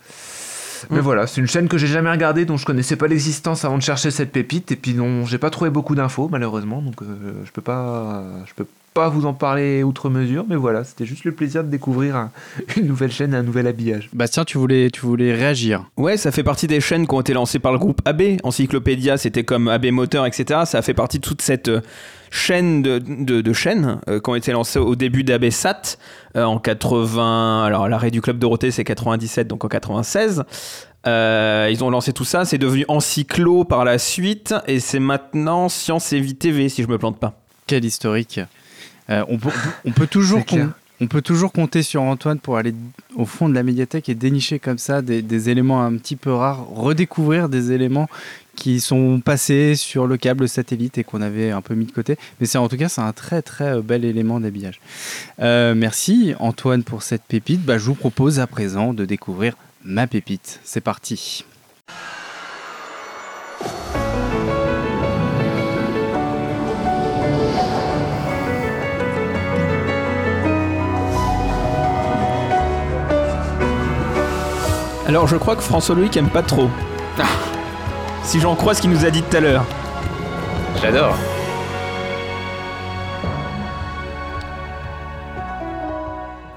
Mais 0.89 0.99
Mm. 0.99 1.01
voilà, 1.01 1.27
c'est 1.27 1.41
une 1.41 1.47
chaîne 1.47 1.67
que 1.67 1.77
j'ai 1.77 1.87
jamais 1.87 2.09
regardée, 2.09 2.45
dont 2.45 2.55
je 2.55 2.65
connaissais 2.65 2.95
pas 2.95 3.07
l'existence 3.07 3.65
avant 3.65 3.77
de 3.77 3.83
chercher 3.83 4.11
cette 4.11 4.31
pépite, 4.31 4.71
et 4.71 4.77
puis 4.77 4.93
dont 4.93 5.25
j'ai 5.25 5.37
pas 5.37 5.49
trouvé 5.49 5.69
beaucoup 5.69 5.93
d'infos 5.95 6.29
malheureusement, 6.31 6.81
donc 6.81 7.01
euh, 7.01 7.33
je 7.43 7.51
peux 7.51 7.61
pas, 7.61 8.23
je 8.47 8.53
peux 8.53 8.65
pas 8.93 9.09
vous 9.09 9.25
en 9.25 9.33
parler 9.33 9.83
outre 9.83 10.09
mesure, 10.09 10.45
mais 10.49 10.55
voilà, 10.55 10.83
c'était 10.83 11.05
juste 11.05 11.23
le 11.23 11.31
plaisir 11.31 11.63
de 11.63 11.69
découvrir 11.69 12.15
un- 12.15 12.31
une 12.77 12.87
nouvelle 12.87 13.11
chaîne 13.11 13.33
et 13.33 13.37
un 13.37 13.43
nouvel 13.43 13.67
habillage. 13.67 14.09
Bastien, 14.13 14.45
tu 14.45 14.57
voulais, 14.57 14.89
tu 14.91 15.01
voulais 15.01 15.33
réagir. 15.33 15.85
Ouais, 15.97 16.17
ça 16.17 16.31
fait 16.31 16.43
partie 16.43 16.67
des 16.67 16.81
chaînes 16.81 17.07
qui 17.07 17.13
ont 17.15 17.21
été 17.21 17.33
lancées 17.33 17.59
par 17.59 17.71
le 17.71 17.79
groupe 17.79 18.01
AB. 18.05 18.21
Encyclopédia, 18.43 19.17
c'était 19.17 19.43
comme 19.43 19.67
AB 19.67 19.85
Moteur, 19.87 20.25
etc. 20.25 20.61
Ça 20.65 20.79
a 20.79 20.81
fait 20.81 20.93
partie 20.93 21.19
de 21.19 21.23
toute 21.25 21.41
cette 21.41 21.69
euh, 21.69 21.81
chaîne 22.31 22.81
de, 22.81 22.99
de, 22.99 23.41
de 23.41 23.53
chaînes 23.53 23.99
euh, 24.09 24.19
qui 24.19 24.29
ont 24.29 24.35
été 24.35 24.51
lancées 24.51 24.79
au 24.79 24.95
début 24.95 25.23
d'AB 25.23 25.49
Sat 25.49 25.97
euh, 26.35 26.43
en 26.43 26.59
80. 26.59 27.63
Alors, 27.65 27.87
l'arrêt 27.89 28.11
du 28.11 28.21
Club 28.21 28.37
Dorothée, 28.39 28.71
c'est 28.71 28.83
97, 28.83 29.47
donc 29.47 29.63
en 29.65 29.67
96. 29.67 30.43
Euh, 31.07 31.69
ils 31.71 31.81
ont 31.83 31.89
lancé 31.89 32.11
tout 32.11 32.25
ça, 32.25 32.43
c'est 32.43 32.57
devenu 32.57 32.83
Encyclo 32.89 33.63
par 33.63 33.85
la 33.85 33.97
suite, 33.97 34.53
et 34.67 34.79
c'est 34.81 34.99
maintenant 34.99 35.69
Science 35.69 36.11
et 36.11 36.19
Vie 36.19 36.35
TV, 36.35 36.67
si 36.67 36.83
je 36.83 36.87
me 36.89 36.97
plante 36.97 37.17
pas. 37.19 37.39
Quel 37.67 37.85
historique. 37.85 38.41
Euh, 39.09 39.23
on, 39.27 39.37
peut, 39.37 39.49
on 39.85 39.91
peut 39.91 40.07
toujours 40.07 40.43
on 41.01 41.07
peut 41.07 41.21
compter 41.53 41.81
sur 41.81 42.01
Antoine 42.01 42.39
pour 42.39 42.57
aller 42.57 42.73
au 43.15 43.25
fond 43.25 43.47
de 43.47 43.55
la 43.55 43.63
médiathèque 43.63 44.09
et 44.09 44.15
dénicher 44.15 44.59
comme 44.59 44.77
ça 44.77 45.01
des, 45.01 45.21
des 45.21 45.49
éléments 45.49 45.81
un 45.83 45.95
petit 45.95 46.15
peu 46.15 46.31
rares, 46.31 46.67
redécouvrir 46.67 47.47
des 47.47 47.71
éléments 47.71 48.09
qui 48.55 48.81
sont 48.81 49.21
passés 49.21 49.75
sur 49.75 50.05
le 50.07 50.17
câble 50.17 50.49
satellite 50.49 50.97
et 50.97 51.05
qu'on 51.05 51.21
avait 51.21 51.51
un 51.51 51.61
peu 51.61 51.75
mis 51.75 51.85
de 51.85 51.93
côté. 51.93 52.17
Mais 52.39 52.45
c'est 52.45 52.57
en 52.57 52.67
tout 52.67 52.75
cas 52.75 52.89
c'est 52.89 53.01
un 53.01 53.13
très 53.13 53.41
très 53.41 53.77
euh, 53.77 53.81
bel 53.81 54.03
élément 54.03 54.39
d'habillage. 54.41 54.81
Euh, 55.39 55.73
merci 55.75 56.33
Antoine 56.39 56.83
pour 56.83 57.01
cette 57.01 57.23
pépite. 57.23 57.63
Bah, 57.63 57.77
je 57.77 57.85
vous 57.85 57.95
propose 57.95 58.39
à 58.39 58.47
présent 58.47 58.93
de 58.93 59.05
découvrir 59.05 59.55
ma 59.85 60.07
pépite. 60.07 60.59
C'est 60.65 60.81
parti. 60.81 61.45
Alors, 75.09 75.25
je 75.25 75.37
crois 75.37 75.55
que 75.55 75.63
François 75.63 75.95
Loïc 75.95 76.15
aime 76.17 76.29
pas 76.29 76.43
trop. 76.43 76.69
Si 78.21 78.39
j'en 78.39 78.53
crois 78.55 78.75
ce 78.75 78.81
qu'il 78.81 78.91
nous 78.91 79.05
a 79.05 79.09
dit 79.09 79.23
tout 79.23 79.37
à 79.37 79.39
l'heure. 79.39 79.65
J'adore. 80.79 81.15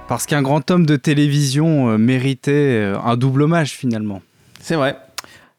Parce 0.06 0.26
qu'un 0.26 0.42
grand 0.42 0.70
homme 0.70 0.84
de 0.84 0.96
télévision 0.96 1.88
euh, 1.88 1.96
méritait 1.96 2.50
euh, 2.52 2.98
un 3.02 3.16
double 3.16 3.40
hommage 3.42 3.70
finalement. 3.70 4.20
C'est 4.60 4.74
vrai. 4.76 4.98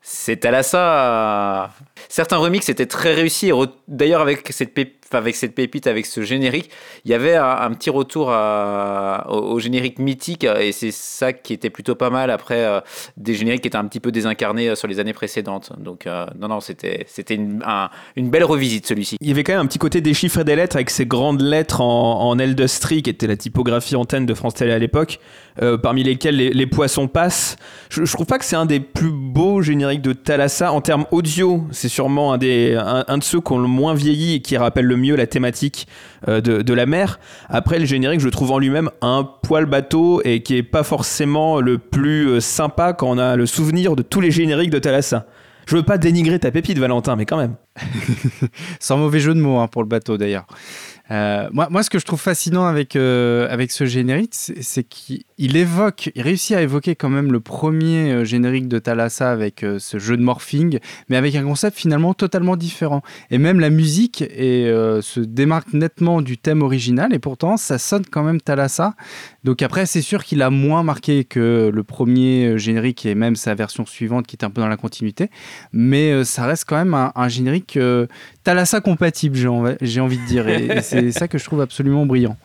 C'est 0.03 0.45
à 0.45 0.51
la 0.51 0.61
ça. 0.61 1.71
Certains 2.09 2.37
remixes 2.37 2.69
étaient 2.69 2.85
très 2.85 3.15
réussis. 3.15 3.51
D'ailleurs, 3.87 4.21
avec 4.21 4.47
cette 4.51 4.77
pép- 4.77 4.91
avec 5.15 5.35
cette 5.35 5.55
pépite, 5.55 5.87
avec 5.87 6.05
ce 6.05 6.21
générique, 6.21 6.69
il 7.05 7.11
y 7.11 7.13
avait 7.13 7.35
un, 7.35 7.71
petit 7.71 7.89
retour 7.89 8.27
au, 8.27 9.59
générique 9.59 9.99
mythique 9.99 10.43
et 10.43 10.71
c'est 10.71 10.91
ça 10.91 11.33
qui 11.33 11.53
était 11.53 11.69
plutôt 11.69 11.95
pas 11.95 12.09
mal 12.09 12.31
après 12.31 12.65
euh, 12.65 12.79
des 13.17 13.33
génériques 13.33 13.61
qui 13.61 13.67
étaient 13.67 13.77
un 13.77 13.85
petit 13.85 13.99
peu 13.99 14.11
désincarnés 14.11 14.69
euh, 14.69 14.75
sur 14.75 14.87
les 14.87 14.99
années 14.99 15.13
précédentes. 15.13 15.71
Donc 15.77 16.07
euh, 16.07 16.25
non, 16.39 16.47
non, 16.47 16.59
c'était 16.59 17.05
une, 17.29 17.63
une 18.15 18.29
belle 18.29 18.43
revisite 18.43 18.87
celui-ci. 18.87 19.17
Il 19.21 19.27
y 19.27 19.31
avait 19.31 19.43
quand 19.43 19.53
même 19.53 19.61
un 19.61 19.67
petit 19.67 19.79
côté 19.79 20.01
des 20.01 20.13
chiffres 20.13 20.39
et 20.39 20.43
des 20.43 20.55
lettres 20.55 20.75
avec 20.75 20.89
ces 20.89 21.05
grandes 21.05 21.41
lettres 21.41 21.81
en, 21.81 22.31
en 22.31 22.37
qui 22.37 23.09
était 23.09 23.27
la 23.27 23.37
typographie 23.37 23.95
antenne 23.95 24.25
de 24.25 24.33
France 24.33 24.55
Télé 24.55 24.71
à 24.71 24.79
l'époque. 24.79 25.19
Parmi 25.81 26.03
lesquels 26.03 26.35
les, 26.35 26.67
poissons 26.67 27.07
passent. 27.07 27.57
Je, 27.89 28.05
je, 28.05 28.13
trouve 28.13 28.25
pas 28.25 28.39
que 28.39 28.45
c'est 28.45 28.55
un 28.55 28.65
des 28.65 28.79
plus 28.79 29.11
beaux 29.11 29.61
génériques 29.61 30.01
de 30.01 30.13
Thalassa 30.13 30.71
en 30.71 30.81
termes 30.81 31.05
audio. 31.11 31.63
C'est 31.71 31.89
sûrement 31.89 32.33
un, 32.33 32.37
des, 32.37 32.75
un, 32.75 33.17
de 33.17 33.23
ceux 33.23 33.41
qui 33.41 33.51
ont 33.51 33.59
le 33.59 33.67
moins 33.67 33.93
vieilli 33.93 34.35
et 34.35 34.39
qui 34.41 34.57
rappelle 34.57 34.85
le 34.85 34.97
mieux 34.97 35.15
la 35.15 35.27
thématique 35.27 35.87
euh, 36.27 36.41
de, 36.41 36.73
la 36.73 36.85
mer. 36.85 37.19
Après, 37.49 37.79
le 37.79 37.85
générique, 37.85 38.19
je 38.19 38.29
trouve 38.29 38.51
en 38.51 38.59
lui-même 38.59 38.89
un 39.01 39.23
poil 39.23 39.65
bateau 39.65 40.21
et 40.23 40.41
qui 40.41 40.55
est 40.55 40.63
pas 40.63 40.83
forcément 40.83 41.59
le 41.59 41.77
plus 41.77 42.27
euh, 42.27 42.39
sympa 42.39 42.93
quand 42.93 43.09
on 43.09 43.17
a 43.17 43.35
le 43.35 43.45
souvenir 43.45 43.95
de 43.95 44.03
tous 44.03 44.21
les 44.21 44.31
génériques 44.31 44.69
de 44.69 44.79
Thalassa. 44.79 45.25
Je 45.65 45.75
veux 45.75 45.83
pas 45.83 45.97
dénigrer 45.97 46.39
ta 46.39 46.51
pépite, 46.51 46.77
Valentin, 46.77 47.15
mais 47.15 47.25
quand 47.25 47.37
même. 47.37 47.55
Sans 48.79 48.97
mauvais 48.97 49.19
jeu 49.19 49.33
de 49.33 49.39
mots 49.39 49.59
hein, 49.59 49.67
pour 49.67 49.81
le 49.81 49.87
bateau 49.87 50.17
d'ailleurs. 50.17 50.45
Euh, 51.13 51.47
moi, 51.53 51.67
moi, 51.69 51.83
ce 51.83 51.89
que 51.89 51.99
je 51.99 52.05
trouve 52.05 52.19
fascinant 52.19 52.65
avec, 52.65 52.95
euh, 52.95 53.47
avec 53.49 53.71
ce 53.71 53.85
générique, 53.85 54.33
c'est 54.33 54.83
qu'il 54.83 55.55
évoque, 55.55 56.11
réussit 56.15 56.55
à 56.55 56.61
évoquer 56.61 56.95
quand 56.95 57.09
même 57.09 57.31
le 57.31 57.39
premier 57.39 58.11
euh, 58.11 58.25
générique 58.25 58.67
de 58.67 58.79
Thalassa 58.79 59.29
avec 59.29 59.63
ce 59.77 59.99
jeu 59.99 60.17
de 60.17 60.23
morphing, 60.23 60.79
mais 61.09 61.17
avec 61.17 61.35
un 61.35 61.43
concept 61.43 61.77
finalement 61.77 62.15
totalement 62.15 62.55
différent. 62.55 63.03
Et 63.29 63.37
même 63.37 63.59
la 63.59 63.69
musique 63.69 64.23
se 64.27 65.19
démarque 65.19 65.73
nettement 65.73 66.21
du 66.21 66.37
thème 66.37 66.61
original, 66.61 67.13
et 67.13 67.19
pourtant 67.19 67.57
ça 67.57 67.77
sonne 67.77 68.05
quand 68.09 68.23
même 68.23 68.41
Thalassa. 68.41 68.95
Donc 69.43 69.61
après, 69.61 69.85
c'est 69.85 70.01
sûr 70.01 70.23
qu'il 70.23 70.41
a 70.41 70.49
moins 70.49 70.83
marqué 70.83 71.25
que 71.25 71.69
le 71.73 71.83
premier 71.83 72.57
générique 72.57 73.05
et 73.05 73.13
même 73.13 73.35
sa 73.35 73.53
version 73.53 73.85
suivante 73.85 74.25
qui 74.25 74.35
est 74.35 74.43
un 74.43 74.49
peu 74.49 74.61
dans 74.61 74.67
la 74.67 74.77
continuité, 74.77 75.29
mais 75.71 76.23
ça 76.23 76.45
reste 76.45 76.65
quand 76.67 76.77
même 76.77 76.93
un, 76.93 77.27
générique 77.27 77.77
Thalassa 78.43 78.81
compatible, 78.81 79.37
j'ai 79.81 79.99
envie 80.01 80.17
de 80.17 80.25
dire. 80.25 80.47
Et, 80.47 80.81
c'est 80.81 81.11
ça 81.11 81.27
que 81.27 81.37
je 81.37 81.45
trouve 81.45 81.61
absolument 81.61 82.05
brillant. 82.05 82.37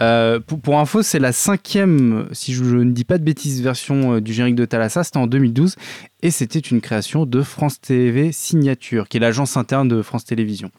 Euh, 0.00 0.40
pour, 0.40 0.78
info, 0.78 1.02
c'est 1.02 1.18
la 1.18 1.32
cinquième, 1.32 2.28
si 2.32 2.52
je, 2.52 2.64
ne 2.64 2.90
dis 2.90 3.04
pas 3.04 3.18
de 3.18 3.24
bêtises, 3.24 3.62
version 3.62 4.14
euh, 4.14 4.20
du 4.20 4.32
générique 4.32 4.56
de 4.56 4.64
Thalassa. 4.64 5.04
C'était 5.04 5.18
en 5.18 5.26
2012 5.26 5.76
et 6.22 6.30
c'était 6.30 6.58
une 6.58 6.80
création 6.80 7.26
de 7.26 7.42
France 7.42 7.80
TV 7.80 8.32
Signature, 8.32 9.08
qui 9.08 9.16
est 9.16 9.20
l'agence 9.20 9.56
interne 9.56 9.88
de 9.88 10.02
France 10.02 10.24
Télévisions. 10.24 10.70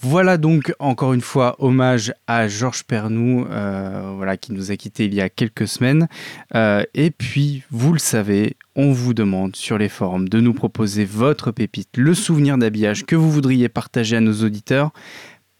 Voilà 0.00 0.36
donc 0.36 0.72
encore 0.78 1.12
une 1.12 1.20
fois 1.20 1.56
hommage 1.58 2.14
à 2.26 2.46
Georges 2.46 2.84
Pernou, 2.84 3.46
euh, 3.50 4.12
voilà, 4.16 4.36
qui 4.36 4.52
nous 4.52 4.70
a 4.70 4.76
quittés 4.76 5.06
il 5.06 5.14
y 5.14 5.20
a 5.20 5.28
quelques 5.28 5.66
semaines. 5.66 6.08
et 6.54 7.10
puis, 7.10 7.64
vous 7.70 7.92
le 7.92 7.98
savez, 7.98 8.56
on 8.76 8.92
vous 8.92 9.12
demande 9.12 9.56
sur 9.56 9.76
les 9.76 9.88
forums 9.88 10.28
de 10.28 10.40
nous 10.40 10.54
proposer 10.54 11.04
votre 11.04 11.50
pépite, 11.50 11.88
le 11.96 12.14
souvenir 12.14 12.58
d'habillage 12.58 13.04
que 13.06 13.16
vous 13.16 13.30
voudriez 13.30 13.68
partager 13.68 14.16
à 14.16 14.20
nos 14.20 14.44
auditeurs. 14.44 14.92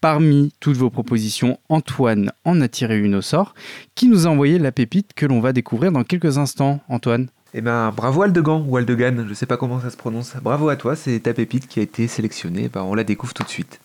Parmi 0.01 0.53
toutes 0.61 0.77
vos 0.77 0.89
propositions, 0.89 1.59
Antoine 1.67 2.31
en 2.45 2.61
a 2.61 2.69
tiré 2.69 2.97
une 2.97 3.15
au 3.15 3.21
sort, 3.21 3.53
qui 3.95 4.07
nous 4.07 4.25
a 4.25 4.29
envoyé 4.29 4.57
la 4.57 4.71
pépite 4.71 5.11
que 5.13 5.25
l'on 5.25 5.41
va 5.41 5.51
découvrir 5.51 5.91
dans 5.91 6.05
quelques 6.05 6.37
instants. 6.37 6.79
Antoine 6.87 7.27
eh 7.53 7.61
ben, 7.61 7.91
bravo 7.91 8.21
Aldegan 8.21 8.63
ou 8.67 8.77
Aldegan, 8.77 9.25
je 9.27 9.33
sais 9.33 9.47
pas 9.47 9.57
comment 9.57 9.81
ça 9.81 9.89
se 9.89 9.97
prononce. 9.97 10.35
Bravo 10.41 10.69
à 10.69 10.75
toi, 10.75 10.95
c'est 10.95 11.19
ta 11.19 11.33
pépite 11.33 11.67
qui 11.67 11.79
a 11.79 11.83
été 11.83 12.07
sélectionnée. 12.07 12.69
Ben, 12.69 12.83
on 12.83 12.93
la 12.93 13.03
découvre 13.03 13.33
tout 13.33 13.43
de 13.43 13.49
suite. 13.49 13.81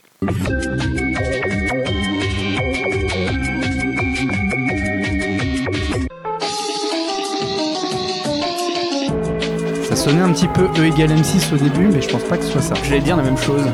Ça 9.82 9.96
sonnait 9.96 10.20
un 10.20 10.32
petit 10.32 10.48
peu 10.48 10.68
E 10.78 10.84
égale 10.86 11.10
M6 11.10 11.54
au 11.54 11.56
début, 11.56 11.86
mais 11.88 12.00
je 12.00 12.08
pense 12.08 12.24
pas 12.24 12.36
que 12.36 12.44
ce 12.44 12.52
soit 12.52 12.62
ça. 12.62 12.74
J'allais 12.84 13.00
dire 13.00 13.16
la 13.16 13.22
même 13.22 13.38
chose. 13.38 13.64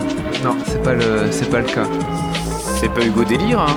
Non, 0.45 0.57
c'est 0.67 0.83
pas 0.83 0.95
le, 0.95 1.31
c'est 1.31 1.51
pas 1.51 1.61
le 1.61 1.67
cas. 1.67 1.87
C'est 2.81 2.93
pas 2.93 3.05
Hugo 3.05 3.25
Délire, 3.25 3.61
hein 3.61 3.77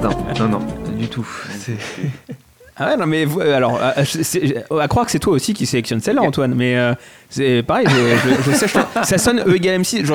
Non, 0.02 0.10
non, 0.38 0.48
non, 0.48 0.66
du 0.96 1.08
tout. 1.08 1.26
Ah 2.78 2.90
ouais, 2.90 2.96
non, 2.96 3.06
mais 3.06 3.26
alors, 3.52 3.80
à, 3.82 3.94
à 3.98 4.88
croire 4.88 5.06
que 5.06 5.12
c'est 5.12 5.18
toi 5.18 5.32
aussi 5.32 5.52
qui 5.52 5.66
sélectionne 5.66 6.00
celle-là, 6.00 6.22
Antoine, 6.22 6.54
mais 6.54 6.76
euh, 6.76 6.94
c'est 7.28 7.64
pareil, 7.64 7.86
je, 8.46 8.52
sais, 8.52 8.66
ça 9.02 9.18
sonne 9.18 9.40
E 9.46 9.56
égale 9.56 9.80
M6, 9.80 10.06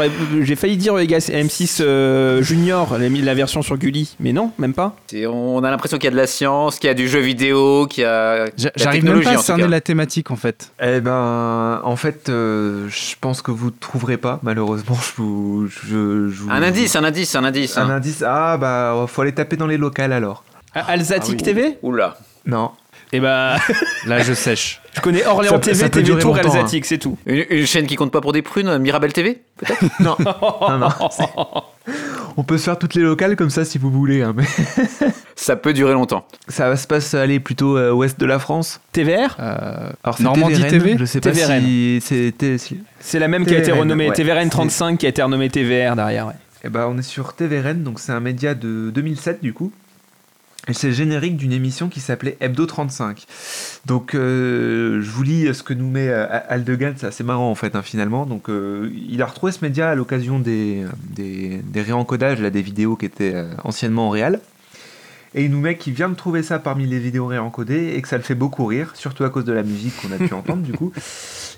j'ai 0.42 0.56
failli 0.56 0.78
dire 0.78 0.96
E 0.96 1.02
égale 1.02 1.20
M6 1.20 1.80
euh, 1.82 2.42
Junior, 2.42 2.98
la, 2.98 3.10
la, 3.10 3.34
version 3.34 3.62
sur 3.62 3.78
Gulli, 3.78 4.16
mais 4.20 4.32
non, 4.32 4.52
même 4.58 4.74
pas. 4.74 4.96
On 5.14 5.62
a 5.64 5.70
l'impression 5.70 5.98
qu'il 5.98 6.06
y 6.06 6.08
a 6.08 6.12
de 6.12 6.16
la 6.16 6.28
science, 6.28 6.80
qu'il 6.80 6.88
y 6.88 6.92
a 6.92 6.94
du 6.94 7.10
jeu 7.10 7.20
vidéo, 7.20 7.86
qu'il 7.88 8.04
y 8.04 8.06
a. 8.06 8.46
J'arrive 8.76 9.04
même 9.04 9.22
pas 9.22 9.32
à 9.32 9.38
cerner 9.38 9.68
la 9.68 9.82
thématique 9.82 10.32
en 10.32 10.38
fait. 10.38 10.72
Eh 10.82 11.02
ben, 11.02 11.82
en 11.84 11.96
fait, 11.98 12.30
euh, 12.30 12.88
je 12.90 13.16
pense 13.20 13.42
que 13.42 13.52
vous 13.52 13.68
ne 13.68 13.76
trouverez 13.80 14.18
pas, 14.18 14.40
malheureusement. 14.42 14.96
Je 14.96 15.22
vous, 15.22 15.68
je, 15.68 16.50
un 16.50 16.64
indice, 16.64 16.96
un 16.96 17.04
indice, 17.04 17.36
un 17.36 17.44
indice. 17.44 17.78
Un 17.78 17.90
hein. 17.90 17.96
indice, 17.96 18.24
ah 18.26 18.58
bah, 18.58 19.06
faut 19.08 19.22
aller 19.22 19.34
taper 19.34 19.58
dans 19.58 19.68
les 19.68 19.78
locales 19.78 20.14
alors. 20.14 20.44
Alsatique 20.74 21.40
ah 21.42 21.46
TV 21.46 21.78
Oula. 21.84 22.18
Non. 22.46 22.72
Et 23.12 23.18
eh 23.18 23.20
bah. 23.20 23.58
Là, 24.08 24.24
je 24.24 24.34
sèche. 24.34 24.82
Je 24.96 25.02
connais 25.02 25.26
Orléans 25.26 25.60
TV, 25.60 25.90
TV 25.90 26.18
Tour, 26.20 26.36
Alsatique, 26.36 26.86
c'est 26.86 26.98
tout. 26.98 27.18
Une, 27.28 27.66
chaîne 27.66 27.86
qui 27.86 27.96
compte 27.96 28.12
pas 28.12 28.22
pour 28.22 28.34
des 28.34 28.42
prunes, 28.42 28.78
Mirabel 28.80 29.14
TV 29.14 29.42
Peut-être? 29.58 29.84
Non. 30.00 30.16
non, 30.20 30.78
non 30.80 30.90
On 32.38 32.44
peut 32.44 32.58
se 32.58 32.64
faire 32.64 32.80
toutes 32.80 32.96
les 32.96 33.04
locales 33.04 33.36
comme 33.36 33.52
ça 33.52 33.66
si 33.66 33.78
vous 33.78 33.92
voulez. 33.92 34.24
Hein, 34.24 34.34
mais 34.36 34.46
ça 35.36 35.56
peut 35.56 35.74
durer 35.74 35.94
longtemps. 35.94 36.26
Ça 36.48 36.70
va 36.70 36.76
se 36.76 36.88
passer 36.88 37.18
aller 37.18 37.40
plutôt 37.40 37.78
euh, 37.78 37.92
ouest 37.92 38.20
de 38.20 38.26
la 38.26 38.40
France. 38.40 38.82
TVR 38.94 39.36
euh, 39.40 39.92
Alors 40.04 40.20
Normandie 40.20 40.66
TV 40.68 40.96
Je 40.98 41.06
sais 41.06 41.20
pas 41.20 41.34
si 41.34 42.00
c'est. 42.02 42.34
C'est 43.00 43.20
la 43.20 43.28
même 43.28 43.46
qui 43.46 43.54
a 43.54 43.60
été 43.60 43.72
renommée. 43.72 44.12
TVRN 44.12 44.50
35 44.50 44.98
qui 44.98 45.06
a 45.06 45.10
été 45.10 45.22
renommée 45.22 45.50
TVR 45.50 45.96
derrière. 45.96 46.28
Ouais. 46.28 46.34
Et 46.34 46.68
eh 46.68 46.70
bah, 46.70 46.88
on 46.90 46.98
est 46.98 47.04
sur 47.04 47.34
TVRN, 47.34 47.84
donc 47.84 48.00
c'est 48.00 48.14
un 48.14 48.22
média 48.22 48.56
de 48.56 48.90
2007 48.90 49.44
du 49.44 49.52
coup. 49.52 49.74
Et 50.70 50.74
c'est 50.74 50.94
générique 50.94 51.36
d'une 51.36 51.52
émission 51.52 51.90
qui 51.90 52.00
s'appelait 52.00 52.38
Hebdo 52.40 52.66
35. 52.66 53.26
Donc 53.86 54.16
euh, 54.16 55.02
je 55.02 55.10
vous 55.10 55.24
lis 55.24 55.54
ce 55.54 55.62
que 55.62 55.74
nous 55.74 55.90
met 55.90 56.08
euh, 56.08 56.26
Aldegan, 56.48 56.94
c'est 56.96 57.08
assez 57.08 57.24
marrant 57.24 57.52
en 57.52 57.56
fait 57.56 57.76
hein, 57.76 57.82
finalement. 57.82 58.26
Donc 58.26 58.50
euh, 58.50 58.90
il 59.10 59.22
a 59.22 59.26
retrouvé 59.26 59.52
ce 59.52 59.60
média 59.62 59.90
à 59.90 59.96
l'occasion 59.96 60.40
des, 60.40 60.86
des, 61.10 61.60
des, 61.62 61.82
réencodages 61.82 62.40
là, 62.40 62.50
des 62.50 62.62
vidéos 62.62 62.96
qui 62.96 63.06
étaient 63.06 63.36
anciennement 63.66 64.08
en 64.08 64.10
réel. 64.10 64.40
Et 65.36 65.46
il 65.46 65.52
nous 65.52 65.60
met 65.60 65.78
qu'il 65.78 65.94
vient 65.94 66.10
de 66.10 66.16
trouver 66.16 66.44
ça 66.44 66.60
parmi 66.60 66.86
les 66.86 67.00
vidéos 67.00 67.26
réencodées 67.26 67.94
et 67.96 68.02
que 68.02 68.08
ça 68.08 68.18
le 68.18 68.24
fait 68.24 68.36
beaucoup 68.36 68.66
rire, 68.66 68.92
surtout 68.96 69.24
à 69.24 69.30
cause 69.30 69.46
de 69.46 69.54
la 69.54 69.64
musique 69.64 69.94
qu'on 70.02 70.12
a 70.12 70.18
pu 70.18 70.34
entendre 70.34 70.62
du 70.62 70.74
coup. 70.74 70.92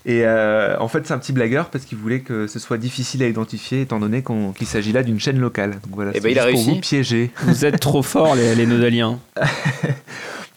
Et 0.06 0.22
euh, 0.24 0.78
en 0.80 0.88
fait, 0.88 1.06
c'est 1.06 1.14
un 1.14 1.18
petit 1.18 1.34
blagueur 1.34 1.70
parce 1.70 1.84
qu'il 1.86 1.98
voulait 1.98 2.20
que 2.22 2.48
ce 2.48 2.60
soit 2.60 2.78
difficile 2.78 3.24
à 3.24 3.28
identifier 3.28 3.82
étant 3.82 4.00
donné 4.00 4.24
qu'il 4.56 4.68
s'agit 4.68 4.92
là 4.92 5.04
d'une 5.04 5.20
chaîne 5.20 5.40
locale. 5.40 5.72
Donc 5.72 5.96
voilà, 5.96 6.12
et 6.12 6.18
eh 6.18 6.20
ben, 6.20 6.32
il 6.32 6.40
a 6.40 6.46
réussi. 6.46 6.66
Pour 6.66 6.76
vous 6.76 6.80
piéger. 6.80 7.32
Vous 7.44 7.66
êtes 7.66 7.80
trop 7.80 8.04
forts, 8.04 8.36
les, 8.36 8.56
les 8.56 8.66
nodaliens. 8.66 9.20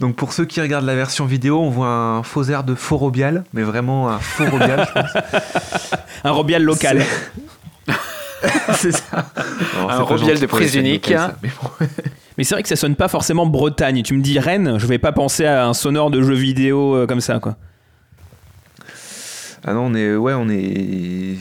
Donc 0.01 0.15
pour 0.15 0.33
ceux 0.33 0.45
qui 0.45 0.61
regardent 0.61 0.85
la 0.85 0.95
version 0.95 1.27
vidéo, 1.27 1.59
on 1.59 1.71
voit 1.71 1.89
un 1.89 2.23
faux 2.23 2.45
air 2.45 2.63
de 2.63 2.77
faux 2.77 2.99
robial, 2.99 3.45
mais 3.53 3.63
vraiment 3.63 4.09
un 4.09 4.21
faux 4.21 4.49
robial, 4.49 4.87
je 4.87 4.93
pense. 4.93 5.95
un 6.25 6.31
robial 6.31 6.63
local. 6.63 7.03
C'est 8.75 8.93
ça. 8.93 9.27
un 9.77 10.03
robial 10.03 10.39
de 10.39 10.47
prise 10.47 10.75
unique. 10.75 11.13
mais, 12.37 12.45
c'est 12.45 12.55
vrai 12.55 12.63
que 12.63 12.69
ça 12.69 12.77
sonne 12.77 12.97
pas 12.97 13.09
forcément 13.09 13.47
Bretagne. 13.47 14.03
Tu 14.03 14.15
me 14.15 14.23
dis 14.23 14.39
Rennes, 14.39 14.79
je 14.79 14.87
vais 14.87 14.99
pas 14.99 15.13
penser 15.13 15.45
à 15.45 15.67
un 15.67 15.75
sonore 15.75 16.11
de 16.11 16.23
jeu 16.23 16.35
vidéo 16.35 16.95
euh, 16.95 17.07
comme 17.07 17.21
ça, 17.21 17.39
quoi. 17.41 17.57
Ah 19.65 19.75
non, 19.75 19.87
on 19.87 19.95
est, 19.95 20.15
ouais, 20.15 20.35
on 20.35 20.49
est. 20.49 21.37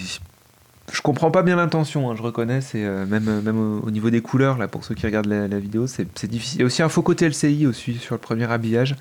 Je 0.91 1.01
comprends 1.01 1.31
pas 1.31 1.43
bien 1.43 1.57
l'intention, 1.57 2.09
hein, 2.09 2.15
je 2.17 2.23
reconnais. 2.23 2.61
C'est 2.61 2.83
euh, 2.83 3.05
même, 3.05 3.27
euh, 3.27 3.41
même 3.41 3.81
au, 3.83 3.91
niveau 3.91 4.09
des 4.09 4.21
couleurs 4.21 4.57
là, 4.57 4.67
pour 4.67 4.85
ceux 4.85 4.95
qui 4.95 5.05
regardent 5.05 5.27
la, 5.27 5.59
vidéo, 5.59 5.85
c'est 5.85 6.25
difficile. 6.25 6.59
Il 6.59 6.61
y 6.61 6.63
a 6.63 6.65
aussi 6.65 6.81
un 6.81 6.89
faux 6.89 7.01
côté 7.01 7.27
LCI 7.27 7.67
aussi 7.67 7.95
sur 7.95 8.15
le 8.15 8.19
premier 8.19 8.49
habillage. 8.49 8.95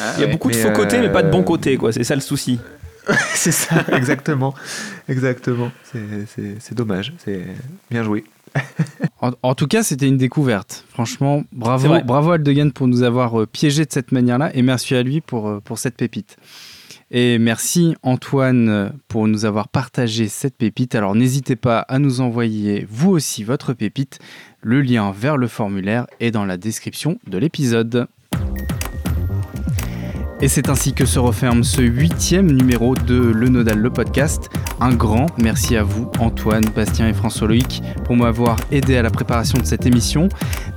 Ah 0.00 0.12
il 0.16 0.22
y 0.22 0.24
a 0.24 0.26
beaucoup 0.26 0.50
de 0.50 0.56
faux 0.56 0.72
côtés, 0.72 1.00
mais 1.00 1.10
pas 1.10 1.22
de 1.22 1.30
bon 1.30 1.42
côté, 1.42 1.76
quoi. 1.76 1.92
C'est 1.92 2.04
ça 2.04 2.14
le 2.14 2.20
souci. 2.20 2.58
c'est 3.34 3.52
ça, 3.52 3.84
exactement, 3.92 4.54
exactement. 5.08 5.70
C'est 5.84 6.74
dommage. 6.74 7.12
C'est 7.18 7.46
bien 7.90 8.02
joué. 8.02 8.24
en, 9.20 9.54
tout 9.54 9.66
cas, 9.66 9.82
c'était 9.82 10.06
une 10.06 10.18
découverte. 10.18 10.84
Franchement, 10.90 11.42
bravo, 11.52 12.00
bravo 12.04 12.32
Aldegan 12.32 12.70
pour 12.70 12.86
nous 12.86 13.02
avoir 13.02 13.40
euh, 13.40 13.46
piégé 13.46 13.86
de 13.86 13.92
cette 13.92 14.12
manière-là, 14.12 14.54
et 14.54 14.60
merci 14.60 14.94
à 14.94 15.02
lui 15.02 15.20
pour, 15.22 15.62
pour 15.62 15.78
cette 15.78 15.96
pépite. 15.96 16.36
Et 17.14 17.38
merci 17.38 17.94
Antoine 18.02 18.94
pour 19.06 19.28
nous 19.28 19.44
avoir 19.44 19.68
partagé 19.68 20.28
cette 20.28 20.56
pépite. 20.56 20.94
Alors 20.94 21.14
n'hésitez 21.14 21.56
pas 21.56 21.80
à 21.80 21.98
nous 21.98 22.22
envoyer 22.22 22.86
vous 22.88 23.10
aussi 23.10 23.44
votre 23.44 23.74
pépite. 23.74 24.18
Le 24.62 24.80
lien 24.80 25.12
vers 25.12 25.36
le 25.36 25.46
formulaire 25.46 26.06
est 26.20 26.30
dans 26.30 26.46
la 26.46 26.56
description 26.56 27.18
de 27.26 27.36
l'épisode. 27.36 28.06
Et 30.42 30.48
c'est 30.48 30.68
ainsi 30.68 30.92
que 30.92 31.06
se 31.06 31.20
referme 31.20 31.62
ce 31.62 31.82
huitième 31.82 32.50
numéro 32.50 32.96
de 32.96 33.14
Le 33.14 33.48
Nodal, 33.48 33.78
le 33.78 33.90
podcast. 33.90 34.50
Un 34.80 34.92
grand 34.92 35.26
merci 35.38 35.76
à 35.76 35.84
vous, 35.84 36.10
Antoine, 36.18 36.64
Bastien 36.74 37.06
et 37.06 37.12
François 37.12 37.46
Loïc, 37.46 37.80
pour 38.04 38.16
m'avoir 38.16 38.56
aidé 38.72 38.96
à 38.96 39.02
la 39.02 39.10
préparation 39.10 39.56
de 39.60 39.64
cette 39.64 39.86
émission. 39.86 40.28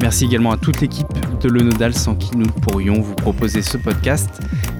Merci 0.02 0.26
également 0.26 0.52
à 0.52 0.58
toute 0.58 0.82
l'équipe 0.82 1.08
de 1.42 1.50
Le 1.50 1.62
Nodal 1.62 1.96
sans 1.96 2.14
qui 2.14 2.38
nous 2.38 2.46
pourrions 2.46 3.02
vous 3.02 3.16
proposer 3.16 3.64
ce 3.64 3.78
podcast. 3.78 4.30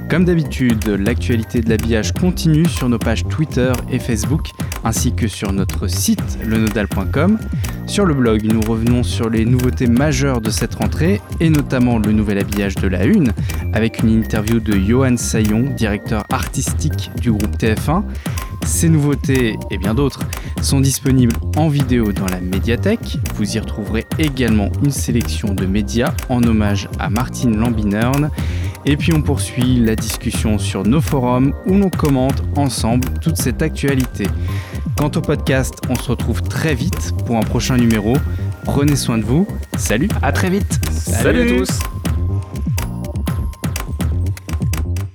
Comme 0.08 0.24
d'habitude, 0.24 0.88
l'actualité 0.88 1.62
de 1.62 1.70
l'habillage 1.70 2.14
continue 2.14 2.68
sur 2.68 2.88
nos 2.88 3.00
pages 3.00 3.24
Twitter 3.28 3.72
et 3.92 3.98
Facebook, 3.98 4.50
ainsi 4.84 5.16
que 5.16 5.28
sur 5.28 5.52
notre 5.52 5.88
site 5.88 6.38
lenodal.com. 6.46 7.40
Sur 7.88 8.06
le 8.06 8.14
blog, 8.14 8.44
nous 8.44 8.62
revenons 8.62 9.02
sur 9.02 9.32
les 9.32 9.46
nouveautés 9.46 9.88
majeures 9.88 10.42
de 10.42 10.52
cette 10.52 10.76
rentrée, 10.76 11.22
et 11.40 11.50
notamment 11.50 11.98
le 11.98 12.12
nouvel 12.12 12.38
habillage 12.38 12.76
de 12.76 12.88
la 12.88 13.06
Une, 13.06 13.34
avec 13.74 14.00
une 14.00 14.10
interview 14.10 14.60
de 14.60 14.75
Johan 14.76 15.18
Sayon, 15.18 15.74
directeur 15.76 16.26
artistique 16.32 17.12
du 17.20 17.32
groupe 17.32 17.58
TF1. 17.58 18.04
Ces 18.66 18.90
nouveautés 18.90 19.58
et 19.70 19.78
bien 19.78 19.94
d'autres 19.94 20.22
sont 20.62 20.80
disponibles 20.80 21.36
en 21.58 21.68
vidéo 21.68 22.12
dans 22.12 22.26
la 22.26 22.40
médiathèque. 22.40 23.18
Vous 23.36 23.56
y 23.56 23.60
retrouverez 23.60 24.06
également 24.18 24.72
une 24.84 24.92
sélection 24.92 25.54
de 25.54 25.66
médias 25.66 26.14
en 26.30 26.44
hommage 26.44 26.90
à 27.00 27.10
Martine 27.10 27.56
Lambinerne. 27.58 28.32
Et 28.86 28.98
puis 28.98 29.14
on 29.14 29.22
poursuit 29.22 29.80
la 29.80 29.96
discussion 29.96 30.58
sur 30.58 30.84
nos 30.84 31.02
forums 31.02 31.54
où 31.66 31.74
l'on 31.74 31.90
commente 31.90 32.44
ensemble 32.56 33.08
toute 33.22 33.38
cette 33.38 33.62
actualité. 33.62 34.28
Quant 34.98 35.12
au 35.16 35.22
podcast, 35.22 35.76
on 35.90 35.96
se 35.96 36.10
retrouve 36.10 36.42
très 36.42 36.74
vite 36.74 37.14
pour 37.26 37.38
un 37.38 37.44
prochain 37.44 37.78
numéro. 37.78 38.16
Prenez 38.64 38.96
soin 38.96 39.18
de 39.18 39.24
vous. 39.24 39.48
Salut 39.78 40.10
À 40.22 40.32
très 40.32 40.50
vite 40.50 40.80
Salut, 40.92 41.52
à 41.52 41.58
tous 41.58 41.80